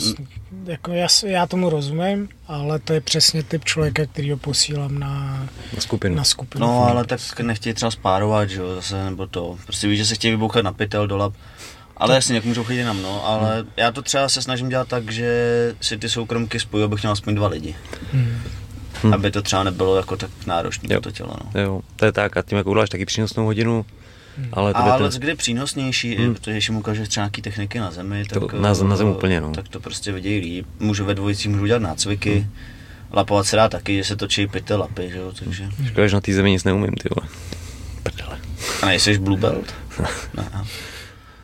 jako 0.66 0.92
já, 0.92 1.06
já 1.26 1.46
tomu 1.46 1.70
rozumím, 1.70 2.28
ale 2.46 2.78
to 2.78 2.92
je 2.92 3.00
přesně 3.00 3.42
typ 3.42 3.64
člověka, 3.64 4.06
který 4.06 4.30
ho 4.30 4.36
posílám 4.36 4.98
na, 4.98 5.08
Na 5.74 5.80
skupinu. 5.80 6.14
na 6.16 6.24
skupinu. 6.24 6.66
No, 6.66 6.84
ale 6.84 7.04
tak 7.04 7.40
nechtějí 7.40 7.74
třeba 7.74 7.90
spárovat, 7.90 8.50
že 8.50 8.60
jo, 8.60 8.74
zase, 8.74 9.04
nebo 9.04 9.26
to. 9.26 9.56
Prostě 9.64 9.88
víš, 9.88 9.98
že 9.98 10.06
se 10.06 10.14
chtějí 10.14 10.30
vybouchat 10.32 10.64
na 10.64 10.72
pytel, 10.72 11.06
do 11.06 11.16
lap. 11.16 11.34
Ale 11.96 12.14
jasně, 12.14 12.34
jak 12.34 12.44
můžou 12.44 12.64
chodit 12.64 12.84
na 12.84 12.92
mno, 12.92 13.26
ale 13.26 13.56
Hmm. 13.60 13.68
já 13.76 13.92
to 13.92 14.02
třeba 14.02 14.28
se 14.28 14.42
snažím 14.42 14.68
dělat 14.68 14.88
tak, 14.88 15.10
že 15.12 15.74
si 15.80 15.98
ty 15.98 16.08
soukromky 16.08 16.60
spoju, 16.60 16.84
abych 16.84 17.02
měl 17.02 17.12
aspoň 17.12 17.34
dva 17.34 17.48
lidi. 17.48 17.74
Hmm. 18.12 18.42
Hm. 19.04 19.14
Aby 19.14 19.30
to 19.30 19.42
třeba 19.42 19.62
nebylo 19.64 19.96
jako 19.96 20.16
tak 20.16 20.30
náročné 20.46 20.94
Jo. 20.94 21.00
pro 21.00 21.10
to 21.10 21.16
tělo, 21.16 21.34
no. 21.54 21.60
Jo, 21.60 21.80
to 21.96 22.04
je 22.04 22.12
tak 22.12 22.36
a 22.36 22.42
tím 22.42 22.58
jako 22.58 22.70
uděláš 22.70 22.88
taky 22.90 23.04
přínosnou 23.06 23.44
hodinu, 23.44 23.86
ale 24.52 24.72
to 24.74 24.78
Ale 24.78 25.10
ten, 25.10 25.20
kdy 25.20 25.34
přínosnější, 25.34 26.14
Hmm. 26.16 26.24
hmm. 26.24 26.34
protože 26.34 26.50
když 26.52 26.68
jim 26.68 26.76
ukážeš 26.78 27.08
třeba 27.08 27.24
nějaký 27.24 27.42
techniky 27.42 27.78
na 27.78 27.90
zemi, 27.90 28.24
To 28.24 28.40
tak, 28.40 28.52
na- 28.52 28.60
na 28.60 28.96
zemi 28.96 29.10
eh, 29.10 29.14
úplně, 29.14 29.40
no. 29.40 29.52
tak 29.52 29.68
to 29.68 29.80
prostě 29.80 30.12
vidějí 30.12 30.40
líp. 30.40 30.66
Můžu 30.78 31.04
ve 31.04 31.14
dvojici 31.14 31.48
můžu 31.48 31.66
dělat 31.66 31.82
nácviky, 31.82 32.30
Hmm. 32.32 32.40
hmm. 32.42 32.52
lapovat 33.12 33.46
se 33.46 33.56
dá 33.56 33.68
taky, 33.68 33.96
že 33.96 34.04
se 34.04 34.16
točí 34.16 34.46
pytel 34.46 34.80
lapy, 34.80 35.10
že 35.12 35.18
jo, 35.18 35.32
takže. 35.38 35.68
škoda, 35.86 36.06
že 36.06 36.14
na 36.16 36.20
té 36.20 36.32
zemi 36.32 36.50
nic 36.50 36.64
neumím, 36.64 36.92
ty 36.94 37.08
vole. 37.16 37.28
Prdele. 38.02 38.38
A 38.82 38.86
nejseš 38.86 39.18
blue 39.18 39.40
belt? 39.40 39.74
ne. 40.34 40.44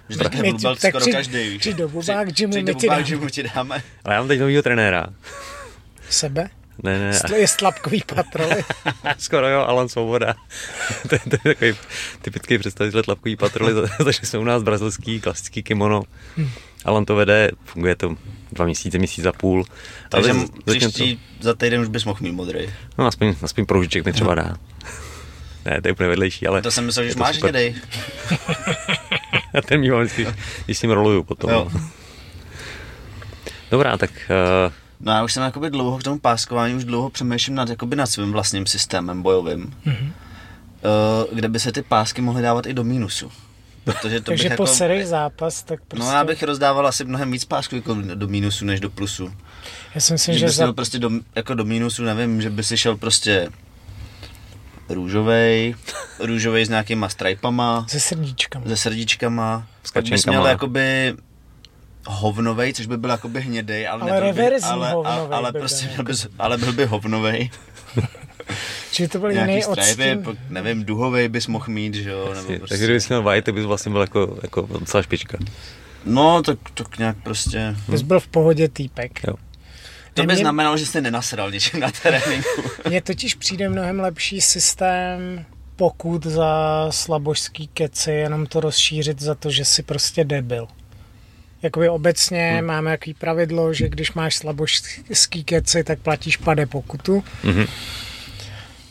Že 0.09 0.18
tak 0.18 0.35
blue 0.36 0.52
ti- 0.52 0.62
belt 0.62 0.81
tak 0.81 0.90
skoro 0.90 1.01
přijď- 1.01 1.14
každý, 1.16 1.39
víš. 1.51 1.59
přijď 1.60 1.76
do 1.76 1.89
Bubák 1.89 2.32
přijď 2.32 2.48
my 3.20 3.31
ti 3.31 3.43
dáme. 3.55 3.82
Ale 4.05 4.14
já 4.14 4.20
mám 4.20 4.28
teď 4.28 4.40
novýho 4.40 4.62
trenéra. 4.62 5.06
Sebe? 6.10 6.48
Ne, 6.82 6.98
ne, 6.98 7.10
Stl- 7.10 7.34
Je 7.34 7.48
stlapkový 7.48 8.02
patroly. 8.06 8.64
skoro 9.18 9.48
jo, 9.48 9.60
Alan 9.60 9.88
Svoboda. 9.88 10.34
to, 11.09 11.14
je, 11.14 11.20
to 11.20 11.36
je 11.48 11.55
takový 11.55 11.74
typický 12.22 12.59
představitel 12.59 13.02
tlapkový 13.02 13.36
patroly, 13.36 13.72
takže 14.05 14.20
jsou 14.26 14.40
u 14.40 14.44
nás 14.44 14.62
brazilský 14.62 15.20
klasický 15.20 15.62
kimono. 15.62 16.02
Alan 16.84 17.05
to 17.05 17.16
vede, 17.16 17.51
funguje 17.64 17.96
to 17.96 18.16
dva 18.52 18.64
měsíce, 18.64 18.98
měsíc 18.98 19.26
a 19.26 19.32
půl. 19.32 19.64
Takže 20.09 20.30
Ale 20.30 20.44
příští 20.66 21.20
za 21.40 21.55
týden 21.55 21.80
už 21.80 21.88
bys 21.88 22.05
mohl 22.05 22.18
mít 22.22 22.32
modrý. 22.32 22.68
No, 22.98 23.06
aspoň, 23.06 23.34
aspoň 23.42 23.66
proužiček 23.66 24.05
mi 24.05 24.12
třeba 24.12 24.34
dá. 24.34 24.56
Ne, 25.64 25.82
to 25.82 25.88
je 25.88 25.92
úplně 25.92 26.09
vedlejší, 26.09 26.46
ale... 26.46 26.62
To 26.62 26.70
jsem 26.70 26.86
myslel, 26.86 27.06
že 27.06 27.14
to 27.14 27.20
máš 27.20 27.34
super. 27.34 27.51
hnědej. 27.51 27.74
Ten 29.64 29.80
mývám 29.80 30.01
vždycky, 30.01 30.26
když 30.64 30.78
s 30.78 30.82
ním 30.82 30.90
roluju 30.90 31.22
potom. 31.22 31.51
Jo. 31.51 31.70
Dobrá, 33.70 33.96
tak 33.96 34.10
uh, 34.10 34.72
No 35.01 35.12
já 35.12 35.25
už 35.25 35.33
jsem 35.33 35.43
jakoby 35.43 35.71
dlouho 35.71 35.99
k 35.99 36.03
tomu 36.03 36.19
páskování, 36.19 36.75
už 36.75 36.85
dlouho 36.85 37.11
přemýšlím 37.11 37.55
nad, 37.57 37.69
jakoby 37.69 37.97
nad 37.97 38.07
svým 38.07 38.33
vlastním 38.33 38.66
systémem 38.66 39.23
bojovým. 39.23 39.75
Mhm. 39.85 40.12
Uh, 41.29 41.35
kde 41.37 41.49
by 41.49 41.61
se 41.61 41.73
ty 41.73 41.83
pásky 41.83 42.23
mohly 42.23 42.43
dávat 42.43 42.66
i 42.66 42.75
do 42.75 42.85
mínusu. 42.85 43.33
Protože 43.85 44.21
to 44.21 44.25
Takže 44.31 44.49
bych 44.49 44.57
po 44.57 44.62
jako, 44.83 45.07
zápas, 45.07 45.62
tak 45.62 45.81
prostě... 45.89 46.07
No 46.07 46.12
já 46.12 46.25
bych 46.25 46.43
rozdával 46.43 46.87
asi 46.87 47.05
mnohem 47.05 47.33
víc 47.33 47.45
pásků 47.45 47.77
jako 47.77 47.95
do 48.15 48.29
mínusu 48.29 48.65
než 48.65 48.81
do 48.81 48.91
plusu. 48.91 49.33
já 49.95 50.01
si 50.01 50.12
myslím, 50.12 50.35
Že, 50.35 50.41
že 50.41 50.51
za... 50.51 50.73
prostě 50.73 50.99
do, 50.99 51.11
jako 51.35 51.55
do 51.55 51.65
mínusu, 51.65 52.05
nevím, 52.05 52.43
že 52.43 52.51
by 52.51 52.65
si 52.65 52.77
šel 52.77 52.97
prostě 52.97 53.49
růžovej, 54.89 55.75
růžovej 56.19 56.65
s 56.66 56.69
nějakýma 56.69 57.09
stripama, 57.09 57.87
se 57.89 58.01
srdíčkama. 58.01 58.66
se 58.69 58.77
srdíčkama, 58.77 59.66
S 59.85 59.91
pak 59.91 60.03
bys 60.05 60.11
kačenkama. 60.11 60.39
měl 60.39 60.51
jakoby 60.51 61.15
hovnovej, 62.06 62.72
což 62.74 62.86
by 62.86 62.97
byl 62.97 63.10
jakoby 63.10 63.40
hnědej, 63.40 63.89
ale, 63.89 64.02
Ale 64.02 64.12
nebyl 64.12 64.32
by, 64.32 64.40
reverzní 64.43 64.70
ale, 64.70 64.93
hovnovej 64.93 65.36
ale, 65.39 65.52
by 65.52 65.59
prostě 65.59 65.86
byl. 65.97 66.05
bys, 66.05 66.26
ale 66.39 66.59
byl 66.59 66.72
by 66.72 66.85
hovnovej. 66.86 67.51
Čili 68.93 69.09
to 69.09 69.18
byl 69.18 69.32
Nějaký 69.32 69.52
jiný 69.52 70.22
pak, 70.24 70.36
nevím, 70.51 70.85
duhovej 70.85 71.28
bys 71.28 71.47
mohl 71.47 71.64
mít, 71.68 71.94
že 71.94 72.10
jo, 72.10 72.24
nebo 72.35 72.47
prostě. 72.47 72.68
takže 72.68 72.85
kdybys 72.85 73.09
měl 73.09 73.22
white, 73.22 73.44
tak 73.44 73.55
bys 73.55 73.64
vlastně 73.64 73.93
byl 73.93 74.01
jako, 74.01 74.39
jako 74.43 74.68
docela 74.81 75.02
špička. 75.02 75.39
No, 76.05 76.43
tak, 76.43 76.59
tak 76.74 76.98
nějak 76.98 77.16
prostě, 77.22 77.76
Bys 77.89 78.02
byl 78.02 78.20
v 78.20 78.28
pohodě 78.28 78.68
týpek. 78.68 79.20
Jo. 79.28 79.35
to 80.14 80.22
by 80.22 80.26
Mně- 80.26 80.36
znamenalo, 80.36 80.76
že 80.76 80.86
jste 80.86 81.01
nenasral 81.01 81.51
něčím 81.51 81.81
na 81.81 81.90
tréninku. 82.02 82.62
Mně 82.89 83.02
totiž 83.02 83.35
přijde 83.35 83.68
mnohem 83.68 84.01
lepší 84.01 84.40
systém 84.40 85.44
pokud 85.76 86.26
za 86.26 86.86
slabožský 86.90 87.68
keci, 87.68 88.10
jenom 88.10 88.47
to 88.47 88.60
rozšířit 88.60 89.20
za 89.22 89.35
to, 89.35 89.51
že 89.51 89.64
jsi 89.64 89.82
prostě 89.82 90.24
debil. 90.24 90.68
Jakoby 91.65 91.89
obecně 91.89 92.53
hmm. 92.53 92.66
máme 92.66 92.91
jaký 92.91 93.15
pravidlo, 93.15 93.74
že 93.74 93.89
když 93.89 94.12
máš 94.12 94.36
slabožský 94.36 95.45
keci, 95.45 95.85
tak 95.85 95.99
platíš 95.99 96.36
pade 96.36 96.66
pokutu. 96.66 97.24
Mhm. 97.45 97.66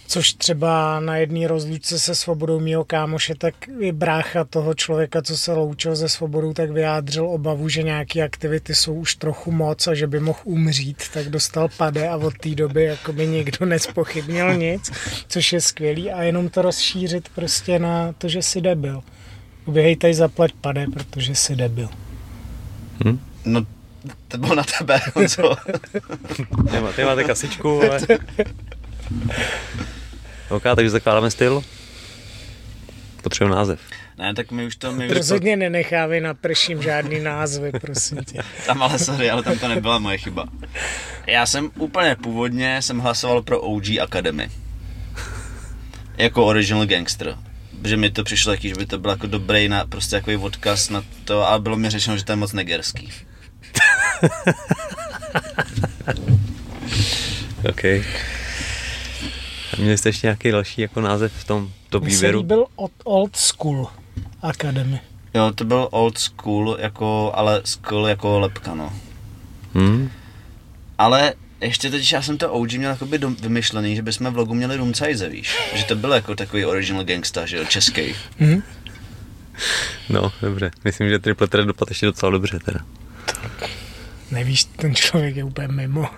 Což 0.08 0.34
třeba 0.34 1.00
na 1.00 1.18
jedné 1.18 1.48
rozlučce 1.48 2.00
se 2.00 2.16
svobodou 2.16 2.60
mýho 2.60 2.84
kámoše, 2.84 3.36
tak 3.36 3.56
i 3.80 3.92
brácha 3.92 4.44
toho 4.44 4.74
člověka, 4.74 5.22
co 5.22 5.38
se 5.38 5.54
loučil 5.54 5.96
ze 5.96 6.10
svobodou, 6.10 6.54
tak 6.54 6.72
vyjádřil 6.72 7.26
obavu, 7.26 7.70
že 7.70 7.84
nějaké 7.84 8.22
aktivity 8.22 8.76
jsou 8.76 8.94
už 8.94 9.16
trochu 9.16 9.52
moc 9.52 9.88
a 9.88 9.94
že 9.94 10.08
by 10.08 10.20
mohl 10.20 10.40
umřít, 10.44 11.04
tak 11.14 11.30
dostal 11.30 11.70
pade 11.78 12.10
a 12.10 12.18
od 12.18 12.38
té 12.38 12.50
doby 12.50 12.84
jako 12.84 13.14
by 13.14 13.28
nikdo 13.28 13.66
nespochybnil 13.66 14.54
nic, 14.54 14.92
což 15.28 15.54
je 15.54 15.62
skvělý 15.62 16.12
a 16.12 16.24
jenom 16.24 16.50
to 16.50 16.62
rozšířit 16.62 17.30
prostě 17.36 17.80
na 17.80 18.14
to, 18.18 18.28
že 18.28 18.42
jsi 18.42 18.62
debil. 18.62 19.04
Uběhej 19.66 19.96
tady 19.96 20.14
zaplať 20.14 20.52
pade, 20.62 20.86
protože 20.94 21.36
jsi 21.36 21.56
debil. 21.56 21.90
No, 23.46 23.66
to 24.28 24.38
bylo 24.38 24.56
na 24.56 24.64
tebe, 24.64 25.00
Honzo. 25.16 25.56
Ty, 26.72 26.80
má, 26.80 26.92
ty 26.92 27.04
máte 27.04 27.24
kasičku, 27.24 27.82
ale... 27.84 28.00
OK, 30.50 30.64
takže 30.76 30.90
zakládáme 30.90 31.32
styl. 31.32 31.64
Potřebuji 33.24 33.50
název. 33.54 33.80
ne, 34.18 34.34
tak 34.34 34.52
my 34.52 34.66
už 34.66 34.76
to, 34.76 34.92
my 34.92 35.06
už 35.06 35.10
to, 35.10 35.14
Rozhodně 35.18 35.56
nenechávej 35.56 36.22
na 36.22 36.34
prším 36.34 36.82
žádný 36.82 37.20
názvy, 37.20 37.72
prosím 37.72 38.24
tě. 38.24 38.42
tam 38.66 38.84
ale 38.84 39.00
sorry, 39.00 39.30
ale 39.30 39.44
tam 39.44 39.60
to 39.60 39.68
nebyla 39.68 40.00
moje 40.00 40.18
chyba. 40.18 40.46
Já 41.28 41.46
jsem 41.46 41.72
úplně 41.78 42.16
původně 42.16 42.82
jsem 42.82 43.00
hlasoval 43.00 43.42
pro 43.42 43.62
OG 43.62 43.84
Academy. 44.02 44.50
Jako 46.18 46.46
original 46.46 46.86
gangster. 46.86 47.38
Protože 47.84 47.98
mi 47.98 48.10
to 48.12 48.24
přišlo 48.24 48.54
taky, 48.54 48.70
že 48.70 48.76
by 48.76 48.86
to 48.86 48.98
byl 49.00 49.12
jako 49.12 49.28
dobrý 49.28 49.68
na, 49.70 49.86
prostě 49.86 50.16
takový 50.16 50.38
odkaz 50.38 50.90
na 50.90 51.04
to, 51.26 51.48
ale 51.48 51.60
bylo 51.60 51.78
mi 51.78 51.90
řečeno, 51.90 52.18
že 52.18 52.24
to 52.26 52.32
je 52.32 52.36
moc 52.36 52.54
negerský. 52.54 53.10
OK. 57.70 57.84
A 57.86 58.04
měli 59.78 59.98
jste 59.98 60.10
ještě 60.10 60.28
nějaký 60.28 60.52
další 60.52 60.82
jako 60.82 61.02
název 61.02 61.34
v 61.34 61.44
tom 61.44 61.72
Mně 62.02 62.10
se 62.10 62.16
výběru? 62.16 62.40
líbil 62.40 62.66
od 62.76 62.92
Old 63.04 63.36
School 63.36 63.88
Academy. 64.42 65.00
Jo, 65.34 65.52
to 65.56 65.66
byl 65.66 65.88
old 65.92 66.18
school, 66.18 66.78
jako, 66.80 67.32
ale 67.36 67.62
school 67.66 68.08
jako 68.08 68.40
lepka, 68.40 68.74
no. 68.74 68.94
Hmm? 69.74 70.12
Ale 70.98 71.34
ještě 71.66 71.90
totiž 71.90 72.12
já 72.12 72.22
jsem 72.22 72.38
to 72.38 72.52
OG 72.54 72.72
měl 72.74 72.90
jakoby 72.92 73.18
dom- 73.20 73.36
vymyšlený, 73.42 73.96
že 73.96 74.02
bychom 74.02 74.34
v 74.34 74.38
logu 74.38 74.54
měli 74.54 74.76
Rumcajze, 74.76 75.30
víš? 75.30 75.56
Že 75.76 75.84
to 75.86 75.96
byl 75.96 76.12
jako 76.14 76.36
takový 76.36 76.66
original 76.66 77.04
gangsta, 77.04 77.46
že 77.46 77.58
jo, 77.58 77.66
český. 77.66 78.16
No, 80.10 80.32
dobře. 80.42 80.72
Myslím, 80.84 81.10
že 81.10 81.20
Triple 81.20 81.48
Threat 81.48 81.68
dopadl 81.68 81.92
ještě 81.92 82.06
docela 82.06 82.32
dobře 82.32 82.60
teda. 82.60 82.80
Nevíš, 84.32 84.64
ten 84.64 84.96
člověk 84.96 85.36
je 85.36 85.44
úplně 85.44 85.68
mimo. 85.68 86.10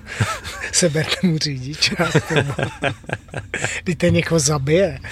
Seberte 0.72 1.28
mu 1.28 1.38
řidičák. 1.38 2.34
Když 3.84 3.96
ten 3.96 4.14
někoho 4.14 4.40
zabije. 4.40 5.00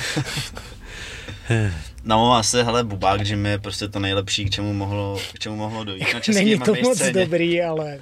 No 2.05 2.35
asi, 2.35 2.57
hele, 2.63 2.83
Bubák 2.83 3.25
Jim 3.27 3.45
je 3.45 3.57
prostě 3.59 3.87
to 3.87 3.99
nejlepší, 3.99 4.45
k 4.45 4.49
čemu 4.49 4.73
mohlo, 4.73 5.19
k 5.33 5.39
čemu 5.39 5.55
mohlo 5.55 5.83
dojít. 5.83 6.01
Na 6.01 6.19
Není 6.33 6.51
český 6.51 6.59
to 6.59 6.73
moc 6.83 6.97
scéně. 6.97 7.13
dobrý, 7.25 7.61
ale 7.61 7.99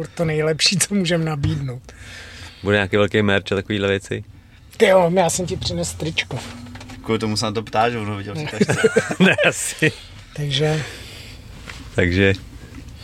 furt 0.00 0.10
to 0.14 0.24
nejlepší, 0.24 0.78
co 0.78 0.94
můžeme 0.94 1.24
nabídnout. 1.24 1.92
Bude 2.62 2.76
nějaký 2.76 2.96
velký 2.96 3.22
merch 3.22 3.52
a 3.52 3.54
takovýhle 3.54 3.88
věci? 3.88 4.24
Ty 4.76 4.86
jo, 4.86 5.12
já 5.14 5.30
jsem 5.30 5.46
ti 5.46 5.56
přines 5.56 5.94
tričko. 5.94 6.38
Kvůli 7.04 7.18
tomu 7.18 7.36
se 7.36 7.44
na 7.44 7.52
to 7.52 7.62
ptáš, 7.62 7.92
že 7.92 7.98
ono 7.98 8.16
viděl 8.16 8.36
si 8.36 8.46
ne, 9.20 9.36
asi. 9.48 9.92
Takže 10.36 10.82
Takže... 11.94 12.32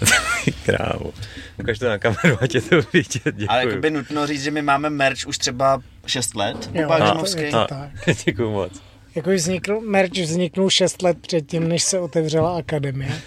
Krávo. 0.64 1.12
Ukaž 1.60 1.78
to 1.78 1.89
na 1.89 1.98
kameru, 1.98 2.39
ať 2.40 2.55
je 2.55 2.60
to 2.60 2.77
vidět. 2.93 3.23
Děkuju. 3.24 3.47
Ale 3.48 3.60
jako 3.66 3.81
by 3.81 3.90
nutno 3.90 4.27
říct, 4.27 4.43
že 4.43 4.51
my 4.51 4.62
máme 4.62 4.90
merch 4.90 5.27
už 5.27 5.39
třeba 5.39 5.82
6 6.06 6.35
let, 6.35 6.70
Jo, 6.74 6.90
a- 6.90 7.24
to 7.51 7.66
tak. 7.68 7.90
Děkuju 8.24 8.51
moc. 8.51 8.82
jako 9.14 9.31
vznikl, 9.31 9.81
merch 9.81 10.12
vzniknul 10.12 10.70
6 10.70 11.02
let 11.02 11.18
předtím, 11.20 11.68
než 11.68 11.82
se 11.82 12.01
otevřela 12.01 12.59
akademie. 12.59 13.20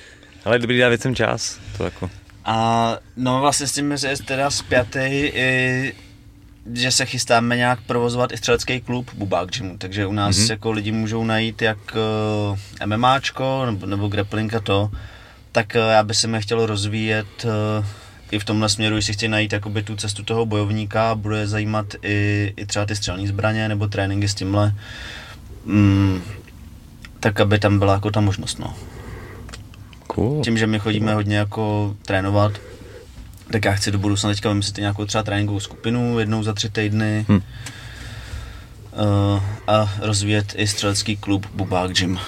Ale 0.46 0.60
dobrý 0.60 0.80
dát 0.80 0.90
věcem 0.90 1.16
čas. 1.16 1.60
To 1.78 1.84
jako... 1.84 2.10
A 2.50 2.98
no 3.18 3.42
vlastně 3.42 3.68
s 3.68 3.72
tím 3.72 3.92
je 3.92 4.18
teda 4.26 4.52
zpětý 4.52 5.00
i 5.34 5.94
že 6.74 6.92
se 6.92 7.06
chystáme 7.06 7.58
nějak 7.58 7.80
provozovat 7.82 8.32
i 8.32 8.38
střelecký 8.38 8.82
klub 8.82 9.12
Bubák 9.14 9.50
Gymu, 9.52 9.78
takže 9.78 10.06
u 10.08 10.12
nás 10.12 10.38
Mhm. 10.38 10.46
mm-hmm. 10.46 10.52
jako 10.52 10.72
lidi 10.72 10.92
můžou 10.92 11.24
najít 11.24 11.62
jak 11.62 11.78
uh, 12.82 12.86
MMAčko 12.86 13.64
nebo, 13.66 13.86
nebo 13.86 14.08
grappling 14.08 14.54
a 14.54 14.60
to, 14.60 14.92
tak 15.52 15.76
uh, 15.76 15.92
já 15.92 16.04
bych 16.04 16.18
se 16.18 16.28
mě 16.28 16.42
chtěl 16.42 16.66
rozvíjet 16.66 17.46
uh, 17.46 17.86
i 18.32 18.40
v 18.40 18.44
tomhle 18.44 18.70
směru, 18.70 18.96
jestli 18.96 19.14
chci 19.14 19.28
najít 19.28 19.54
jakoby 19.54 19.84
tu 19.84 19.96
cestu 19.96 20.24
toho 20.24 20.46
bojovníka, 20.46 21.16
bude 21.16 21.48
zajímat 21.48 21.86
i, 22.04 22.54
i 22.58 22.66
třeba 22.66 22.86
ty 22.86 22.96
střelní 22.96 23.28
zbraně 23.28 23.68
nebo 23.70 23.88
tréninky 23.88 24.28
s 24.28 24.36
tímhle, 24.36 24.76
mm, 25.66 26.22
tak 27.20 27.40
aby 27.40 27.60
tam 27.60 27.80
byla 27.80 27.94
jako 27.94 28.12
ta 28.12 28.22
možnost, 28.22 28.60
no. 28.60 28.76
Cool. 30.14 30.44
Tím, 30.44 30.57
že 30.57 30.68
my 30.68 30.80
chodíme 30.80 31.14
hodně 31.14 31.38
jako 31.38 31.95
trénovat, 32.06 32.52
tak 33.52 33.65
já 33.65 33.72
chci 33.73 33.91
do 33.91 33.99
budoucna 33.99 34.30
teďka 34.30 34.49
vymyslet 34.49 34.77
nějakou 34.77 35.06
třeba 35.06 35.23
tréninkovou 35.23 35.60
skupinu 35.60 36.19
jednou 36.19 36.44
za 36.44 36.53
tři 36.53 36.69
týdny 36.69 37.26
Hm. 37.30 37.36
uh, 37.36 37.41
a 39.68 39.94
rozvíjet 40.02 40.53
i 40.57 40.68
střelecký 40.68 41.18
klub 41.18 41.45
Bubák 41.53 41.91
Gym. 41.91 42.19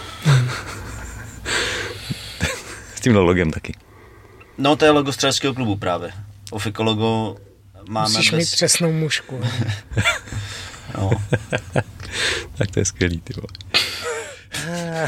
S 2.96 3.02
tím 3.02 3.16
logem 3.16 3.52
taky. 3.52 3.74
No 4.58 4.76
to 4.76 4.86
je 4.86 4.92
logo 4.92 5.12
střeleckého 5.14 5.54
klubu 5.54 5.76
právě. 5.78 6.12
Ofiko 6.52 6.84
logo 6.84 7.36
máme 7.90 8.10
Musíš 8.10 8.32
mít 8.32 8.52
přesnou 8.52 8.92
mušku. 8.92 9.42
no. 10.98 11.10
Tak 12.58 12.72
to 12.72 12.80
je 12.80 12.86
skvělý, 12.86 13.22
ty 13.22 13.34
vole. 13.34 13.48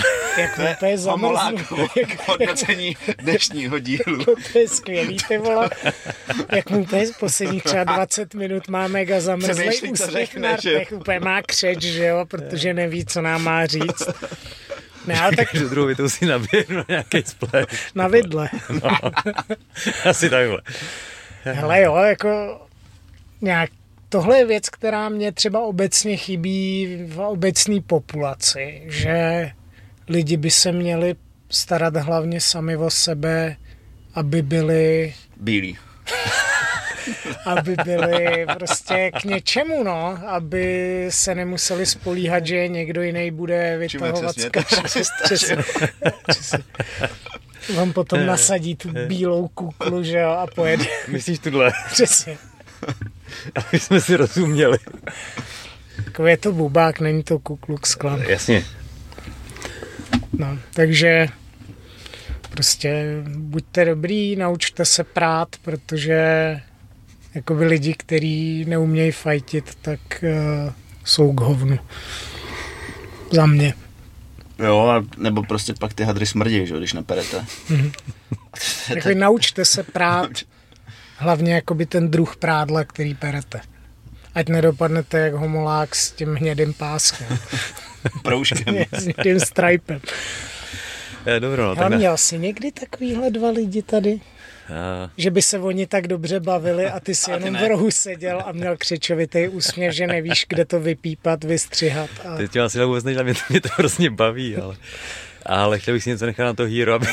Jak 0.37 0.57
mu 0.57 0.65
úplně 0.71 0.97
zamrznu. 0.97 1.87
Jak, 1.97 2.27
hodnocení 2.27 2.97
dnešního 3.17 3.79
dílu. 3.79 4.25
to 4.53 4.59
je 4.59 4.67
skvělý, 4.67 5.17
ty 5.27 5.37
vole. 5.37 5.69
Jak 6.51 6.69
mu 6.69 6.81
úplně 6.81 7.07
z 7.07 7.11
posledních 7.11 7.63
třeba 7.63 7.83
20 7.95 8.33
minut 8.33 8.67
má 8.67 8.87
mega 8.87 9.17
úsměv 9.91 10.09
řekne, 10.09 10.51
na 10.51 10.57
že 10.61 10.71
jo? 10.71 10.79
rtech, 10.79 10.91
úplně 10.91 11.19
má 11.19 11.41
křeč, 11.41 11.81
že 11.81 12.05
jo, 12.05 12.25
protože 12.25 12.73
neví, 12.73 13.05
co 13.05 13.21
nám 13.21 13.43
má 13.43 13.65
říct. 13.65 14.09
Ne, 15.07 15.21
ale 15.21 15.35
tak 15.35 15.51
Každou 15.51 15.69
druhou 15.69 15.87
větou 15.87 16.09
si 16.09 16.25
naběhnu 16.25 16.77
na 16.77 16.85
nějaký 16.89 17.23
splash. 17.25 17.91
na 17.95 18.07
vidle. 18.07 18.49
No. 18.69 18.89
Asi 20.09 20.29
takhle. 20.29 20.61
Hele 21.43 21.81
jo, 21.81 21.95
jako 21.95 22.61
nějak, 23.41 23.69
tohle 24.09 24.37
je 24.37 24.45
věc, 24.45 24.69
která 24.69 25.09
mě 25.09 25.31
třeba 25.31 25.59
obecně 25.59 26.17
chybí 26.17 26.97
v 27.07 27.19
obecné 27.19 27.81
populaci, 27.87 28.83
že 28.85 29.51
lidi 30.09 30.37
by 30.37 30.51
se 30.51 30.71
měli 30.71 31.15
starat 31.49 31.95
hlavně 31.95 32.41
sami 32.41 32.77
o 32.77 32.89
sebe, 32.89 33.55
aby 34.15 34.41
byli, 34.41 35.13
Bílý. 35.37 35.77
aby 37.45 37.75
byli 37.83 38.45
prostě 38.53 39.11
k 39.21 39.23
něčemu, 39.23 39.83
no, 39.83 40.19
aby 40.27 41.05
se 41.09 41.35
nemuseli 41.35 41.85
spolíhat, 41.85 42.45
že 42.45 42.67
někdo 42.67 43.01
jiný 43.01 43.31
bude 43.31 43.77
vytahovat. 43.77 44.35
Vám 47.75 47.93
potom 47.93 48.25
nasadí 48.25 48.75
tu 48.75 48.89
bílou 49.07 49.47
kuklu, 49.47 50.03
že 50.03 50.17
jo, 50.17 50.29
a 50.29 50.47
pojede. 50.47 50.85
Myslíš 51.07 51.39
tuhle? 51.39 51.71
Přesně. 51.91 52.37
Aby 53.55 53.79
jsme 53.79 54.01
si 54.01 54.15
rozuměli. 54.15 54.77
Jako 56.05 56.27
je 56.27 56.37
to 56.37 56.51
bubák, 56.51 56.99
není 56.99 57.23
to 57.23 57.39
Ku 57.39 57.55
Klux 57.55 57.95
Klan. 57.95 58.21
Jasně. 58.21 58.63
No, 60.37 60.57
takže 60.73 61.27
prostě 62.49 63.05
buďte 63.27 63.85
dobrý, 63.85 64.35
naučte 64.35 64.85
se 64.85 65.03
prát, 65.03 65.55
protože 65.61 66.59
jakoby 67.35 67.65
lidi, 67.65 67.93
kteří 67.93 68.65
neumějí 68.65 69.11
fajtit, 69.11 69.77
tak 69.81 69.99
uh, 70.23 70.73
jsou 71.03 71.33
k 71.33 71.41
hovnu. 71.41 71.79
Za 73.31 73.45
mě. 73.45 73.73
Jo, 74.59 74.87
a 74.87 75.03
nebo 75.17 75.43
prostě 75.43 75.73
pak 75.79 75.93
ty 75.93 76.03
hadry 76.03 76.25
smrdí, 76.25 76.67
že 76.67 76.77
když 76.77 76.93
naperete. 76.93 77.45
Jako 78.95 79.09
naučte 79.13 79.65
se 79.65 79.83
prát, 79.83 80.29
hlavně 81.17 81.53
jakoby 81.53 81.85
ten 81.85 82.11
druh 82.11 82.35
prádla, 82.35 82.83
který 82.83 83.15
perete. 83.15 83.61
Ať 84.35 84.49
nedopadnete 84.49 85.19
jak 85.19 85.33
homolák 85.33 85.95
s 85.95 86.11
tím 86.11 86.35
hnědým 86.35 86.73
páskem, 86.73 87.37
Proužkem. 88.23 88.75
s 88.91 89.07
tím 89.23 89.39
stripem. 89.39 90.01
Je, 91.25 91.39
dobro, 91.39 91.61
no, 91.63 91.67
Ale 91.69 91.75
tak 91.75 91.89
ne. 91.89 91.97
měl 91.97 92.17
jsi 92.17 92.39
někdy 92.39 92.71
takovýhle 92.71 93.31
dva 93.31 93.49
lidi 93.49 93.81
tady? 93.81 94.19
A, 94.69 95.09
Že 95.17 95.31
by 95.31 95.41
se 95.41 95.59
oni 95.59 95.87
tak 95.87 96.07
dobře 96.07 96.39
bavili 96.39 96.85
a 96.87 96.99
ty 96.99 97.15
si 97.15 97.31
A 97.33 97.37
ty 97.37 97.41
jenom 97.43 97.53
ne. 97.53 97.65
v 97.65 97.69
rohu 97.69 97.91
seděl 97.91 98.43
a 98.45 98.51
měl 98.51 98.77
křičovitý 98.77 99.47
úsměv, 99.47 99.93
že 99.93 100.07
nevíš, 100.07 100.45
kde 100.49 100.65
to 100.65 100.79
vypípat, 100.79 101.43
vystřihat. 101.43 102.09
A... 102.29 102.37
teď 102.37 102.55
asi 102.57 102.83
vůbec 102.85 103.03
než 103.03 103.17
mě 103.23 103.33
to, 103.33 103.39
mě 103.49 103.61
to 103.61 103.69
hrozně 103.77 104.09
baví, 104.09 104.57
ale, 104.57 104.75
ale 105.45 105.79
chtěl 105.79 105.93
bych 105.93 106.03
si 106.03 106.09
něco 106.09 106.25
nechat 106.25 106.43
na 106.43 106.53
to 106.53 106.63
hero, 106.65 106.93
aby, 106.93 107.07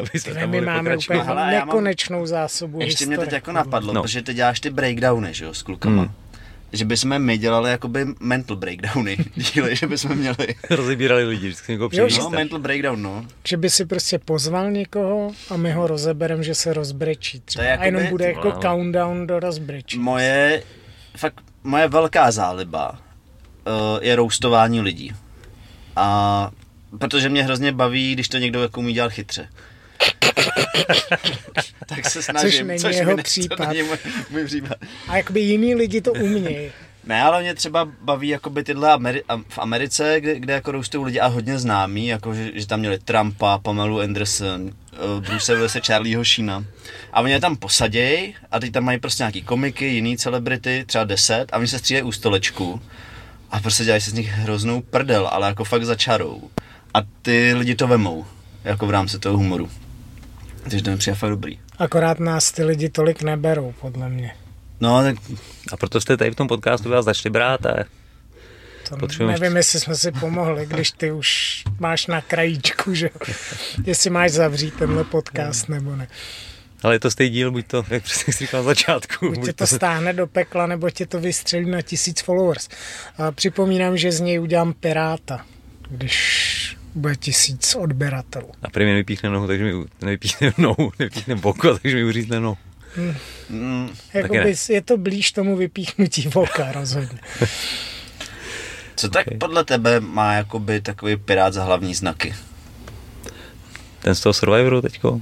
aby 0.00 0.20
jsme 0.20 0.34
Ne, 0.34 0.40
tam 0.40 0.50
my 0.50 0.60
máme 0.60 0.78
pokračovat. 0.90 1.14
úplně 1.22 1.22
Hele, 1.34 1.54
já 1.54 1.58
mám- 1.58 1.68
nekonečnou 1.68 2.26
zásobu 2.26 2.80
Ještě 2.80 3.06
mě 3.06 3.18
teď 3.18 3.32
jako 3.32 3.52
napadlo, 3.52 3.86
No. 3.92 3.94
no. 3.94 4.02
protože 4.02 4.22
ty 4.22 4.34
děláš 4.34 4.60
ty 4.60 4.70
breakdowny, 4.70 5.34
že 5.34 5.44
jo, 5.44 5.54
s 5.54 5.62
klukama. 5.62 6.02
Hmm. 6.02 6.12
Že 6.72 6.84
bychom 6.84 7.18
my 7.18 7.38
dělali 7.38 7.70
jakoby 7.70 8.06
mental 8.20 8.56
breakdowny 8.56 9.16
díly, 9.54 9.76
že 9.76 9.86
bychom 9.86 10.16
měli. 10.16 10.36
Rozebírali 10.70 11.24
lidi, 11.24 11.46
vždycky 11.48 11.72
někoho 11.72 11.84
Jo, 11.92 12.06
přijde. 12.06 12.10
že 12.10 12.20
No, 12.20 12.30
mental 12.30 12.58
breakdown, 12.58 13.02
no. 13.02 13.24
Že 13.48 13.56
by 13.56 13.70
si 13.70 13.86
prostě 13.86 14.18
pozval 14.18 14.70
někoho 14.70 15.32
a 15.50 15.56
my 15.56 15.72
ho 15.72 15.86
rozeberem, 15.86 16.42
že 16.42 16.54
se 16.54 16.72
rozbrečí. 16.74 17.40
Třeba. 17.40 17.64
To 17.64 17.68
je 17.70 17.76
a 17.76 17.84
jenom 17.84 18.00
jakoby- 18.02 18.10
bude 18.10 18.24
jako 18.26 18.50
Wow. 18.50 18.60
countdown 18.62 19.26
do 19.26 19.40
rozbrečí. 19.40 19.98
Moje, 19.98 20.62
fakt, 21.16 21.40
moje 21.64 21.88
velká 21.88 22.30
záliba 22.30 22.90
uh, 22.90 22.98
je 24.04 24.16
roustování 24.16 24.80
lidí. 24.80 25.12
A 25.96 26.50
protože 26.98 27.28
mě 27.28 27.42
hrozně 27.44 27.72
baví, 27.72 28.12
když 28.12 28.28
to 28.28 28.38
někdo 28.38 28.62
jako 28.62 28.80
umí 28.80 28.92
dělat 28.92 29.12
chytře. 29.12 29.48
tak 31.86 32.10
se 32.10 32.22
snažím, 32.22 32.66
není 32.66 32.80
což 32.80 32.96
jeho 32.96 33.16
mi 33.16 33.22
případ. 33.22 33.56
To 33.56 33.66
není 33.66 33.82
můj, 33.82 33.96
můj 34.30 34.44
případ. 34.44 34.78
A 35.08 35.16
jakoby 35.16 35.40
jiní 35.40 35.74
lidi 35.74 36.00
to 36.00 36.12
umějí. 36.12 36.70
Ne, 37.04 37.22
ale 37.22 37.42
mě 37.42 37.54
třeba 37.54 37.88
baví 38.02 38.28
jakoby 38.28 38.64
tyhle 38.64 38.96
Ameri- 38.96 39.44
v 39.48 39.58
Americe, 39.58 40.20
kde, 40.20 40.40
kde 40.40 40.52
jako 40.52 40.72
roustou 40.72 41.02
lidi 41.02 41.20
a 41.20 41.26
hodně 41.26 41.58
známí, 41.58 42.06
jako 42.06 42.34
že, 42.34 42.50
že 42.54 42.66
tam 42.66 42.80
měli 42.80 42.98
Trumpa, 42.98 43.58
Pamelu 43.58 44.00
Anderson, 44.00 44.62
uh, 44.62 45.24
Bruce 45.24 45.54
Willise, 45.54 45.80
Charlieho 45.80 46.24
Sheena. 46.24 46.64
A 47.12 47.20
oni 47.20 47.32
je 47.32 47.40
tam 47.40 47.56
posadějí 47.56 48.34
a 48.50 48.60
teď 48.60 48.72
tam 48.72 48.84
mají 48.84 48.98
prostě 48.98 49.22
nějaký 49.22 49.42
komiky, 49.42 49.86
jiný 49.86 50.16
celebrity, 50.16 50.84
třeba 50.86 51.04
10 51.04 51.46
a 51.52 51.58
oni 51.58 51.68
se 51.68 51.78
střídají 51.78 52.02
u 52.02 52.12
stolečku 52.12 52.80
a 53.50 53.60
prostě 53.60 53.84
dělají 53.84 54.02
se 54.02 54.10
z 54.10 54.14
nich 54.14 54.28
hroznou 54.28 54.80
prdel, 54.80 55.28
ale 55.32 55.46
jako 55.46 55.64
fakt 55.64 55.84
za 55.84 55.94
čarou. 55.94 56.50
A 56.94 56.98
ty 57.22 57.54
lidi 57.54 57.74
to 57.74 57.86
vemou, 57.86 58.26
jako 58.64 58.86
v 58.86 58.90
rámci 58.90 59.18
toho 59.18 59.36
humoru. 59.36 59.70
Takže 60.70 60.84
to 60.84 60.90
mi 60.90 60.96
přijde 60.96 61.14
fakt 61.14 61.30
dobrý. 61.30 61.58
Akorát 61.78 62.20
nás 62.20 62.52
ty 62.52 62.64
lidi 62.64 62.88
tolik 62.88 63.22
neberou, 63.22 63.74
podle 63.80 64.08
mě. 64.08 64.34
No, 64.80 65.02
tak 65.02 65.16
A 65.72 65.76
proto 65.76 66.00
jste 66.00 66.16
tady 66.16 66.30
v 66.30 66.34
tom 66.34 66.48
podcastu 66.48 66.90
vás 66.90 67.04
začali 67.04 67.32
brát 67.32 67.66
a 67.66 67.84
To 68.88 68.96
Potřebujeme 68.96 69.38
nevím, 69.38 69.56
jestli 69.56 69.80
jsme 69.80 69.94
si 69.94 70.12
pomohli, 70.12 70.66
když 70.66 70.90
ty 70.90 71.12
už 71.12 71.64
máš 71.78 72.06
na 72.06 72.20
krajíčku, 72.20 72.94
že. 72.94 73.10
Jestli 73.86 74.10
máš 74.10 74.30
zavřít 74.32 74.74
tenhle 74.74 75.04
podcast 75.04 75.68
nebo 75.68 75.96
ne. 75.96 76.08
ale 76.82 76.94
je 76.94 77.00
to 77.00 77.10
stejný 77.10 77.34
díl, 77.34 77.50
buď 77.50 77.66
to, 77.66 77.84
jak 77.90 78.02
přesně 78.02 78.32
jsi 78.32 78.44
říkal 78.44 78.60
na 78.60 78.64
začátku, 78.64 79.28
Buď 79.28 79.44
tě 79.44 79.52
to 79.52 79.66
stáhne 79.66 80.12
do 80.12 80.26
pekla, 80.26 80.66
nebo 80.66 80.90
tě 80.90 81.06
to 81.06 81.20
vystřelí 81.20 81.70
na 81.70 81.82
tisíc 81.82 82.20
followers. 82.20 82.68
A 83.18 83.32
připomínám, 83.32 83.96
že 83.96 84.12
z 84.12 84.20
něj 84.20 84.40
udělám 84.40 84.72
piráta, 84.72 85.44
když 85.90 86.57
bude 86.98 87.16
tisíc 87.16 87.74
odběratelů. 87.74 88.48
A 88.62 88.70
první 88.70 88.94
nepíchne 88.94 89.30
nohu, 89.30 89.46
takže 89.46 89.64
mi 89.64 89.84
nevypíchne 90.02 90.52
nohu, 90.58 90.92
nevypíchne 90.98 91.34
boko, 91.34 91.78
takže 91.78 91.96
mi 91.96 92.04
uřízne 92.04 92.40
nohu. 92.40 92.56
mm, 93.48 93.90
Jakoby 94.14 94.54
je 94.68 94.82
to 94.82 94.96
blíž 94.96 95.32
tomu 95.32 95.56
vypíchnutí 95.56 96.28
voka 96.28 96.72
rozhodně. 96.72 97.18
co 98.96 99.08
tak 99.08 99.26
Ok. 99.26 99.38
podle 99.38 99.64
tebe 99.64 100.00
má 100.00 100.32
jakoby 100.34 100.80
takový 100.80 101.16
pirát 101.16 101.54
za 101.54 101.64
hlavní 101.64 101.94
znaky? 101.94 102.34
Ten 104.00 104.14
z 104.14 104.20
toho 104.20 104.32
Survivoru 104.32 104.82
teďko. 104.82 105.20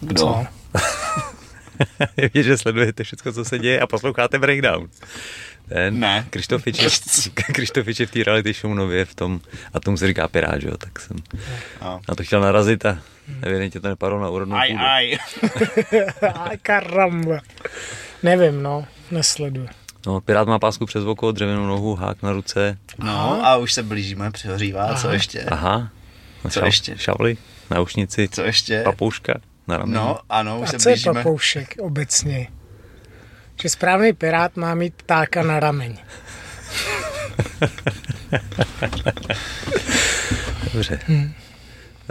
Kdo? 0.00 0.20
Co? 0.20 0.46
Je 2.16 2.28
vidět, 2.28 2.42
že 2.42 2.58
sledujete 2.58 3.04
všechno, 3.04 3.32
co 3.32 3.44
se 3.44 3.58
děje 3.58 3.80
a 3.80 3.86
posloucháte 3.86 4.38
breakdown. 4.38 4.88
Ten 5.68 6.00
Ne. 6.00 6.26
Krištofič 6.30 6.78
je, 6.78 6.88
je 8.00 8.06
v 8.06 8.10
té 8.10 8.24
reality 8.24 8.52
show 8.52 8.74
nově 8.74 9.04
v 9.04 9.14
tom, 9.14 9.40
a 9.74 9.80
tomu 9.80 9.96
se 9.96 10.06
říká 10.06 10.28
Pirát, 10.28 10.60
že 10.60 10.68
jo, 10.68 10.76
tak 10.76 11.00
jsem 11.00 11.16
No. 11.82 12.00
na 12.08 12.14
to 12.14 12.22
chtěl 12.24 12.40
narazit 12.40 12.86
a 12.86 12.98
evidentně 13.42 13.80
to 13.80 13.88
nepadlo 13.88 14.20
na 14.20 14.28
úrodnou 14.28 14.56
Aj, 14.56 14.70
půdu. 14.70 14.84
aj. 14.84 15.16
Aj, 16.34 16.58
karamba. 16.62 17.38
Nevím, 18.22 18.62
no, 18.62 18.86
nesleduji. 19.10 19.68
No, 20.06 20.20
Pirát 20.20 20.48
má 20.48 20.58
pásku 20.58 20.86
přes 20.86 21.04
oko, 21.04 21.32
dřevěnou 21.32 21.66
nohu, 21.66 21.94
hák 21.94 22.22
na 22.22 22.32
ruce. 22.32 22.78
No 22.98 23.46
a 23.46 23.56
už 23.56 23.72
se 23.72 23.82
blížíme, 23.82 24.30
přehořívá, 24.30 24.94
co 24.94 25.10
ještě? 25.10 25.40
Aha. 25.42 25.90
No, 26.44 26.50
Co 26.50 26.64
ještě? 26.64 26.98
Šavly, 26.98 27.36
náušnici, 27.70 28.28
Co 28.32 28.42
ještě? 28.42 28.82
papouška 28.84 29.34
na 29.68 29.76
rameni. 29.76 29.94
No, 29.94 30.18
ano, 30.28 30.60
už 30.60 30.68
A 30.68 30.70
se 30.70 30.78
co 30.78 30.88
je 30.88 30.94
blížíme. 30.94 31.14
papoušek 31.14 31.74
obecně? 31.80 32.48
Že 33.60 33.68
správný 33.68 34.12
pirát 34.12 34.56
má 34.56 34.74
mít 34.74 34.94
ptáka 34.94 35.42
na 35.42 35.60
rameň. 35.60 35.98
Dobře. 40.74 40.98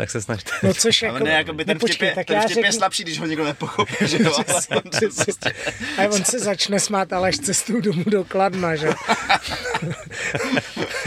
Tak 0.01 0.09
se 0.09 0.21
snažte. 0.21 0.51
No 0.63 0.73
což 0.73 1.03
Ale 1.03 1.13
jako... 1.13 1.25
ne, 1.25 1.31
jako 1.31 1.53
by 1.53 1.65
ten 1.65 1.77
no 1.77 1.79
počkej, 1.79 2.09
vtip, 2.09 2.17
je, 2.17 2.25
ten 2.25 2.35
já 2.35 2.41
vtip 2.41 2.57
je 2.57 2.63
řeknu- 2.63 2.77
slabší, 2.77 3.03
když 3.03 3.19
ho 3.19 3.25
někdo 3.25 3.45
nepochopí, 3.45 3.95
že 4.01 4.17
jo? 4.23 4.33
ale 4.47 4.61
on 4.71 4.81
to 4.81 4.99
prostě- 4.99 5.53
A 5.97 6.07
on 6.07 6.25
se 6.25 6.39
začne 6.39 6.79
smát, 6.79 7.13
ale 7.13 7.29
až 7.29 7.37
cestou 7.37 7.81
domů 7.81 8.03
do 8.07 8.23
Kladna, 8.23 8.75
že 8.75 8.87
jo. 8.87 8.93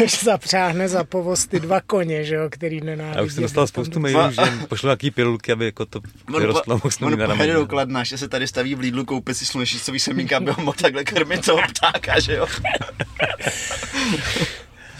Až 0.04 0.24
zapřáhne 0.24 0.88
za 0.88 1.04
povoz 1.04 1.46
ty 1.46 1.60
dva 1.60 1.80
koně, 1.80 2.24
že 2.24 2.34
jo, 2.34 2.48
který 2.50 2.80
nenávidí. 2.80 3.16
Já 3.16 3.22
už 3.22 3.32
jsem 3.32 3.42
dostal 3.42 3.66
spoustu 3.66 4.00
mailů, 4.00 4.20
že 4.30 4.42
pošlu 4.68 4.86
nějaký 4.86 5.10
pilulky, 5.10 5.52
aby 5.52 5.64
jako 5.64 5.86
to 5.86 6.00
vyrostlo, 6.38 6.80
on 7.00 7.16
pojede 7.16 7.52
do. 7.52 7.66
Kladna, 7.66 8.04
že 8.04 8.18
se 8.18 8.28
tady 8.28 8.48
staví 8.48 8.74
v 8.74 8.80
Lidlu, 8.80 9.04
koupit 9.04 9.36
si 9.36 9.46
slunečnicový 9.46 10.00
semínka, 10.00 10.36
aby 10.36 10.50
ho 10.50 10.62
mohl 10.62 10.76
takhle 10.80 11.04
krmit 11.04 11.46
toho 11.46 11.62
ptáka, 11.68 12.20
že 12.20 12.34
jo? 12.34 12.46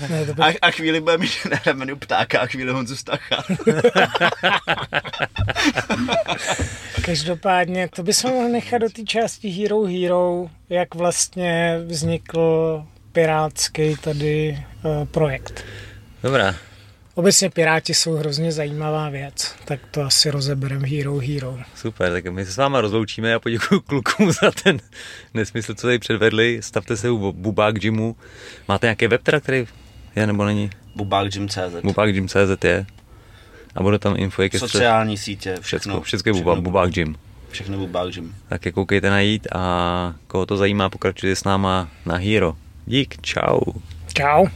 Ne, 0.09 0.27
to 0.27 0.35
by... 0.35 0.43
A, 0.43 0.55
a 0.62 0.71
chvíli 0.71 1.01
bude 1.01 1.19
mít 1.19 1.47
na 1.51 1.59
ramenu 1.66 1.97
ptáka 1.97 2.41
a 2.41 2.47
chvíli 2.47 2.73
Honzu 2.73 2.97
Stacha. 2.97 3.45
Každopádně, 7.05 7.89
to 7.89 8.03
bychom 8.03 8.31
mohli 8.31 8.53
nechat 8.53 8.79
do 8.79 8.91
té 8.91 9.03
části 9.03 9.49
Hero 9.49 9.83
Hero, 9.83 10.47
jak 10.69 10.95
vlastně 10.95 11.81
vznikl 11.87 12.85
pirátský 13.12 13.97
tady 13.97 14.65
uh, 14.83 15.05
projekt. 15.05 15.65
Dobrá, 16.23 16.55
Obecně 17.16 17.51
Piráti 17.51 17.95
jsou 17.95 18.15
hrozně 18.15 18.53
zajímavá 18.53 19.09
věc, 19.09 19.55
tak 19.65 19.81
to 19.91 20.03
asi 20.03 20.31
rozeberem 20.31 20.85
Hero 20.85 21.19
Hero. 21.19 21.59
super, 21.77 22.12
tak 22.12 22.27
my 22.27 22.47
se 22.47 22.53
s 22.53 22.57
váma 22.57 22.81
rozloučíme 22.81 23.35
a 23.35 23.39
poděkuji 23.39 23.81
klukům 23.81 24.33
za 24.33 24.51
ten 24.62 24.81
nesmysl, 25.35 25.75
co 25.75 25.87
tady 25.87 25.99
předvedli. 25.99 26.59
Stavte 26.62 26.97
se 26.97 27.11
u 27.11 27.33
Bubák 27.33 27.79
Gymu. 27.79 28.16
Máte 28.69 28.87
nějaký 28.87 29.07
web 29.07 29.23
teda, 29.23 29.41
který 29.41 29.66
je 30.16 30.27
nebo 30.27 30.45
není? 30.45 30.70
Bubák 30.97 31.28
Gym.cz 31.32 31.82
Bubák 31.82 32.12
Gym.cz 32.12 32.65
je. 32.65 32.86
A 33.74 33.82
bude 33.82 33.99
tam 33.99 34.15
info, 34.16 34.43
jak 34.43 34.55
je 34.55 34.61
Sociální 34.61 35.16
sítě, 35.16 35.57
všechno, 35.61 36.01
všechno. 36.01 36.01
všechno 36.01 36.28
je 36.31 36.43
Bubák, 36.43 36.61
Bubák 36.61 36.91
Gym. 36.91 37.16
Všechno 37.51 37.78
Bubák 37.78 38.12
Gym. 38.15 38.35
Tak 38.49 38.66
je 38.66 38.73
koukejte 38.73 39.11
najít 39.11 39.47
a 39.55 40.15
koho 40.27 40.47
to 40.47 40.57
zajímá, 40.57 40.89
pokračujte 40.89 41.36
s 41.36 41.45
náma 41.45 41.89
na 42.07 42.16
Hero. 42.16 42.57
Dík, 42.86 43.20
čau. 43.20 43.61
Čau. 44.15 44.47